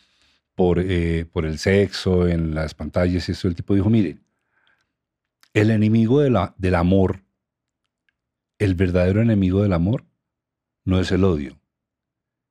por, 0.55 0.79
eh, 0.79 1.25
por 1.31 1.45
el 1.45 1.59
sexo 1.59 2.27
en 2.27 2.55
las 2.55 2.73
pantallas, 2.73 3.29
eso, 3.29 3.47
el 3.47 3.55
tipo 3.55 3.75
dijo, 3.75 3.89
mire, 3.89 4.17
el 5.53 5.71
enemigo 5.71 6.21
de 6.21 6.29
la, 6.29 6.55
del 6.57 6.75
amor, 6.75 7.23
el 8.59 8.75
verdadero 8.75 9.21
enemigo 9.21 9.61
del 9.61 9.73
amor, 9.73 10.05
no 10.85 10.99
es 10.99 11.11
el 11.11 11.23
odio. 11.23 11.59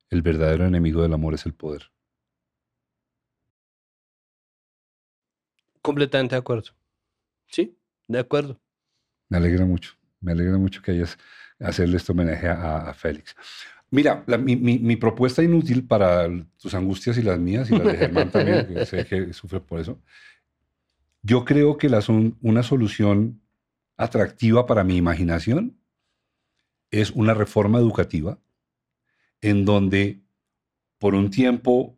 El 0.09 0.21
verdadero 0.21 0.65
enemigo 0.65 1.01
del 1.01 1.13
amor 1.13 1.33
es 1.33 1.45
el 1.45 1.53
poder. 1.53 1.91
Completamente 5.81 6.35
de 6.35 6.39
acuerdo. 6.39 6.71
Sí, 7.51 7.77
de 8.07 8.19
acuerdo. 8.19 8.59
Me 9.29 9.37
alegra 9.37 9.65
mucho, 9.65 9.93
me 10.19 10.31
alegra 10.31 10.57
mucho 10.57 10.81
que 10.81 10.91
hayas 10.91 11.17
hacerle 11.59 11.97
este 11.97 12.11
homenaje 12.11 12.47
a, 12.47 12.89
a 12.89 12.93
Félix. 12.93 13.35
Mira, 13.89 14.23
la, 14.25 14.37
mi, 14.37 14.55
mi, 14.55 14.79
mi, 14.79 14.95
propuesta 14.95 15.43
inútil 15.43 15.85
para 15.85 16.29
tus 16.57 16.73
angustias 16.73 17.17
y 17.17 17.21
las 17.21 17.37
mías 17.37 17.69
y 17.69 17.77
las 17.77 17.87
de 17.87 17.97
Germán 17.97 18.31
también, 18.31 18.65
que 18.65 18.85
sé 18.85 19.05
que 19.05 19.33
sufre 19.33 19.59
por 19.59 19.81
eso. 19.81 20.01
Yo 21.21 21.43
creo 21.43 21.77
que 21.77 21.89
la, 21.89 22.01
una 22.41 22.63
solución 22.63 23.41
atractiva 23.97 24.65
para 24.65 24.85
mi 24.85 24.95
imaginación 24.95 25.77
es 26.89 27.11
una 27.11 27.33
reforma 27.33 27.79
educativa 27.79 28.39
en 29.41 29.65
donde 29.65 30.21
por 30.97 31.13
un 31.13 31.29
tiempo 31.29 31.97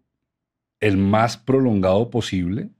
el 0.79 0.97
más 0.97 1.37
prolongado 1.37 2.09
posible 2.09 2.71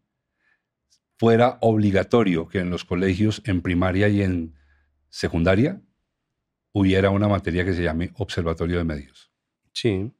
fuera 1.17 1.57
obligatorio 1.61 2.47
que 2.47 2.59
en 2.59 2.69
los 2.69 2.85
colegios, 2.85 3.41
en 3.45 3.61
primaria 3.61 4.09
y 4.09 4.21
en 4.21 4.55
secundaria, 5.09 5.81
hubiera 6.73 7.09
una 7.09 7.27
materia 7.27 7.63
que 7.63 7.73
se 7.73 7.83
llame 7.83 8.11
Observatorio 8.15 8.77
de 8.77 8.83
Medios. 8.83 9.31
Sí. 9.73 10.11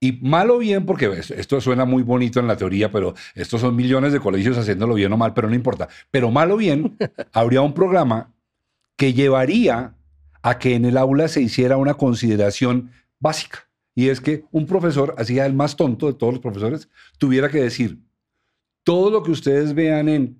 Y 0.00 0.12
malo 0.20 0.58
bien, 0.58 0.84
porque 0.86 1.06
esto 1.06 1.60
suena 1.60 1.84
muy 1.84 2.02
bonito 2.02 2.38
en 2.38 2.46
la 2.46 2.56
teoría, 2.56 2.92
pero 2.92 3.14
estos 3.34 3.60
son 3.60 3.74
millones 3.74 4.12
de 4.12 4.20
colegios 4.20 4.58
haciéndolo 4.58 4.94
bien 4.94 5.12
o 5.12 5.16
mal, 5.16 5.32
pero 5.34 5.48
no 5.48 5.54
importa. 5.54 5.88
Pero 6.10 6.30
malo 6.30 6.56
bien, 6.56 6.96
habría 7.32 7.62
un 7.62 7.72
programa 7.72 8.32
que 8.96 9.14
llevaría 9.14 9.94
a 10.42 10.58
que 10.58 10.74
en 10.74 10.84
el 10.84 10.98
aula 10.98 11.28
se 11.28 11.40
hiciera 11.40 11.76
una 11.78 11.94
consideración 11.94 12.90
básica. 13.18 13.66
Y 13.94 14.08
es 14.08 14.20
que 14.20 14.44
un 14.50 14.66
profesor, 14.66 15.14
así 15.16 15.38
el 15.38 15.54
más 15.54 15.76
tonto 15.76 16.06
de 16.06 16.14
todos 16.14 16.34
los 16.34 16.42
profesores, 16.42 16.88
tuviera 17.18 17.48
que 17.48 17.62
decir, 17.62 17.98
todo 18.84 19.10
lo 19.10 19.22
que 19.22 19.32
ustedes 19.32 19.74
vean 19.74 20.08
en 20.08 20.38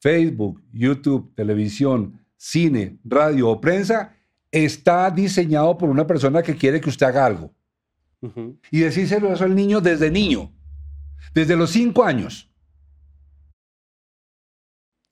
Facebook, 0.00 0.62
YouTube, 0.72 1.32
televisión, 1.34 2.20
cine, 2.36 2.98
radio 3.04 3.48
o 3.48 3.60
prensa 3.60 4.14
está 4.50 5.10
diseñado 5.10 5.78
por 5.78 5.88
una 5.88 6.06
persona 6.06 6.42
que 6.42 6.54
quiere 6.56 6.80
que 6.80 6.90
usted 6.90 7.06
haga 7.06 7.24
algo. 7.24 7.54
Uh 8.20 8.28
-huh. 8.28 8.58
Y 8.70 8.80
decírselo 8.80 9.32
eso 9.32 9.44
al 9.44 9.54
niño 9.54 9.80
desde 9.80 10.10
niño, 10.10 10.52
desde 11.32 11.56
los 11.56 11.70
cinco 11.70 12.04
años. 12.04 12.50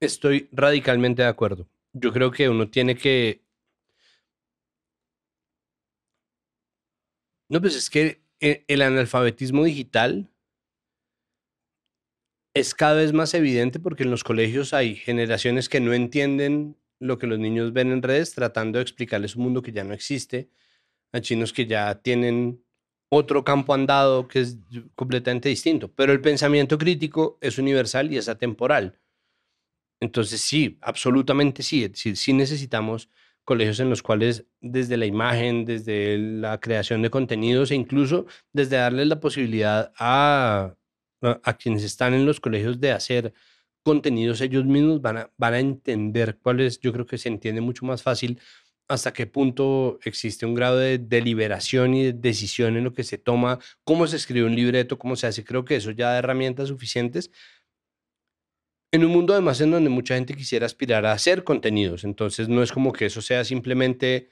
Estoy 0.01 0.49
radicalmente 0.53 1.23
de 1.23 1.29
acuerdo. 1.29 1.69
Yo 1.93 2.13
creo 2.13 2.31
que 2.31 2.49
uno 2.49 2.69
tiene 2.69 2.97
que... 2.97 3.43
No, 7.49 7.61
pues 7.61 7.77
es 7.77 7.89
que 7.91 8.23
el 8.41 8.83
analfabetismo 8.83 9.63
digital 9.65 10.32
es 12.55 12.75
cada 12.75 12.95
vez 12.95 13.13
más 13.13 13.35
evidente 13.35 13.81
porque 13.81 14.03
en 14.03 14.11
los 14.11 14.25
colegios 14.25 14.75
hay 14.75 14.95
generaciones 14.95 15.69
que 15.69 15.81
no 15.81 15.93
entienden 15.93 16.77
lo 16.99 17.19
que 17.19 17.27
los 17.27 17.39
niños 17.39 17.73
ven 17.73 17.91
en 17.91 18.03
redes 18.03 18.35
tratando 18.35 18.79
de 18.79 18.83
explicarles 18.83 19.37
un 19.37 19.45
mundo 19.45 19.63
que 19.63 19.73
ya 19.73 19.85
no 19.85 19.95
existe, 19.95 20.51
a 21.13 21.21
chinos 21.21 21.53
que 21.53 21.67
ya 21.67 22.01
tienen 22.01 22.63
otro 23.11 23.45
campo 23.45 23.75
andado 23.75 24.29
que 24.29 24.41
es 24.41 24.59
completamente 24.95 25.49
distinto, 25.49 25.93
pero 25.93 26.13
el 26.13 26.21
pensamiento 26.21 26.79
crítico 26.79 27.39
es 27.41 27.59
universal 27.59 28.13
y 28.13 28.17
es 28.17 28.29
atemporal. 28.29 28.99
Entonces 30.01 30.41
sí, 30.41 30.79
absolutamente 30.81 31.63
sí, 31.63 31.91
sí 31.95 32.33
necesitamos 32.33 33.09
colegios 33.45 33.81
en 33.81 33.91
los 33.91 34.03
cuales 34.03 34.47
desde 34.61 34.97
la 34.97 35.07
imagen, 35.07 35.65
desde 35.65 36.19
la 36.19 36.61
creación 36.61 37.03
de 37.03 37.11
contenidos 37.11 37.71
e 37.71 37.75
incluso 37.75 38.27
desde 38.53 38.77
darles 38.77 39.09
la 39.09 39.21
posibilidad 39.21 39.93
a 39.99 40.77
a 41.23 41.57
quienes 41.57 41.83
están 41.85 42.15
en 42.15 42.27
los 42.27 42.41
colegios 42.41 42.81
de 42.81 42.93
hacer 42.93 43.33
contenidos 43.83 44.41
ellos 44.41 44.65
mismos 44.65 45.03
van 45.03 45.19
a, 45.19 45.31
van 45.37 45.55
a 45.55 45.61
entender 45.61 46.39
cuál 46.41 46.61
es, 46.61 46.81
yo 46.81 46.93
creo 46.93 47.07
que 47.07 47.19
se 47.19 47.29
entiende 47.29 47.61
mucho 47.61 47.85
más 47.85 48.03
fácil 48.03 48.41
hasta 48.89 49.13
qué 49.13 49.27
punto 49.27 49.99
existe 50.05 50.45
un 50.47 50.55
grado 50.55 50.79
de 50.79 50.99
deliberación 50.99 51.95
y 51.95 52.05
de 52.05 52.13
decisión 52.13 52.77
en 52.77 52.85
lo 52.85 52.93
que 52.93 53.05
se 53.05 53.19
toma, 53.19 53.59
cómo 53.85 54.07
se 54.07 54.17
escribe 54.17 54.47
un 54.47 54.55
libreto, 54.55 54.99
cómo 54.99 55.17
se 55.17 55.27
hace. 55.27 55.45
Creo 55.45 55.65
que 55.65 55.77
eso 55.77 55.93
ya 55.93 56.11
da 56.11 56.19
herramientas 56.19 56.69
suficientes. 56.69 57.31
En 58.93 59.05
un 59.05 59.11
mundo 59.11 59.33
además 59.33 59.61
en 59.63 59.71
donde 59.71 59.89
mucha 59.89 60.15
gente 60.15 60.35
quisiera 60.35 60.67
aspirar 60.67 61.07
a 61.07 61.13
hacer 61.13 61.45
contenidos, 61.45 62.05
entonces 62.05 62.49
no 62.49 62.63
es 62.63 62.73
como 62.73 62.93
que 62.93 63.07
eso 63.07 63.23
sea 63.23 63.45
simplemente 63.45 64.29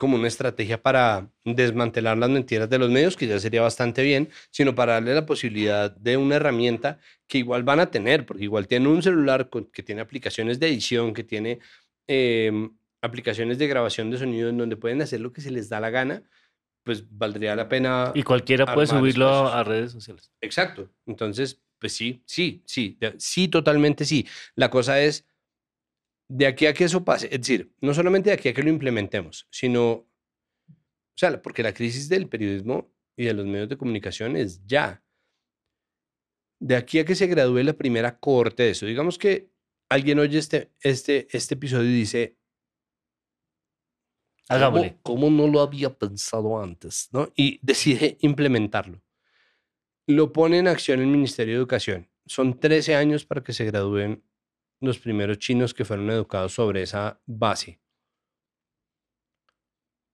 como 0.00 0.16
una 0.16 0.28
estrategia 0.28 0.80
para 0.80 1.28
desmantelar 1.44 2.16
las 2.16 2.30
mentiras 2.30 2.70
de 2.70 2.78
los 2.78 2.88
medios, 2.88 3.18
que 3.18 3.26
ya 3.26 3.38
sería 3.38 3.60
bastante 3.60 4.02
bien, 4.02 4.30
sino 4.50 4.74
para 4.74 4.94
darle 4.94 5.14
la 5.14 5.26
posibilidad 5.26 5.94
de 5.94 6.16
una 6.16 6.36
herramienta 6.36 6.98
que 7.26 7.36
igual 7.36 7.64
van 7.64 7.80
a 7.80 7.90
tener, 7.90 8.24
porque 8.24 8.44
igual 8.44 8.66
tienen 8.66 8.88
un 8.88 9.02
celular 9.02 9.50
con- 9.50 9.66
que 9.66 9.82
tiene 9.82 10.00
aplicaciones 10.00 10.58
de 10.58 10.68
edición, 10.68 11.12
que 11.12 11.22
tiene 11.22 11.58
em, 12.06 12.74
aplicaciones 13.02 13.58
de 13.58 13.66
grabación 13.66 14.10
de 14.10 14.16
sonido 14.16 14.48
en 14.48 14.56
donde 14.56 14.78
pueden 14.78 15.02
hacer 15.02 15.20
lo 15.20 15.34
que 15.34 15.42
se 15.42 15.50
les 15.50 15.68
da 15.68 15.80
la 15.80 15.90
gana, 15.90 16.22
pues 16.82 17.04
valdría 17.10 17.54
la 17.54 17.68
pena. 17.68 18.12
Y 18.14 18.22
cualquiera 18.22 18.72
puede 18.72 18.86
subirlo 18.86 19.28
a, 19.28 19.62
redes 19.64 19.92
sociales. 19.92 20.32
Exacto. 20.40 20.88
Entonces, 21.04 21.60
pues 21.78 21.92
sí, 21.92 22.22
sí, 22.24 22.62
sí, 22.64 22.98
sí, 23.18 23.48
totalmente 23.48 24.06
sí. 24.06 24.26
La 24.54 24.70
cosa 24.70 24.98
es, 25.02 25.26
de 26.32 26.46
aquí 26.46 26.66
a 26.66 26.72
que 26.72 26.84
eso 26.84 27.04
pase, 27.04 27.26
es 27.26 27.40
decir, 27.40 27.72
no 27.80 27.92
solamente 27.92 28.30
de 28.30 28.34
aquí 28.34 28.48
a 28.48 28.54
que 28.54 28.62
lo 28.62 28.70
implementemos, 28.70 29.48
sino, 29.50 29.90
o 29.90 30.06
sea, 31.16 31.42
porque 31.42 31.64
la 31.64 31.74
crisis 31.74 32.08
del 32.08 32.28
periodismo 32.28 32.88
y 33.16 33.24
de 33.24 33.34
los 33.34 33.46
medios 33.46 33.68
de 33.68 33.76
comunicación 33.76 34.36
es 34.36 34.64
ya. 34.64 35.02
De 36.60 36.76
aquí 36.76 37.00
a 37.00 37.04
que 37.04 37.16
se 37.16 37.26
gradúe 37.26 37.64
la 37.64 37.72
primera 37.72 38.16
corte 38.20 38.62
de 38.62 38.70
eso, 38.70 38.86
digamos 38.86 39.18
que 39.18 39.50
alguien 39.88 40.20
oye 40.20 40.38
este, 40.38 40.70
este, 40.82 41.26
este 41.36 41.54
episodio 41.54 41.90
y 41.90 41.94
dice, 41.94 42.36
¿Cómo- 44.48 44.56
Hagámosle. 44.56 44.98
¿Cómo, 45.02 45.30
no 45.30 45.48
lo 45.48 45.60
había 45.60 45.96
pensado 45.98 46.62
antes? 46.62 47.08
¿no? 47.12 47.28
Y 47.34 47.58
decide 47.62 48.18
implementarlo. 48.20 49.02
Lo 50.06 50.32
pone 50.32 50.58
en 50.58 50.68
acción 50.68 51.00
el 51.00 51.06
Ministerio 51.08 51.54
de 51.54 51.58
Educación. 51.58 52.08
Son 52.26 52.58
13 52.58 52.94
años 52.94 53.24
para 53.24 53.42
que 53.42 53.52
se 53.52 53.64
gradúen 53.64 54.22
los 54.80 54.98
primeros 54.98 55.38
chinos 55.38 55.74
que 55.74 55.84
fueron 55.84 56.10
educados 56.10 56.54
sobre 56.54 56.82
esa 56.82 57.20
base. 57.26 57.80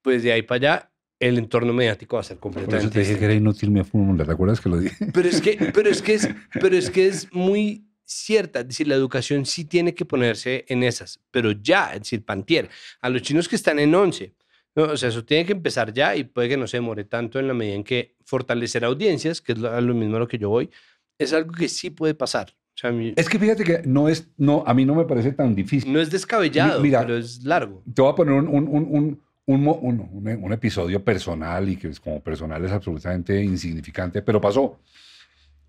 Pues 0.02 0.22
de 0.22 0.32
ahí 0.32 0.42
para 0.42 0.56
allá, 0.56 0.92
el 1.18 1.38
entorno 1.38 1.72
mediático 1.72 2.16
va 2.16 2.20
a 2.20 2.24
ser 2.24 2.38
Por 2.38 2.50
eso 2.52 2.60
completamente 2.60 2.94
te 2.94 3.00
dije 3.00 3.18
que 3.18 3.24
era 3.24 3.34
inútil 3.34 3.70
mi 3.70 3.82
fórmula, 3.82 4.24
¿te 4.24 4.32
acuerdas 4.32 4.60
que 4.60 4.68
lo 4.68 4.78
dije? 4.78 5.06
Pero 5.12 5.28
es 5.28 5.40
que, 5.40 5.72
pero 5.72 5.88
es 5.88 6.02
que 6.02 6.14
es, 6.14 6.28
pero 6.60 6.76
es 6.76 6.90
que 6.90 7.06
es 7.06 7.32
muy 7.32 7.86
cierta. 8.04 8.60
Es 8.60 8.68
decir, 8.68 8.86
la 8.86 8.94
educación 8.94 9.46
sí 9.46 9.64
tiene 9.64 9.94
que 9.94 10.04
ponerse 10.04 10.64
en 10.68 10.82
esas, 10.82 11.20
pero 11.30 11.52
ya, 11.52 11.92
es 11.94 12.00
decir, 12.00 12.24
Pantier, 12.24 12.68
a 13.00 13.08
los 13.08 13.22
chinos 13.22 13.48
que 13.48 13.56
están 13.56 13.78
en 13.78 13.94
11, 13.94 14.34
¿no? 14.76 14.84
o 14.84 14.96
sea, 14.96 15.08
eso 15.08 15.24
tiene 15.24 15.44
que 15.44 15.52
empezar 15.52 15.92
ya 15.92 16.14
y 16.14 16.24
puede 16.24 16.48
que 16.48 16.56
no 16.56 16.66
se 16.66 16.76
demore 16.76 17.04
tanto 17.04 17.38
en 17.38 17.48
la 17.48 17.54
medida 17.54 17.74
en 17.74 17.84
que 17.84 18.16
fortalecer 18.24 18.84
audiencias, 18.84 19.40
que 19.40 19.52
es 19.52 19.58
lo, 19.58 19.80
lo 19.80 19.94
mismo 19.94 20.16
a 20.16 20.20
lo 20.20 20.28
que 20.28 20.38
yo 20.38 20.50
voy, 20.50 20.70
es 21.18 21.32
algo 21.32 21.52
que 21.52 21.68
sí 21.68 21.90
puede 21.90 22.14
pasar. 22.14 22.54
O 22.76 22.78
sea, 22.78 22.92
mí- 22.92 23.14
Es 23.16 23.28
que 23.28 23.38
fíjate 23.38 23.64
que 23.64 23.82
no 23.86 24.06
es, 24.08 24.28
no, 24.36 24.62
a 24.66 24.74
mí 24.74 24.84
no 24.84 24.94
me 24.94 25.06
parece 25.06 25.32
tan 25.32 25.54
difícil. 25.54 25.90
no 25.90 25.98
es 25.98 26.10
descabellado, 26.10 26.82
mira, 26.82 27.00
pero 27.00 27.16
es 27.16 27.42
largo. 27.42 27.82
Te 27.94 28.02
voy 28.02 28.12
a 28.12 28.14
poner 28.14 28.34
un, 28.34 28.48
un, 28.48 29.20
un, 29.46 30.38
un, 30.44 30.52
episodio 30.52 31.02
personal 31.02 31.68
y 31.70 31.76
que 31.76 31.88
es 31.88 31.98
como 31.98 32.20
personal 32.22 32.62
es 32.64 32.72
absolutamente 32.72 33.42
insignificante, 33.42 34.20
pero 34.20 34.40
pasó. 34.42 34.78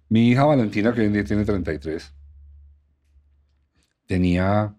Mi 0.09 0.29
hija 0.31 0.43
Valentina, 0.43 0.93
que 0.93 0.99
hoy 1.01 1.07
en 1.07 1.13
día 1.13 1.23
tiene 1.23 1.45
33, 1.45 2.13
tenía 4.05 4.75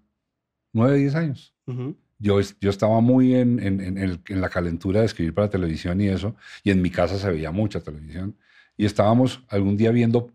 9, 0.72 0.98
10 0.98 1.14
años. 1.14 1.54
Ujú. 1.66 1.96
Yo, 2.18 2.40
es- 2.40 2.56
yo 2.60 2.70
estaba 2.70 3.00
muy 3.00 3.34
en, 3.34 3.58
en, 3.60 3.80
en 3.80 3.98
el- 3.98 4.20
en 4.28 4.40
la 4.40 4.48
calentura 4.48 5.00
de 5.00 5.06
escribir 5.06 5.32
para 5.34 5.48
televisión 5.48 6.00
y 6.00 6.08
eso, 6.08 6.34
y 6.64 6.70
en 6.72 6.82
mi 6.82 6.90
casa 6.90 7.18
se 7.18 7.30
veía 7.30 7.52
mucha 7.52 7.80
televisión. 7.80 8.36
Y 8.76 8.84
estábamos 8.84 9.42
algún 9.48 9.76
día 9.76 9.90
viendo 9.92 10.30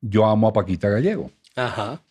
Yo 0.00 0.26
amo 0.26 0.48
a 0.48 0.52
Paquita 0.52 0.88
Gallego 0.88 1.30
Ajá. 1.54 2.02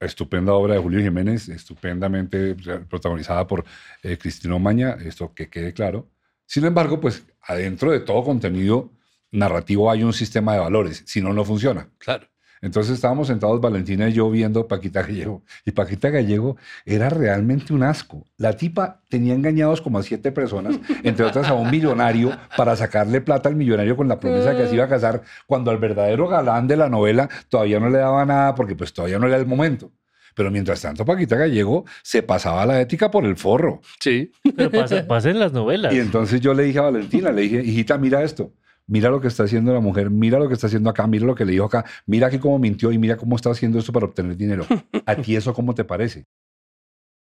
estupenda 0.00 0.52
obra 0.52 0.74
de 0.74 0.80
Julio 0.80 1.00
Jiménez, 1.00 1.48
estupendamente 1.48 2.54
protagonizada 2.88 3.46
por 3.46 3.64
eh, 4.02 4.18
Cristina 4.18 4.54
Omaña, 4.54 4.96
esto 5.04 5.32
que 5.34 5.48
quede 5.48 5.72
claro. 5.72 6.08
Sin 6.44 6.64
embargo, 6.64 7.00
pues 7.00 7.24
adentro 7.42 7.90
de 7.90 8.00
todo 8.00 8.22
contenido 8.22 8.90
narrativo 9.30 9.90
hay 9.90 10.02
un 10.02 10.12
sistema 10.12 10.52
de 10.52 10.60
valores, 10.60 11.02
si 11.06 11.20
no, 11.20 11.32
no 11.32 11.44
funciona. 11.44 11.88
Claro. 11.98 12.28
Entonces 12.62 12.94
estábamos 12.94 13.28
sentados 13.28 13.60
Valentina 13.60 14.08
y 14.08 14.12
yo 14.12 14.30
viendo 14.30 14.66
Paquita 14.66 15.02
Gallego. 15.02 15.42
Y 15.64 15.72
Paquita 15.72 16.10
Gallego 16.10 16.56
era 16.84 17.10
realmente 17.10 17.72
un 17.72 17.82
asco. 17.82 18.24
La 18.36 18.54
tipa 18.54 19.02
tenía 19.08 19.34
engañados 19.34 19.80
como 19.80 19.98
a 19.98 20.02
siete 20.02 20.32
personas, 20.32 20.78
entre 21.02 21.24
otras 21.24 21.48
a 21.48 21.54
un 21.54 21.70
millonario, 21.70 22.36
para 22.56 22.76
sacarle 22.76 23.20
plata 23.20 23.48
al 23.48 23.56
millonario 23.56 23.96
con 23.96 24.08
la 24.08 24.18
promesa 24.18 24.50
de 24.50 24.62
que 24.62 24.68
se 24.68 24.74
iba 24.74 24.84
a 24.84 24.88
casar, 24.88 25.22
cuando 25.46 25.70
al 25.70 25.78
verdadero 25.78 26.28
galán 26.28 26.66
de 26.66 26.76
la 26.76 26.88
novela 26.88 27.28
todavía 27.48 27.80
no 27.80 27.90
le 27.90 27.98
daba 27.98 28.24
nada 28.24 28.54
porque 28.54 28.74
pues 28.74 28.92
todavía 28.92 29.18
no 29.18 29.26
era 29.26 29.36
el 29.36 29.46
momento. 29.46 29.92
Pero 30.34 30.50
mientras 30.50 30.82
tanto 30.82 31.04
Paquita 31.06 31.36
Gallego 31.36 31.86
se 32.02 32.22
pasaba 32.22 32.66
la 32.66 32.78
ética 32.80 33.10
por 33.10 33.24
el 33.24 33.36
forro. 33.36 33.80
Sí. 34.00 34.32
Pero 34.54 34.70
pasa, 34.70 35.06
pasa 35.06 35.30
en 35.30 35.38
las 35.40 35.52
novelas. 35.52 35.94
Y 35.94 35.98
entonces 35.98 36.42
yo 36.42 36.52
le 36.52 36.64
dije 36.64 36.78
a 36.78 36.82
Valentina, 36.82 37.32
le 37.32 37.42
dije, 37.42 37.62
hijita, 37.64 37.96
mira 37.96 38.22
esto. 38.22 38.52
Mira 38.88 39.10
lo 39.10 39.20
que 39.20 39.26
está 39.28 39.42
haciendo 39.44 39.72
la 39.74 39.80
mujer, 39.80 40.10
mira 40.10 40.38
lo 40.38 40.46
que 40.48 40.54
está 40.54 40.68
haciendo 40.68 40.88
acá, 40.90 41.06
mira 41.08 41.26
lo 41.26 41.34
que 41.34 41.44
le 41.44 41.52
dijo 41.52 41.64
acá, 41.64 41.84
mira 42.06 42.28
aquí 42.28 42.38
cómo 42.38 42.58
mintió 42.58 42.92
y 42.92 42.98
mira 42.98 43.16
cómo 43.16 43.34
está 43.34 43.50
haciendo 43.50 43.78
esto 43.80 43.92
para 43.92 44.06
obtener 44.06 44.36
dinero. 44.36 44.64
¿A 45.06 45.16
ti 45.16 45.34
eso 45.34 45.52
cómo 45.52 45.74
te 45.74 45.84
parece? 45.84 46.24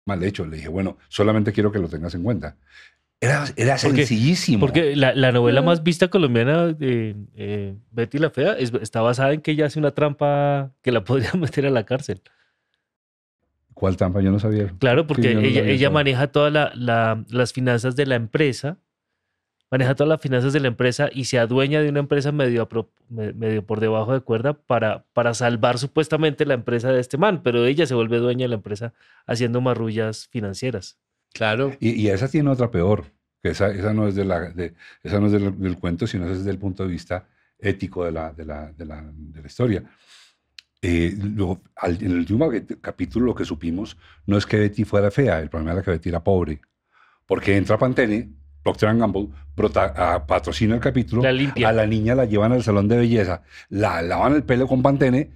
Mal 0.04 0.22
hecho, 0.24 0.44
le 0.44 0.56
dije, 0.56 0.68
bueno, 0.68 0.98
solamente 1.08 1.52
quiero 1.52 1.70
que 1.70 1.78
lo 1.78 1.88
tengas 1.88 2.14
en 2.16 2.24
cuenta. 2.24 2.56
Era, 3.20 3.44
era 3.54 3.76
Porque- 3.80 3.98
sencillísimo. 4.04 4.58
Porque 4.58 4.96
la, 4.96 5.14
la 5.14 5.30
novela 5.30 5.62
más 5.62 5.84
vista 5.84 6.08
colombiana 6.08 6.66
de 6.72 7.14
eh, 7.36 7.76
Betty 7.92 8.18
la 8.18 8.30
Fea 8.30 8.54
es- 8.58 8.72
está 8.74 9.00
basada 9.00 9.32
en 9.32 9.40
que 9.40 9.52
ella 9.52 9.66
hace 9.66 9.78
una 9.78 9.92
trampa 9.92 10.72
que 10.82 10.90
la 10.90 11.04
podría 11.04 11.32
meter 11.34 11.66
a 11.66 11.70
la 11.70 11.84
cárcel. 11.86 12.20
¿Cuál 13.74 13.96
trampa? 13.96 14.20
Yo 14.20 14.32
no 14.32 14.40
sabía. 14.40 14.74
Claro, 14.80 15.06
porque 15.06 15.34
no 15.34 15.40
ella, 15.40 15.90
maneja 15.90 16.26
todas 16.28 16.52
la- 16.52 16.72
la- 16.74 17.24
las 17.30 17.52
finanzas 17.52 17.94
de 17.94 18.06
la 18.06 18.16
empresa, 18.16 18.78
maneja 19.72 19.94
todas 19.96 20.08
las 20.10 20.20
finanzas 20.20 20.52
de 20.52 20.60
la 20.60 20.68
empresa 20.68 21.08
y 21.12 21.24
se 21.24 21.38
adueña 21.38 21.80
de 21.80 21.88
una 21.88 21.98
empresa 22.00 22.30
medio, 22.30 22.68
me- 23.08 23.32
medio 23.32 23.66
por 23.66 23.80
debajo 23.80 24.12
de 24.12 24.20
cuerda 24.20 24.52
para, 24.52 25.04
para 25.14 25.34
salvar 25.34 25.78
supuestamente 25.78 26.44
la 26.46 26.54
empresa 26.54 26.92
de 26.92 27.00
este 27.00 27.16
man, 27.18 27.42
pero 27.42 27.64
ella 27.64 27.86
se 27.86 27.94
vuelve 27.94 28.18
dueña 28.18 28.44
de 28.44 28.48
la 28.50 28.54
empresa 28.56 28.92
haciendo 29.26 29.60
marrullas 29.60 30.28
financieras. 30.28 30.98
Claro. 31.32 31.72
Y, 31.80 31.92
y 31.92 32.08
esa 32.08 32.28
tiene 32.28 32.50
otra 32.50 32.70
peor, 32.70 33.06
que 33.42 33.48
esa, 33.50 33.70
esa 33.70 33.92
no 33.94 34.06
es, 34.06 34.14
de 34.14 34.24
la, 34.26 34.50
de, 34.50 34.74
esa 35.02 35.18
no 35.18 35.26
es 35.26 35.32
del, 35.32 35.58
del 35.58 35.78
cuento, 35.78 36.06
sino 36.06 36.24
esa 36.24 36.32
es 36.34 36.38
desde 36.40 36.50
el 36.50 36.58
punto 36.58 36.82
de 36.84 36.90
vista 36.90 37.26
ético 37.58 38.04
de 38.04 38.12
la, 38.12 38.32
de 38.32 38.44
la, 38.44 38.72
de 38.72 38.84
la, 38.84 39.02
de 39.12 39.40
la 39.40 39.46
historia. 39.46 39.82
Eh, 40.82 41.14
lo- 41.16 41.62
al- 41.76 41.96
en 42.02 42.10
el 42.10 42.18
último 42.18 42.50
capítulo 42.80 43.26
lo 43.26 43.34
que 43.34 43.44
supimos 43.44 43.96
no 44.26 44.36
es 44.36 44.44
que 44.44 44.58
Betty 44.58 44.84
fuera 44.84 45.10
fea, 45.10 45.40
el 45.40 45.48
problema 45.48 45.72
era 45.72 45.82
que 45.82 45.92
Betty 45.92 46.08
era 46.10 46.22
pobre. 46.22 46.60
Porque 47.24 47.56
entra 47.56 47.78
Pantene, 47.78 48.30
Procter 48.62 48.96
Gamble, 48.96 49.28
prota- 49.54 49.92
a- 49.96 50.26
patrocina 50.26 50.74
el 50.74 50.80
capítulo, 50.80 51.22
La 51.22 51.32
limpia. 51.32 51.68
a 51.68 51.72
la 51.72 51.86
niña 51.86 52.14
la 52.14 52.24
llevan 52.24 52.52
al 52.52 52.62
salón 52.62 52.88
de 52.88 52.96
belleza, 52.96 53.42
la 53.68 54.02
lavan 54.02 54.34
el 54.34 54.42
pelo 54.44 54.66
con 54.66 54.82
Pantene 54.82 55.30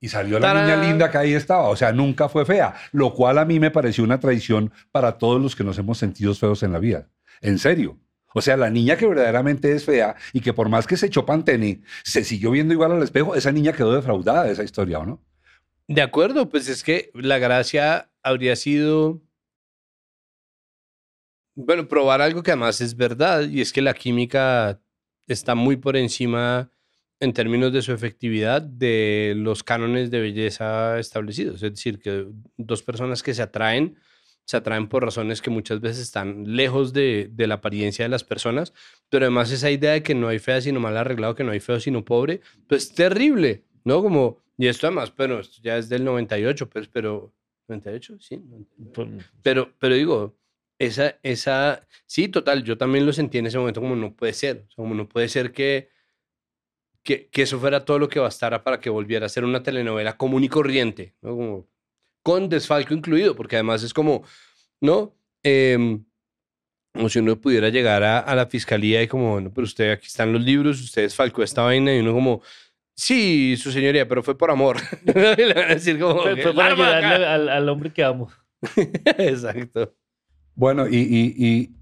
y 0.00 0.08
salió 0.08 0.38
la 0.38 0.48
¡Tarán! 0.48 0.64
niña 0.66 0.88
linda 0.88 1.10
que 1.10 1.18
ahí 1.18 1.32
estaba. 1.32 1.68
O 1.68 1.76
sea, 1.76 1.92
nunca 1.92 2.28
fue 2.28 2.44
fea, 2.44 2.74
lo 2.92 3.14
cual 3.14 3.38
a 3.38 3.44
mí 3.44 3.60
me 3.60 3.70
pareció 3.70 4.02
una 4.04 4.18
traición 4.20 4.72
para 4.90 5.18
todos 5.18 5.40
los 5.40 5.54
que 5.56 5.64
nos 5.64 5.78
hemos 5.78 5.98
sentido 5.98 6.34
feos 6.34 6.62
en 6.62 6.72
la 6.72 6.78
vida. 6.78 7.08
En 7.40 7.58
serio. 7.58 7.98
O 8.34 8.40
sea, 8.40 8.56
la 8.56 8.70
niña 8.70 8.96
que 8.96 9.06
verdaderamente 9.06 9.72
es 9.72 9.84
fea 9.84 10.16
y 10.32 10.40
que 10.40 10.54
por 10.54 10.68
más 10.70 10.86
que 10.86 10.96
se 10.96 11.06
echó 11.06 11.26
Pantene, 11.26 11.82
se 12.02 12.24
siguió 12.24 12.50
viendo 12.50 12.72
igual 12.72 12.92
al 12.92 13.02
espejo, 13.02 13.34
esa 13.34 13.52
niña 13.52 13.72
quedó 13.74 13.94
defraudada 13.94 14.44
de 14.44 14.52
esa 14.52 14.64
historia, 14.64 14.98
¿o 15.00 15.04
no? 15.06 15.20
De 15.86 16.00
acuerdo, 16.00 16.48
pues 16.48 16.68
es 16.68 16.82
que 16.82 17.10
la 17.14 17.38
gracia 17.38 18.08
habría 18.22 18.56
sido, 18.56 19.20
bueno, 21.54 21.86
probar 21.88 22.20
algo 22.22 22.42
que 22.42 22.50
además 22.52 22.80
es 22.80 22.96
verdad, 22.96 23.48
y 23.48 23.60
es 23.60 23.72
que 23.72 23.82
la 23.82 23.94
química 23.94 24.80
está 25.26 25.54
muy 25.54 25.76
por 25.76 25.96
encima 25.96 26.70
en 27.20 27.32
términos 27.32 27.72
de 27.72 27.82
su 27.82 27.92
efectividad 27.92 28.62
de 28.62 29.34
los 29.36 29.62
cánones 29.62 30.10
de 30.10 30.20
belleza 30.20 30.98
establecidos. 30.98 31.62
Es 31.62 31.72
decir, 31.72 32.00
que 32.00 32.26
dos 32.56 32.82
personas 32.82 33.22
que 33.22 33.32
se 33.32 33.42
atraen, 33.42 33.96
se 34.44 34.56
atraen 34.56 34.88
por 34.88 35.04
razones 35.04 35.40
que 35.40 35.50
muchas 35.50 35.80
veces 35.80 36.00
están 36.02 36.56
lejos 36.56 36.92
de, 36.92 37.28
de 37.32 37.46
la 37.46 37.54
apariencia 37.54 38.04
de 38.04 38.08
las 38.08 38.24
personas, 38.24 38.72
pero 39.08 39.26
además 39.26 39.52
esa 39.52 39.70
idea 39.70 39.92
de 39.92 40.02
que 40.02 40.16
no 40.16 40.26
hay 40.28 40.40
fea 40.40 40.60
sino 40.60 40.80
mal 40.80 40.96
arreglado, 40.96 41.36
que 41.36 41.44
no 41.44 41.52
hay 41.52 41.60
feo 41.60 41.78
sino 41.78 42.04
pobre, 42.04 42.40
pues 42.66 42.84
es 42.88 42.94
terrible, 42.94 43.62
¿no? 43.84 44.02
Como, 44.02 44.38
y 44.58 44.66
esto 44.66 44.88
además, 44.88 45.12
pero 45.12 45.38
esto 45.38 45.58
ya 45.62 45.78
es 45.78 45.88
del 45.88 46.02
98, 46.04 46.68
pues, 46.68 46.88
pero, 46.88 47.32
¿98? 47.68 48.18
Sí. 48.20 48.36
98. 48.38 48.92
Por- 48.92 49.08
Pero, 49.44 49.72
pero 49.78 49.94
digo, 49.94 50.36
esa, 50.84 51.18
esa, 51.22 51.86
sí, 52.06 52.28
total, 52.28 52.64
yo 52.64 52.76
también 52.76 53.06
lo 53.06 53.12
sentí 53.12 53.38
en 53.38 53.46
ese 53.46 53.58
momento 53.58 53.80
como 53.80 53.94
no 53.96 54.14
puede 54.14 54.32
ser, 54.32 54.66
como 54.76 54.94
no 54.94 55.08
puede 55.08 55.28
ser 55.28 55.52
que, 55.52 55.90
que, 57.02 57.28
que 57.28 57.42
eso 57.42 57.58
fuera 57.58 57.84
todo 57.84 57.98
lo 57.98 58.08
que 58.08 58.18
bastara 58.20 58.62
para 58.64 58.80
que 58.80 58.90
volviera 58.90 59.26
a 59.26 59.28
ser 59.28 59.44
una 59.44 59.62
telenovela 59.62 60.16
común 60.16 60.44
y 60.44 60.48
corriente, 60.48 61.14
¿no? 61.22 61.30
Como, 61.36 61.68
con 62.22 62.48
desfalco 62.48 62.94
incluido, 62.94 63.34
porque 63.34 63.56
además 63.56 63.82
es 63.82 63.92
como, 63.94 64.22
¿no? 64.80 65.14
Em, 65.42 66.04
como 66.94 67.08
si 67.08 67.18
uno 67.20 67.40
pudiera 67.40 67.68
llegar 67.68 68.02
a, 68.02 68.18
a 68.18 68.34
la 68.34 68.46
fiscalía 68.46 69.02
y 69.02 69.08
como, 69.08 69.32
bueno, 69.32 69.50
pero 69.54 69.64
usted, 69.64 69.90
aquí 69.92 70.06
están 70.06 70.32
los 70.32 70.42
libros, 70.42 70.80
usted 70.80 71.02
es 71.04 71.14
falco 71.14 71.42
esta 71.42 71.62
vaina 71.62 71.94
y 71.94 72.00
uno 72.00 72.12
como, 72.12 72.42
sí, 72.94 73.56
su 73.56 73.72
señoría, 73.72 74.06
pero 74.06 74.22
fue 74.22 74.36
por 74.36 74.50
amor. 74.50 74.76
Le 75.04 75.54
van 75.54 75.70
a 75.70 75.74
decir 75.74 75.98
como, 75.98 76.22
Fue, 76.22 76.34
"¿Qué 76.36 76.42
fue 76.42 76.54
para 76.54 76.68
larva 76.70 76.88
acá?". 76.88 76.96
ayudarle 77.14 77.26
al, 77.26 77.48
al 77.48 77.68
hombre 77.68 77.92
que 77.92 78.04
amo. 78.04 78.30
Exacto. 79.18 79.94
Bueno, 80.54 80.86
y... 80.88 80.96
y- 80.96 81.34
y- 81.38 81.76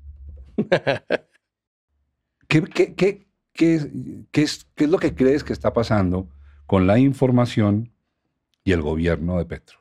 ¿Qué, 2.49 2.63
qué- 2.63 2.95
qué- 2.95 3.27
qué 3.53 3.75
es, 3.75 3.89
qué 4.33 4.43
es- 4.43 4.67
qué 4.75 4.85
es 4.85 4.91
lo 4.91 4.99
que 4.99 5.15
crees 5.15 5.45
que 5.45 5.53
está 5.53 5.73
pasando 5.73 6.29
con 6.67 6.87
la 6.87 6.99
información 6.99 7.93
y 8.65 8.73
el 8.73 8.83
gobierno 8.83 9.39
de 9.39 9.45
Petro? 9.45 9.79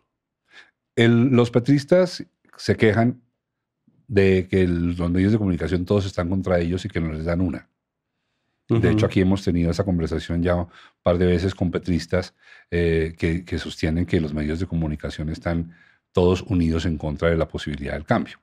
El- 0.95 1.29
los 1.29 1.49
petristas 1.51 2.25
se 2.57 2.75
quejan 2.75 3.21
de 4.07 4.47
que 4.49 4.61
el- 4.63 4.95
los 4.95 5.09
medios 5.11 5.31
de 5.31 5.37
comunicación 5.37 5.85
todos 5.85 6.05
están 6.05 6.29
contra 6.29 6.59
ellos 6.59 6.83
y 6.85 6.89
que 6.89 6.99
no 6.99 7.11
les 7.11 7.25
dan 7.25 7.41
una. 7.41 7.69
De 8.81 8.91
hecho, 8.91 9.07
aquí 9.07 9.19
hemos 9.21 9.43
tenido 9.43 9.71
esa 9.71 9.83
conversación 9.83 10.43
ya 10.43 10.55
un 10.55 10.67
par 11.01 11.17
de 11.17 11.25
veces 11.25 11.55
con 11.55 11.71
petristas 11.71 12.35
eh, 12.69 13.15
que, 13.17 13.43
que 13.43 13.57
sostienen 13.57 14.05
que 14.05 14.21
los 14.21 14.31
medios 14.31 14.59
de 14.59 14.67
comunicación 14.67 15.29
están 15.29 15.73
todos 16.11 16.43
unidos 16.43 16.85
en 16.85 16.97
contra 16.99 17.29
de 17.31 17.37
la 17.37 17.47
posibilidad 17.47 17.93
del 17.93 18.05
cambio. 18.05 18.37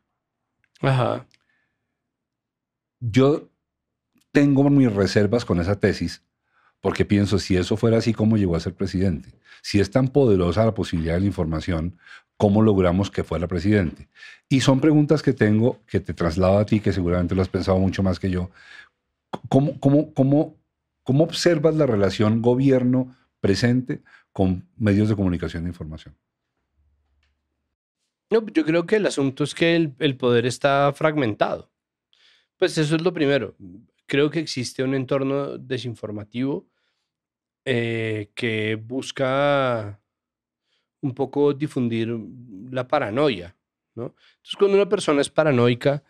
Ajá. 0.80 1.26
Yo 3.00 3.48
tengo 4.32 4.68
mis 4.70 4.92
reservas 4.92 5.44
con 5.44 5.60
esa 5.60 5.78
tesis 5.78 6.22
porque 6.80 7.04
pienso, 7.04 7.38
si 7.38 7.56
eso 7.56 7.76
fuera 7.76 7.98
así, 7.98 8.12
¿cómo 8.12 8.36
llegó 8.36 8.54
a 8.54 8.60
ser 8.60 8.74
presidente? 8.74 9.30
Si 9.62 9.80
es 9.80 9.90
tan 9.90 10.08
poderosa 10.08 10.64
la 10.64 10.74
posibilidad 10.74 11.14
de 11.14 11.20
la 11.20 11.26
información, 11.26 11.98
¿cómo 12.36 12.62
logramos 12.62 13.10
que 13.10 13.24
fuera 13.24 13.48
presidente? 13.48 14.08
Y 14.48 14.60
son 14.60 14.80
preguntas 14.80 15.22
que 15.22 15.32
tengo, 15.32 15.80
que 15.86 16.00
te 16.00 16.14
traslado 16.14 16.58
a 16.58 16.66
ti, 16.66 16.80
que 16.80 16.92
seguramente 16.92 17.34
lo 17.34 17.42
has 17.42 17.48
pensado 17.48 17.78
mucho 17.78 18.02
más 18.02 18.20
que 18.20 18.30
yo. 18.30 18.50
¿Cómo, 19.48 19.80
cómo, 19.80 20.14
cómo, 20.14 20.56
cómo 21.02 21.24
observas 21.24 21.74
la 21.74 21.86
relación 21.86 22.40
gobierno-presente 22.40 24.02
con 24.32 24.68
medios 24.76 25.08
de 25.08 25.16
comunicación 25.16 25.64
e 25.64 25.70
información? 25.70 26.14
No, 28.30 28.44
yo 28.46 28.64
creo 28.64 28.86
que 28.86 28.96
el 28.96 29.06
asunto 29.06 29.44
es 29.44 29.54
que 29.54 29.74
el, 29.76 30.16
poder 30.16 30.46
está 30.46 30.92
fragmentado. 30.92 31.70
Pues 32.56 32.76
eso 32.78 32.96
es 32.96 33.02
lo 33.02 33.12
primero. 33.12 33.56
Creo 34.06 34.30
que 34.30 34.40
existe 34.40 34.82
un 34.82 34.94
entorno 34.94 35.58
desinformativo 35.58 36.66
eh, 37.64 38.30
que 38.34 38.76
busca 38.76 40.00
un 41.00 41.14
poco 41.14 41.52
difundir 41.52 42.08
la 42.70 42.88
paranoia, 42.88 43.56
¿no? 43.94 44.14
Entonces, 44.36 44.56
cuando 44.58 44.76
una 44.76 44.88
persona 44.88 45.20
es 45.20 45.30
paranoica, 45.30 46.02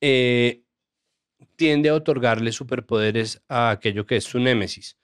eh, 0.00 0.62
tiende 1.56 1.88
a 1.90 1.94
otorgarle 1.94 2.52
superpoderes 2.52 3.42
a 3.48 3.70
aquello 3.70 4.06
que 4.06 4.16
es 4.16 4.24
su 4.24 4.38
némesis. 4.38 4.96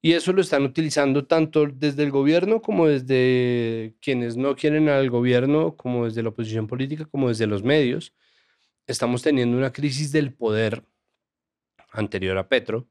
Y 0.00 0.12
eso 0.12 0.32
lo 0.32 0.40
están 0.40 0.62
utilizando 0.62 1.26
tanto 1.26 1.66
desde 1.66 2.04
el 2.04 2.12
gobierno 2.12 2.62
como 2.62 2.86
desde 2.86 3.96
quienes 4.00 4.36
no 4.36 4.54
quieren 4.54 4.88
al 4.88 5.10
gobierno, 5.10 5.76
como 5.76 6.04
desde 6.04 6.22
la 6.22 6.28
oposición 6.28 6.68
política, 6.68 7.04
como 7.06 7.28
desde 7.28 7.48
los 7.48 7.64
medios. 7.64 8.14
Estamos 8.86 9.22
teniendo 9.22 9.56
una 9.56 9.72
crisis 9.72 10.12
del 10.12 10.32
poder 10.32 10.84
anterior 11.92 12.38
a 12.38 12.48
Petro. 12.48 12.88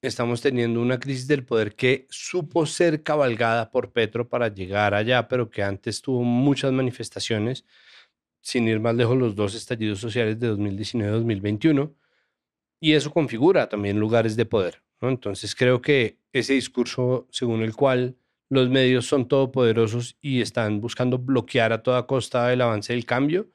Estamos 0.00 0.40
teniendo 0.40 0.80
una 0.80 1.00
crisis 1.00 1.26
del 1.26 1.44
poder 1.44 1.74
que 1.74 2.06
supo 2.10 2.66
ser 2.66 3.02
cabalgada 3.02 3.70
por 3.70 3.92
Petro 3.92 4.28
para 4.28 4.48
llegar 4.48 4.94
allá, 4.94 5.26
pero 5.28 5.50
que 5.50 5.62
antes 5.64 6.00
tuvo 6.02 6.22
muchas 6.22 6.72
manifestaciones, 6.72 7.64
sin 8.40 8.68
ir 8.68 8.80
más 8.80 8.94
lejos 8.94 9.18
los 9.18 9.34
dos 9.34 9.54
estallidos 9.56 9.98
sociales 9.98 10.38
de 10.38 10.52
2019-2021. 10.52 11.94
Y 12.80 12.92
eso 12.94 13.10
configura 13.10 13.68
también 13.68 13.98
lugares 13.98 14.36
de 14.36 14.46
poder. 14.46 14.82
Entonces 15.00 15.54
creo 15.54 15.80
que 15.80 16.18
ese 16.32 16.54
discurso 16.54 17.26
según 17.30 17.62
el 17.62 17.74
cual 17.74 18.16
los 18.50 18.68
medios 18.70 19.06
son 19.06 19.28
todopoderosos 19.28 20.16
y 20.20 20.40
están 20.40 20.80
buscando 20.80 21.18
bloquear 21.18 21.72
a 21.72 21.82
toda 21.82 22.06
costa 22.06 22.52
el 22.52 22.60
avance 22.60 22.92
del 22.92 23.04
cambio, 23.04 23.50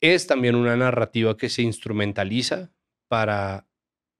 es 0.00 0.26
también 0.26 0.54
una 0.54 0.76
narrativa 0.76 1.36
que 1.36 1.48
se 1.48 1.62
instrumentaliza 1.62 2.70
para 3.08 3.66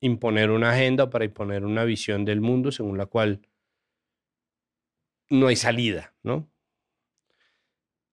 imponer 0.01 0.51
una 0.51 0.71
agenda 0.71 1.11
para 1.11 1.25
imponer 1.25 1.65
una 1.65 1.85
visión 1.85 2.25
del 2.25 2.41
mundo 2.41 2.71
según 2.73 2.99
la 2.99 3.07
cual 3.07 3.41
no 5.29 5.49
hay 5.49 5.57
salida, 5.57 6.15
¿no? 6.23 6.49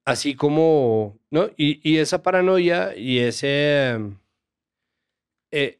Así 0.06 0.36
como, 0.36 1.20
¿no? 1.32 1.50
Y, 1.56 1.80
y 1.90 2.00
esa 2.00 2.24
paranoia 2.24 2.96
y 2.96 3.20
ese, 3.20 3.98
eh, 5.52 5.80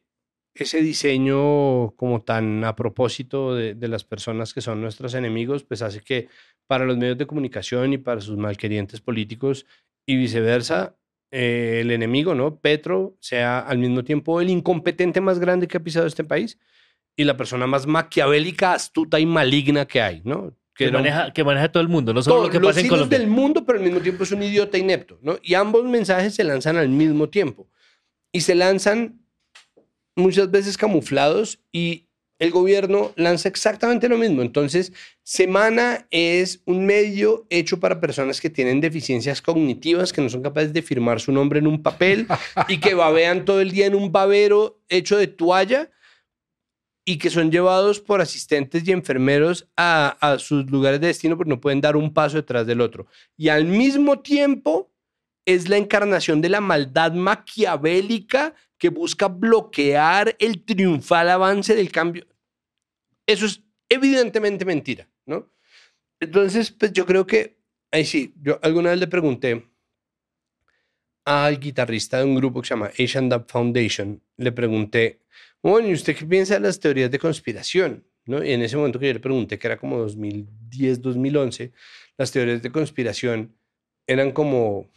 ese 0.54 0.80
diseño 0.82 1.90
como 1.96 2.22
tan 2.22 2.64
a 2.64 2.76
propósito 2.76 3.54
de, 3.54 3.74
de, 3.74 3.88
las 3.88 4.04
personas 4.04 4.54
que 4.54 4.60
son 4.60 4.80
nuestros 4.80 5.14
enemigos, 5.14 5.64
pues 5.64 5.82
hace 5.82 6.00
que 6.00 6.28
para 6.66 6.84
los 6.84 6.96
medios 6.96 7.18
de 7.18 7.26
comunicación 7.26 7.92
y 7.92 7.98
para 7.98 8.20
sus 8.20 8.36
malquerientes 8.36 9.00
políticos 9.00 9.66
y 10.06 10.16
viceversa, 10.16 10.96
eh, 11.36 11.80
el 11.80 11.90
enemigo, 11.90 12.32
¿no? 12.36 12.60
Petro 12.60 13.16
sea 13.18 13.58
al 13.58 13.78
mismo 13.78 14.04
tiempo 14.04 14.40
el 14.40 14.50
incompetente 14.50 15.20
más 15.20 15.40
grande 15.40 15.66
que 15.66 15.76
ha 15.76 15.82
pisado 15.82 16.06
este 16.06 16.22
país 16.22 16.60
y 17.16 17.24
la 17.24 17.36
persona 17.36 17.66
más 17.66 17.88
maquiavélica, 17.88 18.72
astuta 18.72 19.18
y 19.18 19.26
maligna 19.26 19.84
que 19.84 20.00
hay, 20.00 20.22
¿no? 20.24 20.56
Que, 20.76 20.92
maneja, 20.92 21.32
que 21.32 21.42
maneja 21.42 21.72
todo 21.72 21.82
el 21.82 21.88
mundo, 21.88 22.14
no 22.14 22.22
solo 22.22 22.36
todo, 22.36 22.44
lo 22.46 22.50
que 22.52 22.60
los 22.60 22.76
en 22.76 22.86
Colombia. 22.86 23.18
del 23.18 23.26
mundo, 23.26 23.66
pero 23.66 23.80
al 23.80 23.84
mismo 23.84 24.00
tiempo 24.00 24.22
es 24.22 24.30
un 24.30 24.44
idiota 24.44 24.78
inepto, 24.78 25.18
¿no? 25.22 25.36
Y 25.42 25.54
ambos 25.54 25.84
mensajes 25.84 26.36
se 26.36 26.44
lanzan 26.44 26.76
al 26.76 26.88
mismo 26.88 27.28
tiempo. 27.28 27.68
Y 28.32 28.42
se 28.42 28.54
lanzan 28.54 29.23
muchas 30.16 30.50
veces 30.50 30.76
camuflados 30.76 31.60
y 31.72 32.06
el 32.38 32.50
gobierno 32.50 33.12
lanza 33.16 33.48
exactamente 33.48 34.08
lo 34.08 34.18
mismo. 34.18 34.42
Entonces, 34.42 34.92
Semana 35.22 36.06
es 36.10 36.60
un 36.66 36.84
medio 36.84 37.46
hecho 37.48 37.80
para 37.80 38.00
personas 38.00 38.40
que 38.40 38.50
tienen 38.50 38.80
deficiencias 38.80 39.40
cognitivas, 39.40 40.12
que 40.12 40.20
no 40.20 40.28
son 40.28 40.42
capaces 40.42 40.72
de 40.72 40.82
firmar 40.82 41.20
su 41.20 41.32
nombre 41.32 41.60
en 41.60 41.66
un 41.66 41.82
papel 41.82 42.26
y 42.68 42.78
que 42.78 42.94
babean 42.94 43.44
todo 43.44 43.60
el 43.60 43.70
día 43.70 43.86
en 43.86 43.94
un 43.94 44.12
babero 44.12 44.82
hecho 44.88 45.16
de 45.16 45.28
toalla 45.28 45.90
y 47.06 47.18
que 47.18 47.30
son 47.30 47.50
llevados 47.50 48.00
por 48.00 48.20
asistentes 48.20 48.86
y 48.86 48.92
enfermeros 48.92 49.68
a, 49.76 50.16
a 50.20 50.38
sus 50.38 50.70
lugares 50.70 51.00
de 51.00 51.08
destino 51.08 51.36
porque 51.36 51.50
no 51.50 51.60
pueden 51.60 51.80
dar 51.80 51.96
un 51.96 52.12
paso 52.12 52.36
detrás 52.36 52.66
del 52.66 52.80
otro. 52.80 53.06
Y 53.36 53.48
al 53.48 53.64
mismo 53.64 54.20
tiempo 54.20 54.90
es 55.46 55.68
la 55.68 55.76
encarnación 55.76 56.40
de 56.40 56.48
la 56.48 56.60
maldad 56.60 57.12
maquiavélica 57.12 58.54
que 58.78 58.88
busca 58.88 59.28
bloquear 59.28 60.36
el 60.38 60.64
triunfal 60.64 61.30
avance 61.30 61.74
del 61.74 61.90
cambio. 61.90 62.26
Eso 63.26 63.46
es 63.46 63.62
evidentemente 63.88 64.64
mentira, 64.64 65.08
¿no? 65.26 65.50
Entonces, 66.20 66.70
pues 66.70 66.92
yo 66.92 67.06
creo 67.06 67.26
que, 67.26 67.58
ahí 67.90 68.04
sí, 68.04 68.34
yo 68.40 68.58
alguna 68.62 68.90
vez 68.90 68.98
le 68.98 69.06
pregunté 69.06 69.66
al 71.24 71.58
guitarrista 71.58 72.18
de 72.18 72.24
un 72.24 72.34
grupo 72.34 72.60
que 72.60 72.68
se 72.68 72.74
llama 72.74 72.90
Asian 72.98 73.28
Dub 73.28 73.46
Foundation, 73.48 74.22
le 74.36 74.52
pregunté, 74.52 75.20
bueno, 75.62 75.88
¿y 75.88 75.94
usted 75.94 76.14
qué 76.14 76.26
piensa 76.26 76.54
de 76.54 76.60
las 76.60 76.78
teorías 76.78 77.10
de 77.10 77.18
conspiración? 77.18 78.06
¿No? 78.26 78.42
Y 78.42 78.52
en 78.52 78.62
ese 78.62 78.76
momento 78.76 78.98
que 78.98 79.06
yo 79.06 79.12
le 79.12 79.20
pregunté, 79.20 79.58
que 79.58 79.66
era 79.66 79.76
como 79.76 79.98
2010, 79.98 81.02
2011, 81.02 81.72
las 82.16 82.32
teorías 82.32 82.62
de 82.62 82.70
conspiración 82.70 83.54
eran 84.06 84.32
como, 84.32 84.90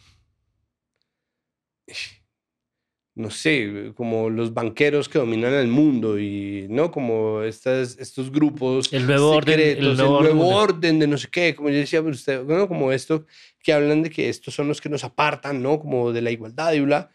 no 3.14 3.30
sé, 3.30 3.92
como 3.96 4.30
los 4.30 4.54
banqueros 4.54 5.08
que 5.08 5.18
dominan 5.18 5.52
el 5.52 5.66
mundo 5.66 6.20
y, 6.20 6.66
¿no? 6.70 6.90
Como 6.92 7.42
estas, 7.42 7.98
estos 7.98 8.30
grupos 8.30 8.92
El 8.92 9.06
nuevo 9.06 9.32
orden- 9.32 9.76
el 9.90 9.96
nuevo 10.22 10.48
orden 10.56 10.98
de 11.00 11.06
no 11.08 11.18
sé 11.18 11.28
qué, 11.28 11.54
como 11.56 11.68
yo 11.68 11.76
decía, 11.78 12.00
pero 12.00 12.12
usted, 12.14 12.44
bueno, 12.44 12.68
como 12.68 12.92
esto, 12.92 13.26
que 13.60 13.72
hablan 13.72 14.04
de 14.04 14.10
que 14.10 14.28
estos 14.28 14.54
son 14.54 14.68
los 14.68 14.80
que 14.80 14.88
nos 14.88 15.02
apartan, 15.02 15.60
¿no? 15.60 15.80
Como 15.80 16.12
de 16.12 16.22
la 16.22 16.30
igualdad 16.30 16.72
y 16.74 16.80
bla. 16.80 17.10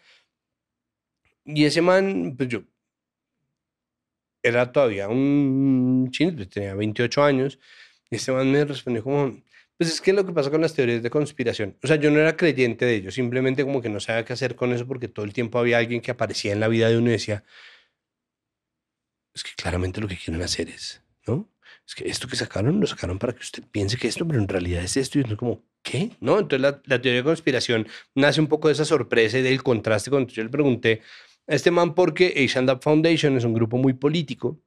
Y 1.46 1.64
ese 1.64 1.80
man, 1.80 2.34
pues 2.36 2.50
yo, 2.50 2.62
era 4.42 4.70
todavía 4.70 5.08
un 5.08 6.08
chino, 6.10 6.34
pues 6.36 6.50
tenía 6.50 6.74
28 6.74 7.22
años, 7.24 7.58
y 8.10 8.16
este 8.16 8.30
man 8.30 8.50
me 8.52 8.62
respondió 8.64 9.02
como, 9.02 9.42
pues 9.78 9.90
es 9.90 10.00
que 10.00 10.12
lo 10.12 10.24
que 10.24 10.32
pasa 10.32 10.50
con 10.50 10.60
las 10.60 10.74
teorías 10.74 11.02
de 11.02 11.10
conspiración, 11.10 11.76
o 11.82 11.86
sea, 11.86 11.96
yo 11.96 12.10
no 12.10 12.20
era 12.20 12.36
creyente 12.36 12.84
de 12.84 12.94
ello, 12.94 13.10
simplemente 13.10 13.64
como 13.64 13.82
que 13.82 13.88
no 13.88 14.00
sabía 14.00 14.24
qué 14.24 14.32
hacer 14.32 14.54
con 14.56 14.72
eso 14.72 14.86
porque 14.86 15.08
todo 15.08 15.24
el 15.24 15.32
tiempo 15.32 15.58
había 15.58 15.78
alguien 15.78 16.00
que 16.00 16.10
aparecía 16.10 16.52
en 16.52 16.60
la 16.60 16.68
vida 16.68 16.88
de 16.88 16.98
uno 16.98 17.08
y 17.08 17.12
decía, 17.12 17.44
es 19.34 19.42
que 19.42 19.50
claramente 19.56 20.00
lo 20.00 20.08
que 20.08 20.16
quieren 20.16 20.42
hacer 20.42 20.68
es, 20.68 21.02
¿no? 21.26 21.50
Es 21.86 21.94
que 21.94 22.08
esto 22.08 22.28
que 22.28 22.36
sacaron, 22.36 22.80
lo 22.80 22.86
sacaron 22.86 23.18
para 23.18 23.34
que 23.34 23.40
usted 23.40 23.62
piense 23.70 23.98
que 23.98 24.08
esto, 24.08 24.26
pero 24.26 24.40
en 24.40 24.48
realidad 24.48 24.82
es 24.82 24.96
esto. 24.96 25.18
Y 25.18 25.22
uno 25.22 25.36
como, 25.36 25.62
¿qué? 25.82 26.10
¿No? 26.20 26.38
Entonces 26.38 26.60
la, 26.86 27.00
teoría 27.00 27.20
de 27.20 27.24
conspiración 27.24 27.86
nace 28.14 28.40
un 28.40 28.46
poco 28.46 28.68
de 28.68 28.74
esa 28.74 28.84
sorpresa 28.84 29.38
y 29.38 29.42
del 29.42 29.62
contraste. 29.62 30.10
Cuando 30.10 30.32
yo 30.32 30.42
le 30.42 30.48
pregunté 30.48 31.02
a 31.46 31.54
este 31.54 31.70
man 31.70 31.94
por 31.94 32.14
qué 32.14 32.32
Asian 32.42 32.64
Dub 32.64 32.82
Foundation 32.82 33.36
es 33.36 33.44
un 33.44 33.52
grupo 33.52 33.76
muy 33.76 33.92
político 33.92 34.60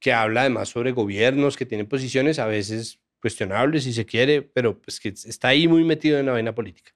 que 0.00 0.12
habla 0.12 0.42
además 0.42 0.70
sobre 0.70 0.92
gobiernos 0.92 1.56
que 1.56 1.66
tienen 1.66 1.86
posiciones 1.86 2.38
a 2.38 2.46
veces 2.46 3.00
cuestionables 3.20 3.84
si 3.84 3.92
se 3.92 4.06
quiere, 4.06 4.42
pero 4.42 4.80
pues 4.80 5.00
que 5.00 5.08
está 5.08 5.48
ahí 5.48 5.68
muy 5.68 5.84
metido 5.84 6.18
en 6.18 6.26
la 6.26 6.32
vaina 6.32 6.54
política. 6.54 6.92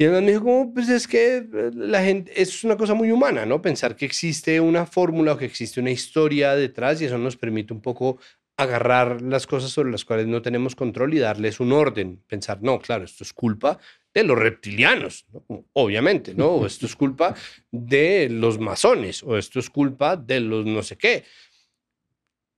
Y 0.00 0.04
además 0.04 0.22
me 0.22 0.30
dijo, 0.32 0.44
como, 0.44 0.72
pues 0.72 0.88
es 0.88 1.06
que 1.06 1.36
eh, 1.36 1.70
la 1.74 2.02
gente, 2.02 2.32
eso 2.34 2.52
es 2.52 2.64
una 2.64 2.78
cosa 2.78 2.94
muy 2.94 3.10
humana, 3.10 3.44
¿no? 3.44 3.60
Pensar 3.60 3.96
que 3.96 4.06
existe 4.06 4.58
una 4.58 4.86
fórmula 4.86 5.34
o 5.34 5.36
que 5.36 5.44
existe 5.44 5.78
una 5.78 5.90
historia 5.90 6.54
detrás 6.54 7.02
y 7.02 7.04
eso 7.04 7.18
nos 7.18 7.36
permite 7.36 7.74
un 7.74 7.82
poco 7.82 8.18
agarrar 8.56 9.20
las 9.20 9.46
cosas 9.46 9.70
sobre 9.70 9.90
las 9.90 10.06
cuales 10.06 10.26
no 10.26 10.40
tenemos 10.40 10.74
control 10.74 11.12
y 11.12 11.18
darles 11.18 11.60
un 11.60 11.72
orden. 11.72 12.22
Pensar, 12.26 12.62
no, 12.62 12.78
claro, 12.78 13.04
esto 13.04 13.24
es 13.24 13.34
culpa 13.34 13.78
de 14.14 14.24
los 14.24 14.38
reptilianos, 14.38 15.26
¿no? 15.32 15.64
obviamente, 15.74 16.34
¿no? 16.34 16.48
O 16.48 16.66
esto 16.66 16.86
es 16.86 16.96
culpa 16.96 17.34
de 17.70 18.28
los 18.30 18.58
masones, 18.58 19.22
o 19.22 19.36
esto 19.36 19.58
es 19.60 19.68
culpa 19.68 20.16
de 20.16 20.40
los 20.40 20.64
no 20.64 20.82
sé 20.82 20.96
qué. 20.96 21.24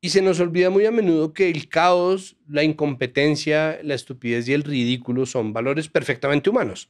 Y 0.05 0.11
se 0.11 0.21
nos 0.21 0.41
olvida 0.41 0.69
muy 0.69 0.85
a 0.85 0.91
menudo 0.91 1.33
que 1.33 1.49
el 1.49 1.69
caos, 1.69 2.35
la 2.49 2.65
incompetencia, 2.65 3.79
la 3.85 3.95
estupidez 3.95 4.49
y 4.49 4.53
el 4.53 4.65
ridículo 4.65 5.27
son 5.27 5.53
valores 5.53 5.89
perfectamente 5.89 6.51
humanos. 6.51 6.89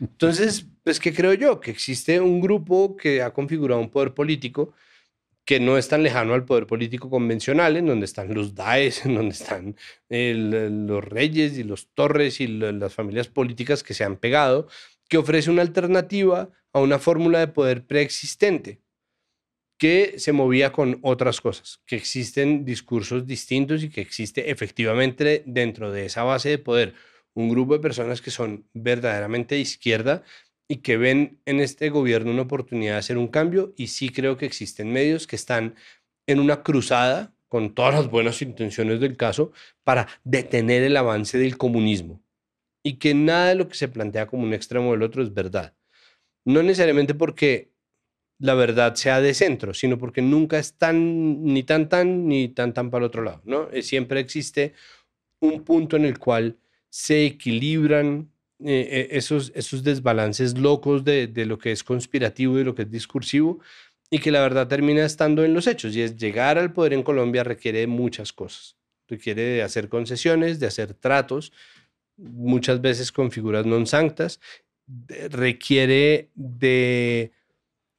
Entonces, 0.00 0.66
pues, 0.82 0.98
¿qué 0.98 1.14
creo 1.14 1.32
yo? 1.34 1.60
Que 1.60 1.70
existe 1.70 2.18
un 2.20 2.40
grupo 2.40 2.96
que 2.96 3.22
ha 3.22 3.32
configurado 3.32 3.80
un 3.80 3.88
poder 3.88 4.14
político 4.14 4.72
que 5.44 5.60
no 5.60 5.78
es 5.78 5.86
tan 5.86 6.02
lejano 6.02 6.34
al 6.34 6.44
poder 6.44 6.66
político 6.66 7.08
convencional, 7.08 7.76
en 7.76 7.86
donde 7.86 8.06
están 8.06 8.34
los 8.34 8.52
DAES, 8.56 9.06
en 9.06 9.14
donde 9.14 9.32
están 9.32 9.76
los 10.08 11.04
reyes 11.04 11.56
y 11.56 11.62
los 11.62 11.88
torres 11.94 12.40
y 12.40 12.48
las 12.48 12.92
familias 12.92 13.28
políticas 13.28 13.84
que 13.84 13.94
se 13.94 14.02
han 14.02 14.16
pegado, 14.16 14.66
que 15.08 15.18
ofrece 15.18 15.52
una 15.52 15.62
alternativa 15.62 16.50
a 16.72 16.80
una 16.80 16.98
fórmula 16.98 17.38
de 17.38 17.46
poder 17.46 17.86
preexistente 17.86 18.80
que 19.80 20.18
se 20.18 20.32
movía 20.32 20.72
con 20.72 20.98
otras 21.00 21.40
cosas, 21.40 21.80
que 21.86 21.96
existen 21.96 22.66
discursos 22.66 23.26
distintos 23.26 23.82
y 23.82 23.88
que 23.88 24.02
existe 24.02 24.50
efectivamente 24.50 25.42
dentro 25.46 25.90
de 25.90 26.04
esa 26.04 26.22
base 26.22 26.50
de 26.50 26.58
poder 26.58 26.92
un 27.32 27.48
grupo 27.48 27.72
de 27.72 27.80
personas 27.80 28.20
que 28.20 28.30
son 28.30 28.68
verdaderamente 28.74 29.54
de 29.54 29.62
izquierda 29.62 30.22
y 30.68 30.82
que 30.82 30.98
ven 30.98 31.40
en 31.46 31.60
este 31.60 31.88
gobierno 31.88 32.30
una 32.30 32.42
oportunidad 32.42 32.92
de 32.92 32.98
hacer 32.98 33.16
un 33.16 33.28
cambio 33.28 33.72
y 33.74 33.86
sí 33.86 34.10
creo 34.10 34.36
que 34.36 34.44
existen 34.44 34.92
medios 34.92 35.26
que 35.26 35.36
están 35.36 35.76
en 36.26 36.40
una 36.40 36.62
cruzada 36.62 37.32
con 37.48 37.74
todas 37.74 37.94
las 37.94 38.10
buenas 38.10 38.42
intenciones 38.42 39.00
del 39.00 39.16
caso 39.16 39.50
para 39.82 40.08
detener 40.24 40.82
el 40.82 40.96
avance 40.98 41.38
del 41.38 41.56
comunismo 41.56 42.22
y 42.82 42.98
que 42.98 43.14
nada 43.14 43.48
de 43.48 43.54
lo 43.54 43.66
que 43.66 43.76
se 43.76 43.88
plantea 43.88 44.26
como 44.26 44.42
un 44.42 44.52
extremo 44.52 44.90
del 44.90 45.04
otro 45.04 45.22
es 45.22 45.32
verdad. 45.32 45.74
No 46.44 46.62
necesariamente 46.62 47.14
porque 47.14 47.70
la 48.40 48.54
verdad 48.54 48.94
sea 48.94 49.20
de 49.20 49.34
centro, 49.34 49.74
sino 49.74 49.98
porque 49.98 50.22
nunca 50.22 50.58
es 50.58 50.74
tan 50.74 51.44
ni 51.44 51.62
tan 51.62 51.88
tan 51.88 52.26
ni 52.26 52.48
tan 52.48 52.74
tan 52.74 52.90
para 52.90 53.04
el 53.04 53.08
otro 53.08 53.22
lado, 53.22 53.42
¿no? 53.44 53.68
Siempre 53.82 54.20
existe 54.20 54.72
un 55.40 55.62
punto 55.62 55.96
en 55.96 56.04
el 56.06 56.18
cual 56.18 56.56
se 56.88 57.24
equilibran 57.24 58.30
eh, 58.62 58.88
eh, 58.90 59.08
esos, 59.12 59.52
esos 59.54 59.82
desbalances 59.84 60.58
locos 60.58 61.04
de, 61.04 61.26
de, 61.28 61.46
lo 61.46 61.58
que 61.58 61.72
es 61.72 61.84
conspirativo 61.84 62.58
y 62.58 62.64
lo 62.64 62.74
que 62.74 62.82
es 62.82 62.90
discursivo, 62.90 63.60
y 64.10 64.18
que 64.18 64.30
la 64.30 64.40
verdad 64.40 64.68
termina 64.68 65.04
estando 65.04 65.44
en 65.44 65.54
los 65.54 65.66
hechos. 65.66 65.94
Y 65.94 66.02
es 66.02 66.16
llegar 66.16 66.58
al 66.58 66.72
poder 66.72 66.92
en 66.92 67.02
Colombia 67.02 67.44
requiere 67.44 67.86
muchas 67.86 68.32
cosas. 68.32 68.76
Requiere 69.08 69.42
de 69.42 69.62
hacer 69.62 69.88
concesiones, 69.88 70.60
de 70.60 70.66
hacer 70.66 70.94
tratos, 70.94 71.52
muchas 72.16 72.80
veces 72.80 73.12
con 73.12 73.30
figuras 73.30 73.64
non 73.64 73.86
sanctas. 73.86 74.40
Requiere 75.30 76.30
de 76.34 77.32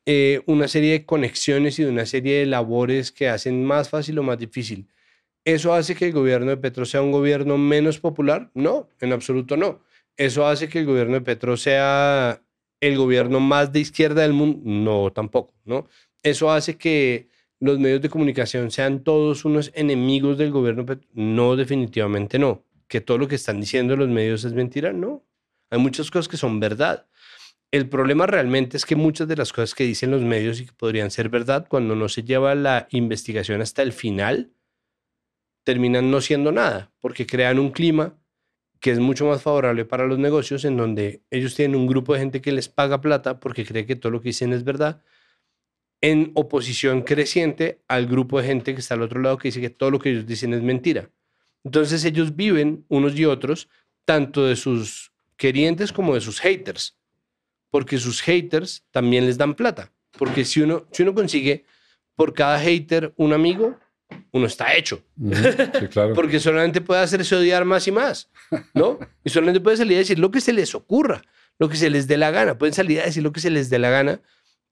eh, 0.05 0.41
una 0.47 0.67
serie 0.67 0.91
de 0.91 1.05
conexiones 1.05 1.79
y 1.79 1.83
de 1.83 1.89
una 1.89 2.05
serie 2.05 2.39
de 2.39 2.45
labores 2.45 3.11
que 3.11 3.29
hacen 3.29 3.63
más 3.65 3.89
fácil 3.89 4.19
o 4.19 4.23
más 4.23 4.39
difícil. 4.39 4.87
¿Eso 5.45 5.73
hace 5.73 5.95
que 5.95 6.05
el 6.05 6.13
gobierno 6.13 6.51
de 6.51 6.57
Petro 6.57 6.85
sea 6.85 7.01
un 7.01 7.11
gobierno 7.11 7.57
menos 7.57 7.99
popular? 7.99 8.51
No, 8.53 8.89
en 8.99 9.11
absoluto 9.13 9.57
no 9.57 9.81
¿Eso 10.17 10.45
hace 10.45 10.69
que 10.69 10.79
el 10.79 10.85
gobierno 10.85 11.15
de 11.15 11.21
Petro 11.21 11.57
sea 11.57 12.43
el 12.79 12.97
gobierno 12.97 13.39
más 13.39 13.71
de 13.71 13.79
izquierda 13.79 14.21
del 14.21 14.33
mundo? 14.33 14.61
No, 14.63 15.11
tampoco, 15.11 15.53
¿no? 15.65 15.87
¿Eso 16.21 16.51
hace 16.51 16.77
que 16.77 17.29
los 17.59 17.79
medios 17.79 18.01
de 18.01 18.09
comunicación 18.09 18.71
sean 18.71 19.03
todos 19.03 19.45
unos 19.45 19.71
enemigos 19.73 20.37
del 20.37 20.51
gobierno? 20.51 20.85
No, 21.13 21.55
definitivamente 21.55 22.37
no. 22.37 22.63
¿Que 22.87 23.01
todo 23.01 23.17
lo 23.17 23.27
que 23.27 23.35
están 23.35 23.59
diciendo 23.59 23.95
los 23.95 24.09
medios 24.09 24.43
es 24.43 24.53
mentira? 24.53 24.93
No. 24.93 25.23
Hay 25.69 25.79
muchas 25.79 26.11
cosas 26.11 26.27
que 26.27 26.37
son 26.37 26.59
verdad. 26.59 27.07
El 27.71 27.87
problema 27.87 28.27
realmente 28.27 28.75
es 28.75 28.85
que 28.85 28.97
muchas 28.97 29.29
de 29.29 29.37
las 29.37 29.53
cosas 29.53 29.73
que 29.73 29.85
dicen 29.85 30.11
los 30.11 30.21
medios 30.21 30.59
y 30.59 30.65
que 30.65 30.73
podrían 30.73 31.09
ser 31.09 31.29
verdad, 31.29 31.67
cuando 31.69 31.95
no 31.95 32.09
se 32.09 32.23
lleva 32.23 32.53
la 32.53 32.87
investigación 32.91 33.61
hasta 33.61 33.81
el 33.81 33.93
final, 33.93 34.51
terminan 35.63 36.11
no 36.11 36.19
siendo 36.19 36.51
nada, 36.51 36.91
porque 36.99 37.25
crean 37.25 37.59
un 37.59 37.71
clima 37.71 38.17
que 38.81 38.91
es 38.91 38.99
mucho 38.99 39.25
más 39.25 39.41
favorable 39.41 39.85
para 39.85 40.05
los 40.05 40.19
negocios, 40.19 40.65
en 40.65 40.75
donde 40.75 41.23
ellos 41.29 41.55
tienen 41.55 41.79
un 41.79 41.87
grupo 41.87 42.13
de 42.13 42.19
gente 42.19 42.41
que 42.41 42.51
les 42.51 42.67
paga 42.67 42.99
plata 42.99 43.39
porque 43.39 43.63
cree 43.63 43.85
que 43.85 43.95
todo 43.95 44.11
lo 44.11 44.21
que 44.21 44.29
dicen 44.29 44.51
es 44.51 44.65
verdad, 44.65 45.01
en 46.01 46.31
oposición 46.33 47.03
creciente 47.03 47.83
al 47.87 48.07
grupo 48.07 48.41
de 48.41 48.47
gente 48.47 48.73
que 48.73 48.81
está 48.81 48.95
al 48.95 49.03
otro 49.03 49.21
lado 49.21 49.37
que 49.37 49.49
dice 49.49 49.61
que 49.61 49.69
todo 49.69 49.91
lo 49.91 49.99
que 49.99 50.09
ellos 50.09 50.25
dicen 50.25 50.53
es 50.53 50.61
mentira. 50.61 51.11
Entonces 51.63 52.03
ellos 52.03 52.35
viven 52.35 52.85
unos 52.89 53.17
y 53.17 53.25
otros, 53.25 53.69
tanto 54.03 54.45
de 54.45 54.55
sus 54.55 55.13
querientes 55.37 55.93
como 55.93 56.15
de 56.15 56.21
sus 56.21 56.39
haters, 56.39 56.97
porque 57.71 57.97
sus 57.97 58.21
haters 58.21 58.83
también 58.91 59.25
les 59.25 59.37
dan 59.37 59.55
plata, 59.55 59.91
porque 60.17 60.45
si 60.45 60.61
uno, 60.61 60.85
si 60.91 61.01
uno 61.01 61.15
consigue 61.15 61.65
por 62.15 62.33
cada 62.33 62.59
hater 62.59 63.13
un 63.17 63.33
amigo, 63.33 63.79
uno 64.31 64.45
está 64.45 64.75
hecho. 64.75 65.01
Porque 66.15 66.39
solamente 66.39 66.81
puede 66.81 67.01
hacerse 67.01 67.35
odiar 67.35 67.65
más 67.65 67.87
y 67.87 67.91
más, 67.91 68.29
¿no? 68.73 68.99
Y 69.23 69.29
solamente 69.29 69.59
puede 69.59 69.77
salir 69.77 69.95
a 69.95 69.99
decir 69.99 70.19
lo 70.19 70.31
que 70.31 70.41
se 70.41 70.53
les 70.53 70.75
ocurra, 70.75 71.21
lo 71.59 71.69
que 71.69 71.77
se 71.77 71.89
les 71.89 72.07
dé 72.07 72.17
la 72.17 72.29
gana. 72.29 72.57
Pueden 72.57 72.73
salir 72.73 72.99
a 72.99 73.05
decir 73.05 73.23
lo 73.23 73.31
que 73.31 73.39
se 73.39 73.49
les 73.49 73.69
dé 73.69 73.79
la 73.79 73.89
gana, 73.89 74.21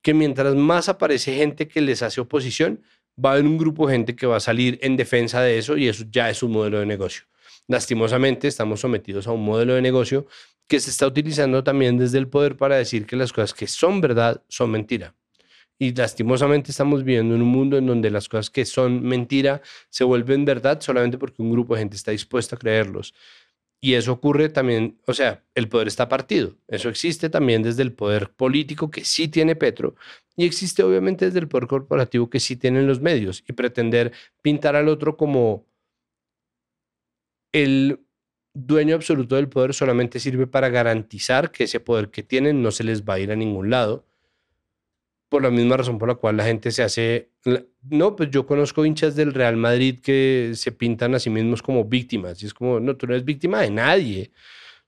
que 0.01 0.13
mientras 0.13 0.55
más 0.55 0.89
aparece 0.89 1.35
gente 1.35 1.67
que 1.67 1.81
les 1.81 2.01
hace 2.03 2.21
oposición, 2.21 2.81
va 3.23 3.31
a 3.31 3.33
haber 3.33 3.45
un 3.45 3.57
grupo 3.57 3.87
de 3.87 3.93
gente 3.93 4.15
que 4.15 4.27
va 4.27 4.37
a 4.37 4.41
salir 4.41 4.79
en 4.81 4.95
defensa 4.95 5.41
de 5.41 5.57
eso 5.57 5.77
y 5.77 5.87
eso 5.87 6.05
ya 6.09 6.29
es 6.29 6.41
un 6.43 6.51
modelo 6.51 6.79
de 6.79 6.85
negocio. 6.85 7.23
Lastimosamente 7.67 8.47
estamos 8.47 8.79
sometidos 8.79 9.27
a 9.27 9.31
un 9.31 9.43
modelo 9.43 9.75
de 9.75 9.81
negocio 9.81 10.25
que 10.69 10.79
se 10.79 10.91
está 10.91 11.07
utilizando 11.07 11.63
también 11.63 11.97
desde 11.97 12.19
el 12.19 12.29
poder 12.29 12.55
para 12.55 12.77
decir 12.77 13.05
que 13.07 13.15
las 13.15 13.33
cosas 13.33 13.53
que 13.53 13.67
son 13.67 13.99
verdad 13.99 14.43
son 14.47 14.71
mentira. 14.71 15.15
Y 15.79 15.93
lastimosamente 15.95 16.71
estamos 16.71 17.03
viviendo 17.03 17.35
en 17.35 17.41
un 17.41 17.47
mundo 17.47 17.77
en 17.77 17.87
donde 17.87 18.11
las 18.11 18.29
cosas 18.29 18.49
que 18.49 18.65
son 18.65 19.01
mentira 19.01 19.61
se 19.89 20.03
vuelven 20.03 20.45
verdad 20.45 20.79
solamente 20.81 21.17
porque 21.17 21.41
un 21.41 21.51
grupo 21.51 21.73
de 21.73 21.81
gente 21.81 21.95
está 21.95 22.11
dispuesto 22.11 22.55
a 22.55 22.59
creerlos. 22.59 23.15
Y 23.81 23.93
eso 23.93 24.11
ocurre 24.11 24.49
también, 24.49 24.99
o 25.07 25.13
sea, 25.13 25.43
el 25.55 25.69
poder 25.69 25.87
está 25.87 26.07
partido. 26.07 26.57
Eso 26.67 26.89
existe 26.89 27.29
también 27.29 27.63
desde 27.63 27.81
el 27.81 27.93
poder 27.93 28.29
político 28.29 28.91
que 28.91 29.05
sí 29.05 29.27
tiene 29.29 29.55
Petro 29.55 29.95
y 30.35 30.45
existe 30.45 30.83
obviamente 30.83 31.25
desde 31.25 31.39
el 31.39 31.47
poder 31.47 31.67
corporativo 31.67 32.29
que 32.29 32.39
sí 32.39 32.55
tienen 32.55 32.87
los 32.87 33.01
medios. 33.01 33.43
Y 33.47 33.53
pretender 33.53 34.11
pintar 34.41 34.75
al 34.75 34.87
otro 34.87 35.17
como 35.17 35.65
el 37.51 38.05
dueño 38.65 38.95
absoluto 38.95 39.35
del 39.35 39.49
poder 39.49 39.73
solamente 39.73 40.19
sirve 40.19 40.47
para 40.47 40.69
garantizar 40.69 41.51
que 41.51 41.65
ese 41.65 41.79
poder 41.79 42.09
que 42.09 42.23
tienen 42.23 42.61
no 42.61 42.71
se 42.71 42.83
les 42.83 43.03
va 43.03 43.15
a 43.15 43.19
ir 43.19 43.31
a 43.31 43.35
ningún 43.35 43.69
lado 43.69 44.05
por 45.29 45.43
la 45.43 45.51
misma 45.51 45.77
razón 45.77 45.99
por 45.99 46.09
la 46.09 46.15
cual 46.15 46.37
la 46.37 46.43
gente 46.43 46.71
se 46.71 46.83
hace... 46.83 47.29
No, 47.83 48.15
pues 48.15 48.31
yo 48.31 48.45
conozco 48.45 48.83
hinchas 48.83 49.15
del 49.15 49.33
Real 49.33 49.55
Madrid 49.55 49.99
que 50.01 50.51
se 50.55 50.71
pintan 50.71 51.13
a 51.13 51.19
sí 51.19 51.29
mismos 51.29 51.61
como 51.61 51.85
víctimas. 51.85 52.41
Y 52.41 52.47
es 52.47 52.53
como, 52.53 52.79
no, 52.79 52.97
tú 52.97 53.05
no 53.05 53.13
eres 53.13 53.23
víctima 53.23 53.61
de 53.61 53.69
nadie. 53.69 54.31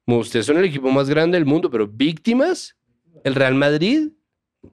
Ustedes 0.05 0.47
son 0.47 0.57
el 0.57 0.65
equipo 0.65 0.89
más 0.89 1.09
grande 1.09 1.37
del 1.37 1.45
mundo, 1.45 1.69
pero 1.69 1.87
víctimas, 1.87 2.75
el 3.23 3.35
Real 3.35 3.53
Madrid, 3.53 4.09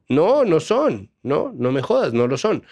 no, 0.09 0.45
no 0.45 0.59
son. 0.59 1.11
No, 1.23 1.53
no 1.55 1.71
me 1.71 1.83
jodas, 1.83 2.15
no 2.15 2.27
lo 2.27 2.39
son. 2.39 2.65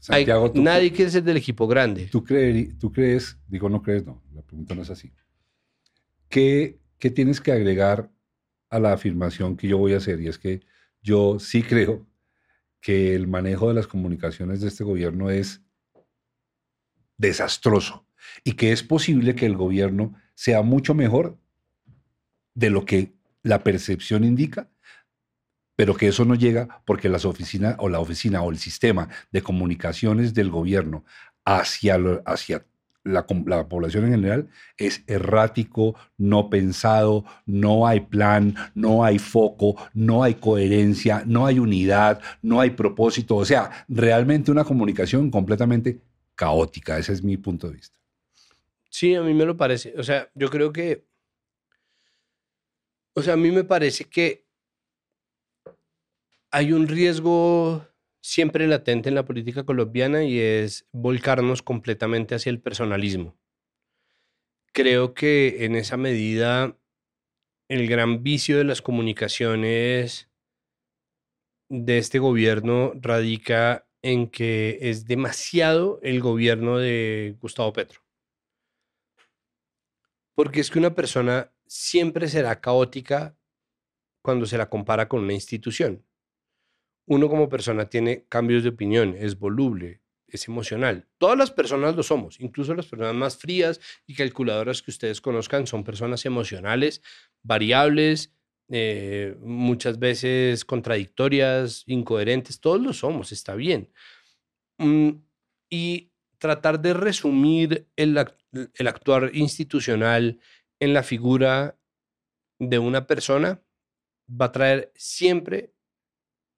Santiago, 0.00 0.52
nadie 0.54 0.92
quiere 0.92 1.10
ser 1.10 1.22
del 1.22 1.38
equipo 1.38 1.66
grande. 1.66 2.08
¿tú, 2.10 2.22
crees, 2.22 2.76
¿Tú 2.78 2.92
crees, 2.92 3.38
digo 3.46 3.70
no 3.70 3.80
crees, 3.80 4.04
no, 4.04 4.22
la 4.34 4.42
pregunta 4.42 4.74
no 4.74 4.82
es 4.82 4.90
así. 4.90 5.10
¿Qué, 6.28 6.80
¿Qué 6.98 7.10
tienes 7.10 7.40
que 7.40 7.52
agregar 7.52 8.10
a 8.70 8.78
la 8.78 8.92
afirmación 8.92 9.56
que 9.56 9.68
yo 9.68 9.78
voy 9.78 9.94
a 9.94 9.98
hacer? 9.98 10.20
Y 10.20 10.28
es 10.28 10.38
que 10.38 10.60
yo 11.02 11.38
sí 11.38 11.62
creo 11.62 12.06
que 12.80 13.14
el 13.14 13.28
manejo 13.28 13.68
de 13.68 13.74
las 13.74 13.86
comunicaciones 13.86 14.60
de 14.60 14.68
este 14.68 14.84
gobierno 14.84 15.30
es 15.30 15.62
desastroso 17.16 18.06
y 18.42 18.52
que 18.52 18.72
es 18.72 18.82
posible 18.82 19.34
que 19.34 19.46
el 19.46 19.56
gobierno 19.56 20.14
sea 20.34 20.62
mucho 20.62 20.94
mejor 20.94 21.38
de 22.54 22.70
lo 22.70 22.84
que 22.84 23.14
la 23.42 23.62
percepción 23.62 24.24
indica, 24.24 24.70
pero 25.76 25.94
que 25.94 26.08
eso 26.08 26.24
no 26.24 26.34
llega 26.34 26.82
porque 26.86 27.08
las 27.08 27.24
oficinas 27.24 27.76
o 27.78 27.88
la 27.88 28.00
oficina 28.00 28.42
o 28.42 28.50
el 28.50 28.58
sistema 28.58 29.08
de 29.30 29.42
comunicaciones 29.42 30.34
del 30.34 30.50
gobierno 30.50 31.04
hacia, 31.44 31.98
hacia 32.26 32.66
la, 33.04 33.26
población 33.26 34.06
en 34.06 34.10
general 34.12 34.48
es 34.78 35.04
errático, 35.06 35.94
no 36.16 36.50
pensado, 36.50 37.24
no 37.46 37.86
hay 37.86 38.00
plan, 38.00 38.54
no 38.74 39.04
hay 39.04 39.18
foco, 39.18 39.76
no 39.92 40.22
hay 40.22 40.34
coherencia, 40.34 41.22
no 41.26 41.46
hay 41.46 41.58
unidad, 41.58 42.20
no 42.42 42.60
hay 42.60 42.70
propósito. 42.70 43.36
O 43.36 43.44
sea, 43.44 43.86
realmente 43.88 44.50
una 44.50 44.64
comunicación 44.64 45.30
completamente 45.30 46.00
caótica. 46.34 46.98
Ese 46.98 47.12
es 47.12 47.22
mi 47.22 47.36
punto 47.36 47.68
de 47.68 47.74
vista. 47.74 47.98
Sí, 48.88 49.14
a 49.14 49.22
mí 49.22 49.34
me 49.34 49.44
lo 49.44 49.56
parece. 49.56 49.94
O 49.98 50.02
sea, 50.02 50.28
yo 50.34 50.48
creo 50.48 50.72
que 50.72 51.04
O 53.16 53.22
sea, 53.22 53.34
a 53.34 53.36
mí 53.36 53.52
me 53.52 53.64
parece 53.64 54.04
que 54.04 54.44
hay 56.50 56.72
un 56.72 56.88
riesgo 56.88 57.86
siempre 58.24 58.66
latente 58.66 59.10
en 59.10 59.14
la 59.14 59.26
política 59.26 59.64
colombiana 59.64 60.24
y 60.24 60.40
es 60.40 60.88
volcarnos 60.92 61.60
completamente 61.60 62.34
hacia 62.34 62.48
el 62.48 62.58
personalismo. 62.58 63.38
Creo 64.72 65.12
que 65.12 65.66
en 65.66 65.76
esa 65.76 65.98
medida 65.98 66.74
el 67.68 67.86
gran 67.86 68.22
vicio 68.22 68.56
de 68.56 68.64
las 68.64 68.80
comunicaciones 68.80 70.30
de 71.68 71.98
este 71.98 72.18
gobierno 72.18 72.92
radica 72.94 73.86
en 74.00 74.30
que 74.30 74.78
es 74.80 75.04
demasiado 75.04 76.00
el 76.02 76.22
gobierno 76.22 76.78
de 76.78 77.36
Gustavo 77.42 77.74
Petro. 77.74 78.00
Porque 80.34 80.60
es 80.60 80.70
que 80.70 80.78
una 80.78 80.94
persona 80.94 81.52
siempre 81.66 82.28
será 82.28 82.58
caótica 82.62 83.36
cuando 84.22 84.46
se 84.46 84.56
la 84.56 84.70
compara 84.70 85.08
con 85.08 85.20
una 85.20 85.34
institución. 85.34 86.06
Uno 87.06 87.28
como 87.28 87.48
persona 87.48 87.88
tiene 87.88 88.24
cambios 88.28 88.62
de 88.62 88.70
opinión, 88.70 89.14
es 89.18 89.38
voluble, 89.38 90.00
es 90.26 90.48
emocional. 90.48 91.06
Todas 91.18 91.36
las 91.36 91.50
personas 91.50 91.94
lo 91.94 92.02
somos, 92.02 92.40
incluso 92.40 92.74
las 92.74 92.86
personas 92.86 93.14
más 93.14 93.36
frías 93.36 93.80
y 94.06 94.14
calculadoras 94.14 94.82
que 94.82 94.90
ustedes 94.90 95.20
conozcan 95.20 95.66
son 95.66 95.84
personas 95.84 96.24
emocionales, 96.24 97.02
variables, 97.42 98.32
eh, 98.70 99.36
muchas 99.40 99.98
veces 99.98 100.64
contradictorias, 100.64 101.84
incoherentes, 101.86 102.60
todos 102.60 102.80
lo 102.80 102.92
somos, 102.92 103.32
está 103.32 103.54
bien. 103.54 103.92
Mm, 104.78 105.10
y 105.70 106.10
tratar 106.38 106.80
de 106.80 106.94
resumir 106.94 107.88
el, 107.96 108.18
el 108.74 108.86
actuar 108.86 109.30
institucional 109.34 110.40
en 110.80 110.94
la 110.94 111.02
figura 111.02 111.78
de 112.58 112.78
una 112.78 113.06
persona 113.06 113.62
va 114.28 114.46
a 114.46 114.52
traer 114.52 114.92
siempre 114.94 115.73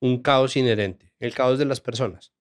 un 0.00 0.22
caos 0.22 0.56
inherente, 0.56 1.12
el 1.18 1.34
caos 1.34 1.58
de 1.58 1.64
las 1.64 1.80
personas. 1.80 2.32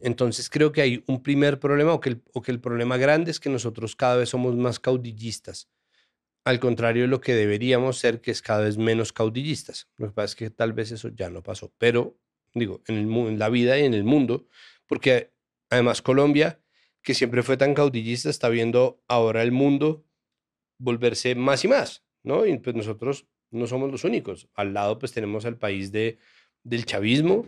Entonces 0.00 0.48
creo 0.48 0.72
que 0.72 0.82
hay 0.82 1.04
un 1.06 1.22
primer 1.22 1.58
problema 1.58 1.92
o 1.92 2.00
que, 2.00 2.10
el, 2.10 2.22
o 2.32 2.42
que 2.42 2.52
el 2.52 2.60
problema 2.60 2.96
grande 2.96 3.30
es 3.30 3.40
que 3.40 3.50
nosotros 3.50 3.96
cada 3.96 4.16
vez 4.16 4.28
somos 4.28 4.56
más 4.56 4.78
caudillistas, 4.78 5.68
al 6.44 6.60
contrario 6.60 7.02
de 7.02 7.08
lo 7.08 7.20
que 7.20 7.34
deberíamos 7.34 7.98
ser, 7.98 8.20
que 8.20 8.30
es 8.30 8.42
cada 8.42 8.60
vez 8.60 8.78
menos 8.78 9.12
caudillistas. 9.12 9.88
Lo 9.96 10.06
que 10.06 10.12
pasa 10.12 10.26
es 10.26 10.36
que 10.36 10.50
tal 10.50 10.72
vez 10.72 10.92
eso 10.92 11.08
ya 11.08 11.30
no 11.30 11.42
pasó, 11.42 11.72
pero 11.78 12.16
digo, 12.54 12.82
en, 12.86 13.12
en 13.12 13.38
la 13.38 13.48
vida 13.48 13.78
y 13.78 13.84
en 13.84 13.94
el 13.94 14.04
mundo, 14.04 14.46
porque 14.86 15.32
además 15.70 16.02
Colombia, 16.02 16.60
que 17.02 17.14
siempre 17.14 17.42
fue 17.42 17.56
tan 17.56 17.74
caudillista, 17.74 18.30
está 18.30 18.48
viendo 18.48 19.02
ahora 19.08 19.42
el 19.42 19.52
mundo 19.52 20.04
volverse 20.78 21.34
más 21.34 21.64
y 21.64 21.68
más, 21.68 22.04
¿no? 22.22 22.46
Y 22.46 22.56
pues 22.58 22.74
nosotros 22.76 23.26
no 23.50 23.66
somos 23.66 23.90
los 23.90 24.04
únicos. 24.04 24.48
Al 24.54 24.74
lado 24.74 24.98
pues 24.98 25.12
tenemos 25.12 25.44
al 25.44 25.56
país 25.56 25.92
de, 25.92 26.18
del 26.64 26.84
chavismo, 26.84 27.46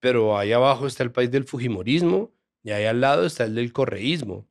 pero 0.00 0.38
ahí 0.38 0.52
abajo 0.52 0.86
está 0.86 1.02
el 1.02 1.12
país 1.12 1.30
del 1.30 1.44
fujimorismo 1.44 2.32
y 2.62 2.70
ahí 2.70 2.84
al 2.84 3.00
lado 3.00 3.26
está 3.26 3.44
el 3.44 3.54
del 3.54 3.72
correísmo, 3.72 4.46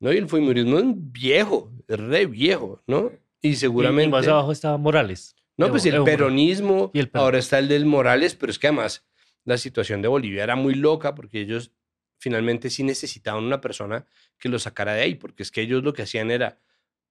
¿no? 0.00 0.12
Y 0.12 0.16
el 0.16 0.28
fujimorismo 0.28 0.78
es 0.78 0.86
viejo, 0.96 1.72
es 1.88 1.98
re 1.98 2.26
viejo, 2.26 2.82
¿no? 2.86 3.10
Y 3.40 3.56
seguramente... 3.56 4.08
Y, 4.08 4.12
más 4.12 4.28
abajo 4.28 4.52
estaba 4.52 4.76
Morales. 4.76 5.36
No, 5.56 5.70
pues 5.70 5.86
el 5.86 6.02
peronismo, 6.02 6.90
y 6.92 6.98
el 6.98 7.10
ahora 7.12 7.38
está 7.38 7.58
el 7.58 7.68
del 7.68 7.86
Morales, 7.86 8.34
pero 8.34 8.50
es 8.50 8.58
que 8.58 8.66
además 8.66 9.04
la 9.44 9.56
situación 9.56 10.02
de 10.02 10.08
Bolivia 10.08 10.42
era 10.42 10.56
muy 10.56 10.74
loca 10.74 11.14
porque 11.14 11.40
ellos 11.40 11.70
finalmente 12.18 12.70
sí 12.70 12.82
necesitaban 12.82 13.44
una 13.44 13.60
persona 13.60 14.06
que 14.38 14.48
los 14.48 14.62
sacara 14.62 14.94
de 14.94 15.02
ahí, 15.02 15.14
porque 15.14 15.42
es 15.42 15.50
que 15.50 15.62
ellos 15.62 15.84
lo 15.84 15.92
que 15.92 16.02
hacían 16.02 16.30
era 16.30 16.58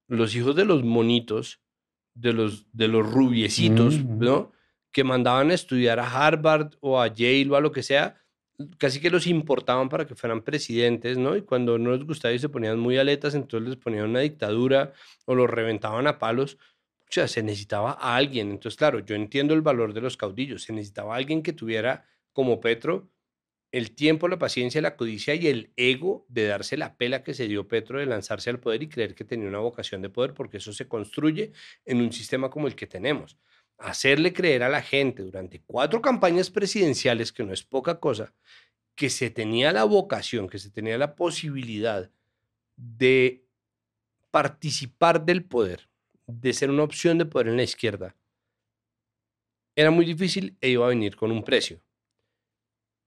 los 0.07 0.35
hijos 0.35 0.55
de 0.55 0.65
los 0.65 0.84
monitos, 0.84 1.61
de 2.15 2.34
los, 2.34 2.65
de 2.72 2.88
los 2.88 3.11
rubiecitos, 3.11 4.03
¿no? 4.03 4.52
Que 4.91 5.03
mandaban 5.03 5.52
a 5.52 5.53
estudiar 5.53 5.99
a 5.99 6.10
Harvard 6.10 6.76
o 6.80 7.02
a 7.02 7.07
Yale 7.07 7.49
o 7.49 7.56
a 7.56 7.61
lo 7.61 7.72
que 7.72 7.84
sea, 7.84 8.18
casi 8.77 8.99
que 8.99 9.10
los 9.10 9.27
importaban 9.27 9.90
para 9.90 10.06
que 10.06 10.15
fueran 10.15 10.41
presidentes, 10.41 11.18
¿no? 11.18 11.35
Y 11.35 11.41
cuando 11.41 11.77
no 11.77 11.91
les 11.91 12.06
gustaba 12.06 12.34
y 12.34 12.40
se 12.40 12.49
ponían 12.49 12.80
muy 12.80 12.98
aletas, 12.98 13.35
entonces 13.35 13.69
les 13.69 13.77
ponían 13.77 14.10
una 14.10 14.19
dictadura 14.19 14.94
o 15.26 15.35
los 15.35 15.49
reventaban 15.49 16.07
a 16.07 16.19
palos. 16.19 16.57
O 17.02 17.14
sea, 17.14 17.27
se 17.27 17.44
necesitaba 17.44 17.91
a 17.99 18.15
alguien. 18.15 18.52
Entonces, 18.52 18.77
claro, 18.77 18.99
yo 18.99 19.15
entiendo 19.15 19.53
el 19.53 19.61
valor 19.61 19.94
de 19.94 20.02
los 20.02 20.18
caudillos. 20.18 20.64
Se 20.64 20.73
necesitaba 20.73 21.15
alguien 21.15 21.44
que 21.44 21.53
tuviera, 21.53 22.06
como 22.31 22.60
Petro, 22.60 23.10
el 23.73 23.95
tiempo, 23.95 24.27
la 24.27 24.37
paciencia, 24.37 24.81
la 24.81 24.95
codicia 24.95 25.33
y 25.33 25.47
el 25.47 25.73
ego 25.75 26.27
de 26.29 26.45
darse 26.45 26.77
la 26.77 26.95
pela 26.95 27.23
que 27.23 27.33
se 27.33 27.47
dio 27.47 27.67
Petro 27.67 27.99
de 27.99 28.05
lanzarse 28.05 28.51
al 28.51 28.59
poder 28.59 28.83
y 28.83 28.87
creer 28.87 29.15
que 29.15 29.25
tenía 29.25 29.49
una 29.49 29.57
vocación 29.57 30.03
de 30.03 30.09
poder, 30.09 30.35
porque 30.35 30.57
eso 30.57 30.71
se 30.73 30.87
construye 30.87 31.53
en 31.83 31.99
un 31.99 32.13
sistema 32.13 32.51
como 32.51 32.67
el 32.67 32.75
que 32.75 32.85
tenemos. 32.85 33.35
Hacerle 33.79 34.31
creer 34.31 34.61
a 34.61 34.69
la 34.69 34.83
gente 34.83 35.23
durante 35.23 35.63
cuatro 35.65 36.03
campañas 36.03 36.51
presidenciales, 36.51 37.31
que 37.31 37.43
no 37.43 37.51
es 37.51 37.63
poca 37.63 37.99
cosa, 37.99 38.35
que 38.93 39.09
se 39.09 39.31
tenía 39.31 39.73
la 39.73 39.85
vocación, 39.85 40.47
que 40.47 40.59
se 40.59 40.69
tenía 40.69 40.99
la 40.99 41.15
posibilidad 41.15 42.11
de 42.75 43.43
participar 44.29 45.25
del 45.25 45.45
poder, 45.45 45.89
de 46.27 46.53
ser 46.53 46.69
una 46.69 46.83
opción 46.83 47.17
de 47.17 47.25
poder 47.25 47.47
en 47.47 47.57
la 47.57 47.63
izquierda, 47.63 48.15
era 49.75 49.89
muy 49.89 50.05
difícil 50.05 50.55
e 50.61 50.69
iba 50.69 50.85
a 50.85 50.89
venir 50.89 51.15
con 51.15 51.31
un 51.31 51.43
precio 51.43 51.81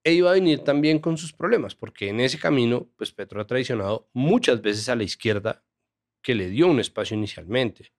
e 0.06 0.12
iba 0.12 0.30
a 0.30 0.34
venir 0.34 0.60
también 0.60 1.00
con 1.00 1.18
sus 1.18 1.32
problemas, 1.32 1.74
porque 1.74 2.10
en 2.10 2.20
ese 2.20 2.38
camino, 2.38 2.88
pues 2.94 3.10
Petro 3.10 3.40
ha 3.40 3.46
traicionado 3.48 4.08
muchas 4.12 4.62
veces 4.62 4.88
a 4.88 4.94
la 4.94 5.02
izquierda 5.02 5.64
que 6.22 6.36
le 6.36 6.48
dio 6.48 6.68
un 6.68 6.78
espacio 6.78 7.16
inicialmente. 7.16 7.92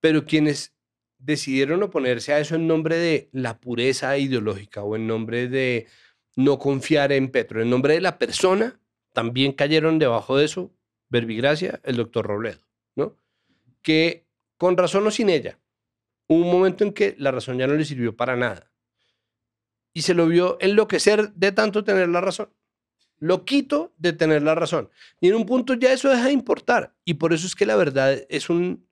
Pero 0.00 0.24
quienes 0.24 0.72
decidieron 1.18 1.82
oponerse 1.82 2.32
a 2.32 2.38
eso 2.38 2.54
en 2.54 2.68
nombre 2.68 2.96
de 2.96 3.28
la 3.32 3.58
pureza 3.58 4.16
ideológica 4.18 4.84
o 4.84 4.94
en 4.94 5.08
nombre 5.08 5.48
de 5.48 5.88
no 6.36 6.60
confiar 6.60 7.10
en 7.10 7.32
Petro, 7.32 7.60
en 7.60 7.68
nombre 7.68 7.94
de 7.94 8.02
la 8.02 8.16
persona, 8.16 8.78
también 9.12 9.50
cayeron 9.50 9.98
debajo 9.98 10.36
de 10.36 10.44
eso, 10.44 10.72
Verbigracia, 11.08 11.80
el 11.82 11.96
doctor 11.96 12.24
Robledo, 12.24 12.64
¿no? 12.94 13.18
Que 13.82 14.28
con 14.58 14.76
razón 14.76 15.04
o 15.08 15.10
sin 15.10 15.28
ella, 15.28 15.58
hubo 16.28 16.44
un 16.44 16.52
momento 16.52 16.84
en 16.84 16.92
que 16.92 17.16
la 17.18 17.32
razón 17.32 17.58
ya 17.58 17.66
no 17.66 17.74
le 17.74 17.84
sirvió 17.84 18.14
para 18.14 18.36
nada 18.36 18.70
y 19.96 20.02
se 20.02 20.12
lo 20.12 20.26
vio 20.28 20.58
enloquecer 20.60 21.32
de 21.32 21.52
tanto 21.52 21.82
tener 21.82 22.10
la 22.10 22.20
razón. 22.20 22.50
Lo 23.16 23.46
quito 23.46 23.94
de 23.96 24.12
tener 24.12 24.42
la 24.42 24.54
razón. 24.54 24.90
Y 25.22 25.28
en 25.28 25.36
un 25.36 25.46
punto 25.46 25.72
ya 25.72 25.90
eso 25.90 26.10
deja 26.10 26.26
de 26.26 26.32
importar. 26.32 26.94
Y 27.06 27.14
por 27.14 27.32
eso 27.32 27.46
es 27.46 27.54
que 27.54 27.64
la 27.64 27.76
verdad 27.76 28.14
es 28.28 28.50
un 28.50 28.86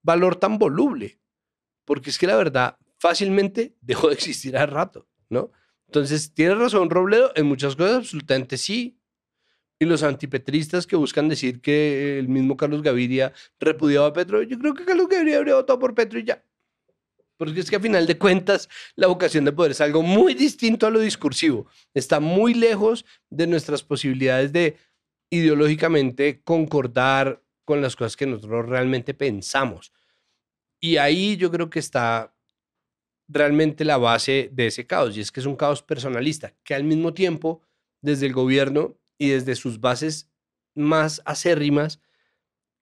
valor 0.00 0.36
tan 0.36 0.56
voluble. 0.56 1.18
Porque 1.84 2.10
es 2.10 2.18
que 2.18 2.28
la 2.28 2.36
verdad 2.36 2.78
fácilmente 2.98 3.74
dejó 3.80 4.06
de 4.06 4.14
existir 4.14 4.56
hace 4.56 4.66
rato, 4.66 5.08
¿no? 5.28 5.50
Entonces, 5.88 6.32
tiene 6.32 6.54
razón 6.54 6.88
Robledo, 6.88 7.32
en 7.34 7.46
muchas 7.46 7.74
cosas 7.74 7.96
absolutamente 7.96 8.58
sí. 8.58 8.96
Y 9.80 9.86
los 9.86 10.04
antipetristas 10.04 10.86
que 10.86 10.94
buscan 10.94 11.28
decir 11.28 11.60
que 11.60 12.20
el 12.20 12.28
mismo 12.28 12.56
Carlos 12.56 12.82
Gaviria 12.82 13.32
repudiaba 13.58 14.06
a 14.06 14.12
Petro, 14.12 14.40
yo 14.44 14.56
creo 14.56 14.72
que 14.72 14.84
Carlos 14.84 15.08
Gaviria 15.08 15.38
habría 15.38 15.56
votado 15.56 15.80
por 15.80 15.96
Petro 15.96 16.20
y 16.20 16.24
ya. 16.26 16.44
Porque 17.38 17.60
es 17.60 17.70
que 17.70 17.76
a 17.76 17.80
final 17.80 18.06
de 18.06 18.18
cuentas 18.18 18.68
la 18.96 19.06
vocación 19.06 19.46
de 19.46 19.52
poder 19.52 19.70
es 19.70 19.80
algo 19.80 20.02
muy 20.02 20.34
distinto 20.34 20.86
a 20.86 20.90
lo 20.90 20.98
discursivo. 20.98 21.66
Está 21.94 22.20
muy 22.20 22.52
lejos 22.52 23.06
de 23.30 23.46
nuestras 23.46 23.82
posibilidades 23.82 24.52
de 24.52 24.76
ideológicamente 25.30 26.42
concordar 26.42 27.42
con 27.64 27.80
las 27.80 27.96
cosas 27.96 28.16
que 28.16 28.26
nosotros 28.26 28.66
realmente 28.66 29.14
pensamos. 29.14 29.92
Y 30.80 30.96
ahí 30.96 31.36
yo 31.36 31.50
creo 31.50 31.70
que 31.70 31.78
está 31.78 32.34
realmente 33.28 33.84
la 33.84 33.98
base 33.98 34.48
de 34.52 34.66
ese 34.66 34.86
caos, 34.86 35.16
y 35.16 35.20
es 35.20 35.30
que 35.30 35.40
es 35.40 35.46
un 35.46 35.56
caos 35.56 35.82
personalista, 35.82 36.54
que 36.64 36.74
al 36.74 36.84
mismo 36.84 37.12
tiempo, 37.12 37.62
desde 38.00 38.26
el 38.26 38.32
gobierno 38.32 38.98
y 39.18 39.28
desde 39.28 39.54
sus 39.54 39.80
bases 39.80 40.30
más 40.74 41.20
acérrimas, 41.24 42.00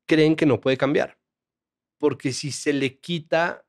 creen 0.06 0.36
que 0.36 0.46
no 0.46 0.60
puede 0.60 0.76
cambiar. 0.76 1.18
Porque 1.98 2.32
si 2.32 2.52
se 2.52 2.72
le 2.72 2.98
quita 2.98 3.65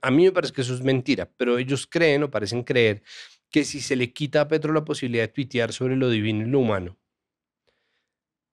a 0.00 0.10
mí 0.10 0.24
me 0.24 0.32
parece 0.32 0.52
que 0.52 0.60
eso 0.60 0.74
es 0.74 0.82
mentira, 0.82 1.30
pero 1.36 1.58
ellos 1.58 1.86
creen 1.86 2.22
o 2.22 2.30
parecen 2.30 2.62
creer 2.62 3.02
que 3.50 3.64
si 3.64 3.80
se 3.80 3.96
le 3.96 4.12
quita 4.12 4.40
a 4.40 4.48
Petro 4.48 4.72
la 4.72 4.84
posibilidad 4.84 5.24
de 5.24 5.28
tuitear 5.28 5.72
sobre 5.72 5.96
lo 5.96 6.10
divino 6.10 6.42
y 6.42 6.50
lo 6.50 6.60
humano, 6.60 6.98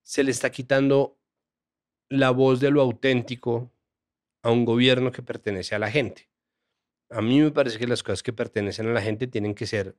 se 0.04 0.24
le 0.24 0.32
está 0.32 0.52
quitando 0.52 1.20
la 2.10 2.32
voz 2.32 2.60
de 2.60 2.72
lo 2.72 2.82
auténtico 2.82 3.72
a 4.44 4.52
un 4.52 4.66
gobierno 4.66 5.12
que 5.12 5.24
pertenece 5.24 5.76
a 5.76 5.80
la 5.80 5.90
gente. 5.90 6.30
A 7.10 7.22
mí 7.22 7.40
me 7.42 7.52
parece 7.52 7.78
que 7.78 7.88
las 7.88 8.04
cosas 8.04 8.24
que 8.24 8.34
pertenecen 8.34 8.88
a 8.88 8.94
la 8.94 9.02
gente 9.02 9.28
tienen 9.28 9.56
que 9.56 9.68
ser 9.68 9.96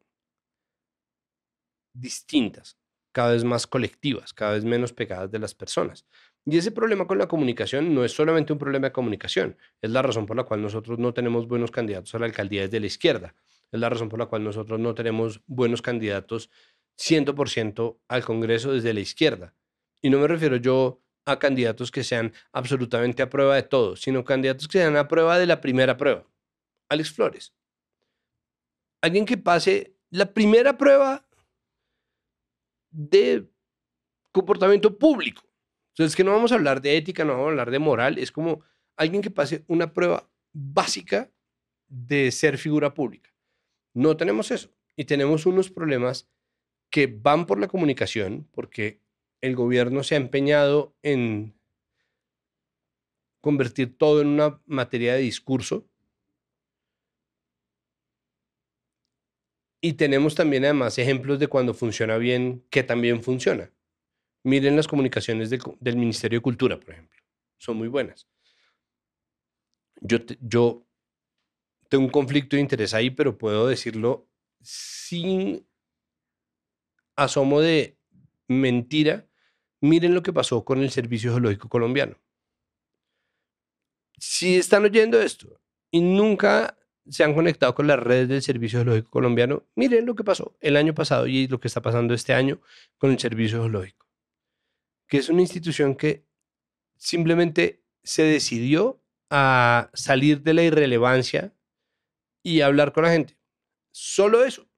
distintas, 1.94 2.78
cada 3.12 3.32
vez 3.32 3.44
más 3.44 3.66
colectivas, 3.66 4.32
cada 4.32 4.52
vez 4.52 4.64
menos 4.64 4.92
pegadas 4.92 5.30
de 5.30 5.38
las 5.38 5.54
personas. 5.54 6.06
Y 6.44 6.56
ese 6.56 6.72
problema 6.72 7.06
con 7.06 7.18
la 7.18 7.28
comunicación 7.28 7.94
no 7.94 8.04
es 8.04 8.12
solamente 8.12 8.52
un 8.52 8.58
problema 8.58 8.88
de 8.88 8.92
comunicación, 8.92 9.56
es 9.80 9.90
la 9.90 10.02
razón 10.02 10.26
por 10.26 10.36
la 10.36 10.42
cual 10.44 10.60
nosotros 10.60 10.98
no 10.98 11.14
tenemos 11.14 11.46
buenos 11.46 11.70
candidatos 11.70 12.14
a 12.14 12.18
la 12.18 12.26
alcaldía 12.26 12.62
desde 12.62 12.80
la 12.80 12.86
izquierda, 12.86 13.34
es 13.70 13.78
la 13.78 13.88
razón 13.88 14.08
por 14.08 14.18
la 14.18 14.26
cual 14.26 14.42
nosotros 14.42 14.80
no 14.80 14.94
tenemos 14.94 15.40
buenos 15.46 15.82
candidatos 15.82 16.50
100% 16.98 17.98
al 18.08 18.24
Congreso 18.24 18.72
desde 18.72 18.92
la 18.92 19.00
izquierda. 19.00 19.54
Y 20.00 20.10
no 20.10 20.18
me 20.18 20.26
refiero 20.26 20.56
yo 20.56 21.00
a 21.24 21.38
candidatos 21.38 21.92
que 21.92 22.02
sean 22.02 22.32
absolutamente 22.52 23.22
a 23.22 23.30
prueba 23.30 23.54
de 23.54 23.62
todo, 23.62 23.94
sino 23.94 24.24
candidatos 24.24 24.66
que 24.66 24.78
sean 24.78 24.96
a 24.96 25.06
prueba 25.06 25.38
de 25.38 25.46
la 25.46 25.60
primera 25.60 25.96
prueba. 25.96 26.26
Alex 26.88 27.12
Flores. 27.12 27.54
Alguien 29.00 29.24
que 29.24 29.36
pase 29.36 29.96
la 30.10 30.32
primera 30.32 30.76
prueba 30.76 31.24
de 32.90 33.48
comportamiento 34.32 34.96
público. 34.98 35.42
Entonces, 35.92 36.16
que 36.16 36.24
no 36.24 36.32
vamos 36.32 36.52
a 36.52 36.54
hablar 36.54 36.80
de 36.80 36.96
ética, 36.96 37.24
no 37.24 37.32
vamos 37.32 37.46
a 37.46 37.50
hablar 37.50 37.70
de 37.70 37.78
moral, 37.78 38.18
es 38.18 38.32
como 38.32 38.62
alguien 38.96 39.22
que 39.22 39.30
pase 39.30 39.64
una 39.68 39.92
prueba 39.92 40.30
básica 40.52 41.30
de 41.88 42.30
ser 42.30 42.56
figura 42.56 42.94
pública. 42.94 43.30
No 43.94 44.16
tenemos 44.16 44.50
eso 44.50 44.70
y 44.96 45.04
tenemos 45.04 45.44
unos 45.46 45.70
problemas 45.70 46.28
que 46.90 47.06
van 47.06 47.46
por 47.46 47.58
la 47.58 47.68
comunicación, 47.68 48.48
porque 48.52 49.00
el 49.40 49.56
gobierno 49.56 50.02
se 50.02 50.14
ha 50.14 50.18
empeñado 50.18 50.94
en 51.02 51.54
convertir 53.40 53.96
todo 53.98 54.20
en 54.20 54.28
una 54.28 54.60
materia 54.66 55.14
de 55.14 55.20
discurso. 55.20 55.86
Y 59.82 59.94
tenemos 59.94 60.34
también 60.34 60.64
además 60.64 60.96
ejemplos 60.98 61.38
de 61.38 61.48
cuando 61.48 61.74
funciona 61.74 62.16
bien, 62.16 62.64
que 62.70 62.82
también 62.84 63.22
funciona. 63.22 63.72
Miren 64.44 64.76
las 64.76 64.88
comunicaciones 64.88 65.50
del, 65.50 65.96
Ministerio 65.96 66.38
de 66.38 66.42
Cultura, 66.42 66.78
por 66.78 66.90
ejemplo. 66.90 67.20
Son 67.58 67.76
muy 67.76 67.88
buenas. 67.88 68.26
Yo, 70.00 70.18
yo 70.40 70.84
tengo 71.88 72.04
un 72.04 72.10
conflicto 72.10 72.56
de 72.56 72.62
interés 72.62 72.94
ahí, 72.94 73.10
pero 73.10 73.38
puedo 73.38 73.68
decirlo 73.68 74.28
sin 74.60 75.66
asomo 77.14 77.60
de 77.60 77.98
mentira. 78.48 79.26
Miren 79.80 80.14
lo 80.14 80.22
que 80.22 80.32
pasó 80.32 80.64
con 80.64 80.82
el 80.82 80.90
Servicio 80.90 81.32
Geológico 81.32 81.68
Colombiano. 81.68 82.16
Si 84.18 84.56
están 84.56 84.84
oyendo 84.84 85.20
esto 85.20 85.60
y 85.90 86.00
nunca 86.00 86.78
se 87.08 87.24
han 87.24 87.34
conectado 87.34 87.74
con 87.74 87.86
las 87.86 87.98
redes 87.98 88.28
del 88.28 88.42
Servicio 88.42 88.80
Geológico 88.80 89.10
Colombiano, 89.10 89.64
miren 89.74 90.06
lo 90.06 90.14
que 90.14 90.24
pasó 90.24 90.56
el 90.60 90.76
año 90.76 90.94
pasado 90.94 91.26
y 91.26 91.48
lo 91.48 91.58
que 91.60 91.68
está 91.68 91.82
pasando 91.82 92.14
este 92.14 92.32
año 92.32 92.60
con 92.98 93.10
el 93.10 93.18
Servicio 93.18 93.60
Geológico, 93.60 94.06
que 95.08 95.18
es 95.18 95.28
una 95.28 95.42
institución 95.42 95.94
que 95.94 96.24
simplemente 96.96 97.82
se 98.02 98.22
decidió 98.22 99.02
a 99.30 99.90
salir 99.94 100.42
de 100.42 100.54
la 100.54 100.62
irrelevancia 100.62 101.54
y 102.42 102.60
hablar 102.60 102.92
con 102.92 103.04
la 103.04 103.10
gente. 103.10 103.38
Solo 103.92 104.44
eso, 104.44 104.68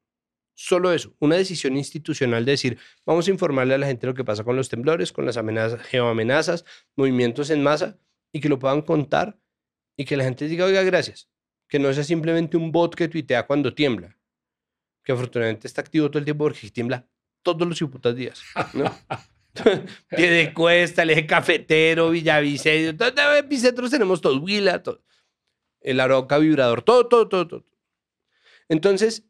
solo 0.54 0.92
eso, 0.92 1.14
una 1.18 1.36
decisión 1.36 1.76
institucional 1.76 2.44
de 2.44 2.52
decir, 2.52 2.78
vamos 3.04 3.26
a 3.26 3.30
informarle 3.30 3.74
a 3.74 3.78
la 3.78 3.86
gente 3.86 4.06
lo 4.06 4.14
que 4.14 4.24
pasa 4.24 4.44
con 4.44 4.56
los 4.56 4.68
temblores, 4.68 5.12
con 5.12 5.26
las 5.26 5.36
amenazas, 5.36 5.82
geoamenazas, 5.82 6.64
movimientos 6.96 7.50
en 7.50 7.62
masa, 7.62 7.98
y 8.32 8.40
que 8.40 8.48
lo 8.48 8.58
puedan 8.58 8.82
contar 8.82 9.38
y 9.96 10.04
que 10.04 10.16
la 10.16 10.24
gente 10.24 10.48
diga, 10.48 10.64
oiga, 10.64 10.82
gracias, 10.82 11.30
que 11.68 11.78
no 11.78 11.92
sea 11.92 12.04
simplemente 12.04 12.56
un 12.56 12.72
bot 12.72 12.94
que 12.94 13.08
tuitea 13.08 13.46
cuando 13.46 13.74
tiembla, 13.74 14.18
que 15.04 15.12
afortunadamente 15.12 15.68
está 15.68 15.80
activo 15.80 16.08
todo 16.10 16.18
el 16.18 16.24
tiempo 16.24 16.44
porque 16.44 16.68
tiembla 16.70 17.08
todos 17.42 17.66
los 17.66 17.78
putas 17.90 18.16
días, 18.16 18.42
¿no? 18.74 18.84
Pie 20.08 20.30
de 20.30 20.54
cuesta, 20.54 21.02
el 21.02 21.10
eje 21.10 21.26
cafetero, 21.26 22.10
Villavicencio, 22.10 22.96
todo, 22.96 23.34
epicentros 23.34 23.90
tenemos 23.90 24.20
todo, 24.20 24.40
Huila, 24.40 24.82
todo. 24.82 25.02
El 25.80 26.00
Aroca 26.00 26.38
vibrador, 26.38 26.82
todo, 26.82 27.06
todo, 27.08 27.28
todo, 27.28 27.46
todo. 27.46 27.64
Entonces, 28.68 29.24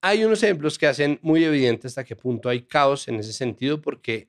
hay 0.00 0.24
unos 0.24 0.42
ejemplos 0.42 0.78
que 0.78 0.86
hacen 0.86 1.18
muy 1.22 1.44
evidente 1.44 1.86
hasta 1.86 2.04
qué 2.04 2.16
punto 2.16 2.48
hay 2.48 2.62
caos 2.62 3.08
en 3.08 3.16
ese 3.16 3.32
sentido, 3.32 3.80
porque, 3.80 4.28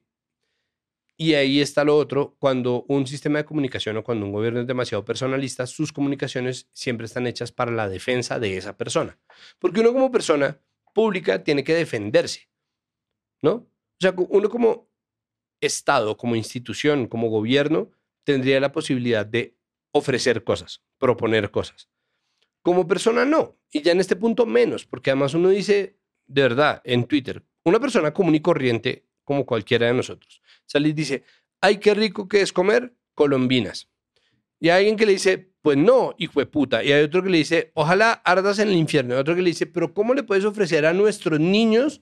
y 1.18 1.34
ahí 1.34 1.60
está 1.60 1.84
lo 1.84 1.98
otro, 1.98 2.36
cuando 2.40 2.86
un 2.88 3.06
sistema 3.06 3.40
de 3.40 3.46
comunicación 3.46 3.98
o 3.98 4.04
cuando 4.04 4.26
un 4.26 4.32
gobierno 4.32 4.62
es 4.62 4.68
demasiado 4.68 5.04
personalista, 5.04 5.68
sus 5.68 5.92
comunicaciones 5.92 6.70
siempre 6.72 7.06
están 7.06 7.28
hechas 7.28 7.52
para 7.52 7.72
la 7.72 7.90
defensa 7.90 8.40
de 8.40 8.58
esa 8.58 8.78
persona. 8.78 9.20
Porque 9.60 9.82
uno 9.82 9.92
como 9.92 10.12
persona 10.12 10.60
pública 10.94 11.44
tiene 11.44 11.64
que 11.64 11.74
defenderse, 11.74 12.50
¿no? 13.42 13.52
O 13.52 14.02
sea, 14.02 14.14
uno 14.16 14.50
como 14.50 14.89
Estado, 15.62 16.18
como 16.18 16.36
institución, 16.36 17.08
como 17.08 17.30
gobierno, 17.30 17.92
tendría 18.24 18.60
la 18.60 18.72
posibilidad 18.72 19.26
de 19.26 19.56
ofrecer 19.92 20.44
cosas, 20.44 20.82
proponer 20.98 21.52
cosas. 21.52 21.90
Como 22.62 22.88
persona 22.88 23.26
no, 23.26 23.58
y 23.72 23.82
ya 23.82 23.92
en 23.92 24.00
este 24.00 24.16
punto 24.16 24.46
menos, 24.46 24.86
porque 24.86 25.12
además 25.12 25.34
uno 25.34 25.50
dice, 25.50 25.98
de 26.28 26.42
verdad, 26.42 26.82
en 26.84 27.06
Twitter, 27.06 27.44
una 27.64 27.80
persona 27.80 28.14
común 28.14 28.36
y 28.36 28.42
corriente 28.42 29.06
como 29.24 29.46
cualquiera 29.46 29.88
de 29.88 29.94
nosotros, 29.94 30.42
sale 30.66 30.90
y 30.90 30.94
dice, 30.94 31.24
ay, 31.62 31.78
qué 31.78 31.94
rico 31.94 32.28
que 32.28 32.42
es 32.42 32.54
comer 32.54 32.94
colombinas. 33.14 33.90
Y 34.60 34.70
hay 34.70 34.80
alguien 34.80 34.98
que 34.98 35.06
le 35.06 35.14
dice, 35.14 35.52
pues 35.62 35.78
no, 35.78 36.16
hijo 36.18 36.40
de 36.40 36.46
puta. 36.46 36.84
Y 36.84 36.92
hay 36.92 37.04
otro 37.04 37.24
que 37.24 37.30
le 37.30 37.38
dice, 37.38 37.72
ojalá 37.74 38.12
ardas 38.12 38.60
en 38.60 38.70
el 38.70 38.76
infierno. 38.76 39.16
Y 39.16 39.18
otro 39.18 39.36
que 39.36 39.42
le 39.42 39.50
dice, 39.50 39.66
pero 39.66 39.94
¿cómo 39.94 40.14
le 40.14 40.24
puedes 40.24 40.46
ofrecer 40.46 40.86
a 40.86 40.94
nuestros 40.94 41.40
niños 41.40 42.02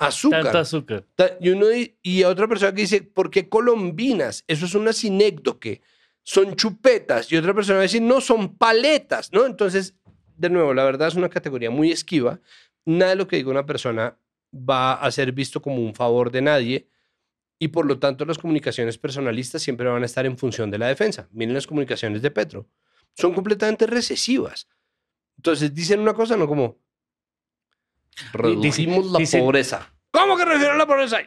azúcar? 0.00 0.44
Tanto 0.44 0.58
azúcar. 0.58 1.06
Y, 1.40 1.50
uno, 1.50 1.66
y 2.02 2.24
otra 2.24 2.48
persona 2.48 2.74
que 2.74 2.82
dice, 2.82 3.02
¿por 3.02 3.30
qué 3.30 3.48
colombinas? 3.48 4.44
Eso 4.48 4.66
es 4.66 4.74
una 4.74 4.92
sinécdoque. 4.92 5.82
Son 6.22 6.56
chupetas. 6.56 7.30
Y 7.30 7.36
otra 7.36 7.54
persona 7.54 7.76
va 7.76 7.80
a 7.80 7.82
decir, 7.82 8.02
no, 8.02 8.20
son 8.20 8.56
paletas, 8.56 9.32
¿no? 9.32 9.46
Entonces, 9.46 9.94
de 10.36 10.50
nuevo, 10.50 10.74
la 10.74 10.84
verdad 10.84 11.08
es 11.08 11.14
una 11.14 11.28
categoría 11.28 11.70
muy 11.70 11.92
esquiva. 11.92 12.40
Nada 12.86 13.10
de 13.10 13.16
lo 13.16 13.28
que 13.28 13.36
diga 13.36 13.50
una 13.50 13.66
persona 13.66 14.18
va 14.52 14.94
a 14.94 15.10
ser 15.10 15.32
visto 15.32 15.60
como 15.60 15.76
un 15.76 15.94
favor 15.94 16.30
de 16.30 16.42
nadie. 16.42 16.88
Y 17.58 17.68
por 17.68 17.84
lo 17.84 17.98
tanto, 17.98 18.24
las 18.24 18.38
comunicaciones 18.38 18.96
personalistas 18.96 19.62
siempre 19.62 19.86
van 19.86 20.02
a 20.02 20.06
estar 20.06 20.24
en 20.24 20.38
función 20.38 20.70
de 20.70 20.78
la 20.78 20.88
defensa. 20.88 21.28
Miren 21.30 21.54
las 21.54 21.66
comunicaciones 21.66 22.22
de 22.22 22.30
Petro. 22.30 22.66
Son 23.14 23.34
completamente 23.34 23.86
recesivas. 23.86 24.66
Entonces, 25.36 25.74
dicen 25.74 26.00
una 26.00 26.14
cosa, 26.14 26.38
no 26.38 26.48
como, 26.48 26.78
reducimos 28.32 29.10
la 29.10 29.18
dicen- 29.18 29.40
pobreza. 29.40 29.92
¿Cómo 30.10 30.36
que 30.36 30.44
reducieron 30.44 30.78
la 30.78 30.86
pobreza? 30.86 31.18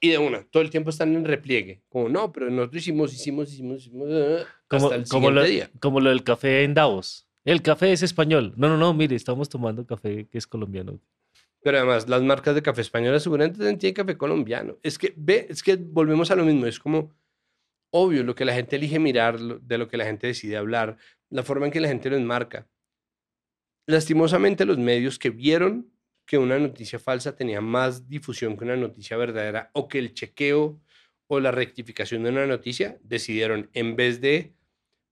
Y 0.00 0.10
de 0.10 0.18
una, 0.18 0.44
todo 0.44 0.62
el 0.62 0.70
tiempo 0.70 0.90
están 0.90 1.14
en 1.16 1.24
repliegue. 1.24 1.82
Como, 1.88 2.08
no, 2.08 2.30
pero 2.30 2.48
nosotros 2.50 2.82
hicimos, 2.82 3.12
hicimos, 3.12 3.52
hicimos, 3.52 3.78
hicimos, 3.86 4.08
eh, 4.10 4.44
Como, 4.68 4.84
hasta 4.86 4.96
el 4.96 5.08
como, 5.08 5.30
lo, 5.32 5.42
día. 5.42 5.70
como 5.80 6.00
lo 6.00 6.10
del 6.10 6.22
café 6.22 6.62
en 6.62 6.74
Davos. 6.74 7.26
El 7.44 7.62
café 7.62 7.92
es 7.92 8.02
español. 8.02 8.52
No, 8.56 8.68
no, 8.68 8.76
no, 8.76 8.94
mire, 8.94 9.16
estamos 9.16 9.48
tomando 9.48 9.84
café 9.86 10.26
que 10.28 10.38
es 10.38 10.46
colombiano. 10.46 11.00
Pero 11.64 11.78
además, 11.78 12.08
las 12.08 12.22
marcas 12.22 12.54
de 12.54 12.62
café 12.62 12.82
españolas 12.82 13.24
seguramente 13.24 13.58
tienen 13.76 13.94
café 13.94 14.16
colombiano. 14.16 14.76
Es 14.84 14.98
que, 14.98 15.12
ve, 15.16 15.46
es 15.50 15.64
que 15.64 15.74
volvemos 15.74 16.30
a 16.30 16.36
lo 16.36 16.44
mismo. 16.44 16.66
Es 16.66 16.78
como, 16.78 17.12
obvio, 17.90 18.22
lo 18.22 18.36
que 18.36 18.44
la 18.44 18.54
gente 18.54 18.76
elige 18.76 19.00
mirar, 19.00 19.40
de 19.40 19.78
lo 19.78 19.88
que 19.88 19.96
la 19.96 20.04
gente 20.04 20.28
decide 20.28 20.56
hablar, 20.56 20.96
la 21.30 21.42
forma 21.42 21.66
en 21.66 21.72
que 21.72 21.80
la 21.80 21.88
gente 21.88 22.08
lo 22.08 22.16
enmarca. 22.16 22.68
Lastimosamente, 23.86 24.64
los 24.64 24.78
medios 24.78 25.18
que 25.18 25.30
vieron 25.30 25.90
que 26.28 26.36
una 26.36 26.58
noticia 26.58 26.98
falsa 26.98 27.34
tenía 27.34 27.62
más 27.62 28.06
difusión 28.06 28.54
que 28.58 28.64
una 28.64 28.76
noticia 28.76 29.16
verdadera 29.16 29.70
o 29.72 29.88
que 29.88 29.98
el 29.98 30.12
chequeo 30.12 30.78
o 31.26 31.40
la 31.40 31.50
rectificación 31.50 32.22
de 32.22 32.28
una 32.28 32.46
noticia, 32.46 32.98
decidieron, 33.02 33.70
en 33.72 33.96
vez 33.96 34.20
de 34.20 34.52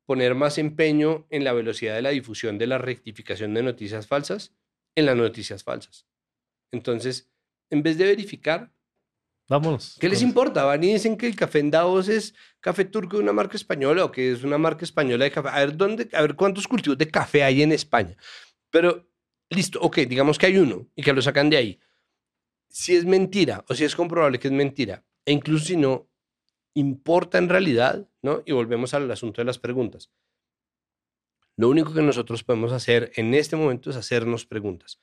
poner 0.05 0.35
más 0.35 0.59
empeño 0.59 1.27
en 1.31 1.43
la 1.43 1.55
velocidad 1.55 1.95
de 1.95 2.03
la 2.03 2.11
difusión 2.11 2.59
de 2.59 2.67
la 2.67 2.77
rectificación 2.77 3.55
de 3.55 3.63
noticias 3.63 4.07
falsas, 4.07 4.55
en 4.95 5.07
las 5.07 5.17
noticias 5.17 5.65
falsas. 5.65 6.07
Entonces, 6.71 7.31
en 7.71 7.83
vez 7.83 7.97
de 7.97 8.05
verificar, 8.05 8.71
Vámonos. 9.49 9.97
¿qué 9.99 10.11
les 10.11 10.21
importa? 10.21 10.65
Van 10.65 10.85
y 10.85 10.93
dicen 10.93 11.17
que 11.17 11.27
el 11.27 11.37
café 11.37 11.61
en 11.61 11.71
Davos 11.71 12.09
es 12.09 12.35
café 12.61 12.85
turco 12.85 13.17
de 13.17 13.23
una 13.23 13.33
marca 13.33 13.57
española 13.57 14.05
o 14.05 14.13
que 14.13 14.33
es 14.33 14.45
una 14.45 14.59
marca 14.59 14.85
española 14.85 15.25
de 15.25 15.31
café. 15.31 15.49
A 15.49 15.61
ver, 15.61 15.77
¿dónde, 15.77 16.11
a 16.13 16.21
ver 16.21 16.35
cuántos 16.35 16.69
cultivos 16.69 16.99
de 16.99 17.11
café 17.11 17.43
hay 17.43 17.63
en 17.63 17.73
España. 17.73 18.17
Pero, 18.71 19.09
listo, 19.51 19.81
ok, 19.81 19.99
digamos 19.99 20.39
que 20.39 20.47
hay 20.47 20.59
uno 20.59 20.89
y 20.95 21.03
que 21.03 21.13
lo 21.13 21.23
sacan 21.23 21.51
de 21.51 21.57
ahí. 21.57 21.81
Si 22.69 22.95
es 22.95 23.05
mentira 23.05 23.65
o 23.69 23.75
si 23.75 23.85
es 23.85 23.95
comprobable 23.95 24.39
que 24.39 24.49
es 24.49 24.53
mentira, 24.53 25.05
e 25.25 25.33
incluso 25.33 25.67
si 25.67 25.77
no, 25.77 26.09
importa 26.75 27.39
en 27.39 27.49
realidad, 27.49 28.09
¿no? 28.23 28.43
Y 28.45 28.53
volvemos 28.53 28.93
al 28.93 29.11
asunto 29.11 29.41
de 29.41 29.47
las 29.47 29.59
preguntas. 29.59 30.11
Lo 31.57 31.71
único 31.71 31.95
que 31.95 32.03
nosotros 32.03 32.45
podemos 32.45 32.73
hacer 32.73 33.13
en 33.17 33.33
este 33.33 33.57
momento 33.57 33.89
es 33.89 33.97
hacernos 33.97 34.45
preguntas, 34.45 35.01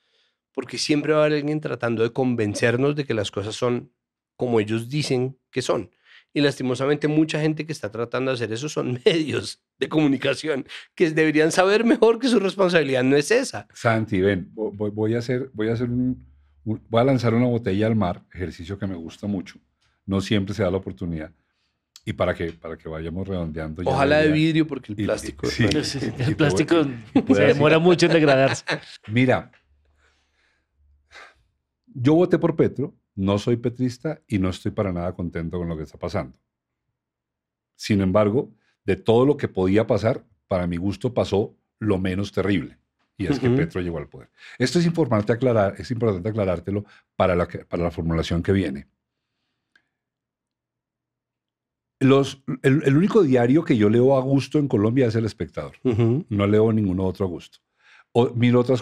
porque 0.52 0.78
siempre 0.78 1.12
va 1.12 1.22
a 1.22 1.24
haber 1.24 1.38
alguien 1.38 1.60
tratando 1.60 2.04
de 2.04 2.12
convencernos 2.12 2.94
de 2.94 3.04
que 3.04 3.12
las 3.12 3.32
cosas 3.32 3.56
son 3.56 3.92
como 4.36 4.60
ellos 4.60 4.88
dicen 4.88 5.38
que 5.50 5.62
son. 5.62 5.90
Y 6.36 6.40
lastimosamente 6.40 7.06
mucha 7.06 7.40
gente 7.40 7.64
que 7.64 7.72
está 7.72 7.90
tratando 7.92 8.30
de 8.32 8.34
hacer 8.34 8.52
eso 8.52 8.68
son 8.68 9.00
medios 9.06 9.62
de 9.78 9.88
comunicación 9.88 10.66
que 10.96 11.10
deberían 11.10 11.52
saber 11.52 11.84
mejor 11.84 12.18
que 12.18 12.28
su 12.28 12.40
responsabilidad 12.40 13.04
no 13.04 13.16
es 13.16 13.30
esa. 13.30 13.68
Santi, 13.72 14.20
ven, 14.20 14.52
vo- 14.54 14.72
voy, 14.74 14.90
voy 14.90 15.14
a 15.14 15.20
hacer, 15.20 15.50
voy 15.54 15.68
a 15.68 15.74
hacer 15.74 15.88
un, 15.88 16.26
un- 16.64 16.82
voy 16.90 17.00
a 17.00 17.04
lanzar 17.04 17.34
una 17.34 17.46
botella 17.46 17.86
al 17.86 17.94
mar, 17.94 18.24
ejercicio 18.34 18.76
que 18.78 18.86
me 18.88 18.96
gusta 18.96 19.26
mucho. 19.28 19.58
No 20.06 20.20
siempre 20.20 20.54
se 20.54 20.62
da 20.64 20.70
la 20.72 20.76
oportunidad. 20.78 21.30
Y 22.04 22.12
para 22.12 22.34
que, 22.34 22.52
para 22.52 22.76
que 22.76 22.86
vayamos 22.88 23.26
redondeando. 23.26 23.82
ya 23.82 23.90
Ojalá 23.90 24.18
de 24.18 24.24
idea. 24.24 24.34
vidrio 24.34 24.66
porque 24.66 24.92
el 24.92 25.00
Y- 25.00 25.04
plástico... 25.04 25.46
sí. 25.50 25.62
bueno, 25.64 25.84
Sí, 25.84 25.98
Y 26.18 26.22
El 26.22 26.36
plástico 26.36 26.84
y 27.14 27.22
puede 27.22 27.42
se 27.42 27.54
demora 27.54 27.78
mucho 27.78 28.06
en 28.06 28.12
degradarse. 28.12 28.64
Mira, 29.08 29.50
yo 31.94 32.14
voté 32.14 32.38
por 32.38 32.56
Petro, 32.56 32.94
no 33.14 33.38
soy 33.38 33.56
petrista 33.56 34.20
y 34.26 34.38
no 34.38 34.48
estoy 34.48 34.72
para 34.72 34.92
nada 34.92 35.14
contento 35.14 35.58
con 35.58 35.68
lo 35.68 35.76
que 35.76 35.84
está 35.84 35.98
pasando. 35.98 36.36
Sin 37.76 38.00
embargo, 38.00 38.52
de 38.84 38.96
todo 38.96 39.24
lo 39.26 39.36
que 39.36 39.48
podía 39.48 39.86
pasar, 39.86 40.24
para 40.48 40.66
mi 40.66 40.76
gusto 40.76 41.12
pasó 41.14 41.56
lo 41.78 41.98
menos 41.98 42.32
terrible. 42.32 42.78
Y 43.16 43.26
es 43.26 43.38
que. 43.38 43.48
Petro 43.56 43.80
llegó 43.80 43.98
al 43.98 44.08
poder. 44.08 44.30
Esto 44.58 44.78
es 44.78 44.86
importante, 44.86 45.32
aclarar, 45.32 45.74
es 45.78 45.90
importante 45.90 46.28
aclarártelo 46.28 46.84
para 47.16 47.36
la, 47.36 47.46
que- 47.46 47.64
para 47.64 47.82
la 47.84 47.90
formulación 47.90 48.42
que 48.42 48.52
viene. 48.52 48.88
Los, 52.00 52.42
el, 52.62 52.82
el 52.84 52.96
único 52.96 53.22
diario 53.22 53.64
que 53.64 53.76
yo 53.76 53.88
leo 53.88 54.16
a 54.16 54.20
gusto 54.20 54.58
en 54.58 54.68
Colombia 54.68 55.06
es 55.06 55.14
El 55.14 55.24
Espectador. 55.24 55.76
No 56.28 56.46
leo 56.46 56.72
ninguno 56.72 57.04
otro 57.04 57.24
a 57.24 57.28
gusto. 57.28 57.58
O 58.16 58.30
miro 58.30 58.60
otras 58.60 58.80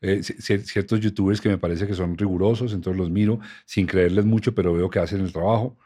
eh, 0.00 0.20
ci- 0.22 0.36
ci- 0.38 0.62
ciertos 0.64 1.00
youtubers 1.00 1.40
que 1.40 1.48
me 1.48 1.58
parece 1.58 1.86
que 1.88 1.94
son 1.94 2.16
rigurosos, 2.16 2.72
entonces 2.72 2.98
los 3.00 3.10
miro 3.10 3.40
sin 3.66 3.86
creerles 3.86 4.24
mucho, 4.24 4.54
pero 4.54 4.72
veo 4.72 4.88
que 4.90 5.00
hacen 5.00 5.20
el 5.22 5.32
trabajo. 5.32 5.76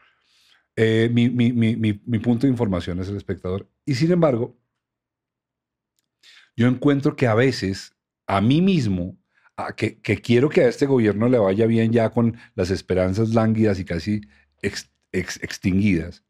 Eh, 0.75 1.09
mi, 1.13 1.29
mi- 1.29 1.53
mi- 1.53 1.75
mi- 1.75 2.19
punto 2.19 2.47
de 2.47 2.51
información 2.51 2.99
es 2.99 3.09
el 3.09 3.17
espectador. 3.17 3.67
Y 3.85 3.95
sin 3.95 4.11
embargo, 4.11 4.57
yo 6.55 6.67
encuentro 6.67 7.15
que 7.15 7.27
a 7.27 7.33
veces 7.35 7.95
a 8.27 8.41
mí 8.41 8.61
mismo, 8.61 9.17
que, 9.75 9.99
quiero 10.21 10.49
que 10.49 10.61
a 10.61 10.67
este 10.69 10.85
gobierno 10.85 11.27
le 11.27 11.39
vaya 11.39 11.65
bien 11.65 11.91
ya 11.91 12.11
con 12.11 12.37
las 12.55 12.69
esperanzas 12.69 13.33
lánguidas 13.33 13.79
y 13.79 13.85
casi 13.85 14.21
ex- 14.61 14.91
ex- 15.11 15.41
extinguidas, 15.43 16.23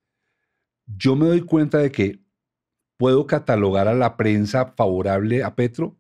yo 0.87 1.15
me 1.15 1.27
doy 1.27 1.41
cuenta 1.41 1.77
de 1.79 1.91
que 1.91 2.21
puedo 2.97 3.27
catalogar 3.27 3.87
a 3.87 3.93
la 3.95 4.17
prensa 4.17 4.73
favorable 4.77 5.43
a 5.43 5.55
Petro, 5.55 5.98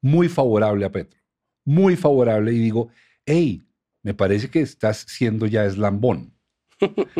muy 0.00 0.28
favorable 0.28 0.84
a 0.84 0.92
Petro, 0.92 1.18
muy 1.64 1.96
favorable 1.96 2.52
y 2.52 2.58
digo, 2.58 2.88
hey, 3.26 3.62
me 4.02 4.14
parece 4.14 4.48
que 4.50 4.60
estás 4.60 4.98
siendo 5.08 5.46
ya 5.46 5.64
eslambón. 5.64 6.34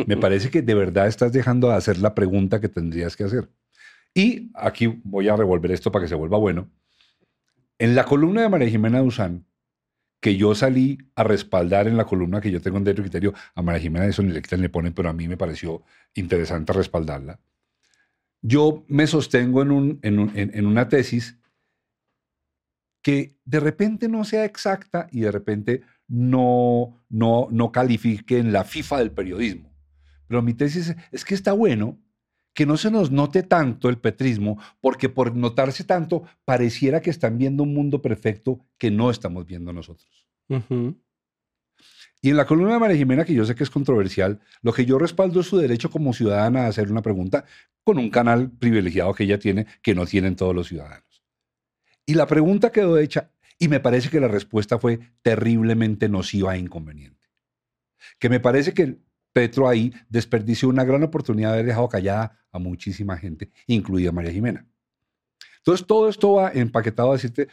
Me 0.07 0.15
parece 0.17 0.49
que 0.49 0.61
de 0.61 0.73
verdad 0.73 1.07
estás 1.07 1.31
dejando 1.33 1.67
de 1.69 1.75
hacer 1.75 1.99
la 1.99 2.15
pregunta 2.15 2.61
que 2.61 2.69
tendrías 2.69 3.15
que 3.15 3.25
hacer. 3.25 3.49
Y 4.13 4.49
aquí 4.55 4.99
voy 5.03 5.27
a 5.27 5.35
revolver 5.35 5.71
esto 5.71 5.91
para 5.91 6.05
que 6.05 6.09
se 6.09 6.15
vuelva 6.15 6.37
bueno. 6.37 6.69
En 7.77 7.95
la 7.95 8.05
columna 8.05 8.41
de 8.41 8.49
María 8.49 8.69
Jimena 8.69 8.99
Duzán, 8.99 9.45
que 10.21 10.35
yo 10.35 10.53
salí 10.55 10.97
a 11.15 11.23
respaldar 11.23 11.87
en 11.87 11.95
la 11.95 12.05
columna 12.05 12.41
que 12.41 12.51
yo 12.51 12.59
tengo 12.61 12.77
en 12.77 12.83
Derecho 12.83 13.03
Criterio, 13.03 13.33
a 13.55 13.61
María 13.61 13.81
Jimena 13.81 14.05
eso 14.05 14.21
ni 14.23 14.31
le 14.33 14.41
quitan 14.41 14.59
ni 14.59 14.63
le 14.63 14.69
ponen, 14.69 14.93
pero 14.93 15.09
a 15.09 15.13
mí 15.13 15.27
me 15.27 15.37
pareció 15.37 15.83
interesante 16.13 16.73
respaldarla. 16.73 17.39
Yo 18.41 18.83
me 18.87 19.07
sostengo 19.07 19.61
en, 19.61 19.71
un- 19.71 19.99
en 20.01 20.19
un- 20.19 20.31
en- 20.37 20.51
en 20.53 20.65
una 20.65 20.89
tesis 20.89 21.38
que 23.01 23.37
de 23.45 23.59
repente 23.59 24.07
no 24.07 24.23
sea 24.23 24.45
exacta 24.45 25.07
y 25.11 25.21
de 25.21 25.31
repente 25.31 25.81
no, 26.07 27.03
no, 27.09 27.47
no 27.51 27.71
califique 27.71 28.37
en 28.37 28.51
la 28.51 28.63
FIFA 28.63 28.99
del 28.99 29.11
periodismo. 29.11 29.69
Pero 30.27 30.41
mi 30.41 30.53
tesis 30.53 30.95
es, 31.11 31.25
que 31.25 31.35
está 31.35 31.53
bueno 31.53 31.99
que 32.53 32.65
no 32.65 32.77
se 32.77 32.91
nos 32.91 33.09
note 33.09 33.43
tanto 33.43 33.89
el 33.89 33.97
petrismo, 33.97 34.59
porque 34.81 35.07
por 35.07 35.35
notarse 35.35 35.83
tanto 35.83 36.23
pareciera 36.45 37.01
que 37.01 37.09
están 37.09 37.37
viendo 37.37 37.63
un 37.63 37.73
mundo 37.73 38.01
perfecto 38.01 38.59
que 38.77 38.91
no 38.91 39.11
estamos 39.11 39.45
viendo 39.45 39.71
nosotros. 39.71 40.27
Y 42.21 42.29
en 42.29 42.37
la 42.37 42.45
columna 42.45 42.73
de 42.73 42.79
María 42.79 42.97
Jimena, 42.97 43.23
que 43.23 43.33
yo 43.33 43.45
sé 43.45 43.55
que 43.55 43.63
es 43.63 43.69
controversial, 43.69 44.41
lo 44.61 44.73
que 44.73 44.85
yo 44.85 44.99
respaldo 44.99 45.39
es 45.39 45.47
su 45.47 45.57
derecho 45.57 45.89
como 45.89 46.13
ciudadana 46.13 46.65
a 46.65 46.67
hacer 46.67 46.91
una 46.91 47.01
pregunta 47.01 47.45
con 47.83 47.97
un 47.97 48.09
canal 48.09 48.51
privilegiado 48.51 49.13
que 49.13 49.23
ella 49.23 49.39
tiene, 49.39 49.65
que 49.81 49.95
no 49.95 50.05
tienen 50.05 50.35
todos 50.35 50.53
los 50.53 50.67
ciudadanos. 50.67 51.08
Y 52.09 52.15
la 52.15 52.25
pregunta 52.25 52.71
quedó 52.71 52.97
hecha 52.97 53.29
y 53.59 53.67
me 53.67 53.79
parece 53.79 54.09
que 54.09 54.19
la 54.19 54.27
respuesta 54.27 54.79
fue 54.79 54.99
terriblemente 55.21 56.09
nociva 56.09 56.55
e 56.55 56.57
inconveniente. 56.57 57.29
Que 58.17 58.29
me 58.29 58.39
parece 58.39 58.73
que 58.73 58.97
Petro 59.31 59.69
ahí 59.69 59.93
desperdició 60.09 60.69
una 60.69 60.83
gran 60.83 61.03
oportunidad 61.03 61.49
de 61.49 61.53
haber 61.53 61.67
dejado 61.67 61.87
callada 61.87 62.39
a 62.51 62.57
muchísima 62.57 63.15
gente, 63.15 63.51
incluida 63.67 64.11
María 64.11 64.31
Jimena. 64.31 64.67
Entonces 65.57 65.85
todo 65.85 66.09
esto 66.09 66.33
va 66.33 66.49
empaquetado 66.51 67.11
a 67.11 67.13
decirte, 67.13 67.47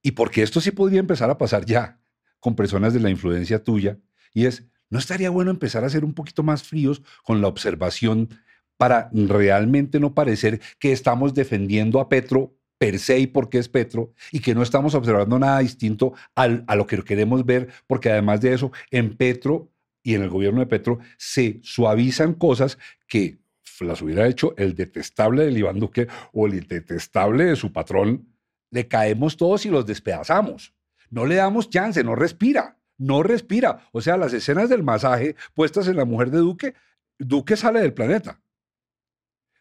y 0.00 0.12
porque 0.12 0.42
esto 0.42 0.62
sí 0.62 0.70
podría 0.70 1.00
empezar 1.00 1.28
a 1.28 1.36
pasar 1.36 1.66
ya 1.66 2.00
con 2.40 2.56
personas 2.56 2.94
de 2.94 3.00
la 3.00 3.10
influencia 3.10 3.62
tuya, 3.62 3.98
y 4.32 4.46
es, 4.46 4.66
¿no 4.88 4.98
estaría 4.98 5.28
bueno 5.28 5.50
empezar 5.50 5.84
a 5.84 5.90
ser 5.90 6.02
un 6.02 6.14
poquito 6.14 6.42
más 6.42 6.62
fríos 6.62 7.02
con 7.24 7.42
la 7.42 7.48
observación 7.48 8.30
para 8.78 9.10
realmente 9.12 10.00
no 10.00 10.14
parecer 10.14 10.62
que 10.78 10.92
estamos 10.92 11.34
defendiendo 11.34 12.00
a 12.00 12.08
Petro 12.08 12.56
per 12.82 12.98
se 12.98 13.16
y 13.16 13.28
porque 13.28 13.58
es 13.58 13.68
Petro, 13.68 14.12
y 14.32 14.40
que 14.40 14.56
no 14.56 14.62
estamos 14.64 14.96
observando 14.96 15.38
nada 15.38 15.60
distinto 15.60 16.14
a 16.34 16.48
lo 16.48 16.84
que 16.84 17.00
queremos 17.04 17.46
ver, 17.46 17.68
porque 17.86 18.10
además 18.10 18.40
de 18.40 18.54
eso, 18.54 18.72
en 18.90 19.16
Petro 19.16 19.70
y 20.02 20.16
en 20.16 20.22
el 20.22 20.28
gobierno 20.28 20.58
de 20.58 20.66
Petro 20.66 20.98
se 21.16 21.60
suavizan 21.62 22.34
cosas 22.34 22.78
que 23.06 23.38
las 23.78 24.02
hubiera 24.02 24.26
hecho 24.26 24.56
el 24.56 24.74
detestable 24.74 25.44
de 25.44 25.56
Iván 25.56 25.78
Duque 25.78 26.08
o 26.32 26.48
el 26.48 26.66
detestable 26.66 27.44
de 27.44 27.54
su 27.54 27.72
patrón, 27.72 28.34
le 28.72 28.88
caemos 28.88 29.36
todos 29.36 29.64
y 29.64 29.70
los 29.70 29.86
despedazamos. 29.86 30.74
No 31.08 31.24
le 31.24 31.36
damos 31.36 31.70
chance, 31.70 32.02
no 32.02 32.16
respira, 32.16 32.80
no 32.98 33.22
respira. 33.22 33.88
O 33.92 34.00
sea, 34.00 34.16
las 34.16 34.32
escenas 34.32 34.68
del 34.68 34.82
masaje 34.82 35.36
puestas 35.54 35.86
en 35.86 35.98
la 35.98 36.04
mujer 36.04 36.32
de 36.32 36.38
Duque, 36.38 36.74
Duque 37.16 37.56
sale 37.56 37.78
del 37.78 37.94
planeta. 37.94 38.42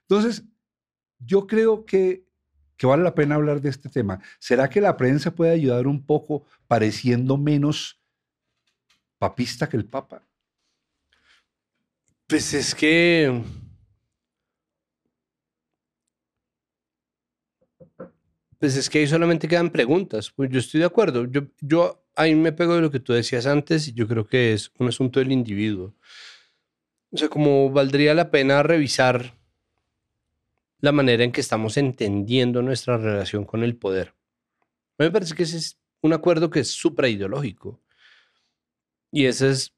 Entonces, 0.09 0.43
yo 1.19 1.45
creo 1.45 1.85
que, 1.85 2.25
que 2.81 2.87
vale 2.87 3.03
la 3.03 3.13
pena 3.13 3.35
hablar 3.35 3.61
de 3.61 3.69
este 3.69 3.89
tema. 3.89 4.19
¿Será 4.39 4.67
que 4.67 4.81
la 4.81 4.97
prensa 4.97 5.29
puede 5.29 5.51
ayudar 5.51 5.85
un 5.85 6.03
poco 6.03 6.47
pareciendo 6.67 7.37
menos 7.37 8.01
papista 9.19 9.69
que 9.69 9.77
el 9.77 9.85
Papa? 9.85 10.27
Pues 12.25 12.55
es 12.55 12.73
que. 12.73 13.39
Pues 18.57 18.75
es 18.75 18.89
que 18.89 18.97
ahí 18.97 19.07
solamente 19.07 19.47
quedan 19.47 19.69
preguntas. 19.69 20.31
Pues 20.31 20.49
yo 20.49 20.57
estoy 20.57 20.79
de 20.79 20.87
acuerdo. 20.87 21.25
Yo, 21.25 21.41
yo 21.59 22.03
ahí 22.15 22.33
me 22.33 22.51
pego 22.51 22.73
de 22.73 22.81
lo 22.81 22.89
que 22.89 22.99
tú 22.99 23.13
decías 23.13 23.45
antes 23.45 23.89
y 23.89 23.93
yo 23.93 24.07
creo 24.07 24.25
que 24.25 24.53
es 24.53 24.71
un 24.79 24.87
asunto 24.87 25.19
del 25.19 25.31
individuo. 25.31 25.93
O 27.11 27.17
sea, 27.17 27.29
como 27.29 27.69
valdría 27.69 28.15
la 28.15 28.31
pena 28.31 28.63
revisar 28.63 29.39
la 30.81 30.91
manera 30.91 31.23
en 31.23 31.31
que 31.31 31.41
estamos 31.41 31.77
entendiendo 31.77 32.61
nuestra 32.61 32.97
relación 32.97 33.45
con 33.45 33.63
el 33.63 33.77
poder. 33.77 34.09
A 34.97 35.03
mí 35.03 35.07
me 35.07 35.11
parece 35.11 35.35
que 35.35 35.43
ese 35.43 35.57
es 35.57 35.79
un 36.01 36.13
acuerdo 36.13 36.49
que 36.49 36.59
es 36.61 36.71
supraideológico. 36.71 37.79
Y 39.11 39.25
ese 39.25 39.49
es 39.51 39.75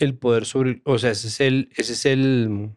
el 0.00 0.16
poder 0.18 0.46
sobre, 0.46 0.80
o 0.84 0.98
sea, 0.98 1.10
ese 1.10 1.28
es 1.28 1.40
el, 1.40 1.68
ese 1.76 1.92
es 1.92 2.06
el, 2.06 2.70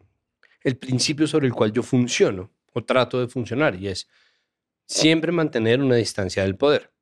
el 0.62 0.76
principio 0.76 1.26
sobre 1.26 1.46
el 1.46 1.54
cual 1.54 1.72
yo 1.72 1.82
funciono 1.82 2.52
o 2.74 2.84
trato 2.84 3.20
de 3.20 3.28
funcionar 3.28 3.74
y 3.76 3.88
es 3.88 4.08
siempre 4.86 5.32
mantener 5.32 5.80
una 5.80 5.96
distancia 5.96 6.42
del 6.42 6.56
poder. 6.56 6.92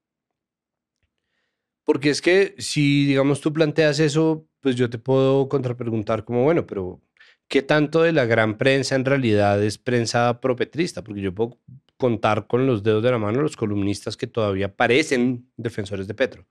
Porque 1.85 2.11
es 2.11 2.23
que 2.23 2.55
si, 2.59 3.07
digamos, 3.07 3.41
tú 3.41 3.53
planteas 3.53 3.99
eso, 3.99 4.47
pues 4.61 4.77
yo 4.77 4.89
te 4.89 4.99
puedo 4.99 5.49
contrapreguntar 5.49 6.25
como, 6.25 6.45
bueno, 6.45 6.67
pero 6.67 7.01
¿qué 7.51 7.63
tanto 7.63 8.03
de 8.03 8.13
la 8.13 8.25
gran 8.25 8.57
prensa 8.57 8.95
en 8.95 9.05
realidad 9.05 9.63
es 9.63 9.77
prensa 9.77 10.41
propetrista? 10.41 11.03
Porque 11.05 11.21
yo 11.21 11.35
puedo 11.35 11.59
contar 11.99 12.47
con 12.47 12.67
los 12.67 12.83
dedos 12.83 13.03
de 13.03 13.11
la 13.11 13.19
mano 13.19 13.43
los 13.43 13.57
columnistas 13.57 14.17
que 14.17 14.29
todavía 14.29 14.75
parecen 14.75 15.51
defensores 15.57 16.07
de 16.07 16.15
Petro. 16.15 16.47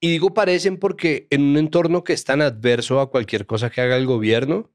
Y 0.00 0.10
digo 0.10 0.34
parecen 0.34 0.76
porque 0.76 1.26
en 1.30 1.42
un 1.42 1.56
entorno 1.56 2.04
que 2.04 2.12
es 2.12 2.24
tan 2.24 2.42
adverso 2.42 3.00
a 3.00 3.10
cualquier 3.10 3.46
cosa 3.46 3.70
que 3.70 3.80
haga 3.80 3.96
el 3.96 4.06
gobierno, 4.06 4.70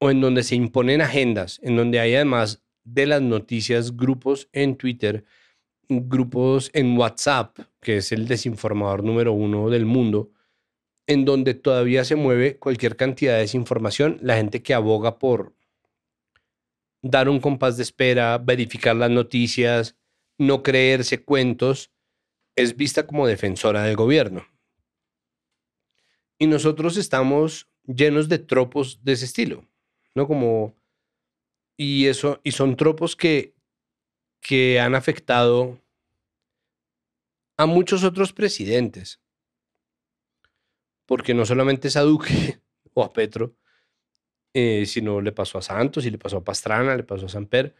o 0.00 0.10
en 0.10 0.20
donde 0.20 0.42
se 0.42 0.54
imponen 0.54 1.00
agendas, 1.00 1.58
en 1.62 1.76
donde 1.76 1.98
hay 1.98 2.14
además 2.14 2.62
de 2.84 3.06
las 3.06 3.22
noticias 3.22 3.96
grupos 3.96 4.50
en 4.52 4.76
Twitter, 4.76 5.24
grupos 5.88 6.70
en 6.74 6.96
WhatsApp, 6.98 7.58
que 7.80 7.96
es 7.96 8.12
el 8.12 8.28
desinformador 8.28 9.02
número 9.02 9.32
uno 9.32 9.70
del 9.70 9.86
mundo, 9.86 10.33
en 11.06 11.24
donde 11.24 11.54
todavía 11.54 12.04
se 12.04 12.16
mueve 12.16 12.58
cualquier 12.58 12.96
cantidad 12.96 13.34
de 13.34 13.40
desinformación, 13.40 14.18
la 14.22 14.36
gente 14.36 14.62
que 14.62 14.74
aboga 14.74 15.18
por 15.18 15.54
dar 17.02 17.28
un 17.28 17.40
compás 17.40 17.76
de 17.76 17.82
espera, 17.82 18.38
verificar 18.38 18.96
las 18.96 19.10
noticias, 19.10 19.96
no 20.38 20.62
creerse 20.62 21.22
cuentos, 21.22 21.90
es 22.56 22.76
vista 22.76 23.06
como 23.06 23.26
defensora 23.26 23.82
del 23.82 23.96
gobierno. 23.96 24.46
Y 26.38 26.46
nosotros 26.46 26.96
estamos 26.96 27.68
llenos 27.86 28.28
de 28.28 28.38
tropos 28.38 29.04
de 29.04 29.12
ese 29.12 29.26
estilo, 29.26 29.66
¿no? 30.14 30.26
Como 30.26 30.74
y 31.76 32.06
eso 32.06 32.40
y 32.44 32.52
son 32.52 32.76
tropos 32.76 33.16
que 33.16 33.54
que 34.40 34.78
han 34.78 34.94
afectado 34.94 35.80
a 37.56 37.66
muchos 37.66 38.04
otros 38.04 38.32
presidentes. 38.32 39.20
Porque 41.14 41.32
no 41.32 41.46
solamente 41.46 41.86
es 41.86 41.96
a 41.96 42.00
Duque 42.00 42.60
o 42.94 43.04
a 43.04 43.12
Petro, 43.12 43.54
eh, 44.52 44.84
sino 44.84 45.20
le 45.20 45.30
pasó 45.30 45.58
a 45.58 45.62
Santos 45.62 46.04
y 46.04 46.10
le 46.10 46.18
pasó 46.18 46.38
a 46.38 46.44
Pastrana, 46.44 46.96
le 46.96 47.04
pasó 47.04 47.26
a 47.26 47.28
Samper. 47.28 47.72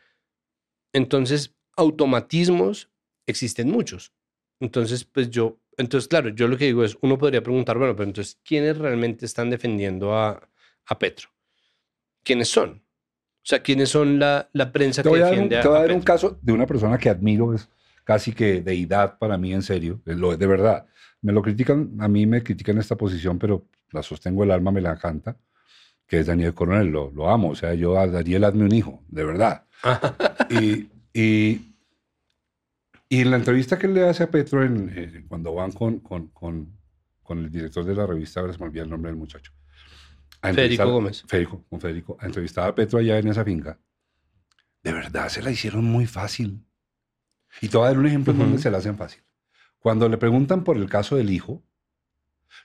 Entonces, 0.93 1.57
automatismos 1.77 2.91
existen 3.27 3.73
muchos. 3.73 4.13
Entonces, 4.61 5.05
pues 5.05 5.31
yo, 5.31 5.59
entonces, 5.77 6.07
claro, 6.07 6.29
yo 6.29 6.47
lo 6.47 6.57
que 6.57 6.67
digo 6.67 6.85
es, 6.85 6.97
uno 7.01 7.19
podría 7.19 7.43
preguntar, 7.43 7.77
bueno, 7.77 7.97
pero 7.97 8.09
entonces, 8.09 8.39
¿quiénes 8.45 8.79
realmente 8.79 9.27
están 9.27 9.51
defendiendo 9.51 10.15
a, 10.15 10.49
a 10.87 10.99
Petro? 11.01 11.35
quiénes 12.23 12.49
son. 12.49 12.71
O 12.71 13.47
sea, 13.47 13.63
quiénes 13.63 13.91
son 13.91 14.19
la, 14.21 14.49
la 14.53 14.73
prensa 14.73 15.03
Te 15.03 15.09
que 15.09 15.11
voy 15.11 15.21
a 15.21 15.25
dar, 15.25 15.33
un, 15.33 15.49
defiende 15.49 15.61
te 15.61 15.69
voy 15.69 15.77
a 15.77 15.81
a 15.81 15.83
dar 15.83 15.93
un 15.93 16.03
caso 16.03 16.39
de 16.41 16.53
una 16.53 16.67
persona 16.67 16.97
que 16.97 17.11
admiro, 17.11 17.53
es 17.53 17.69
casi 18.05 18.33
que 18.33 18.63
deidad 18.63 19.19
para 19.19 19.37
mí, 19.37 19.53
en 19.53 19.63
serio, 19.63 20.01
lo 20.05 20.33
es 20.33 20.39
de 20.39 20.47
verdad. 20.47 20.87
Me 21.25 21.33
lo 21.33 21.41
critican, 21.41 21.97
a 22.01 22.07
mí 22.07 22.27
me 22.27 22.43
critican 22.43 22.77
esta 22.77 22.97
posición, 22.97 23.39
pero 23.39 23.67
la 23.93 24.03
sostengo 24.03 24.45
el 24.45 24.51
alma, 24.51 24.71
me 24.71 24.83
la 24.83 24.93
encanta, 24.93 25.39
que 26.07 26.21
es 26.21 26.27
Daniel 26.27 26.53
Coronel, 26.53 26.89
lo, 26.89 27.11
lo 27.13 27.31
amo, 27.31 27.49
o 27.49 27.55
sea, 27.55 27.73
yo 27.73 27.99
a 27.99 28.07
Daniel 28.07 28.45
hazme 28.45 28.65
un 28.65 28.75
hijo, 28.75 29.03
de 29.09 29.25
verdad. 29.25 29.65
y, 30.51 30.91
y, 31.15 31.75
y 33.09 33.21
en 33.23 33.31
la 33.31 33.39
entrevista 33.39 33.79
que 33.79 33.89
le 33.89 34.07
hace 34.07 34.25
a 34.25 34.31
Petro, 34.31 34.63
en, 34.63 34.93
eh, 34.95 35.25
cuando 35.27 35.55
van 35.55 35.73
con, 35.73 36.01
con, 36.01 36.27
con, 36.29 36.77
con 37.23 37.39
el 37.39 37.51
director 37.51 37.87
de 37.87 37.95
la 37.95 38.07
revista, 38.07 38.41
ahora 38.41 38.53
se 38.53 38.59
me 38.59 38.67
olvida 38.67 38.83
el 38.83 38.91
nombre 38.91 39.11
del 39.11 39.19
muchacho. 39.19 39.51
Federico 40.43 40.91
Gómez. 40.91 41.25
Federico, 41.27 41.65
con 41.71 41.81
Federico, 41.81 42.19
a 42.21 42.27
entrevistar 42.27 42.69
a 42.69 42.75
Petro 42.75 42.99
allá 42.99 43.19
en 43.19 43.29
esa 43.29 43.45
finca. 43.45 43.79
De 44.83 44.93
verdad, 44.93 45.31
se 45.31 45.41
la 45.41 45.51
hicieron 45.51 45.87
muy 45.87 46.05
fácil. 46.05 46.63
Y 47.63 47.69
te 47.69 47.79
voy 47.79 47.87
a 47.87 47.89
dar 47.89 47.99
un 47.99 48.07
ejemplo 48.07 48.35
donde 48.35 48.59
se 48.59 48.71
la 48.71 48.77
hacen 48.77 48.99
fácil. 48.99 49.24
Cuando 49.85 50.09
le 50.09 50.17
preguntan 50.17 50.65
por 50.65 50.79
el 50.79 50.89
caso 50.89 51.17
del 51.17 51.29
hijo, 51.31 51.63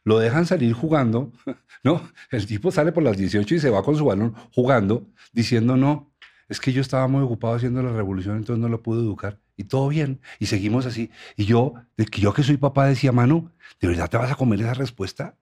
lo 0.05 0.19
dejan 0.19 0.45
salir 0.45 0.71
jugando, 0.71 1.33
¿no? 1.83 2.09
El 2.31 2.47
tipo 2.47 2.71
sale 2.71 2.93
por 2.93 3.03
las 3.03 3.17
18 3.17 3.55
y 3.55 3.59
se 3.59 3.69
va 3.69 3.83
con 3.83 3.97
su 3.97 4.05
balón 4.05 4.35
jugando, 4.55 5.05
diciendo, 5.33 5.75
no, 5.75 6.13
es 6.47 6.61
que 6.61 6.71
yo 6.71 6.79
estaba 6.79 7.09
muy 7.09 7.21
ocupado 7.21 7.55
haciendo 7.55 7.83
la 7.83 7.91
revolución, 7.91 8.37
entonces 8.37 8.61
no 8.61 8.69
lo 8.69 8.81
pude 8.81 9.01
educar. 9.01 9.37
Y 9.57 9.65
todo 9.65 9.89
bien, 9.89 10.21
y 10.39 10.45
seguimos 10.45 10.85
así. 10.85 11.11
Y 11.35 11.43
yo, 11.43 11.73
yo 11.97 12.33
que 12.33 12.41
soy 12.41 12.55
papá, 12.55 12.87
decía, 12.87 13.11
mano, 13.11 13.51
¿de 13.81 13.89
verdad 13.89 14.09
te 14.09 14.15
vas 14.15 14.31
a 14.31 14.35
comer 14.35 14.61
esa 14.61 14.73
respuesta? 14.73 15.37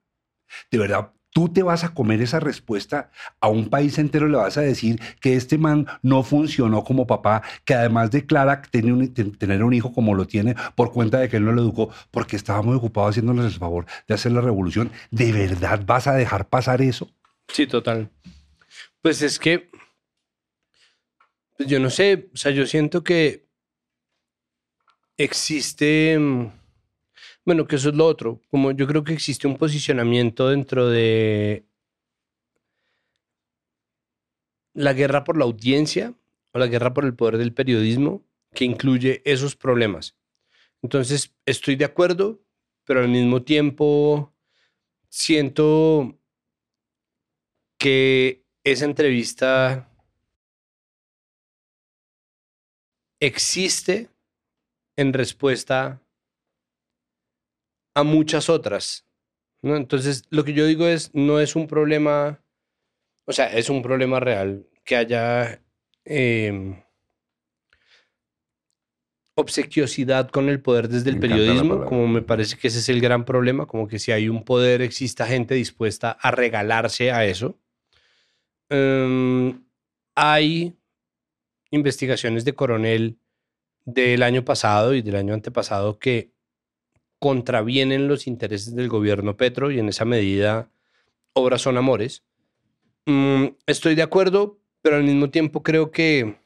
¿De 0.72 0.78
verdad 0.78 1.12
tú 1.32 1.48
te 1.48 1.62
vas 1.62 1.84
a 1.84 1.94
comer 1.94 2.20
esa 2.22 2.40
respuesta? 2.40 3.10
A 3.40 3.48
un 3.48 3.68
país 3.68 3.98
entero 3.98 4.28
le 4.28 4.36
vas 4.36 4.56
a 4.56 4.62
decir 4.62 5.00
que 5.20 5.34
este 5.34 5.58
man 5.58 5.86
no 6.02 6.22
funcionó 6.22 6.84
como 6.84 7.06
papá, 7.06 7.42
que 7.64 7.74
además 7.74 8.10
declara 8.10 8.62
tiene 8.62 8.92
un- 8.92 9.12
ten- 9.14 9.36
tener 9.36 9.62
un 9.62 9.72
hijo 9.74 9.92
como 9.92 10.14
lo 10.14 10.26
tiene 10.26 10.54
por 10.74 10.92
cuenta 10.92 11.18
de 11.18 11.28
que 11.28 11.36
él 11.36 11.44
no 11.44 11.52
lo 11.52 11.62
educó, 11.62 11.90
porque 12.10 12.36
estaba 12.36 12.62
muy 12.62 12.74
ocupado 12.76 13.08
haciéndoles 13.08 13.44
el 13.46 13.58
favor 13.58 13.86
de 14.06 14.14
hacer 14.14 14.32
la 14.32 14.40
revolución. 14.40 14.90
¿De 15.10 15.32
verdad 15.32 15.82
vas 15.86 16.06
a 16.06 16.14
dejar 16.14 16.48
pasar 16.48 16.82
eso? 16.82 17.10
Sí, 17.48 17.66
total. 17.66 18.10
Pues 19.00 19.22
es 19.22 19.38
que, 19.38 19.70
pues 21.56 21.68
yo 21.68 21.78
no 21.80 21.90
sé, 21.90 22.30
o 22.34 22.36
sea, 22.36 22.50
yo 22.52 22.66
siento 22.66 23.02
que 23.04 23.46
existe, 25.16 26.18
mm, 26.18 26.50
bueno, 27.48 27.66
que 27.66 27.76
eso 27.76 27.88
es 27.88 27.94
lo 27.94 28.04
otro, 28.04 28.42
como 28.50 28.72
yo 28.72 28.86
creo 28.86 29.04
que 29.04 29.14
existe 29.14 29.46
un 29.46 29.56
posicionamiento 29.56 30.50
dentro 30.50 30.90
de 30.90 31.64
la 34.74 34.92
guerra 34.92 35.24
por 35.24 35.38
la 35.38 35.46
audiencia 35.46 36.12
o 36.52 36.58
la 36.58 36.66
guerra 36.66 36.92
por 36.92 37.06
el 37.06 37.14
poder 37.14 37.38
del 37.38 37.54
periodismo 37.54 38.22
que 38.52 38.66
incluye 38.66 39.22
esos 39.24 39.56
problemas. 39.56 40.14
Entonces, 40.82 41.34
estoy 41.46 41.76
de 41.76 41.86
acuerdo, 41.86 42.38
pero 42.84 43.00
al 43.00 43.08
mismo 43.08 43.42
tiempo 43.42 44.34
siento 45.08 46.20
que 47.78 48.44
esa 48.62 48.84
entrevista 48.84 49.90
existe 53.20 54.10
en 54.96 55.14
respuesta 55.14 56.02
a 57.98 58.04
muchas 58.04 58.48
otras. 58.48 59.06
¿no? 59.62 59.76
Entonces, 59.76 60.24
lo 60.30 60.44
que 60.44 60.52
yo 60.52 60.66
digo 60.66 60.86
es, 60.86 61.14
no 61.14 61.40
es 61.40 61.56
un 61.56 61.66
problema, 61.66 62.40
o 63.26 63.32
sea, 63.32 63.46
es 63.46 63.68
un 63.70 63.82
problema 63.82 64.20
real 64.20 64.66
que 64.84 64.96
haya 64.96 65.60
em, 66.04 66.80
obsequiosidad 69.34 70.30
con 70.30 70.48
el 70.48 70.60
poder 70.60 70.88
desde 70.88 71.10
el 71.10 71.16
Me 71.16 71.22
periodismo, 71.22 71.84
como 71.84 72.06
me 72.06 72.22
parece 72.22 72.56
que 72.56 72.68
ese 72.68 72.78
es 72.78 72.88
el 72.88 73.00
gran 73.00 73.24
problema, 73.24 73.66
como 73.66 73.88
que 73.88 73.98
si 73.98 74.12
hay 74.12 74.28
un 74.28 74.44
poder 74.44 74.80
exista 74.80 75.26
gente 75.26 75.54
dispuesta 75.54 76.12
a 76.12 76.30
regalarse 76.30 77.10
a 77.10 77.24
eso. 77.24 77.58
Em, 78.70 79.64
hay 80.14 80.76
investigaciones 81.70 82.44
de 82.44 82.54
coronel 82.54 83.18
del 83.84 84.22
año 84.22 84.44
pasado 84.44 84.94
y 84.94 85.02
del 85.02 85.16
año 85.16 85.34
antepasado 85.34 85.98
que 85.98 86.37
contravienen 87.18 88.08
los 88.08 88.26
intereses 88.26 88.74
del 88.74 88.88
gobierno 88.88 89.36
Petro 89.36 89.70
y 89.70 89.78
en 89.78 89.88
esa 89.88 90.04
medida 90.04 90.70
obras 91.32 91.62
son 91.62 91.76
amores. 91.76 92.24
Mm, 93.06 93.46
estoy 93.66 93.94
de 93.94 94.02
acuerdo, 94.02 94.60
pero 94.82 94.96
al 94.96 95.04
mismo 95.04 95.30
tiempo 95.30 95.62
creo 95.62 95.90
que, 95.90 96.36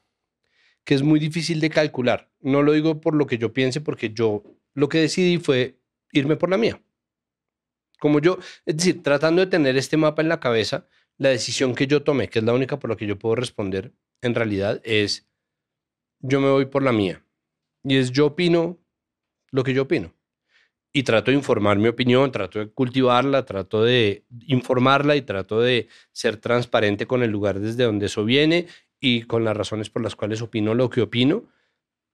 que 0.85 0.95
es 0.95 1.03
muy 1.03 1.21
difícil 1.21 1.61
de 1.61 1.71
calcular. 1.71 2.31
No 2.41 2.63
lo 2.63 2.73
digo 2.73 3.01
por 3.01 3.15
lo 3.15 3.27
que 3.27 3.39
yo 3.39 3.53
piense, 3.53 3.81
porque 3.81 4.11
yo 4.11 4.43
lo 4.75 4.89
que 4.89 4.99
decidí 4.99 5.39
fue 5.39 5.79
irme 6.13 6.37
por 6.37 6.51
la 6.51 6.59
mía. 6.59 6.83
Como 7.99 8.21
yo, 8.21 8.39
es 8.67 8.77
decir, 8.77 9.03
tratando 9.03 9.41
de 9.43 9.47
tener 9.47 9.77
este 9.77 9.97
mapa 9.97 10.23
en 10.23 10.29
la 10.29 10.41
cabeza, 10.41 10.89
la 11.19 11.29
decisión 11.29 11.75
que 11.75 11.87
yo 11.87 12.03
tomé, 12.03 12.29
que 12.29 12.41
es 12.41 12.45
la 12.45 12.53
única 12.53 12.79
por 12.79 12.91
la 12.91 12.97
que 12.97 13.07
yo 13.07 13.19
puedo 13.19 13.37
responder, 13.37 13.93
en 14.23 14.35
realidad 14.35 14.81
es, 14.85 15.29
yo 16.21 16.41
me 16.41 16.51
voy 16.51 16.67
por 16.67 16.83
la 16.83 16.93
mía. 16.93 17.25
Y 17.85 17.97
es, 17.97 18.11
yo 18.11 18.27
opino 18.27 18.81
lo 19.51 19.63
que 19.65 19.75
yo 19.75 19.83
opino. 19.83 20.15
Y 20.93 21.05
trato 21.05 21.31
de 21.31 21.39
informar 21.39 21.79
mi 21.79 21.89
opinión, 21.89 22.31
trato 22.31 22.59
de 22.59 22.71
cultivarla, 22.71 23.47
trato 23.47 23.83
de 23.83 24.25
informarla 24.47 25.17
y 25.17 25.23
trato 25.23 25.61
de 25.61 25.89
ser 26.13 26.37
transparente 26.37 27.07
con 27.07 27.23
el 27.23 27.31
lugar 27.31 27.61
desde 27.61 27.85
donde 27.85 28.07
eso 28.07 28.25
viene 28.25 28.67
y 29.01 29.23
con 29.23 29.45
las 29.45 29.57
razones 29.57 29.89
por 29.89 30.03
las 30.03 30.15
cuales 30.15 30.43
opino 30.43 30.75
lo 30.75 30.91
que 30.91 31.01
opino, 31.01 31.45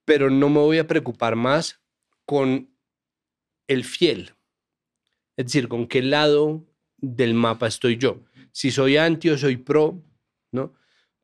pero 0.05 0.31
no 0.31 0.49
me 0.49 0.61
voy 0.61 0.79
a 0.79 0.87
preocupar 0.87 1.37
más 1.37 1.83
con 2.25 2.71
el 3.67 3.85
fiel. 3.85 4.33
Es 5.37 5.47
decir, 5.47 5.69
con 5.69 5.87
qué 5.87 6.03
lado 6.03 6.65
del 6.97 7.35
mapa 7.35 7.67
estoy 7.67 7.97
yo. 7.97 8.25
Si 8.53 8.71
soy 8.71 8.97
anti 8.97 9.29
o 9.29 9.39
soy 9.39 9.57
pro, 9.57 10.03
¿no? 10.51 10.75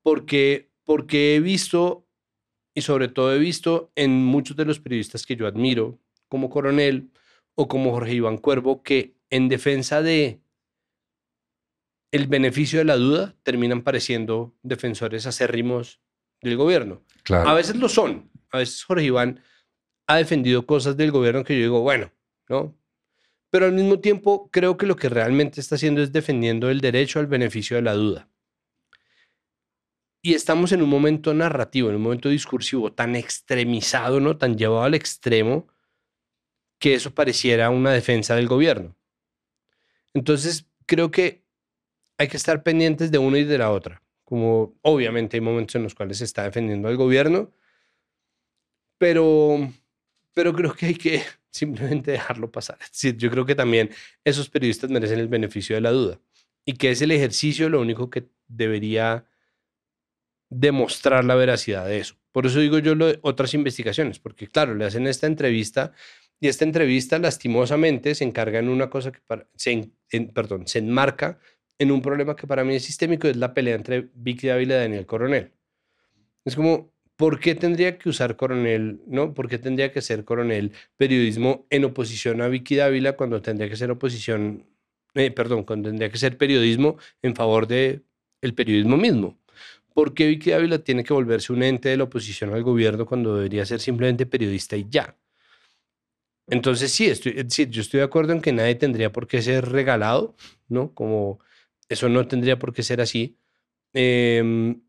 Porque, 0.02 0.70
porque 0.84 1.34
he 1.34 1.40
visto, 1.40 2.06
y 2.74 2.82
sobre 2.82 3.08
todo 3.08 3.34
he 3.34 3.38
visto 3.38 3.90
en 3.96 4.24
muchos 4.24 4.56
de 4.56 4.64
los 4.64 4.80
periodistas 4.80 5.24
que 5.24 5.36
yo 5.36 5.46
admiro, 5.46 5.98
como 6.28 6.50
Coronel 6.50 7.10
o 7.54 7.68
como 7.68 7.92
Jorge 7.92 8.14
Iván 8.14 8.38
Cuervo, 8.38 8.82
que 8.82 9.16
en 9.30 9.48
defensa 9.48 10.02
de 10.02 10.40
el 12.12 12.28
beneficio 12.28 12.78
de 12.78 12.84
la 12.84 12.96
duda 12.96 13.34
terminan 13.42 13.82
pareciendo 13.82 14.54
defensores 14.62 15.26
acérrimos 15.26 16.00
del 16.40 16.56
gobierno. 16.56 17.02
Claro. 17.24 17.48
A 17.48 17.54
veces 17.54 17.76
lo 17.76 17.88
son. 17.88 18.30
A 18.52 18.58
veces 18.58 18.84
Jorge 18.84 19.06
Iván 19.06 19.40
ha 20.06 20.16
defendido 20.16 20.64
cosas 20.64 20.96
del 20.96 21.10
gobierno 21.10 21.42
que 21.42 21.56
yo 21.56 21.62
digo, 21.62 21.80
bueno, 21.80 22.12
¿no? 22.48 22.76
Pero 23.50 23.66
al 23.66 23.72
mismo 23.72 24.00
tiempo 24.00 24.48
creo 24.50 24.76
que 24.76 24.86
lo 24.86 24.96
que 24.96 25.08
realmente 25.08 25.60
está 25.60 25.74
haciendo 25.74 26.02
es 26.02 26.12
defendiendo 26.12 26.70
el 26.70 26.80
derecho 26.80 27.18
al 27.18 27.26
beneficio 27.26 27.76
de 27.76 27.82
la 27.82 27.94
duda. 27.94 28.28
Y 30.22 30.34
estamos 30.34 30.72
en 30.72 30.82
un 30.82 30.88
momento 30.88 31.34
narrativo, 31.34 31.90
en 31.90 31.96
un 31.96 32.02
momento 32.02 32.28
discursivo 32.28 32.92
tan 32.92 33.14
extremizado, 33.16 34.20
¿no? 34.20 34.38
Tan 34.38 34.56
llevado 34.56 34.84
al 34.84 34.94
extremo 34.94 35.66
que 36.78 36.94
eso 36.94 37.14
pareciera 37.14 37.70
una 37.70 37.92
defensa 37.92 38.36
del 38.36 38.48
gobierno. 38.48 38.96
Entonces, 40.12 40.66
creo 40.86 41.10
que 41.10 41.44
hay 42.18 42.28
que 42.28 42.36
estar 42.36 42.62
pendientes 42.62 43.10
de 43.10 43.18
una 43.18 43.38
y 43.38 43.44
de 43.44 43.58
la 43.58 43.70
otra. 43.70 44.02
Como 44.24 44.74
obviamente 44.82 45.36
hay 45.36 45.40
momentos 45.40 45.74
en 45.74 45.82
los 45.82 45.94
cuales 45.94 46.18
se 46.18 46.24
está 46.24 46.44
defendiendo 46.44 46.88
al 46.88 46.96
gobierno, 46.96 47.52
pero, 48.98 49.70
pero 50.32 50.54
creo 50.54 50.74
que 50.74 50.86
hay 50.86 50.94
que 50.94 51.22
simplemente 51.50 52.12
dejarlo 52.12 52.50
pasar. 52.50 52.78
Es 52.80 53.16
yo 53.16 53.30
creo 53.30 53.44
que 53.44 53.54
también 53.54 53.90
esos 54.24 54.48
periodistas 54.48 54.90
merecen 54.90 55.18
el 55.18 55.28
beneficio 55.28 55.76
de 55.76 55.82
la 55.82 55.90
duda 55.90 56.20
y 56.64 56.74
que 56.74 56.90
es 56.90 57.02
el 57.02 57.10
ejercicio 57.10 57.68
lo 57.68 57.80
único 57.80 58.08
que 58.10 58.28
debería 58.48 59.26
demostrar 60.48 61.24
la 61.24 61.34
veracidad 61.34 61.86
de 61.86 61.98
eso. 61.98 62.16
Por 62.32 62.46
eso 62.46 62.60
digo 62.60 62.78
yo 62.78 62.94
otras 63.22 63.54
investigaciones, 63.54 64.18
porque 64.18 64.48
claro, 64.48 64.74
le 64.74 64.84
hacen 64.84 65.06
esta 65.06 65.26
entrevista 65.26 65.92
y 66.40 66.48
esta 66.48 66.64
entrevista 66.64 67.18
lastimosamente 67.18 68.14
se 68.14 68.24
encarga 68.24 68.58
en 68.58 68.68
una 68.68 68.90
cosa 68.90 69.12
que 69.12 69.20
se, 69.56 69.90
perdón, 70.34 70.66
se 70.66 70.80
enmarca 70.80 71.38
en 71.78 71.90
un 71.90 72.02
problema 72.02 72.36
que 72.36 72.46
para 72.46 72.64
mí 72.64 72.74
es 72.74 72.84
sistémico, 72.84 73.28
es 73.28 73.36
la 73.36 73.54
pelea 73.54 73.74
entre 73.76 74.10
Vicky 74.14 74.48
Dávila 74.48 74.74
y 74.74 74.78
Daniel 74.78 75.06
Coronel. 75.06 75.52
Es 76.44 76.56
como, 76.56 76.92
¿por 77.16 77.40
qué 77.40 77.54
tendría 77.54 77.98
que 77.98 78.08
usar 78.08 78.36
Coronel, 78.36 79.00
no? 79.06 79.34
¿Por 79.34 79.48
qué 79.48 79.58
tendría 79.58 79.92
que 79.92 80.02
ser 80.02 80.24
Coronel 80.24 80.72
periodismo 80.96 81.66
en 81.70 81.84
oposición 81.84 82.42
a 82.42 82.48
Vicky 82.48 82.76
Dávila 82.76 83.16
cuando 83.16 83.40
tendría 83.42 83.68
que 83.68 83.76
ser 83.76 83.90
oposición, 83.90 84.66
eh, 85.14 85.30
perdón, 85.30 85.64
cuando 85.64 85.88
tendría 85.88 86.10
que 86.10 86.18
ser 86.18 86.36
periodismo 86.36 86.98
en 87.22 87.34
favor 87.34 87.66
de 87.66 88.02
periodismo 88.54 88.96
mismo? 88.96 89.38
¿Por 89.94 90.12
qué 90.14 90.26
Vicky 90.26 90.50
Dávila 90.50 90.78
tiene 90.80 91.04
que 91.04 91.14
volverse 91.14 91.52
un 91.52 91.62
ente 91.62 91.88
de 91.88 91.96
la 91.96 92.04
oposición 92.04 92.52
al 92.52 92.62
gobierno 92.62 93.06
cuando 93.06 93.36
debería 93.36 93.64
ser 93.64 93.80
simplemente 93.80 94.26
periodista 94.26 94.76
y 94.76 94.86
ya? 94.90 95.16
Entonces 96.48 96.92
sí, 96.92 97.06
estoy, 97.06 97.32
es 97.36 97.48
decir, 97.48 97.70
yo 97.70 97.80
estoy 97.82 97.98
de 97.98 98.04
acuerdo 98.04 98.32
en 98.32 98.40
que 98.42 98.52
nadie 98.52 98.74
tendría 98.74 99.12
por 99.12 99.26
qué 99.26 99.42
ser 99.42 99.70
regalado, 99.70 100.36
¿no? 100.68 100.94
Como 100.94 101.40
eso 101.88 102.08
no 102.08 102.26
tendría 102.28 102.58
por 102.58 102.72
qué 102.74 102.82
ser 102.82 103.00
así, 103.00 103.38
Em, 103.94 104.82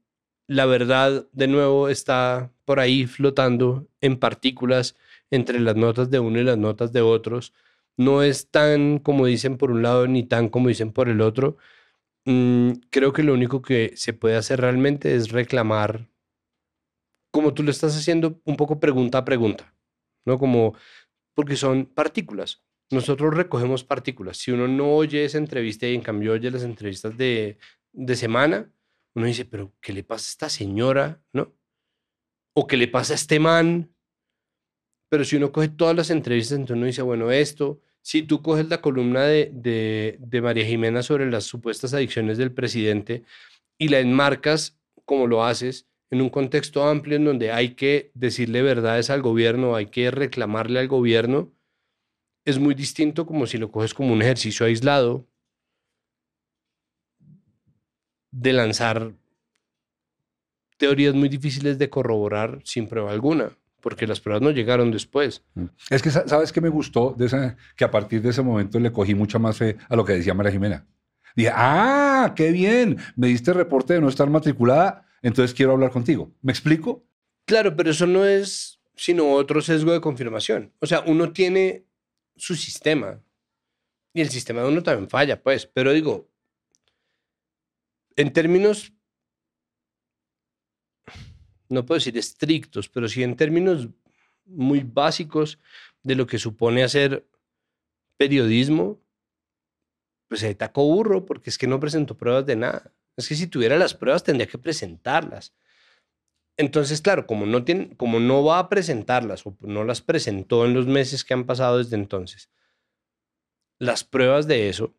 la 0.48 0.66
verdad, 0.66 1.28
de 1.32 1.48
nuevo, 1.48 1.90
está 1.90 2.52
por 2.66 2.80
ahí 2.80 3.06
flotando 3.08 3.88
en 4.02 4.18
partículas 4.20 4.98
entre 5.32 5.60
las 5.60 5.76
notas 5.76 6.10
de 6.10 6.20
uno 6.20 6.40
y 6.40 6.44
las 6.44 6.58
notas 6.58 6.92
de 6.94 7.02
otros. 7.02 7.54
No 7.98 8.24
es 8.24 8.50
tan 8.52 9.00
como 9.00 9.28
dicen 9.28 9.58
por 9.58 9.72
un 9.72 9.84
lado 9.84 10.08
ni 10.08 10.24
tan 10.24 10.50
como 10.50 10.70
dicen 10.70 10.92
por 10.92 11.10
el 11.10 11.22
otro. 11.22 11.58
Mm, 12.26 12.74
creo 12.92 13.14
que 13.14 13.24
lo 13.24 13.34
único 13.34 13.62
que 13.62 13.94
se 13.98 14.14
puede 14.14 14.38
hacer 14.38 14.62
realmente 14.62 15.16
es 15.16 15.32
reclamar, 15.32 16.08
como 17.32 17.54
tú 17.54 17.64
lo 17.64 17.72
estás 17.72 17.96
haciendo, 17.98 18.40
un 18.46 18.56
poco 18.58 18.80
pregunta 18.80 19.20
a 19.20 19.26
pregunta, 19.26 19.74
¿no? 20.26 20.40
Como, 20.40 20.76
porque 21.36 21.56
son 21.56 21.86
partículas. 21.86 22.64
Nosotros 22.90 23.34
recogemos 23.36 23.84
partículas. 23.84 24.38
Si 24.38 24.52
uno 24.52 24.68
no 24.68 24.96
oye 24.96 25.26
esa 25.26 25.38
entrevista 25.38 25.88
y 25.88 25.96
en 25.96 26.02
cambio 26.02 26.34
oye 26.34 26.50
las 26.50 26.64
entrevistas 26.64 27.18
de, 27.18 27.58
de 27.92 28.16
semana, 28.16 28.72
uno 29.16 29.28
dice, 29.28 29.46
pero 29.46 29.74
¿qué 29.82 29.94
le 29.94 30.04
pasa 30.04 30.26
a 30.26 30.32
esta 30.32 30.50
señora? 30.50 31.22
¿No? 31.34 31.54
¿O 32.54 32.68
qué 32.68 32.78
le 32.78 32.88
pasa 32.88 33.14
a 33.14 33.16
este 33.16 33.40
man? 33.40 33.94
Pero 35.10 35.24
si 35.24 35.36
uno 35.36 35.52
coge 35.52 35.70
todas 35.70 35.96
las 35.96 36.10
entrevistas, 36.10 36.58
entonces 36.58 36.78
uno 36.78 36.86
dice, 36.86 37.02
bueno, 37.02 37.32
esto, 37.32 37.80
si 38.02 38.24
tú 38.24 38.42
coges 38.42 38.68
la 38.70 38.82
columna 38.82 39.24
de, 39.24 39.52
de, 39.54 40.18
de 40.20 40.42
María 40.42 40.66
Jimena 40.66 41.04
sobre 41.04 41.30
las 41.30 41.44
supuestas 41.44 41.94
adicciones 41.94 42.38
del 42.38 42.52
presidente 42.52 43.24
y 43.78 43.90
la 43.90 44.00
enmarcas 44.00 44.78
como 45.06 45.28
lo 45.28 45.44
haces 45.44 45.88
en 46.12 46.22
un 46.22 46.30
contexto 46.30 46.88
amplio 46.88 47.18
en 47.18 47.26
donde 47.26 47.52
hay 47.52 47.76
que 47.76 48.12
decirle 48.14 48.62
verdades 48.62 49.10
al 49.10 49.22
gobierno, 49.22 49.76
hay 49.76 49.88
que 49.88 50.12
reclamarle 50.12 50.80
al 50.80 50.88
gobierno, 50.88 51.52
es 52.46 52.60
muy 52.60 52.76
distinto 52.76 53.26
como 53.26 53.48
si 53.48 53.58
lo 53.58 53.72
coges 53.72 53.94
como 53.94 54.14
un 54.14 54.22
ejercicio 54.22 54.66
aislado 54.66 55.28
de 58.32 58.54
lanzar 58.54 59.14
teorías 60.78 61.14
muy 61.16 61.30
difíciles 61.30 61.78
de 61.80 61.90
corroborar 61.90 62.60
sin 62.64 62.88
prueba 62.88 63.12
alguna, 63.12 63.50
porque 63.82 64.06
las 64.08 64.20
pruebas 64.20 64.42
no 64.42 64.52
llegaron 64.52 64.92
después. 64.92 65.44
Es 65.90 66.02
que, 66.02 66.12
sa- 66.12 66.28
¿sabes 66.28 66.52
qué 66.52 66.62
me 66.62 66.70
gustó? 66.70 67.16
Que 67.76 67.86
a 67.86 67.92
partir 67.92 68.22
de 68.22 68.30
ese 68.30 68.42
momento 68.42 68.80
le 68.80 68.92
cogí 68.92 69.16
mucha 69.16 69.40
más 69.40 69.58
fe 69.58 69.78
a 69.90 69.96
lo 69.96 70.04
que 70.06 70.14
decía 70.14 70.34
María 70.34 70.52
Jimena. 70.52 70.86
Dije, 71.36 71.52
ah, 71.54 72.34
qué 72.36 72.52
bien, 72.52 72.98
me 73.16 73.28
diste 73.28 73.54
reporte 73.54 73.94
de 73.94 74.02
no 74.02 74.10
estar 74.10 74.30
matriculada, 74.30 75.05
entonces 75.28 75.56
quiero 75.56 75.72
hablar 75.72 75.92
contigo. 75.92 76.32
¿Me 76.44 76.52
explico? 76.52 77.04
Claro, 77.46 77.76
pero 77.76 77.90
eso 77.90 78.06
no 78.06 78.26
es 78.26 78.80
sino 78.96 79.34
otro 79.34 79.60
sesgo 79.60 79.92
de 79.92 80.00
confirmación. 80.00 80.72
O 80.80 80.86
sea, 80.86 81.02
uno 81.02 81.34
tiene 81.34 81.86
su 82.36 82.56
sistema 82.56 83.22
y 84.14 84.22
el 84.22 84.30
sistema 84.30 84.62
de 84.62 84.68
uno 84.68 84.84
también 84.84 85.10
falla, 85.10 85.42
pues, 85.42 85.66
pero 85.66 85.92
digo, 85.92 86.30
en 88.16 88.32
términos, 88.32 88.94
no 91.70 91.86
puedo 91.86 91.98
decir 91.98 92.18
estrictos, 92.18 92.88
pero 92.88 93.10
sí 93.10 93.24
en 93.24 93.36
términos 93.36 93.90
muy 94.46 94.82
básicos 94.82 95.60
de 96.04 96.16
lo 96.16 96.28
que 96.28 96.38
supone 96.38 96.84
hacer 96.84 97.28
periodismo, 98.16 99.02
pues 100.28 100.42
se 100.42 100.54
tacó 100.54 100.84
burro 100.86 101.26
porque 101.26 101.50
es 101.50 101.58
que 101.58 101.68
no 101.68 101.80
presentó 101.80 102.16
pruebas 102.16 102.46
de 102.46 102.56
nada. 102.56 102.94
Es 103.18 103.28
que 103.28 103.36
si 103.36 103.48
tuviera 103.48 103.78
las 103.78 103.94
pruebas 103.94 104.24
tendría 104.24 104.48
que 104.48 104.58
presentarlas. 104.58 105.56
Entonces, 106.58 107.02
claro, 107.02 107.28
como 107.28 107.46
no, 107.46 107.64
tiene, 107.64 107.96
como 107.98 108.20
no 108.20 108.44
va 108.44 108.60
a 108.60 108.70
presentarlas 108.70 109.46
o 109.46 109.58
no 109.62 109.84
las 109.84 110.02
presentó 110.02 110.66
en 110.66 110.74
los 110.74 110.88
meses 110.88 111.24
que 111.26 111.34
han 111.34 111.46
pasado 111.46 111.78
desde 111.78 111.96
entonces, 111.96 112.50
las 113.78 114.04
pruebas 114.04 114.48
de 114.48 114.70
eso 114.70 114.96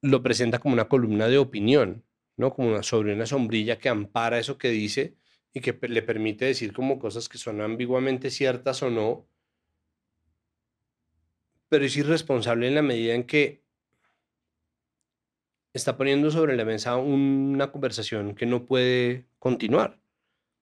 lo 0.00 0.22
presenta 0.22 0.58
como 0.58 0.74
una 0.74 0.88
columna 0.88 1.28
de 1.28 1.38
opinión, 1.38 2.04
¿no? 2.36 2.52
Como 2.52 2.68
una, 2.68 2.82
sobre 2.82 3.14
una 3.14 3.26
sombrilla 3.26 3.78
que 3.78 3.88
ampara 3.88 4.38
eso 4.38 4.58
que 4.58 4.68
dice 4.68 5.16
y 5.52 5.60
que 5.60 5.76
le 5.88 6.02
permite 6.02 6.44
decir 6.44 6.72
como 6.72 6.98
cosas 6.98 7.28
que 7.28 7.38
son 7.38 7.60
ambiguamente 7.60 8.30
ciertas 8.30 8.82
o 8.82 8.90
no, 8.90 9.28
pero 11.68 11.84
es 11.84 11.96
irresponsable 11.96 12.68
en 12.68 12.74
la 12.74 12.82
medida 12.82 13.14
en 13.14 13.24
que 13.24 13.64
está 15.74 15.96
poniendo 15.96 16.30
sobre 16.30 16.56
la 16.56 16.64
mesa 16.64 16.96
una 16.96 17.70
conversación 17.72 18.34
que 18.34 18.46
no 18.46 18.64
puede 18.66 19.24
continuar, 19.38 19.98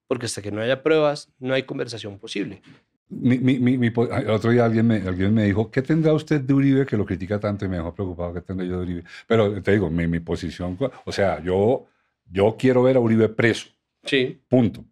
porque 0.07 0.25
hasta 0.25 0.41
que 0.41 0.51
no 0.51 0.61
haya 0.61 0.83
pruebas, 0.83 1.31
no 1.39 1.53
hay 1.53 1.63
conversación 1.63 2.17
posible. 2.19 2.61
Mi, 3.09 3.37
mi- 3.39 3.59
mi- 3.77 3.91
otro 4.29 4.51
día 4.51 4.63
alguien 4.63 4.87
me, 4.87 4.95
alguien 4.97 5.33
me 5.33 5.43
dijo, 5.43 5.69
¿qué 5.69 5.81
tendrá 5.81 6.13
usted 6.13 6.39
de 6.39 6.53
Uribe 6.53 6.85
que 6.85 6.95
lo 6.95 7.05
critica 7.05 7.39
tanto? 7.39 7.65
Y 7.65 7.67
me 7.67 7.75
dejó 7.75 7.93
preocupado, 7.93 8.33
¿qué 8.33 8.41
tendré 8.41 8.67
yo 8.67 8.77
de 8.77 8.83
Uribe? 8.83 9.03
Pero 9.27 9.61
te 9.61 9.71
digo, 9.73 9.89
mi, 9.89 10.07
mi 10.07 10.21
posición, 10.21 10.77
o 11.03 11.11
sea, 11.11 11.43
yo, 11.43 11.87
yo 12.29 12.55
quiero 12.57 12.83
ver 12.83 12.95
a 12.95 12.99
Uribe 13.01 13.27
preso, 13.29 13.67
Sí, 14.03 14.41
punto. 14.47 14.85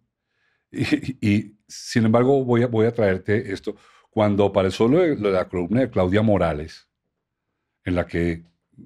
Y, 0.70 1.26
y, 1.26 1.56
sin 1.66 2.04
embargo, 2.04 2.44
voy 2.44 2.62
a, 2.62 2.66
voy 2.66 2.86
a 2.86 2.92
traerte 2.92 3.52
esto. 3.52 3.74
Cuando 4.10 4.44
apareció 4.44 4.86
lo 4.86 4.98
de, 4.98 5.16
lo 5.16 5.28
de 5.28 5.34
la 5.34 5.48
columna 5.48 5.80
de 5.80 5.90
Claudia 5.90 6.22
Morales, 6.22 6.88
en 7.84 7.94
la 7.94 8.06
que 8.06 8.44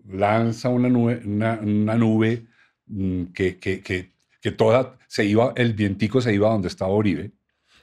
lanza 0.08 0.68
una 0.68 0.88
nube, 0.88 1.22
una, 1.24 1.56
nube 1.96 2.46
mm, 2.86 3.24
que, 3.26 3.58
que, 3.58 3.80
que, 3.80 4.12
que 4.40 4.52
toda 4.52 4.98
se 5.08 5.24
iba, 5.24 5.52
el 5.56 5.74
vientico 5.74 6.20
se 6.20 6.34
iba 6.34 6.50
donde 6.50 6.68
estaba 6.68 6.94
Uribe, 6.94 7.32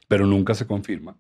pero 0.08 0.26
nunca 0.26 0.54
se 0.54 0.68
confirma. 0.68 1.18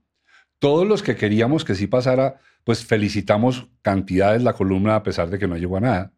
Todos 0.59 0.87
los 0.87 1.01
que 1.01 1.15
queríamos 1.15 1.65
que 1.65 1.73
sí 1.73 1.87
pasara, 1.87 2.39
pues 2.63 2.85
felicitamos 2.85 3.67
cantidades 3.81 4.43
la 4.43 4.53
columna 4.53 4.95
a 4.95 5.03
pesar 5.03 5.29
de 5.29 5.39
que 5.39 5.47
no 5.47 5.57
llegó 5.57 5.77
a 5.77 5.81
nada. 5.81 6.13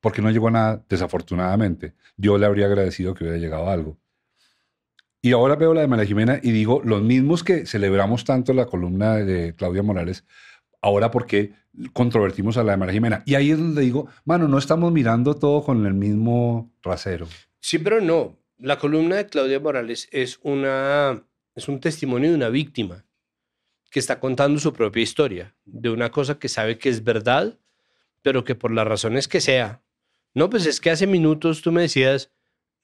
Porque 0.00 0.20
no 0.20 0.30
llegó 0.30 0.48
a 0.48 0.50
nada, 0.50 0.84
desafortunadamente. 0.88 1.94
Yo 2.16 2.38
le 2.38 2.46
habría 2.46 2.66
agradecido 2.66 3.14
que 3.14 3.24
hubiera 3.24 3.38
llegado 3.38 3.70
algo. 3.70 3.98
Y 5.22 5.32
ahora 5.32 5.56
veo 5.56 5.74
la 5.74 5.82
de 5.82 5.86
María 5.86 6.06
Jimena 6.06 6.40
y 6.42 6.50
digo, 6.50 6.80
los 6.84 7.02
mismos 7.02 7.44
que 7.44 7.66
celebramos 7.66 8.24
tanto 8.24 8.54
la 8.54 8.66
columna 8.66 9.16
de 9.16 9.54
Claudia 9.54 9.82
Morales, 9.82 10.24
ahora 10.80 11.10
por 11.10 11.26
qué 11.26 11.52
controvertimos 11.92 12.56
a 12.56 12.64
la 12.64 12.72
de 12.72 12.78
María 12.78 12.94
Jimena. 12.94 13.22
Y 13.26 13.34
ahí 13.34 13.50
es 13.50 13.58
donde 13.58 13.82
digo, 13.82 14.08
mano, 14.24 14.48
no 14.48 14.58
estamos 14.58 14.92
mirando 14.92 15.34
todo 15.34 15.62
con 15.62 15.86
el 15.86 15.94
mismo 15.94 16.72
rasero. 16.82 17.28
sí, 17.60 17.78
pero 17.78 18.00
no. 18.00 18.36
La 18.58 18.78
columna 18.78 19.16
de 19.16 19.26
Claudia 19.26 19.58
Morales 19.58 20.06
es, 20.12 20.38
una, 20.42 21.24
es 21.54 21.66
un 21.68 21.80
testimonio 21.80 22.28
de 22.28 22.36
una 22.36 22.50
víctima 22.50 23.06
que 23.90 23.98
está 23.98 24.20
contando 24.20 24.60
su 24.60 24.74
propia 24.74 25.02
historia, 25.02 25.56
de 25.64 25.88
una 25.88 26.10
cosa 26.10 26.38
que 26.38 26.50
sabe 26.50 26.76
que 26.76 26.90
es 26.90 27.02
verdad, 27.02 27.58
pero 28.20 28.44
que 28.44 28.54
por 28.54 28.70
las 28.70 28.86
razones 28.86 29.28
que 29.28 29.40
sea. 29.40 29.82
No, 30.34 30.50
pues 30.50 30.66
es 30.66 30.78
que 30.78 30.90
hace 30.90 31.06
minutos 31.06 31.62
tú 31.62 31.72
me 31.72 31.80
decías, 31.80 32.30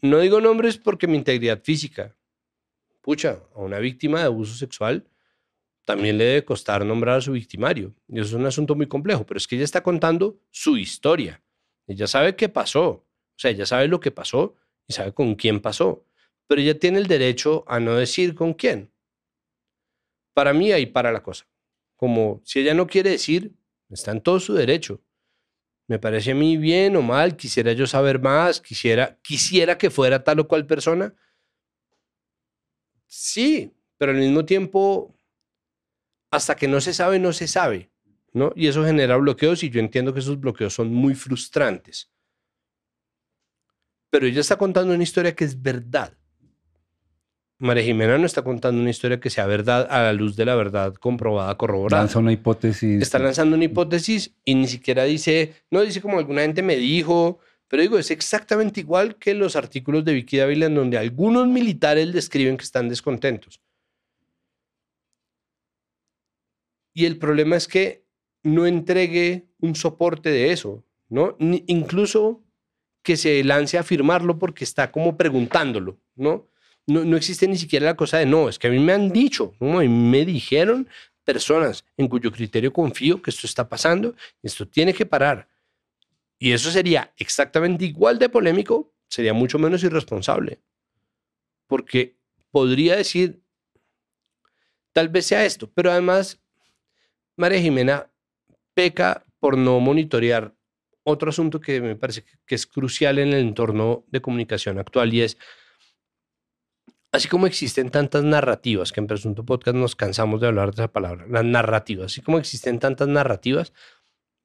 no 0.00 0.18
digo 0.18 0.40
nombres 0.40 0.78
porque 0.78 1.06
mi 1.06 1.16
integridad 1.18 1.60
física. 1.62 2.16
Pucha, 3.02 3.40
a 3.54 3.60
una 3.60 3.78
víctima 3.78 4.20
de 4.20 4.24
abuso 4.24 4.54
sexual 4.54 5.06
también 5.86 6.18
le 6.18 6.24
debe 6.24 6.44
costar 6.44 6.84
nombrar 6.84 7.18
a 7.18 7.20
su 7.20 7.32
victimario. 7.32 7.94
Y 8.08 8.18
eso 8.18 8.30
es 8.30 8.32
un 8.34 8.44
asunto 8.44 8.74
muy 8.74 8.88
complejo, 8.88 9.24
pero 9.24 9.38
es 9.38 9.46
que 9.46 9.54
ella 9.54 9.64
está 9.64 9.82
contando 9.82 10.38
su 10.50 10.76
historia. 10.76 11.42
Ella 11.86 12.08
sabe 12.08 12.34
qué 12.34 12.48
pasó. 12.48 12.88
O 12.88 13.38
sea, 13.38 13.52
ella 13.52 13.64
sabe 13.64 13.86
lo 13.86 14.00
que 14.00 14.10
pasó 14.10 14.56
y 14.88 14.92
sabe 14.92 15.14
con 15.14 15.36
quién 15.36 15.60
pasó. 15.60 16.04
Pero 16.48 16.60
ella 16.60 16.78
tiene 16.78 16.98
el 16.98 17.06
derecho 17.06 17.64
a 17.68 17.78
no 17.78 17.94
decir 17.94 18.34
con 18.34 18.52
quién. 18.52 18.92
Para 20.34 20.52
mí 20.52 20.72
ahí 20.72 20.86
para 20.86 21.12
la 21.12 21.22
cosa. 21.22 21.46
Como 21.94 22.42
si 22.44 22.60
ella 22.60 22.74
no 22.74 22.88
quiere 22.88 23.10
decir, 23.10 23.54
está 23.88 24.10
en 24.10 24.20
todo 24.20 24.40
su 24.40 24.54
derecho. 24.54 25.00
Me 25.86 26.00
parece 26.00 26.32
a 26.32 26.34
mí 26.34 26.56
bien 26.56 26.96
o 26.96 27.02
mal, 27.02 27.36
quisiera 27.36 27.72
yo 27.72 27.86
saber 27.86 28.20
más, 28.20 28.60
quisiera, 28.60 29.20
quisiera 29.22 29.78
que 29.78 29.88
fuera 29.88 30.24
tal 30.24 30.40
o 30.40 30.48
cual 30.48 30.66
persona. 30.66 31.14
Sí, 33.06 33.72
pero 33.96 34.10
al 34.10 34.18
mismo 34.18 34.44
tiempo, 34.44 35.15
hasta 36.36 36.54
que 36.54 36.68
no 36.68 36.80
se 36.80 36.92
sabe, 36.92 37.18
no 37.18 37.32
se 37.32 37.48
sabe, 37.48 37.90
¿no? 38.32 38.52
Y 38.54 38.66
eso 38.66 38.84
genera 38.84 39.16
bloqueos 39.16 39.62
y 39.62 39.70
yo 39.70 39.80
entiendo 39.80 40.12
que 40.12 40.20
esos 40.20 40.38
bloqueos 40.38 40.74
son 40.74 40.92
muy 40.92 41.14
frustrantes. 41.14 42.12
Pero 44.10 44.26
ella 44.26 44.40
está 44.40 44.56
contando 44.56 44.94
una 44.94 45.02
historia 45.02 45.34
que 45.34 45.44
es 45.44 45.60
verdad. 45.60 46.12
María 47.58 47.84
Jimena 47.84 48.18
no 48.18 48.26
está 48.26 48.42
contando 48.42 48.78
una 48.82 48.90
historia 48.90 49.18
que 49.18 49.30
sea 49.30 49.46
verdad 49.46 49.88
a 49.90 50.02
la 50.02 50.12
luz 50.12 50.36
de 50.36 50.44
la 50.44 50.54
verdad 50.54 50.92
comprobada, 50.94 51.56
corroborada. 51.56 52.02
Lanza 52.02 52.18
una 52.18 52.32
hipótesis. 52.32 53.00
Está 53.00 53.18
lanzando 53.18 53.56
una 53.56 53.64
hipótesis 53.64 54.34
y 54.44 54.54
ni 54.54 54.68
siquiera 54.68 55.04
dice, 55.04 55.54
no 55.70 55.80
dice 55.80 56.02
como 56.02 56.18
alguna 56.18 56.42
gente 56.42 56.62
me 56.62 56.76
dijo, 56.76 57.38
pero 57.66 57.80
digo, 57.80 57.98
es 57.98 58.10
exactamente 58.10 58.80
igual 58.80 59.16
que 59.16 59.32
los 59.32 59.56
artículos 59.56 60.04
de 60.04 60.12
Vicky 60.12 60.36
Dávila 60.36 60.66
en 60.66 60.74
donde 60.74 60.98
algunos 60.98 61.48
militares 61.48 62.12
describen 62.12 62.58
que 62.58 62.64
están 62.64 62.90
descontentos. 62.90 63.62
Y 66.96 67.04
el 67.04 67.18
problema 67.18 67.56
es 67.56 67.68
que 67.68 68.06
no 68.42 68.64
entregue 68.64 69.50
un 69.58 69.76
soporte 69.76 70.30
de 70.30 70.50
eso, 70.50 70.82
¿no? 71.10 71.36
Incluso 71.38 72.42
que 73.02 73.18
se 73.18 73.44
lance 73.44 73.76
a 73.76 73.82
afirmarlo 73.82 74.38
porque 74.38 74.64
está 74.64 74.90
como 74.90 75.14
preguntándolo, 75.14 76.00
¿no? 76.14 76.48
No, 76.86 77.14
existe 77.18 77.46
ni 77.48 77.58
siquiera 77.58 77.84
la 77.84 77.96
cosa 77.96 78.16
de 78.16 78.24
no, 78.24 78.48
es 78.48 78.58
que 78.58 78.68
a 78.68 78.70
mí 78.70 78.78
me 78.78 78.94
han 78.94 79.10
dicho, 79.10 79.54
¿no? 79.60 79.80
Mí 79.80 79.88
me 79.88 80.24
dijeron 80.24 80.88
personas 81.22 81.84
en 81.98 82.08
cuyo 82.08 82.32
criterio 82.32 82.72
confío 82.72 83.20
que 83.20 83.28
esto 83.28 83.46
está 83.46 83.68
pasando, 83.68 84.14
esto 84.42 84.66
tiene 84.66 84.94
que 84.94 85.04
parar. 85.04 85.50
Y 86.38 86.52
eso 86.52 86.70
sería 86.70 87.12
exactamente 87.18 87.84
igual 87.84 88.18
de 88.18 88.30
polémico 88.30 88.94
sería 89.06 89.34
mucho 89.34 89.58
menos 89.58 89.84
irresponsable. 89.84 90.62
Porque 91.66 92.16
podría 92.50 92.96
decir, 92.96 93.42
tal 94.94 95.10
vez 95.10 95.26
sea 95.26 95.44
esto, 95.44 95.70
pero 95.74 95.90
además, 95.90 96.40
María 97.36 97.60
Jimena 97.60 98.10
peca 98.74 99.26
por 99.38 99.56
no 99.58 99.78
monitorear 99.80 100.54
otro 101.04 101.30
asunto 101.30 101.60
que 101.60 101.80
me 101.80 101.96
parece 101.96 102.24
que 102.46 102.54
es 102.54 102.66
crucial 102.66 103.18
en 103.18 103.28
el 103.28 103.40
entorno 103.40 104.04
de 104.08 104.20
comunicación 104.20 104.78
actual 104.78 105.14
y 105.14 105.22
es, 105.22 105.38
así 107.12 107.28
como 107.28 107.46
existen 107.46 107.90
tantas 107.90 108.24
narrativas, 108.24 108.92
que 108.92 109.00
en 109.00 109.06
Presunto 109.06 109.44
Podcast 109.44 109.76
nos 109.76 109.94
cansamos 109.94 110.40
de 110.40 110.48
hablar 110.48 110.74
de 110.74 110.82
esa 110.82 110.92
palabra, 110.92 111.26
las 111.28 111.44
narrativas, 111.44 112.06
así 112.06 112.22
como 112.22 112.38
existen 112.38 112.80
tantas 112.80 113.06
narrativas, 113.08 113.72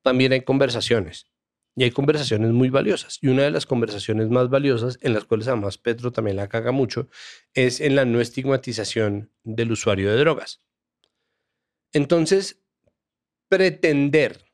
también 0.03 0.33
hay 0.33 0.41
conversaciones. 0.41 1.27
Y 1.73 1.83
hay 1.83 1.91
conversaciones 1.91 2.51
muy 2.51 2.69
valiosas. 2.69 3.17
Y 3.21 3.29
una 3.29 3.43
de 3.43 3.51
las 3.51 3.65
conversaciones 3.65 4.29
más 4.29 4.49
valiosas, 4.49 4.97
en 5.01 5.13
las 5.13 5.23
cuales 5.23 5.47
además 5.47 5.77
Petro 5.77 6.11
también 6.11 6.35
la 6.35 6.49
caga 6.49 6.71
mucho, 6.71 7.07
es 7.53 7.79
en 7.79 7.95
la 7.95 8.03
no 8.03 8.19
estigmatización 8.19 9.31
del 9.43 9.71
usuario 9.71 10.11
de 10.11 10.17
drogas. 10.17 10.61
Entonces, 11.93 12.60
pretender 13.51 14.45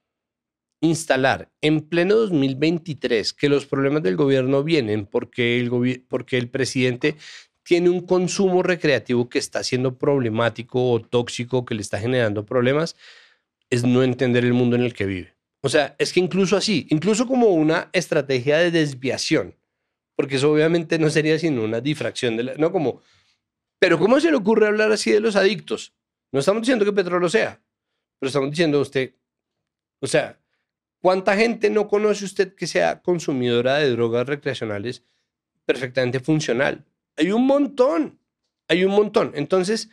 instalar 0.81 1.51
en 1.61 1.81
pleno 1.81 2.15
2023 2.15 3.31
que 3.31 3.47
los 3.47 3.67
problemas 3.67 4.01
del 4.01 4.15
gobierno 4.15 4.63
vienen 4.63 5.05
porque 5.05 5.59
el, 5.59 6.03
porque 6.09 6.39
el 6.39 6.49
presidente 6.49 7.15
tiene 7.61 7.89
un 7.89 8.07
consumo 8.07 8.63
recreativo 8.63 9.29
que 9.29 9.37
está 9.37 9.63
siendo 9.63 9.99
problemático 9.99 10.89
o 10.89 10.99
tóxico, 10.99 11.63
que 11.63 11.75
le 11.75 11.81
está 11.81 11.99
generando 11.99 12.43
problemas, 12.43 12.95
es 13.69 13.83
no 13.83 14.01
entender 14.01 14.43
el 14.43 14.53
mundo 14.53 14.75
en 14.75 14.81
el 14.81 14.95
que 14.95 15.05
vive. 15.05 15.35
O 15.61 15.69
sea, 15.69 15.95
es 15.99 16.11
que 16.11 16.19
incluso 16.19 16.57
así, 16.57 16.87
incluso 16.89 17.27
como 17.27 17.49
una 17.49 17.91
estrategia 17.93 18.57
de 18.57 18.71
desviación, 18.71 19.53
porque 20.15 20.37
eso 20.37 20.51
obviamente 20.51 20.97
no 20.97 21.11
sería 21.11 21.37
sino 21.37 21.63
una 21.63 21.81
difracción 21.81 22.35
de 22.35 22.43
la, 22.43 22.53
no 22.55 22.71
como, 22.71 23.03
pero 23.77 23.99
¿cómo 23.99 24.19
se 24.19 24.31
le 24.31 24.37
ocurre 24.37 24.65
hablar 24.65 24.91
así 24.91 25.11
de 25.11 25.19
los 25.19 25.35
adictos? 25.35 25.93
No 26.31 26.39
estamos 26.39 26.63
diciendo 26.63 26.83
que 26.83 26.93
Petro 26.93 27.19
lo 27.19 27.29
sea, 27.29 27.61
pero 28.19 28.27
estamos 28.27 28.49
diciendo 28.49 28.81
usted, 28.81 29.13
o 29.99 30.07
sea, 30.07 30.39
¿cuánta 31.01 31.35
gente 31.35 31.69
no 31.69 31.87
conoce 31.87 32.25
usted 32.25 32.55
que 32.55 32.67
sea 32.67 33.01
consumidora 33.01 33.77
de 33.77 33.91
drogas 33.91 34.27
recreacionales 34.27 35.03
perfectamente 35.65 36.19
funcional? 36.19 36.85
Hay 37.17 37.31
un 37.31 37.45
montón, 37.45 38.19
hay 38.67 38.83
un 38.83 38.91
montón. 38.91 39.31
Entonces, 39.35 39.89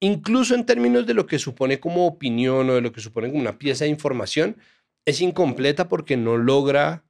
incluso 0.00 0.54
en 0.54 0.66
términos 0.66 1.06
de 1.06 1.14
lo 1.14 1.26
que 1.26 1.38
supone 1.38 1.80
como 1.80 2.06
opinión 2.06 2.68
o 2.70 2.74
de 2.74 2.80
lo 2.80 2.92
que 2.92 3.00
supone 3.00 3.28
como 3.28 3.40
una 3.40 3.58
pieza 3.58 3.84
de 3.84 3.90
información, 3.90 4.56
es 5.04 5.20
incompleta 5.20 5.88
porque 5.88 6.16
no 6.16 6.36
logra 6.36 7.04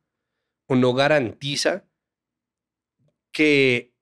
o 0.66 0.76
no 0.76 0.94
garantiza 0.94 1.84
que 3.32 3.94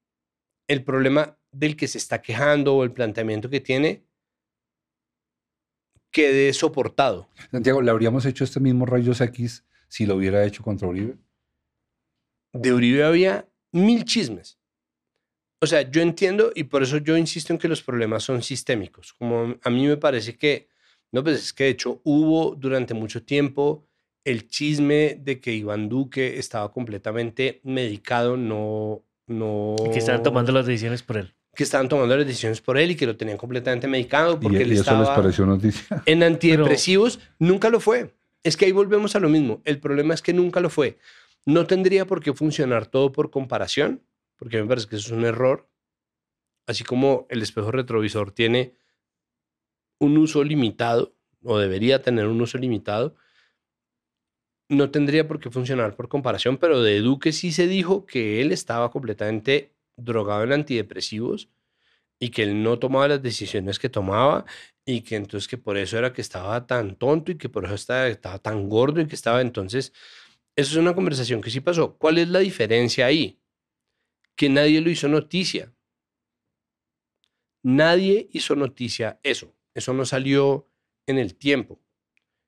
el 0.69 0.85
problema 0.85 1.39
del 1.53 1.77
que 1.77 1.89
se 1.89 1.99
está 1.99 2.21
quejando 2.21 2.77
o 2.77 2.85
el 2.85 2.93
planteamiento 2.93 3.49
que 3.49 3.61
tiene 3.61 4.06
quede 6.17 6.55
soportado. 6.55 7.29
Santiago, 7.51 7.83
¿le 7.83 7.91
habríamos 7.91 8.25
hecho 8.25 8.43
este 8.43 8.59
mismo 8.59 8.87
rayos 8.87 9.21
X 9.21 9.67
si 9.87 10.07
lo 10.07 10.17
hubiera 10.17 10.47
hecho 10.47 10.63
contra 10.63 10.89
Uribe? 10.89 11.19
De 12.55 12.73
Uribe 12.73 13.05
había 13.05 13.47
mil 13.71 14.03
chismes. 14.07 14.59
O 15.61 15.67
sea, 15.67 15.83
yo 15.83 16.01
entiendo 16.01 16.53
y 16.55 16.65
por 16.65 16.83
eso 16.83 16.97
yo 16.97 17.19
insisto 17.19 17.53
en 17.53 17.59
que 17.59 17.69
los 17.69 17.83
problemas 17.83 18.23
son 18.23 18.43
sistémicos. 18.43 19.13
Como 19.13 19.57
a 19.63 19.69
mí 19.69 19.87
me 19.87 19.99
parece 19.99 20.39
que 20.39 20.69
no, 21.13 21.23
pues 21.23 21.37
es 21.37 21.53
que 21.53 21.65
de 21.65 21.71
hecho 21.71 22.01
hubo 22.03 22.55
durante 22.55 22.95
mucho 22.95 23.23
tiempo 23.23 23.87
el 24.25 24.49
chisme 24.49 25.19
de 25.21 25.39
que 25.39 25.53
Iván 25.53 25.91
Duque 25.91 26.39
estaba 26.39 26.73
completamente 26.73 27.61
medicado, 27.63 28.39
no... 28.39 29.05
no 29.27 29.77
que 29.93 29.99
estaban 29.99 30.23
tomando 30.23 30.51
las 30.53 30.65
decisiones 30.65 31.03
por 31.03 31.19
él. 31.19 31.36
Que 31.57 31.65
estaban 31.65 31.89
tomando 31.89 32.17
las 32.17 32.27
decisiones 32.27 32.61
por 32.61 32.79
él 32.79 32.93
y 32.93 32.97
que 32.97 33.07
lo 33.07 33.17
tenían 33.17 33.39
completamente 33.39 33.89
medicado 33.89 34.39
porque 34.39 34.59
¿Y, 34.59 34.63
él 34.63 34.69
y 34.69 34.73
eso 34.73 34.83
estaba 34.83 35.01
les 35.01 35.09
pareció 35.09 35.47
noticia? 35.47 36.03
en 36.07 36.23
antidepresivos. 36.23 37.19
Nunca 37.39 37.71
lo 37.71 37.81
fue. 37.81 38.15
Es 38.45 38.57
que 38.57 38.67
ahí 38.67 38.73
volvemos 38.73 39.17
a 39.17 39.21
lo 39.21 39.29
mismo. 39.29 39.63
El 39.65 39.81
problema 39.81 40.15
es 40.15 40.23
que 40.23 40.33
nunca 40.33 40.61
lo 40.61 40.71
fue. 40.71 40.99
No 41.47 41.67
tendría 41.67 42.07
por 42.07 42.23
qué 42.23 42.33
funcionar 42.33 42.87
todo 42.87 43.11
por 43.11 43.31
comparación, 43.31 44.03
porque 44.37 44.61
me 44.61 44.69
parece 44.69 44.87
que 44.87 44.97
eso 44.97 45.07
es 45.07 45.13
un 45.13 45.25
error. 45.25 45.69
Así 46.67 46.85
como 46.85 47.27
el 47.31 47.43
espejo 47.43 47.71
retrovisor 47.71 48.33
tiene 48.33 48.75
un 49.99 50.19
uso 50.19 50.45
limitado, 50.45 51.15
o 51.43 51.59
debería 51.59 52.03
tener 52.03 52.27
un 52.27 52.41
uso 52.41 52.59
limitado, 52.59 53.17
no 54.69 54.91
tendría 54.91 55.29
por 55.29 55.39
qué 55.39 55.51
funcionar 55.51 55.95
por 55.95 56.09
comparación, 56.09 56.59
pero 56.59 56.83
de 56.83 57.01
Duque 57.01 57.33
sí 57.33 57.53
se 57.53 57.67
dijo 57.67 58.05
que 58.05 58.43
él 58.43 58.53
estaba 58.53 58.91
completamente 58.91 59.76
drogado 59.97 60.45
en 60.45 60.53
antidepresivos 60.53 61.49
y 62.19 62.31
que 62.31 62.45
él 62.45 62.63
no 62.63 62.79
tomaba 62.79 63.09
las 63.09 63.23
decisiones 63.23 63.79
que 63.79 63.89
tomaba 63.89 64.45
y 64.85 65.03
que 65.03 65.17
entonces 65.17 65.49
que 65.49 65.59
por 65.59 65.77
eso 65.77 65.99
era 65.99 66.13
que 66.13 66.23
estaba 66.23 66.67
tan 66.67 66.97
tonto 66.97 67.33
y 67.33 67.39
que 67.39 67.49
por 67.49 67.65
eso 67.65 67.75
estaba, 67.75 68.09
estaba 68.09 68.39
tan 68.39 68.69
gordo 68.69 69.01
y 69.01 69.07
que 69.07 69.15
estaba 69.15 69.41
entonces... 69.41 69.93
Eso 70.59 70.71
es 70.71 70.77
una 70.79 70.95
conversación 70.95 71.43
que 71.43 71.51
sí 71.51 71.61
pasó. 71.61 71.99
¿Cuál 71.99 72.17
es 72.17 72.29
la 72.29 72.39
diferencia 72.39 73.05
ahí? 73.05 73.39
Que 74.35 74.49
nadie 74.49 74.81
lo 74.81 74.89
hizo 74.89 75.07
noticia. 75.07 75.75
Nadie 77.63 78.31
hizo 78.33 78.57
noticia 78.57 79.21
eso. 79.23 79.55
Eso 79.75 79.93
no 79.93 80.07
salió 80.07 80.67
en 81.07 81.19
el 81.19 81.35
tiempo. 81.35 81.79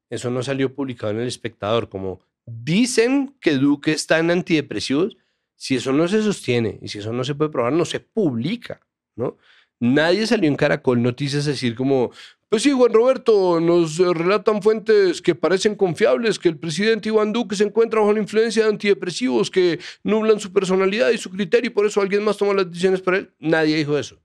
Eso 0.09 0.31
no 0.31 0.43
salió 0.43 0.75
publicado 0.75 1.13
en 1.13 1.21
el 1.21 1.29
espectador. 1.29 1.91
Como 1.91 2.23
dicen 2.47 3.37
que 3.41 3.59
Duque 3.59 3.93
está 3.93 4.19
en 4.19 4.31
antidepresivos, 4.31 5.19
si 5.59 5.75
eso 5.75 5.93
no 5.93 6.07
se 6.07 6.23
sostiene 6.23 6.79
y 6.81 6.89
si 6.89 6.99
eso 6.99 7.13
no 7.13 7.25
se 7.25 7.35
puede 7.35 7.51
probar, 7.51 7.73
no 7.73 7.85
se 7.85 7.99
publica, 7.99 8.81
¿no? 9.17 9.37
Nadie 9.81 10.27
salió 10.27 10.49
en 10.49 10.57
Caracol 10.57 11.03
Noticias 11.03 11.47
a 11.47 11.51
decir 11.51 11.75
como, 11.75 12.13
pues 12.49 12.63
sí, 12.63 12.71
Juan 12.71 12.93
Roberto, 12.93 13.61
nos 13.61 13.99
eh, 13.99 14.15
relatan 14.15 14.63
fuentes 14.63 15.21
que 15.21 15.35
parecen 15.35 15.75
confiables 15.75 16.39
que 16.39 16.49
el 16.49 16.59
presidente 16.59 17.09
Iván 17.09 17.33
Duque 17.33 17.57
se 17.57 17.65
encuentra 17.65 18.01
bajo 18.01 18.13
la 18.13 18.21
influencia 18.21 18.63
de 18.63 18.71
antidepresivos 18.71 19.51
que 19.51 19.81
nublan 20.05 20.39
su 20.39 20.53
personalidad 20.53 21.11
y 21.11 21.19
su 21.19 21.29
criterio 21.29 21.71
y 21.71 21.75
por 21.75 21.87
eso 21.87 22.01
alguien 22.01 22.23
más 22.25 22.37
toma 22.37 22.55
las 22.55 22.69
decisiones 22.69 23.03
por 23.03 23.17
él. 23.17 23.33
Nadie 23.41 23.77
dijo 23.77 23.99
eso. 23.99 24.21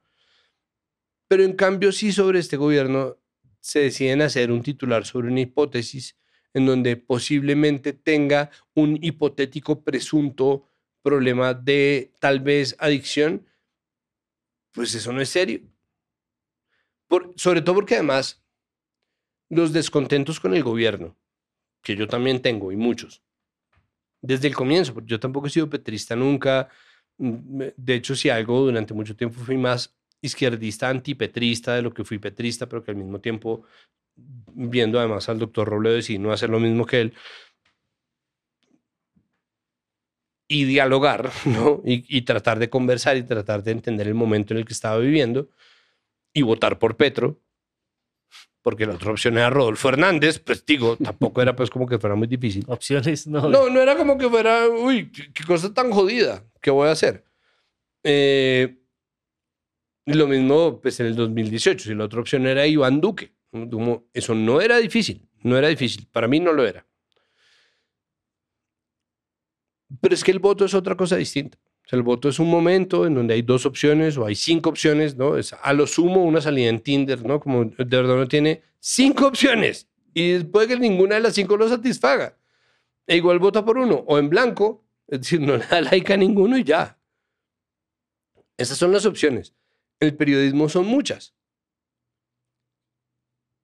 Pero 1.27 1.43
en 1.43 1.53
cambio 1.53 1.91
sí 1.91 2.11
sobre 2.11 2.39
este 2.39 2.57
gobierno 2.57 3.17
se 3.59 3.79
deciden 3.79 4.21
hacer 4.21 4.51
un 4.51 4.61
titular 4.61 5.05
sobre 5.05 5.29
una 5.29 5.41
hipótesis 5.41 6.15
en 6.53 6.67
donde 6.67 6.95
posiblemente 6.95 7.93
tenga 7.93 8.51
un 8.75 8.99
hipotético 9.01 9.83
presunto 9.83 10.69
problema 11.03 11.53
de 11.53 12.11
tal 12.19 12.39
vez 12.39 12.75
adicción, 12.79 13.45
pues 14.71 14.95
eso 14.95 15.13
no 15.13 15.21
es 15.21 15.29
serio. 15.29 15.61
Por, 17.07 17.33
sobre 17.35 17.61
todo 17.61 17.75
porque 17.75 17.95
además 17.95 18.43
los 19.49 19.71
descontentos 19.71 20.39
con 20.39 20.55
el 20.55 20.63
gobierno, 20.63 21.15
que 21.83 21.95
yo 21.95 22.07
también 22.07 22.41
tengo 22.41 22.71
y 22.71 22.75
muchos, 22.75 23.21
desde 24.21 24.47
el 24.47 24.55
comienzo, 24.55 24.93
porque 24.93 25.09
yo 25.09 25.19
tampoco 25.19 25.47
he 25.47 25.51
sido 25.51 25.69
petrista 25.69 26.15
nunca, 26.15 26.69
mm, 27.17 27.61
de 27.75 27.95
hecho 27.95 28.15
si 28.15 28.29
algo 28.29 28.61
durante 28.61 28.93
mucho 28.93 29.15
tiempo 29.15 29.39
fui 29.41 29.57
más 29.57 29.95
izquierdista 30.21 30.89
antipetrista 30.89 31.75
de 31.75 31.81
lo 31.81 31.93
que 31.93 32.05
fui 32.05 32.17
petrista, 32.17 32.67
pero 32.67 32.83
que 32.83 32.91
al 32.91 32.97
mismo 32.97 33.19
tiempo, 33.19 33.63
viendo 34.15 34.97
además 34.97 35.27
al 35.27 35.39
doctor 35.39 35.67
Robledo 35.67 35.99
y 36.07 36.17
no 36.17 36.31
hacer 36.31 36.49
lo 36.49 36.59
mismo 36.61 36.85
que 36.85 37.01
él, 37.01 37.13
y 40.53 40.65
dialogar, 40.65 41.31
¿no? 41.45 41.81
Y, 41.83 42.05
y, 42.07 42.21
tratar 42.21 42.59
de 42.59 42.69
conversar 42.69 43.17
y 43.17 43.23
tratar 43.23 43.63
de 43.63 43.71
entender 43.71 44.07
el 44.07 44.13
momento 44.13 44.53
en 44.53 44.59
el 44.59 44.65
que 44.65 44.73
estaba 44.73 44.99
viviendo 44.99 45.49
y 46.31 46.43
votar 46.43 46.77
por 46.77 46.95
Petro, 46.95 47.41
porque 48.61 48.85
la 48.85 48.93
otra 48.93 49.11
opción 49.11 49.35
era 49.37 49.49
Rodolfo 49.49 49.89
Hernández, 49.89 50.37
pues 50.37 50.63
digo, 50.63 50.95
tampoco 51.03 51.41
era 51.41 51.55
pues 51.55 51.71
como 51.71 51.87
que 51.87 51.97
fuera 51.97 52.15
muy 52.15 52.27
difícil. 52.27 52.63
Opciones, 52.67 53.25
no. 53.25 53.49
No, 53.49 53.67
no 53.69 53.81
era 53.81 53.97
como 53.97 54.15
que 54.15 54.29
fuera, 54.29 54.67
uy, 54.69 55.11
qué, 55.11 55.33
qué 55.33 55.43
cosa 55.43 55.73
tan 55.73 55.89
jodida, 55.89 56.43
¿qué 56.61 56.69
voy 56.69 56.87
a 56.87 56.91
hacer? 56.91 57.23
Eh, 58.03 58.77
lo 60.05 60.27
mismo 60.27 60.79
pues 60.81 60.99
en 60.99 61.07
el 61.07 61.15
2018, 61.15 61.85
si 61.85 61.95
la 61.95 62.05
otra 62.05 62.19
opción 62.19 62.45
era 62.45 62.67
Iván 62.67 63.01
Duque. 63.01 63.33
Eso 64.13 64.35
no 64.35 64.61
era 64.61 64.77
difícil, 64.77 65.27
no 65.41 65.57
era 65.57 65.67
difícil, 65.67 66.07
para 66.11 66.27
mí 66.27 66.39
no 66.39 66.53
lo 66.53 66.65
era. 66.65 66.85
Pero 70.01 70.15
es 70.15 70.23
que 70.23 70.31
el 70.31 70.39
voto 70.39 70.65
es 70.65 70.73
otra 70.73 70.95
cosa 70.95 71.15
distinta. 71.15 71.57
El 71.91 72.01
voto 72.01 72.29
es 72.29 72.39
un 72.39 72.49
momento 72.49 73.05
en 73.05 73.13
donde 73.13 73.33
hay 73.33 73.41
dos 73.41 73.65
opciones 73.65 74.17
o 74.17 74.25
hay 74.25 74.35
cinco 74.35 74.69
opciones, 74.69 75.15
¿no? 75.15 75.35
A 75.61 75.73
lo 75.73 75.85
sumo 75.85 76.23
una 76.23 76.41
salida 76.41 76.69
en 76.69 76.79
Tinder, 76.79 77.23
¿no? 77.25 77.39
Como 77.39 77.65
de 77.65 77.83
verdad 77.85 78.15
no 78.15 78.27
tiene 78.27 78.63
cinco 78.79 79.27
opciones 79.27 79.89
y 80.13 80.39
puede 80.45 80.69
que 80.69 80.79
ninguna 80.79 81.15
de 81.15 81.21
las 81.21 81.35
cinco 81.35 81.57
lo 81.57 81.67
satisfaga. 81.67 82.37
E 83.05 83.17
igual 83.17 83.39
vota 83.39 83.65
por 83.65 83.77
uno 83.77 84.03
o 84.07 84.17
en 84.17 84.29
blanco, 84.29 84.85
es 85.07 85.21
decir, 85.21 85.41
no 85.41 85.57
le 85.57 85.65
da 85.65 85.81
like 85.81 86.13
a 86.13 86.17
ninguno 86.17 86.57
y 86.57 86.63
ya. 86.63 86.97
Esas 88.57 88.77
son 88.77 88.91
las 88.91 89.05
opciones 89.05 89.53
el 90.03 90.15
periodismo 90.15 90.69
son 90.69 90.85
muchas. 90.85 91.35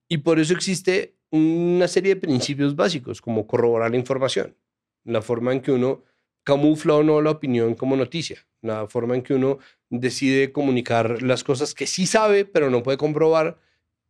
Y 0.08 0.18
por 0.18 0.40
eso 0.40 0.54
existe 0.54 1.16
una 1.30 1.86
serie 1.86 2.14
de 2.14 2.20
principios 2.20 2.74
básicos, 2.74 3.20
como 3.20 3.46
corroborar 3.46 3.92
la 3.92 3.96
información, 3.96 4.56
la 5.04 5.22
forma 5.22 5.52
en 5.52 5.60
que 5.60 5.70
uno 5.70 6.02
camufla 6.44 6.94
o 6.94 7.02
no 7.02 7.20
la 7.20 7.30
opinión 7.30 7.74
como 7.74 7.96
noticia. 7.96 8.46
La 8.62 8.86
forma 8.86 9.14
en 9.14 9.22
que 9.22 9.34
uno 9.34 9.58
decide 9.88 10.52
comunicar 10.52 11.22
las 11.22 11.44
cosas 11.44 11.74
que 11.74 11.86
sí 11.86 12.06
sabe, 12.06 12.44
pero 12.44 12.70
no 12.70 12.82
puede 12.82 12.98
comprobar. 12.98 13.58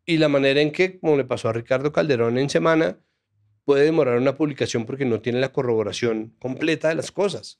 Y 0.04 0.18
la 0.18 0.28
manera 0.28 0.60
en 0.60 0.72
que, 0.72 0.98
como 0.98 1.16
le 1.16 1.24
pasó 1.24 1.48
a 1.48 1.52
Ricardo 1.52 1.92
Calderón 1.92 2.38
en 2.38 2.50
semana, 2.50 2.98
puede 3.64 3.84
demorar 3.84 4.18
una 4.18 4.34
publicación 4.34 4.86
porque 4.86 5.04
no 5.04 5.20
tiene 5.20 5.40
la 5.40 5.52
corroboración 5.52 6.34
completa 6.38 6.88
de 6.88 6.96
las 6.96 7.12
cosas. 7.12 7.58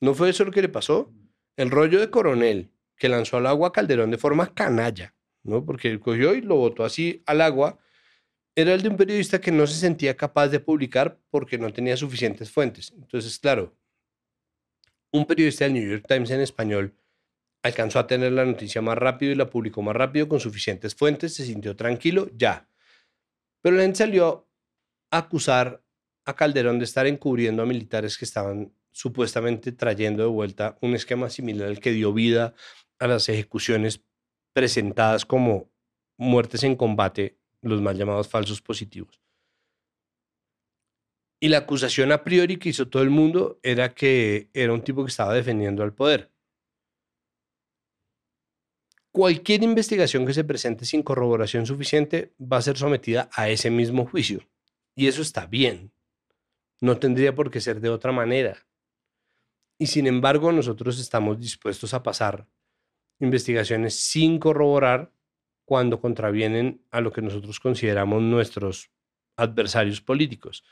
¿No 0.00 0.14
fue 0.14 0.30
eso 0.30 0.44
lo 0.44 0.50
que 0.50 0.62
le 0.62 0.68
pasó? 0.68 1.12
El 1.56 1.70
rollo 1.70 2.00
de 2.00 2.10
coronel 2.10 2.72
que 2.96 3.08
lanzó 3.08 3.36
al 3.36 3.46
agua 3.46 3.72
Calderón 3.72 4.10
de 4.10 4.18
forma 4.18 4.52
canalla, 4.54 5.14
¿no? 5.42 5.64
Porque 5.64 5.88
él 5.88 6.00
cogió 6.00 6.34
y 6.34 6.40
lo 6.40 6.56
botó 6.56 6.84
así 6.84 7.22
al 7.26 7.40
agua, 7.40 7.78
era 8.54 8.74
el 8.74 8.82
de 8.82 8.88
un 8.88 8.96
periodista 8.96 9.40
que 9.40 9.50
no 9.50 9.66
se 9.66 9.78
sentía 9.78 10.16
capaz 10.16 10.48
de 10.48 10.60
publicar 10.60 11.18
porque 11.30 11.58
no 11.58 11.72
tenía 11.72 11.96
suficientes 11.96 12.50
fuentes. 12.50 12.92
Entonces, 12.92 13.38
claro, 13.38 13.76
un 15.10 15.26
periodista 15.26 15.64
del 15.64 15.74
New 15.74 15.90
York 15.90 16.04
Times 16.06 16.30
en 16.30 16.40
español 16.40 16.94
alcanzó 17.62 17.98
a 17.98 18.06
tener 18.06 18.32
la 18.32 18.44
noticia 18.44 18.82
más 18.82 18.98
rápido 18.98 19.32
y 19.32 19.36
la 19.36 19.48
publicó 19.48 19.82
más 19.82 19.94
rápido 19.94 20.28
con 20.28 20.40
suficientes 20.40 20.94
fuentes, 20.94 21.34
se 21.34 21.44
sintió 21.44 21.76
tranquilo, 21.76 22.28
ya. 22.34 22.68
Pero 23.62 23.76
la 23.76 23.82
gente 23.82 23.98
salió 23.98 24.48
a 25.10 25.18
acusar 25.18 25.82
a 26.24 26.34
Calderón 26.34 26.78
de 26.78 26.84
estar 26.84 27.06
encubriendo 27.06 27.62
a 27.62 27.66
militares 27.66 28.18
que 28.18 28.24
estaban 28.24 28.72
supuestamente 28.90 29.72
trayendo 29.72 30.22
de 30.22 30.28
vuelta 30.28 30.76
un 30.82 30.94
esquema 30.94 31.30
similar 31.30 31.68
al 31.68 31.80
que 31.80 31.92
dio 31.92 32.12
vida 32.12 32.54
a 32.98 33.06
las 33.06 33.28
ejecuciones 33.28 34.04
presentadas 34.52 35.24
como 35.24 35.70
muertes 36.18 36.62
en 36.64 36.76
combate, 36.76 37.38
los 37.62 37.80
mal 37.80 37.96
llamados 37.96 38.28
falsos 38.28 38.60
positivos. 38.60 39.20
Y 41.40 41.48
la 41.48 41.58
acusación 41.58 42.12
a 42.12 42.22
priori 42.22 42.56
que 42.56 42.68
hizo 42.68 42.88
todo 42.88 43.02
el 43.02 43.10
mundo 43.10 43.58
era 43.62 43.94
que 43.94 44.48
era 44.54 44.72
un 44.72 44.82
tipo 44.82 45.04
que 45.04 45.10
estaba 45.10 45.34
defendiendo 45.34 45.82
al 45.82 45.92
poder. 45.92 46.30
Cualquier 49.10 49.62
investigación 49.62 50.24
que 50.24 50.34
se 50.34 50.44
presente 50.44 50.84
sin 50.84 51.02
corroboración 51.02 51.66
suficiente 51.66 52.32
va 52.40 52.58
a 52.58 52.62
ser 52.62 52.78
sometida 52.78 53.28
a 53.34 53.48
ese 53.48 53.70
mismo 53.70 54.06
juicio. 54.06 54.48
Y 54.94 55.08
eso 55.08 55.20
está 55.20 55.46
bien. 55.46 55.92
No 56.80 56.98
tendría 56.98 57.34
por 57.34 57.50
qué 57.50 57.60
ser 57.60 57.80
de 57.80 57.90
otra 57.90 58.12
manera. 58.12 58.66
Y 59.78 59.88
sin 59.88 60.06
embargo, 60.06 60.52
nosotros 60.52 61.00
estamos 61.00 61.40
dispuestos 61.40 61.92
a 61.92 62.02
pasar 62.02 62.46
investigaciones 63.18 63.96
sin 63.96 64.38
corroborar 64.38 65.12
cuando 65.72 66.02
contravienen 66.02 66.82
a 66.90 67.00
lo 67.00 67.14
que 67.14 67.22
nosotros 67.22 67.58
consideramos 67.58 68.20
nuestros 68.20 68.90
adversarios 69.38 70.02
políticos. 70.02 70.64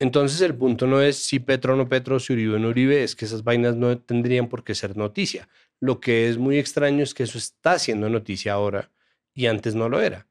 Entonces 0.00 0.40
el 0.40 0.56
punto 0.56 0.88
no 0.88 1.00
es 1.00 1.16
si 1.16 1.38
Petro 1.38 1.74
o 1.74 1.76
no 1.76 1.88
Petro, 1.88 2.18
si 2.18 2.32
Uribe 2.32 2.56
o 2.56 2.58
no 2.58 2.70
Uribe, 2.70 3.04
es 3.04 3.14
que 3.14 3.24
esas 3.24 3.44
vainas 3.44 3.76
no 3.76 3.96
tendrían 4.00 4.48
por 4.48 4.64
qué 4.64 4.74
ser 4.74 4.96
noticia. 4.96 5.48
Lo 5.78 6.00
que 6.00 6.28
es 6.28 6.38
muy 6.38 6.58
extraño 6.58 7.04
es 7.04 7.14
que 7.14 7.22
eso 7.22 7.38
está 7.38 7.78
siendo 7.78 8.10
noticia 8.10 8.54
ahora 8.54 8.90
y 9.32 9.46
antes 9.46 9.76
no 9.76 9.88
lo 9.88 10.00
era. 10.00 10.26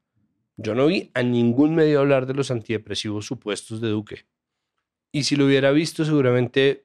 Yo 0.58 0.74
no 0.74 0.88
vi 0.88 1.10
a 1.14 1.22
ningún 1.22 1.74
medio 1.74 2.00
hablar 2.00 2.26
de 2.26 2.34
los 2.34 2.50
antidepresivos 2.50 3.24
supuestos 3.24 3.80
de 3.80 3.88
Duque. 3.88 4.26
Y 5.10 5.24
si 5.24 5.36
lo 5.36 5.46
hubiera 5.46 5.70
visto, 5.70 6.04
seguramente 6.04 6.84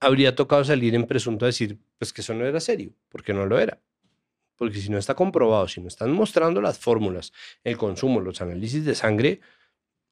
habría 0.00 0.34
tocado 0.34 0.64
salir 0.64 0.94
en 0.94 1.06
presunto 1.06 1.44
a 1.44 1.48
decir, 1.48 1.78
pues 1.98 2.10
que 2.14 2.22
eso 2.22 2.32
no 2.32 2.46
era 2.46 2.58
serio, 2.58 2.94
porque 3.10 3.34
no 3.34 3.44
lo 3.44 3.58
era. 3.58 3.82
Porque 4.62 4.78
si 4.78 4.90
no 4.90 4.98
está 4.98 5.16
comprobado, 5.16 5.66
si 5.66 5.80
no 5.80 5.88
están 5.88 6.12
mostrando 6.12 6.60
las 6.60 6.78
fórmulas, 6.78 7.32
el 7.64 7.76
consumo, 7.76 8.20
los 8.20 8.40
análisis 8.42 8.84
de 8.84 8.94
sangre, 8.94 9.40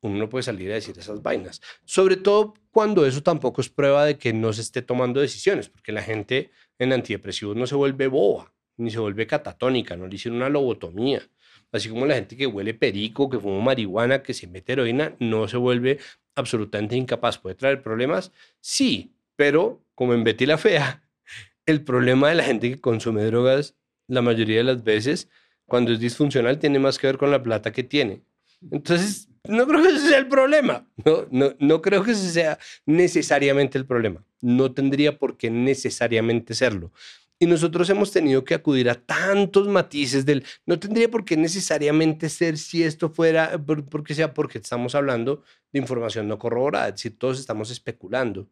uno 0.01 0.19
no 0.19 0.29
puede 0.29 0.43
salir 0.43 0.73
a 0.73 0.75
decir 0.75 0.99
esas 0.99 1.23
vainas. 1.23 1.63
Sobre 1.85 2.17
todo 2.17 2.55
cuando 2.73 3.07
eso 3.07 3.23
tampoco 3.23 3.61
es 3.61 3.69
prueba 3.69 4.05
de 4.05 4.19
que 4.19 4.33
no 4.33 4.53
se 4.53 4.63
esté 4.63 4.83
tomando 4.83 5.21
decisiones, 5.21 5.69
porque 5.69 5.93
la 5.93 6.03
gente 6.03 6.51
en 6.81 6.93
antidepresivos 6.93 7.55
no 7.55 7.65
se 7.69 7.77
vuelve 7.77 8.09
boba, 8.09 8.53
ni 8.77 8.91
se 8.91 8.99
vuelve 8.99 9.25
catatónica, 9.29 9.97
no 9.97 10.09
le 10.09 10.17
hicieron 10.17 10.39
una 10.39 10.49
lobotomía. 10.49 11.23
Así 11.71 11.89
como 11.89 12.05
la 12.05 12.17
gente 12.17 12.37
que 12.37 12.49
huele 12.49 12.75
perico, 12.75 13.31
que 13.31 13.39
fuma 13.39 13.63
marihuana, 13.63 14.21
que 14.21 14.35
se 14.35 14.49
mete 14.49 14.73
heroína, 14.73 15.15
no 15.21 15.47
se 15.47 15.59
vuelve 15.59 16.01
absolutamente 16.35 16.97
incapaz. 16.97 17.39
¿Puede 17.39 17.55
traer 17.55 17.85
problemas? 17.85 18.33
Sí, 18.59 19.15
pero 19.37 19.81
como 19.95 20.13
en 20.13 20.25
Betty 20.25 20.45
la 20.45 20.59
Fea, 20.59 21.05
el 21.67 21.85
problema 21.85 22.31
de 22.31 22.35
la 22.35 22.43
gente 22.43 22.69
que 22.69 22.81
consume 22.81 23.23
drogas, 23.23 23.77
la 24.11 24.23
mayoría 24.23 24.59
de 24.59 24.65
las 24.65 24.83
veces, 24.83 25.29
cuando 25.67 25.93
es 25.93 26.01
disfuncional, 26.01 26.59
tiene 26.59 26.79
más 26.79 26.99
que 26.99 27.07
ver 27.07 27.17
con 27.17 27.31
la 27.31 27.43
plata 27.43 27.73
que 27.73 27.85
tiene. 27.85 28.23
Entonces, 28.71 29.29
no 29.45 29.67
creo 29.67 29.83
que 29.83 29.89
ese 29.89 30.09
sea 30.09 30.19
el 30.19 30.29
problema. 30.29 30.87
No, 31.05 31.27
no, 31.31 31.55
no 31.59 31.81
creo 31.81 32.03
que 32.03 32.11
ese 32.11 32.31
sea 32.31 32.59
necesariamente 32.85 33.79
el 33.79 33.87
problema. 33.87 34.25
No 34.41 34.73
tendría 34.73 35.19
por 35.19 35.37
qué 35.37 35.51
necesariamente 35.51 36.55
serlo. 36.55 36.93
Y 37.39 37.47
nosotros 37.47 37.89
hemos 37.89 38.11
tenido 38.11 38.45
que 38.45 38.55
acudir 38.55 38.91
a 38.91 38.97
tantos 38.97 39.67
matices 39.67 40.27
del, 40.27 40.45
no 40.67 40.79
tendría 40.79 41.11
por 41.11 41.25
qué 41.25 41.39
necesariamente 41.39 42.29
ser 42.29 42.59
si 42.59 42.83
esto 42.83 43.09
fuera, 43.09 43.59
porque 43.89 44.15
sea 44.15 44.35
porque 44.35 44.59
estamos 44.59 44.95
hablando 44.95 45.43
de 45.73 45.79
información 45.79 46.29
no 46.29 46.39
corroborada, 46.39 46.89
es 46.89 46.97
decir, 46.97 47.19
todos 47.19 47.41
estamos 47.41 47.71
especulando. 47.71 48.51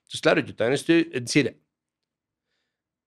Entonces, 0.00 0.20
claro, 0.20 0.40
yo 0.42 0.54
también 0.54 0.74
estoy, 0.74 1.08
es 1.12 1.24
decir, 1.24 1.58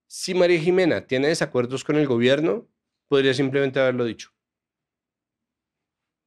si 0.09 0.33
María 0.33 0.59
Jimena 0.59 1.05
tiene 1.05 1.27
desacuerdos 1.27 1.83
con 1.83 1.95
el 1.95 2.07
gobierno, 2.07 2.67
podría 3.07 3.31
simplemente 3.35 3.79
haberlo 3.79 4.05
dicho. 4.05 4.31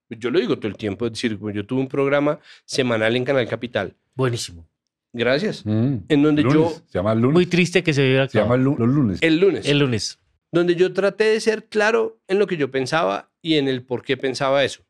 Yo 0.08 0.30
lo 0.30 0.38
digo 0.38 0.56
todo 0.56 0.68
el 0.68 0.76
tiempo, 0.76 1.06
es 1.06 1.12
decir, 1.12 1.36
yo 1.52 1.66
tuve 1.66 1.80
un 1.80 1.88
programa 1.88 2.38
semanal 2.64 3.16
en 3.16 3.24
Canal 3.24 3.48
Capital. 3.48 3.96
Buenísimo. 4.14 4.68
Gracias. 5.12 5.66
Mm. 5.66 5.96
En 6.08 6.22
donde 6.22 6.42
Lunes, 6.42 6.54
yo, 6.54 6.82
Se 6.86 6.98
llama 6.98 7.14
lunes. 7.16 7.32
Muy 7.32 7.46
triste 7.46 7.82
que 7.82 7.92
se 7.92 8.06
viera 8.06 8.28
se 8.28 8.38
llama 8.38 8.56
los 8.56 8.78
lunes. 8.78 9.18
el 9.20 9.38
lunes, 9.38 9.66
el 9.66 9.80
lunes. 9.80 10.20
donde 10.52 10.76
yo 10.76 10.92
traté 10.92 11.24
de 11.24 11.40
ser 11.40 11.68
claro 11.68 12.20
en 12.28 12.38
lo 12.38 12.46
que 12.46 12.56
yo 12.56 12.70
pensaba 12.70 13.32
y 13.42 13.54
en 13.54 13.66
el 13.66 13.82
por 13.82 14.04
qué 14.04 14.16
pensaba 14.16 14.62
eso. 14.62 14.84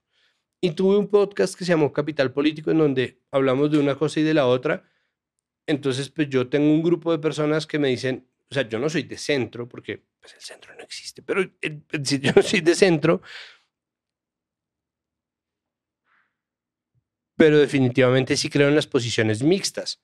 Y 0.60 0.73
tuve 0.73 0.98
un 0.98 1.09
podcast 1.09 1.55
que 1.55 1.64
se 1.64 1.73
llamó 1.73 1.94
Capital 1.94 2.31
Político, 2.32 2.70
en 2.70 2.78
donde 2.78 3.23
hablamos 3.31 3.70
de 3.70 3.78
una 3.78 3.94
cosa 3.94 4.20
y 4.20 4.23
de 4.23 4.35
la 4.35 4.47
otra. 4.47 4.85
Entonces, 5.66 6.10
pues 6.10 6.28
yo 6.28 6.48
tengo 6.48 6.70
un 6.70 6.82
grupo 6.82 7.10
de 7.10 7.19
personas 7.19 7.66
que 7.66 7.78
me 7.78 7.89
dicen, 7.89 8.27
o 8.53 8.55
sea, 8.55 8.69
yo 8.69 8.79
no 8.79 8.89
soy 8.91 9.05
de 9.05 9.16
centro, 9.19 9.69
porque 9.69 10.05
pues, 10.20 10.35
el 10.35 10.41
centro 10.43 10.74
no 10.74 10.83
existe, 10.85 11.23
pero 11.23 11.43
si 12.05 12.20
yo 12.20 12.33
soy 12.43 12.61
de 12.61 12.74
centro, 12.74 13.23
pero 17.37 17.59
definitivamente 17.59 18.37
sí 18.37 18.49
creo 18.51 18.69
en 18.69 18.74
las 18.74 18.87
posiciones 18.87 19.43
mixtas. 19.43 20.01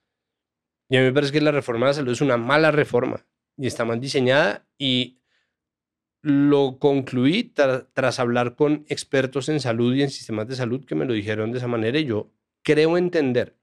Y 0.88 0.96
a 0.96 1.00
mí 1.00 1.06
me 1.06 1.12
parece 1.12 1.32
que 1.32 1.40
la 1.40 1.52
reforma 1.52 1.86
de 1.86 1.90
la 1.92 1.94
salud 1.94 2.12
es 2.12 2.20
una 2.20 2.36
mala 2.36 2.70
reforma 2.70 3.26
y 3.56 3.66
está 3.66 3.84
mal 3.84 4.00
diseñada 4.00 4.66
y 4.78 5.20
lo 6.22 6.78
concluí 6.78 7.52
tra- 7.54 7.88
tras 7.92 8.18
hablar 8.20 8.54
con 8.56 8.84
expertos 8.88 9.48
en 9.48 9.60
salud 9.60 9.94
y 9.94 10.02
en 10.02 10.10
sistemas 10.10 10.48
de 10.48 10.56
salud 10.56 10.84
que 10.84 10.94
me 10.94 11.04
lo 11.04 11.12
dijeron 11.12 11.52
de 11.52 11.58
esa 11.58 11.68
manera 11.68 11.98
y 11.98 12.04
yo 12.06 12.30
creo 12.62 12.96
entender. 12.98 13.56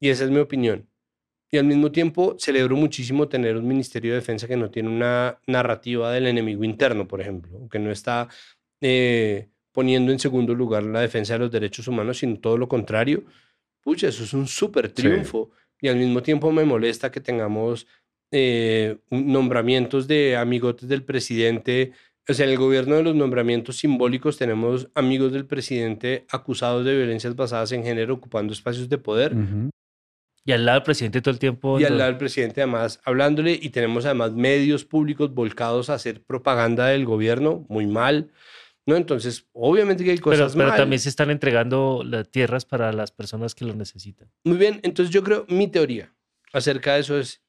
Y 0.00 0.10
esa 0.10 0.24
es 0.24 0.30
mi 0.30 0.38
opinión. 0.40 0.88
Y 1.54 1.58
al 1.58 1.66
mismo 1.66 1.92
tiempo 1.92 2.34
celebro 2.38 2.76
muchísimo 2.76 3.28
tener 3.28 3.58
un 3.58 3.68
Ministerio 3.68 4.12
de 4.12 4.20
Defensa 4.20 4.48
que 4.48 4.56
no 4.56 4.70
tiene 4.70 4.88
una 4.88 5.38
narrativa 5.46 6.10
del 6.10 6.26
enemigo 6.26 6.64
interno, 6.64 7.06
por 7.06 7.20
ejemplo, 7.20 7.68
que 7.70 7.78
no 7.78 7.90
está 7.90 8.28
eh, 8.80 9.48
poniendo 9.70 10.12
en 10.12 10.18
segundo 10.18 10.54
lugar 10.54 10.82
la 10.82 11.02
defensa 11.02 11.34
de 11.34 11.40
los 11.40 11.50
derechos 11.50 11.86
humanos, 11.88 12.18
sino 12.18 12.38
todo 12.38 12.56
lo 12.56 12.68
contrario. 12.68 13.24
Pucha, 13.82 14.08
eso 14.08 14.24
es 14.24 14.32
un 14.32 14.46
súper 14.48 14.88
triunfo. 14.88 15.50
Y 15.78 15.88
al 15.88 15.96
mismo 15.96 16.22
tiempo 16.22 16.50
me 16.52 16.64
molesta 16.64 17.10
que 17.10 17.20
tengamos 17.20 17.86
eh, 18.30 18.96
nombramientos 19.10 20.08
de 20.08 20.36
amigotes 20.36 20.88
del 20.88 21.02
presidente. 21.02 21.92
O 22.26 22.32
sea, 22.32 22.46
en 22.46 22.52
el 22.52 22.58
gobierno 22.58 22.94
de 22.94 23.02
los 23.02 23.14
nombramientos 23.14 23.76
simbólicos 23.76 24.38
tenemos 24.38 24.88
amigos 24.94 25.32
del 25.32 25.44
presidente 25.44 26.24
acusados 26.30 26.86
de 26.86 26.96
violencias 26.96 27.36
basadas 27.36 27.72
en 27.72 27.84
género 27.84 28.14
ocupando 28.14 28.54
espacios 28.54 28.88
de 28.88 28.96
poder 28.96 29.34
Ujú. 29.34 29.70
Y 30.44 30.52
al 30.52 30.66
lado 30.66 30.80
del 30.80 30.84
presidente 30.84 31.20
todo 31.22 31.32
el 31.32 31.38
tiempo. 31.38 31.78
y 31.78 31.84
al 31.84 31.96
lado 31.96 32.10
del 32.10 32.18
presidente 32.18 32.62
además 32.62 33.00
hablándole 33.04 33.58
y 33.60 33.70
tenemos 33.70 34.04
además 34.04 34.32
medios 34.32 34.84
públicos 34.84 35.32
volcados 35.32 35.88
a 35.88 35.94
hacer 35.94 36.22
propaganda 36.24 36.88
del 36.88 37.04
gobierno, 37.04 37.64
muy 37.68 37.86
mal, 37.86 38.32
¿no? 38.84 38.96
Entonces, 38.96 39.48
obviamente 39.52 40.02
que 40.02 40.10
hay 40.10 40.16
pero, 40.16 40.30
cosas 40.30 40.54
pero 40.54 40.68
mal. 40.68 40.76
también 40.76 40.98
se 40.98 41.08
están 41.08 41.30
entregando 41.30 42.02
las 42.04 42.28
tierras 42.28 42.64
para 42.64 42.92
las 42.92 43.12
personas 43.12 43.54
que 43.54 43.64
lo 43.64 43.74
necesitan. 43.74 44.30
Muy 44.44 44.56
bien, 44.56 44.80
entonces 44.82 45.14
yo 45.14 45.22
creo, 45.22 45.46
mi 45.48 45.68
teoría 45.68 46.12
acerca 46.52 46.94
de 46.94 47.00
eso 47.00 47.18
es, 47.18 47.40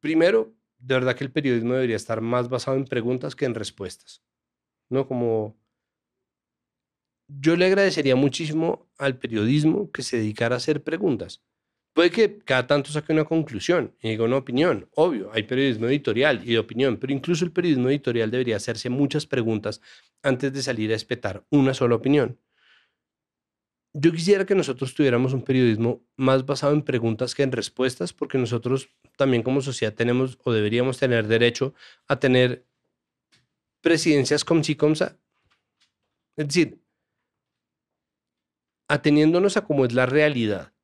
primero, 0.00 0.52
de 0.78 0.94
verdad 0.96 1.14
que 1.14 1.22
el 1.24 1.30
periodismo 1.30 1.74
debería 1.74 1.96
estar 1.96 2.20
más 2.20 2.48
basado 2.48 2.76
en 2.76 2.84
preguntas 2.84 3.36
que 3.36 3.44
en 3.44 3.54
respuestas, 3.54 4.22
¿no? 4.90 5.06
Como 5.06 5.56
yo 7.40 7.56
le 7.56 7.66
agradecería 7.66 8.16
muchísimo 8.16 8.90
al 8.98 9.18
periodismo 9.18 9.90
que 9.90 10.02
se 10.02 10.18
dedicara 10.18 10.56
a 10.56 10.58
hacer 10.58 10.82
preguntas. 10.82 11.42
Puede 11.94 12.10
que 12.10 12.38
cada 12.38 12.66
tanto 12.66 12.90
saque 12.90 13.12
una 13.12 13.24
conclusión 13.24 13.94
y 14.00 14.10
diga 14.10 14.24
una 14.24 14.38
opinión, 14.38 14.88
obvio, 14.94 15.30
hay 15.32 15.42
periodismo 15.42 15.86
editorial 15.88 16.40
y 16.42 16.52
de 16.52 16.58
opinión, 16.58 16.96
pero 16.96 17.12
incluso 17.12 17.44
el 17.44 17.52
periodismo 17.52 17.90
editorial 17.90 18.30
debería 18.30 18.56
hacerse 18.56 18.88
muchas 18.88 19.26
preguntas 19.26 19.82
antes 20.22 20.52
de 20.52 20.62
salir 20.62 20.90
a 20.92 20.96
espetar 20.96 21.44
una 21.50 21.74
sola 21.74 21.94
opinión. 21.96 22.38
yo 23.94 24.10
quisiera 24.12 24.46
que 24.46 24.54
nosotros 24.54 24.94
tuviéramos 24.94 25.34
un 25.34 25.42
periodismo 25.42 26.02
más 26.16 26.46
basado 26.46 26.72
en 26.72 26.82
preguntas 26.82 27.34
que 27.34 27.42
en 27.42 27.52
respuestas, 27.52 28.14
porque 28.14 28.38
nosotros 28.38 28.88
también 29.16 29.42
como 29.42 29.60
sociedad 29.60 29.94
tenemos 29.94 30.38
o 30.44 30.52
deberíamos 30.52 30.98
tener 30.98 31.26
derecho 31.26 31.74
a 32.08 32.18
tener 32.18 32.66
presidencias 33.82 34.44
como 34.44 34.64
si 34.64 34.76
como 34.76 34.94
sa. 34.94 35.18
Es 36.36 36.46
decir, 36.48 36.82
ateniéndonos 38.92 39.56
a 39.56 39.64
cómo 39.64 39.86
es 39.86 39.94
la 39.94 40.04
realidad, 40.04 40.74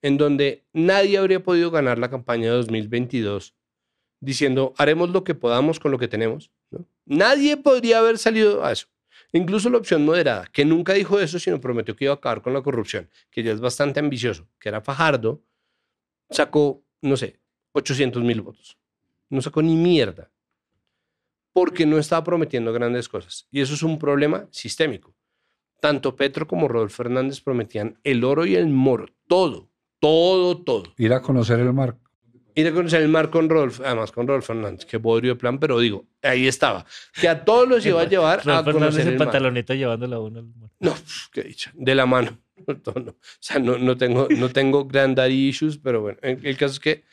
en 0.00 0.16
donde 0.16 0.64
nadie 0.72 1.18
habría 1.18 1.42
podido 1.42 1.70
ganar 1.70 1.98
la 1.98 2.08
campaña 2.08 2.44
de 2.44 2.56
2022 2.56 3.54
diciendo 4.20 4.72
haremos 4.78 5.10
lo 5.10 5.24
que 5.24 5.34
podamos 5.34 5.78
con 5.78 5.92
lo 5.92 5.98
que 5.98 6.08
tenemos. 6.08 6.50
Nadie 7.04 7.58
podría 7.58 7.98
haber 7.98 8.16
salido 8.16 8.64
a 8.64 8.72
eso. 8.72 8.86
Incluso 9.32 9.68
la 9.68 9.76
opción 9.76 10.06
moderada, 10.06 10.46
que 10.50 10.64
nunca 10.64 10.94
dijo 10.94 11.20
eso, 11.20 11.38
sino 11.38 11.60
prometió 11.60 11.94
que 11.94 12.06
iba 12.06 12.14
a 12.14 12.16
acabar 12.16 12.40
con 12.40 12.54
la 12.54 12.62
corrupción, 12.62 13.10
que 13.30 13.42
ya 13.42 13.52
es 13.52 13.60
bastante 13.60 14.00
ambicioso, 14.00 14.48
que 14.58 14.70
era 14.70 14.80
Fajardo, 14.80 15.42
sacó, 16.30 16.82
no 17.02 17.18
sé, 17.18 17.40
800 17.72 18.22
mil 18.22 18.40
votos. 18.40 18.78
No 19.28 19.42
sacó 19.42 19.60
ni 19.60 19.76
mierda. 19.76 20.30
Porque 21.52 21.84
no 21.84 21.98
estaba 21.98 22.24
prometiendo 22.24 22.72
grandes 22.72 23.06
cosas. 23.06 23.46
Y 23.50 23.60
eso 23.60 23.74
es 23.74 23.82
un 23.82 23.98
problema 23.98 24.48
sistémico. 24.50 25.17
Tanto 25.80 26.16
Petro 26.16 26.46
como 26.46 26.68
Rodolfo 26.68 27.02
Fernández 27.02 27.40
prometían 27.40 27.98
el 28.02 28.24
oro 28.24 28.46
y 28.46 28.56
el 28.56 28.68
moro. 28.68 29.06
Todo, 29.28 29.70
todo, 30.00 30.58
todo. 30.62 30.94
Ir 30.96 31.12
a 31.12 31.22
conocer 31.22 31.60
el 31.60 31.72
mar. 31.72 31.96
Ir 32.54 32.66
a 32.66 32.72
conocer 32.72 33.02
el 33.02 33.08
mar 33.08 33.30
con 33.30 33.48
Rodolfo, 33.48 33.84
además 33.84 34.10
con 34.10 34.26
Rodolfo 34.26 34.48
Fernández, 34.48 34.84
que 34.84 34.98
podrio 34.98 35.34
de 35.34 35.38
plan, 35.38 35.60
pero 35.60 35.78
digo, 35.78 36.06
ahí 36.22 36.48
estaba. 36.48 36.84
Que 37.12 37.28
a 37.28 37.44
todos 37.44 37.68
los 37.68 37.86
iba 37.86 38.00
a 38.00 38.08
llevar 38.08 38.40
a 38.50 38.64
conocer 38.64 39.06
el 39.06 39.16
mar. 39.16 39.28
pantaloneta 39.28 39.74
llevándola 39.76 40.16
a 40.16 40.20
uno 40.20 40.40
al 40.40 40.46
mar. 40.46 40.70
No, 40.80 40.94
qué 41.30 41.42
dicha. 41.42 41.70
De 41.74 41.94
la 41.94 42.06
mano. 42.06 42.38
No, 42.66 42.92
no. 43.00 43.12
O 43.12 43.16
sea, 43.38 43.60
no, 43.60 43.78
no 43.78 43.96
tengo, 43.96 44.26
no 44.36 44.48
tengo 44.48 44.84
grand 44.84 45.16
daddy 45.16 45.48
issues, 45.48 45.78
pero 45.78 46.00
bueno, 46.00 46.18
el, 46.22 46.44
el 46.44 46.56
caso 46.56 46.72
es 46.72 46.80
que, 46.80 47.04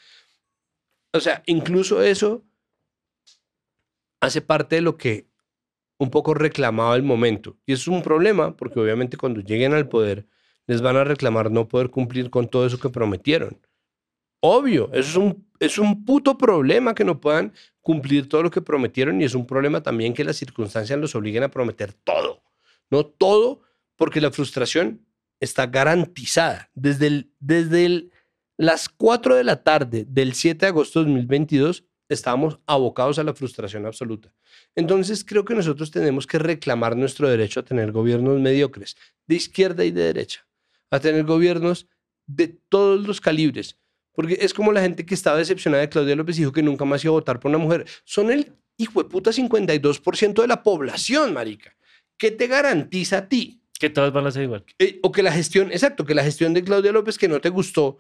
o 1.14 1.20
sea, 1.20 1.44
incluso 1.46 2.02
eso 2.02 2.44
hace 4.20 4.42
parte 4.42 4.78
de 4.78 4.82
lo 4.82 4.98
que 4.98 5.28
un 5.98 6.10
poco 6.10 6.34
reclamaba 6.34 6.96
el 6.96 7.04
momento. 7.04 7.58
Y 7.66 7.74
es 7.74 7.88
un 7.88 8.02
problema, 8.02 8.56
porque 8.56 8.80
obviamente 8.80 9.18
cuando 9.18 9.42
lleguen 9.42 9.74
al 9.74 9.88
poder, 9.88 10.28
les 10.68 10.82
van 10.82 10.98
a 10.98 11.04
reclamar 11.04 11.52
no 11.52 11.68
poder 11.68 11.90
cumplir 11.90 12.30
con 12.30 12.48
todo 12.48 12.66
eso 12.66 12.80
que 12.80 12.90
prometieron. 12.90 13.60
Obvio, 14.42 14.90
eso 14.94 15.10
es 15.10 15.16
un, 15.16 15.48
es 15.60 15.78
un 15.80 16.06
puto 16.06 16.38
problema 16.38 16.94
que 16.94 17.04
no 17.04 17.20
puedan 17.20 17.54
cumplir 17.82 18.28
todo 18.30 18.44
lo 18.44 18.52
que 18.52 18.62
prometieron 18.62 19.22
y 19.22 19.24
es 19.24 19.34
un 19.36 19.46
problema 19.48 19.82
también 19.82 20.14
que 20.14 20.24
las 20.24 20.36
circunstancias 20.36 21.00
los 21.00 21.16
obliguen 21.16 21.44
a 21.44 21.50
prometer 21.50 21.94
todo. 21.94 22.44
No 22.92 23.06
todo, 23.06 23.62
porque 23.96 24.22
la 24.22 24.32
frustración 24.32 25.06
está 25.40 25.66
garantizada. 25.68 26.70
Desde, 26.76 27.08
el- 27.08 27.32
desde 27.40 27.86
el- 27.86 28.12
las 28.58 28.90
4 28.90 29.36
de 29.36 29.44
la 29.44 29.64
tarde 29.64 30.06
del 30.08 30.34
7 30.34 30.66
de 30.66 30.70
agosto 30.70 31.00
de 31.00 31.06
2022 31.06 31.84
estábamos 32.10 32.60
abocados 32.66 33.20
a 33.20 33.24
la 33.24 33.34
frustración 33.34 33.86
absoluta. 33.86 34.32
Entonces 34.76 35.24
creo 35.24 35.46
que 35.46 35.56
nosotros 35.56 35.92
tenemos 35.92 36.28
que 36.28 36.40
reclamar 36.40 36.96
nuestro 36.96 37.30
derecho 37.30 37.60
a 37.60 37.66
tener 37.66 37.92
gobiernos 37.92 38.40
mediocres, 38.40 38.96
de 39.28 39.36
izquierda 39.36 39.84
y 39.86 39.92
de 39.92 40.04
derecha, 40.04 40.48
a 40.92 41.00
tener 41.00 41.24
gobiernos 41.24 41.88
de 42.28 42.48
todos 42.70 43.06
los 43.06 43.22
calibres. 43.22 43.78
Porque 44.14 44.38
es 44.40 44.54
como 44.54 44.72
la 44.72 44.82
gente 44.82 45.06
que 45.06 45.14
estaba 45.14 45.38
decepcionada 45.38 45.82
de 45.82 45.90
Claudia 45.90 46.16
López 46.16 46.38
y 46.38 46.42
dijo 46.42 46.54
que 46.54 46.64
nunca 46.64 46.86
más 46.86 47.04
iba 47.04 47.12
a 47.12 47.20
votar 47.20 47.40
por 47.40 47.50
una 47.50 47.58
mujer. 47.58 47.86
Son 48.06 48.32
el 48.32 48.54
hijo 48.78 49.04
de 49.04 49.10
puta 49.10 49.32
52% 49.32 50.42
de 50.42 50.48
la 50.48 50.64
población, 50.64 51.34
marica. 51.34 51.76
¿Qué 52.18 52.32
te 52.32 52.48
garantiza 52.48 53.18
a 53.18 53.30
ti? 53.30 53.62
Que 53.78 53.90
todas 53.90 54.14
van 54.14 54.26
a 54.26 54.32
ser 54.32 54.44
igual. 54.44 54.64
Eh, 54.80 55.00
o 55.04 55.12
que 55.12 55.22
la 55.22 55.34
gestión, 55.34 55.70
exacto, 55.72 56.06
que 56.06 56.16
la 56.16 56.24
gestión 56.24 56.54
de 56.54 56.64
Claudia 56.64 56.94
López 56.94 57.18
que 57.18 57.28
no 57.28 57.42
te 57.42 57.50
gustó, 57.50 58.00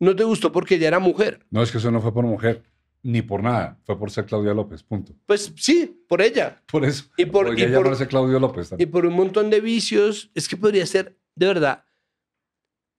no 0.00 0.16
te 0.16 0.24
gustó 0.24 0.50
porque 0.50 0.74
ella 0.74 0.88
era 0.88 0.98
mujer. 0.98 1.46
No 1.50 1.62
es 1.62 1.70
que 1.70 1.78
eso 1.78 1.92
no 1.92 2.00
fue 2.00 2.12
por 2.12 2.24
mujer, 2.24 2.64
ni 3.04 3.22
por 3.22 3.42
nada. 3.42 3.78
Fue 3.84 3.96
por 3.96 4.10
ser 4.10 4.26
Claudia 4.26 4.54
López, 4.54 4.82
punto. 4.82 5.14
Pues 5.26 5.52
sí, 5.56 6.04
por 6.08 6.20
ella. 6.20 6.60
Por 6.66 6.84
eso. 6.84 7.04
Y 7.16 7.26
por, 7.26 7.46
y 7.56 7.66
por, 7.66 8.08
Claudio 8.08 8.40
López 8.40 8.72
y 8.76 8.86
por 8.86 9.06
un 9.06 9.14
montón 9.14 9.50
de 9.50 9.60
vicios. 9.60 10.30
Es 10.34 10.48
que 10.48 10.56
podría 10.56 10.86
ser, 10.86 11.16
de 11.36 11.46
verdad. 11.46 11.84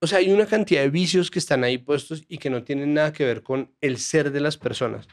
O 0.00 0.06
sea, 0.06 0.18
hay 0.18 0.30
una 0.30 0.46
cantidad 0.46 0.82
de 0.82 0.90
vicios 0.90 1.30
que 1.30 1.38
están 1.38 1.64
ahí 1.64 1.78
puestos 1.78 2.24
y 2.28 2.38
que 2.38 2.50
no 2.50 2.62
tienen 2.62 2.94
nada 2.94 3.12
que 3.12 3.24
ver 3.24 3.42
con 3.42 3.74
el 3.80 3.98
ser 3.98 4.30
de 4.30 4.40
las 4.40 4.56
personas. 4.56 5.08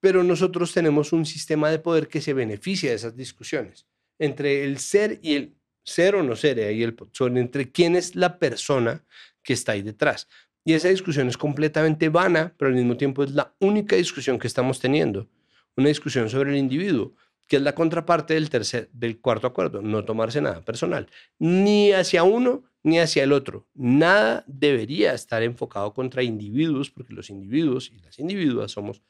Pero 0.00 0.22
nosotros 0.22 0.72
tenemos 0.72 1.12
un 1.12 1.26
sistema 1.26 1.70
de 1.70 1.80
poder 1.80 2.08
que 2.08 2.20
se 2.20 2.32
beneficia 2.32 2.90
de 2.90 2.96
esas 2.96 3.16
discusiones 3.16 3.86
entre 4.18 4.64
el 4.64 4.78
ser 4.78 5.18
y 5.22 5.34
el 5.34 5.56
ser 5.84 6.16
o 6.16 6.22
no 6.22 6.36
ser, 6.36 6.58
y 6.58 6.62
ahí 6.62 6.82
el, 6.82 6.96
son 7.12 7.38
entre 7.38 7.70
quién 7.70 7.96
es 7.96 8.14
la 8.14 8.38
persona 8.38 9.04
que 9.42 9.54
está 9.54 9.72
ahí 9.72 9.82
detrás. 9.82 10.28
Y 10.64 10.74
esa 10.74 10.88
discusión 10.88 11.28
es 11.28 11.36
completamente 11.36 12.08
vana, 12.08 12.54
pero 12.58 12.70
al 12.70 12.76
mismo 12.76 12.96
tiempo 12.96 13.24
es 13.24 13.30
la 13.32 13.54
única 13.60 13.96
discusión 13.96 14.38
que 14.38 14.46
estamos 14.46 14.80
teniendo. 14.80 15.28
Una 15.76 15.88
discusión 15.88 16.28
sobre 16.28 16.50
el 16.50 16.56
individuo, 16.56 17.14
que 17.46 17.56
es 17.56 17.62
la 17.62 17.74
contraparte 17.74 18.34
del, 18.34 18.50
tercer, 18.50 18.90
del 18.92 19.20
cuarto 19.20 19.46
acuerdo, 19.46 19.80
no 19.80 20.04
tomarse 20.04 20.40
nada 20.40 20.62
personal, 20.64 21.08
ni 21.38 21.92
hacia 21.92 22.22
uno 22.22 22.64
ni 22.82 22.98
hacia 22.98 23.24
el 23.24 23.32
otro. 23.32 23.66
Nada 23.74 24.44
debería 24.46 25.14
estar 25.14 25.42
enfocado 25.42 25.92
contra 25.94 26.22
individuos, 26.22 26.90
porque 26.90 27.14
los 27.14 27.30
individuos 27.30 27.90
y 27.90 27.98
las 28.00 28.18
individuas 28.18 28.72
somos 28.72 29.02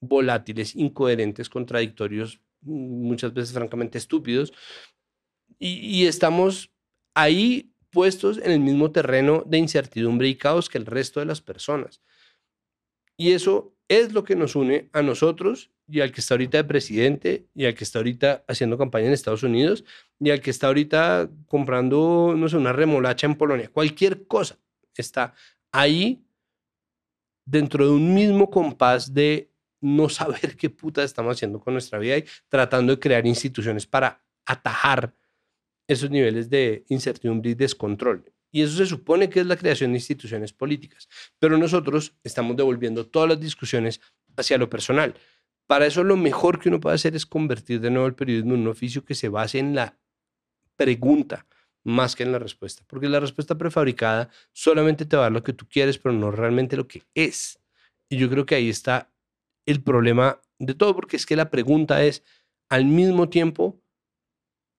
volátiles, 0.00 0.74
incoherentes, 0.74 1.48
contradictorios, 1.48 2.40
muchas 2.60 3.32
veces 3.32 3.52
francamente 3.52 3.98
estúpidos, 3.98 4.52
y, 5.58 5.78
y 5.78 6.06
estamos 6.06 6.70
ahí 7.14 7.72
puestos 7.96 8.36
en 8.36 8.52
el 8.52 8.60
mismo 8.60 8.92
terreno 8.92 9.42
de 9.46 9.56
incertidumbre 9.56 10.28
y 10.28 10.34
caos 10.34 10.68
que 10.68 10.76
el 10.76 10.84
resto 10.84 11.18
de 11.18 11.24
las 11.24 11.40
personas. 11.40 12.02
Y 13.16 13.32
eso 13.32 13.74
es 13.88 14.12
lo 14.12 14.22
que 14.22 14.36
nos 14.36 14.54
une 14.54 14.90
a 14.92 15.00
nosotros 15.00 15.70
y 15.88 16.02
al 16.02 16.12
que 16.12 16.20
está 16.20 16.34
ahorita 16.34 16.58
de 16.58 16.64
presidente 16.64 17.46
y 17.54 17.64
al 17.64 17.74
que 17.74 17.84
está 17.84 18.00
ahorita 18.00 18.44
haciendo 18.48 18.76
campaña 18.76 19.06
en 19.06 19.14
Estados 19.14 19.44
Unidos 19.44 19.82
y 20.20 20.28
al 20.28 20.42
que 20.42 20.50
está 20.50 20.66
ahorita 20.66 21.30
comprando, 21.46 22.34
no 22.36 22.50
sé, 22.50 22.58
una 22.58 22.74
remolacha 22.74 23.26
en 23.26 23.34
Polonia. 23.34 23.70
Cualquier 23.72 24.26
cosa 24.26 24.58
está 24.94 25.32
ahí 25.72 26.22
dentro 27.46 27.86
de 27.86 27.92
un 27.92 28.12
mismo 28.12 28.50
compás 28.50 29.14
de 29.14 29.50
no 29.80 30.10
saber 30.10 30.54
qué 30.58 30.68
puta 30.68 31.02
estamos 31.02 31.34
haciendo 31.34 31.60
con 31.60 31.72
nuestra 31.72 31.98
vida 31.98 32.18
y 32.18 32.26
tratando 32.50 32.92
de 32.92 33.00
crear 33.00 33.26
instituciones 33.26 33.86
para 33.86 34.22
atajar 34.44 35.14
esos 35.88 36.10
niveles 36.10 36.50
de 36.50 36.84
incertidumbre 36.88 37.50
y 37.50 37.54
descontrol. 37.54 38.24
Y 38.52 38.62
eso 38.62 38.76
se 38.76 38.86
supone 38.86 39.28
que 39.28 39.40
es 39.40 39.46
la 39.46 39.56
creación 39.56 39.92
de 39.92 39.98
instituciones 39.98 40.52
políticas. 40.52 41.08
Pero 41.38 41.58
nosotros 41.58 42.14
estamos 42.24 42.56
devolviendo 42.56 43.06
todas 43.06 43.28
las 43.28 43.40
discusiones 43.40 44.00
hacia 44.36 44.58
lo 44.58 44.70
personal. 44.70 45.14
Para 45.66 45.86
eso 45.86 46.04
lo 46.04 46.16
mejor 46.16 46.58
que 46.58 46.68
uno 46.68 46.80
puede 46.80 46.94
hacer 46.94 47.16
es 47.16 47.26
convertir 47.26 47.80
de 47.80 47.90
nuevo 47.90 48.06
el 48.06 48.14
periodismo 48.14 48.54
en 48.54 48.60
un 48.60 48.68
oficio 48.68 49.04
que 49.04 49.14
se 49.14 49.28
base 49.28 49.58
en 49.58 49.74
la 49.74 49.98
pregunta 50.76 51.46
más 51.84 52.16
que 52.16 52.22
en 52.22 52.32
la 52.32 52.38
respuesta. 52.38 52.84
Porque 52.86 53.08
la 53.08 53.20
respuesta 53.20 53.56
prefabricada 53.56 54.28
solamente 54.52 55.06
te 55.06 55.16
va 55.16 55.22
a 55.22 55.26
dar 55.26 55.32
lo 55.32 55.42
que 55.42 55.52
tú 55.52 55.66
quieres, 55.68 55.98
pero 55.98 56.14
no 56.14 56.30
realmente 56.30 56.76
lo 56.76 56.88
que 56.88 57.02
es. 57.14 57.60
Y 58.08 58.16
yo 58.16 58.30
creo 58.30 58.46
que 58.46 58.54
ahí 58.54 58.68
está 58.68 59.12
el 59.66 59.82
problema 59.82 60.40
de 60.58 60.74
todo, 60.74 60.94
porque 60.94 61.16
es 61.16 61.26
que 61.26 61.36
la 61.36 61.50
pregunta 61.50 62.04
es 62.04 62.24
al 62.68 62.86
mismo 62.86 63.28
tiempo 63.28 63.80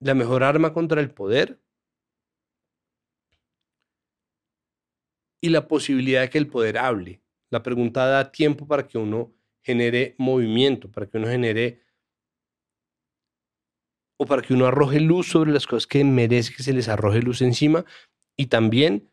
la 0.00 0.14
mejor 0.14 0.44
arma 0.44 0.72
contra 0.72 1.00
el 1.00 1.10
poder 1.10 1.60
y 5.40 5.50
la 5.50 5.68
posibilidad 5.68 6.22
de 6.22 6.30
que 6.30 6.38
el 6.38 6.48
poder 6.48 6.78
hable. 6.78 7.22
La 7.50 7.62
pregunta 7.62 8.06
da 8.06 8.30
tiempo 8.30 8.66
para 8.66 8.86
que 8.86 8.98
uno 8.98 9.34
genere 9.62 10.14
movimiento, 10.18 10.90
para 10.90 11.06
que 11.06 11.18
uno 11.18 11.28
genere 11.28 11.82
o 14.18 14.26
para 14.26 14.42
que 14.42 14.52
uno 14.52 14.66
arroje 14.66 15.00
luz 15.00 15.28
sobre 15.28 15.52
las 15.52 15.66
cosas 15.66 15.86
que 15.86 16.02
merece 16.04 16.52
que 16.54 16.62
se 16.62 16.72
les 16.72 16.88
arroje 16.88 17.22
luz 17.22 17.40
encima 17.40 17.84
y 18.36 18.46
también 18.46 19.10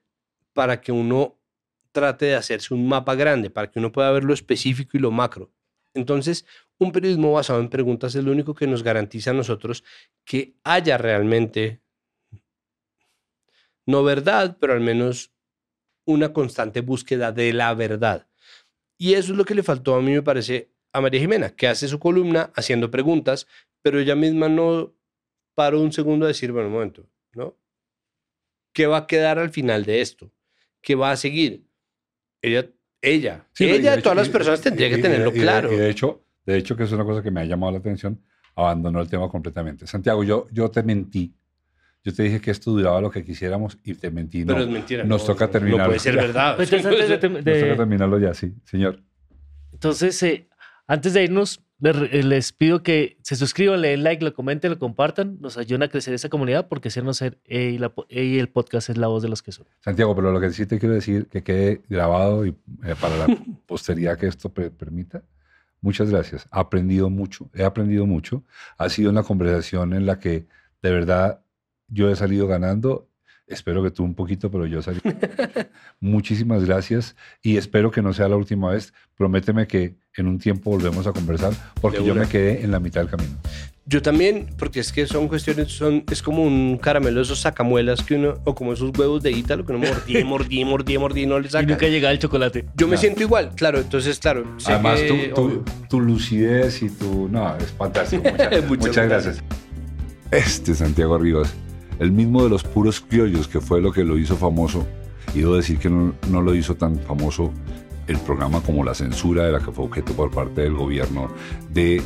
para 0.53 0.81
que 0.81 0.91
uno 0.91 1.39
trate 1.91 2.25
de 2.25 2.35
hacerse 2.35 2.73
un 2.73 2.87
mapa 2.87 3.15
grande, 3.15 3.49
para 3.49 3.69
que 3.69 3.79
uno 3.79 3.91
pueda 3.91 4.11
ver 4.11 4.23
lo 4.23 4.33
específico 4.33 4.97
y 4.97 4.99
lo 4.99 5.11
macro. 5.11 5.51
Entonces, 5.95 6.45
un 6.77 6.91
periodismo 6.91 7.31
basado 7.31 7.59
en 7.59 7.69
preguntas 7.69 8.13
es 8.15 8.23
lo 8.23 8.31
único 8.31 8.53
que 8.53 8.67
nos 8.67 8.83
garantiza 8.83 9.31
a 9.31 9.33
nosotros 9.33 9.83
que 10.25 10.55
haya 10.63 10.97
realmente, 10.97 11.81
no 13.87 14.03
verdad, 14.03 14.57
pero 14.59 14.73
al 14.73 14.81
menos 14.81 15.31
una 16.05 16.33
constante 16.33 16.81
búsqueda 16.81 17.31
de 17.31 17.53
la 17.53 17.73
verdad. 17.73 18.27
Y 18.97 19.13
eso 19.13 19.31
es 19.31 19.37
lo 19.37 19.45
que 19.45 19.55
le 19.55 19.63
faltó 19.63 19.95
a 19.95 20.01
mí, 20.01 20.11
me 20.11 20.21
parece, 20.21 20.71
a 20.93 21.01
María 21.01 21.21
Jimena, 21.21 21.55
que 21.55 21.67
hace 21.67 21.87
su 21.87 21.99
columna 21.99 22.51
haciendo 22.55 22.91
preguntas, 22.91 23.47
pero 23.81 23.99
ella 23.99 24.15
misma 24.15 24.49
no 24.49 24.93
paró 25.55 25.81
un 25.81 25.93
segundo 25.93 26.25
a 26.25 26.29
decir, 26.29 26.51
bueno, 26.51 26.67
un 26.67 26.73
momento, 26.73 27.09
¿no? 27.33 27.57
¿Qué 28.73 28.87
va 28.87 28.97
a 28.97 29.07
quedar 29.07 29.39
al 29.39 29.49
final 29.49 29.85
de 29.85 30.01
esto? 30.01 30.31
¿Qué 30.81 30.95
va 30.95 31.11
a 31.11 31.15
seguir? 31.17 31.65
Ella, 32.41 32.69
ella, 33.05 33.45
Sí, 33.53 33.65
pero 33.65 33.75
ella 33.77 33.95
de 33.95 34.01
todas 34.01 34.17
las 34.17 34.27
y- 34.27 34.31
personas 34.31 34.61
tendría 34.61 34.87
y- 34.87 34.91
que 34.91 34.99
y- 34.99 35.01
tenerlo 35.01 35.29
y 35.29 35.33
de- 35.33 35.39
claro. 35.41 35.71
Y 35.73 35.75
de 35.77 35.89
hecho, 35.89 36.23
de 36.45 36.57
hecho, 36.57 36.75
que 36.75 36.83
es 36.83 36.91
una 36.91 37.03
cosa 37.05 37.21
que 37.23 37.31
me 37.31 37.41
ha 37.41 37.45
llamado 37.45 37.71
la 37.71 37.77
atención, 37.79 38.21
abandonó 38.55 39.01
el 39.01 39.09
tema 39.09 39.29
completamente. 39.29 39.87
Santiago, 39.87 40.23
yo, 40.23 40.47
yo 40.51 40.69
te 40.71 40.83
mentí. 40.83 41.33
Yo 42.03 42.13
te 42.13 42.21
dije 42.23 42.39
que 42.39 42.51
esto 42.51 42.69
duraba 42.71 43.01
lo 43.01 43.09
que 43.09 43.23
quisiéramos 43.25 43.79
y 43.83 43.95
te 43.95 44.11
mentí. 44.11 44.45
Pero 44.45 44.59
no. 44.59 44.63
es 44.65 44.69
mentira. 44.69 45.03
Nos 45.03 45.21
no, 45.21 45.27
toca 45.33 45.49
terminarlo. 45.49 45.85
No 45.85 45.89
puede 45.89 45.99
ser 45.99 46.15
ya. 46.15 46.21
verdad. 46.21 46.55
Pues 46.55 46.71
entonces, 46.73 47.01
antes 47.01 47.09
de 47.09 47.27
tem- 47.29 47.43
Nos 47.43 47.59
toca 47.61 47.75
terminarlo 47.77 48.19
ya, 48.19 48.33
sí, 48.35 48.53
señor. 48.63 49.01
entonces, 49.73 50.21
eh, 50.23 50.47
antes 50.87 51.13
de 51.13 51.23
irnos, 51.23 51.61
les, 51.79 51.95
re- 51.95 52.23
les 52.23 52.51
pido 52.53 52.83
que 52.83 53.17
se 53.21 53.35
suscriban, 53.35 53.81
le 53.81 53.89
den 53.89 54.03
like, 54.03 54.23
lo 54.23 54.33
comenten, 54.33 54.71
lo 54.71 54.79
compartan. 54.79 55.37
Nos 55.41 55.57
ayudan 55.57 55.83
a 55.83 55.87
crecer 55.89 56.13
esa 56.13 56.29
comunidad 56.29 56.67
porque 56.67 56.89
ser 56.89 57.03
no 57.03 57.13
ser 57.13 57.37
eh, 57.45 57.77
y, 57.79 57.83
eh, 58.09 58.39
el 58.39 58.49
podcast 58.49 58.89
es 58.89 58.97
la 58.97 59.07
voz 59.07 59.21
de 59.23 59.29
los 59.29 59.41
que 59.43 59.51
son. 59.51 59.65
Santiago, 59.81 60.15
pero 60.15 60.31
lo 60.31 60.39
que 60.39 60.51
sí 60.51 60.65
te 60.65 60.79
quiero 60.79 60.95
decir, 60.95 61.27
que 61.27 61.43
quede 61.43 61.81
grabado 61.89 62.45
y 62.45 62.49
eh, 62.83 62.95
para 62.99 63.17
la 63.17 63.27
posteridad 63.65 64.17
que 64.17 64.27
esto 64.27 64.49
pe- 64.49 64.71
permita. 64.71 65.23
Muchas 65.81 66.09
gracias. 66.09 66.45
He 66.45 66.59
aprendido 66.59 67.09
mucho, 67.09 67.49
he 67.53 67.63
aprendido 67.63 68.05
mucho. 68.05 68.43
Ha 68.77 68.89
sido 68.89 69.11
una 69.11 69.23
conversación 69.23 69.93
en 69.93 70.05
la 70.05 70.17
que 70.19 70.45
de 70.81 70.91
verdad 70.91 71.41
yo 71.87 72.09
he 72.09 72.15
salido 72.15 72.47
ganando. 72.47 73.07
Espero 73.47 73.83
que 73.83 73.91
tú 73.91 74.03
un 74.03 74.15
poquito, 74.15 74.49
pero 74.49 74.65
yo 74.65 74.81
salí. 74.81 74.99
Muchísimas 75.99 76.65
gracias 76.65 77.15
y 77.43 77.57
espero 77.57 77.91
que 77.91 78.01
no 78.01 78.11
sea 78.13 78.27
la 78.27 78.35
última 78.35 78.71
vez. 78.71 78.93
Prométeme 79.15 79.67
que 79.67 79.95
en 80.17 80.27
un 80.27 80.39
tiempo 80.39 80.71
volvemos 80.71 81.05
a 81.07 81.11
conversar 81.13 81.53
porque 81.81 82.03
yo 82.03 82.15
me 82.15 82.27
quedé 82.27 82.63
en 82.63 82.71
la 82.71 82.79
mitad 82.79 83.01
del 83.01 83.09
camino. 83.09 83.35
Yo 83.87 84.01
también, 84.01 84.47
porque 84.57 84.79
es 84.79 84.91
que 84.91 85.05
son 85.05 85.27
cuestiones, 85.27 85.71
son, 85.71 86.03
es 86.11 86.23
como 86.23 86.41
un 86.41 86.79
caramelo, 86.79 87.21
esos 87.21 87.41
sacamuelas 87.41 88.01
que 88.01 88.15
uno, 88.15 88.33
o 88.43 88.55
como 88.55 88.73
esos 88.73 88.89
huevos 88.97 89.21
de 89.21 89.29
ítalo 89.31 89.63
que 89.63 89.73
uno 89.73 89.85
mordí, 89.87 90.23
mordí, 90.23 90.65
mordí, 90.65 90.97
mordí 90.97 91.21
y 91.21 91.25
no 91.27 91.39
le 91.39 91.47
Y 91.47 91.51
saca. 91.51 91.67
nunca 91.67 91.87
llega 91.87 92.09
el 92.11 92.17
chocolate. 92.17 92.65
Yo 92.75 92.87
me 92.87 92.97
siento 92.97 93.21
igual, 93.21 93.51
claro, 93.55 93.77
entonces, 93.79 94.17
claro. 94.17 94.43
sé 94.57 94.73
Además, 94.73 94.99
que- 95.01 95.31
tu, 95.35 95.49
tu- 95.49 95.63
tu 95.87 96.01
lucidez 96.01 96.81
y 96.81 96.89
tu... 96.89 97.29
No, 97.29 97.55
es 97.57 97.71
fantástico. 97.73 98.23
Muchas, 98.31 98.63
Muchas 98.67 98.87
muchas 98.87 99.07
gracias. 99.07 99.43
Este 100.31 100.73
Santiago 100.73 101.19
Rivas, 101.19 101.53
el 101.99 102.11
mismo 102.11 102.43
de 102.43 102.49
los 102.49 102.63
puros 102.63 103.01
criollos 103.01 103.47
que 103.47 103.61
fue 103.61 103.81
lo 103.81 103.91
que 103.91 104.03
lo 104.03 104.17
hizo 104.17 104.35
famoso, 104.35 104.85
y 105.33 105.39
debo 105.39 105.55
decir 105.55 105.77
que 105.79 105.89
no, 105.89 106.13
no 106.29 106.41
lo 106.41 106.55
hizo 106.55 106.75
tan 106.75 106.99
famoso 106.99 107.51
el 108.07 108.17
programa 108.19 108.61
como 108.61 108.83
la 108.83 108.93
censura 108.93 109.45
de 109.45 109.51
la 109.51 109.59
que 109.59 109.71
fue 109.71 109.85
objeto 109.85 110.13
por 110.13 110.31
parte 110.31 110.61
del 110.61 110.75
gobierno 110.75 111.29
de 111.71 112.01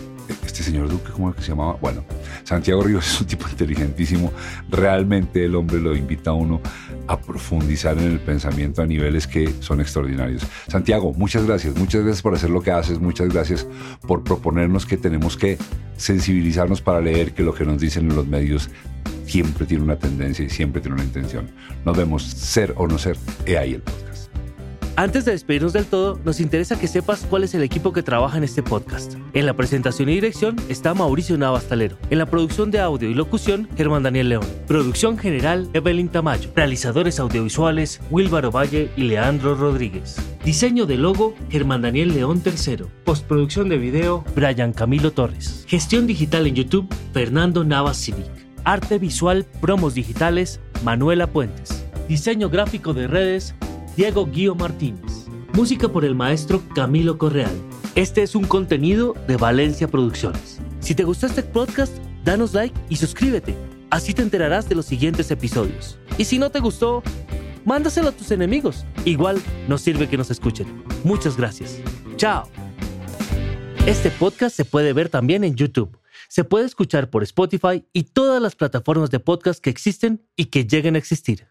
este 0.46 0.64
señor 0.64 0.90
Duque, 0.90 1.12
¿cómo 1.12 1.30
es 1.30 1.36
que 1.36 1.42
se 1.42 1.50
llamaba? 1.50 1.78
Bueno, 1.82 2.04
Santiago 2.44 2.84
Rivas 2.84 3.08
es 3.14 3.22
un 3.22 3.28
tipo 3.28 3.48
inteligentísimo. 3.50 4.32
Realmente 4.70 5.46
el 5.46 5.56
hombre 5.56 5.80
lo 5.80 5.96
invita 5.96 6.32
a 6.32 6.34
uno 6.34 6.62
a 7.08 7.20
profundizar 7.20 7.98
en 7.98 8.12
el 8.12 8.20
pensamiento 8.20 8.82
a 8.82 8.86
niveles 8.86 9.28
que 9.28 9.54
son 9.62 9.82
extraordinarios. 9.82 10.44
Santiago, 10.68 11.14
muchas 11.14 11.46
gracias. 11.46 11.76
Muchas 11.76 12.04
gracias 12.04 12.22
por 12.22 12.36
hacer 12.36 12.50
lo 12.50 12.62
que 12.62 12.72
haces. 12.72 13.00
Muchas 13.00 13.30
gracias 13.30 13.68
por 14.08 14.24
proponernos 14.24 14.86
que 14.86 14.98
tenemos 14.98 15.38
que 15.38 15.58
sensibilizarnos 15.98 16.82
para 16.82 17.02
leer 17.02 17.34
que 17.34 17.44
lo 17.44 17.54
que 17.54 17.66
nos 17.66 17.80
dicen 17.80 18.10
en 18.10 18.16
los 18.16 18.28
medios 18.28 18.70
siempre 19.26 19.66
tiene 19.66 19.84
una 19.84 19.98
tendencia 19.98 20.44
y 20.46 20.50
siempre 20.50 20.82
tiene 20.82 20.96
una 20.96 21.04
intención. 21.04 21.50
Nos 21.86 21.98
vemos, 21.98 22.24
ser 22.24 22.74
o 22.78 22.88
no 22.88 22.98
ser. 22.98 23.18
He 23.46 23.58
ahí 23.58 23.74
el 23.74 23.82
podcast. 23.82 24.19
Antes 25.00 25.24
de 25.24 25.32
despedirnos 25.32 25.72
del 25.72 25.86
todo, 25.86 26.20
nos 26.26 26.42
interesa 26.42 26.78
que 26.78 26.86
sepas 26.86 27.26
cuál 27.30 27.46
es 27.46 27.56
el 27.56 27.64
equipo 27.64 27.94
que 27.94 28.04
trabaja 28.04 28.38
en 28.38 28.44
este 28.44 28.62
podcast. 28.62 29.14
En 29.32 29.46
la 29.46 29.54
presentación 29.54 30.10
y 30.10 30.16
dirección 30.16 30.58
está 30.68 30.94
Mauricio 30.94 31.38
Navastalero. 31.38 31.98
En 32.10 32.18
la 32.18 32.26
producción 32.26 32.70
de 32.70 32.82
audio 32.82 33.10
y 33.10 33.14
locución, 33.14 33.70
Germán 33.78 34.04
Daniel 34.04 34.28
León. 34.28 34.46
Producción 34.68 35.18
general, 35.18 35.70
Evelyn 35.72 36.10
Tamayo. 36.10 36.52
Realizadores 36.54 37.18
audiovisuales, 37.22 38.02
Wilbaro 38.12 38.52
Valle 38.52 38.90
y 38.98 39.04
Leandro 39.04 39.56
Rodríguez. 39.56 40.18
Diseño 40.44 40.86
de 40.86 40.98
logo, 40.98 41.34
Germán 41.50 41.82
Daniel 41.82 42.14
León 42.14 42.44
III. 42.46 42.84
Postproducción 43.06 43.70
de 43.70 43.78
video, 43.78 44.26
Brian 44.36 44.74
Camilo 44.74 45.14
Torres. 45.14 45.64
Gestión 45.66 46.08
digital 46.08 46.46
en 46.46 46.56
YouTube, 46.56 46.94
Fernando 47.14 47.64
Navas 47.64 47.96
Civic. 47.96 48.28
Arte 48.66 49.00
visual, 49.00 49.46
promos 49.62 49.94
digitales, 49.94 50.60
Manuela 50.84 51.28
Puentes. 51.28 51.86
Diseño 52.10 52.50
gráfico 52.50 52.94
de 52.94 53.08
redes, 53.08 53.56
Diego 53.96 54.26
Guío 54.26 54.56
Martínez. 54.56 55.28
Música 55.54 55.90
por 55.90 56.06
el 56.06 56.16
maestro 56.16 56.62
Camilo 56.74 57.18
Correal. 57.18 57.52
Este 57.96 58.24
es 58.24 58.36
un 58.36 58.46
contenido 58.46 59.16
de 59.28 59.38
Valencia 59.38 59.88
Producciones. 59.88 60.60
Si 60.80 60.96
te 60.96 61.04
gustó 61.04 61.26
este 61.26 61.44
podcast, 61.44 61.98
danos 62.24 62.54
like 62.54 62.80
y 62.90 62.96
suscríbete. 62.96 63.56
Así 63.90 64.14
te 64.14 64.22
enterarás 64.22 64.70
de 64.70 64.76
los 64.76 64.86
siguientes 64.86 65.32
episodios. 65.32 65.98
Y 66.18 66.26
si 66.26 66.40
no 66.40 66.50
te 66.52 66.60
gustó, 66.60 67.04
mándaselo 67.66 68.10
a 68.10 68.12
tus 68.12 68.32
enemigos. 68.32 68.86
Igual 69.06 69.42
nos 69.68 69.82
sirve 69.82 70.08
que 70.08 70.18
nos 70.18 70.32
escuchen. 70.32 70.84
Muchas 71.04 71.36
gracias. 71.36 71.80
Chao. 72.16 72.48
Este 73.86 74.12
podcast 74.12 74.56
se 74.56 74.66
puede 74.66 74.94
ver 74.94 75.10
también 75.10 75.44
en 75.44 75.56
YouTube. 75.56 75.98
Se 76.28 76.44
puede 76.44 76.66
escuchar 76.66 77.10
por 77.10 77.24
Spotify 77.24 77.84
y 77.92 78.04
todas 78.04 78.42
las 78.42 78.56
plataformas 78.56 79.10
de 79.10 79.20
podcast 79.20 79.60
que 79.60 79.72
existen 79.72 80.24
y 80.36 80.46
que 80.46 80.66
lleguen 80.66 80.96
a 80.96 81.00
existir. 81.00 81.48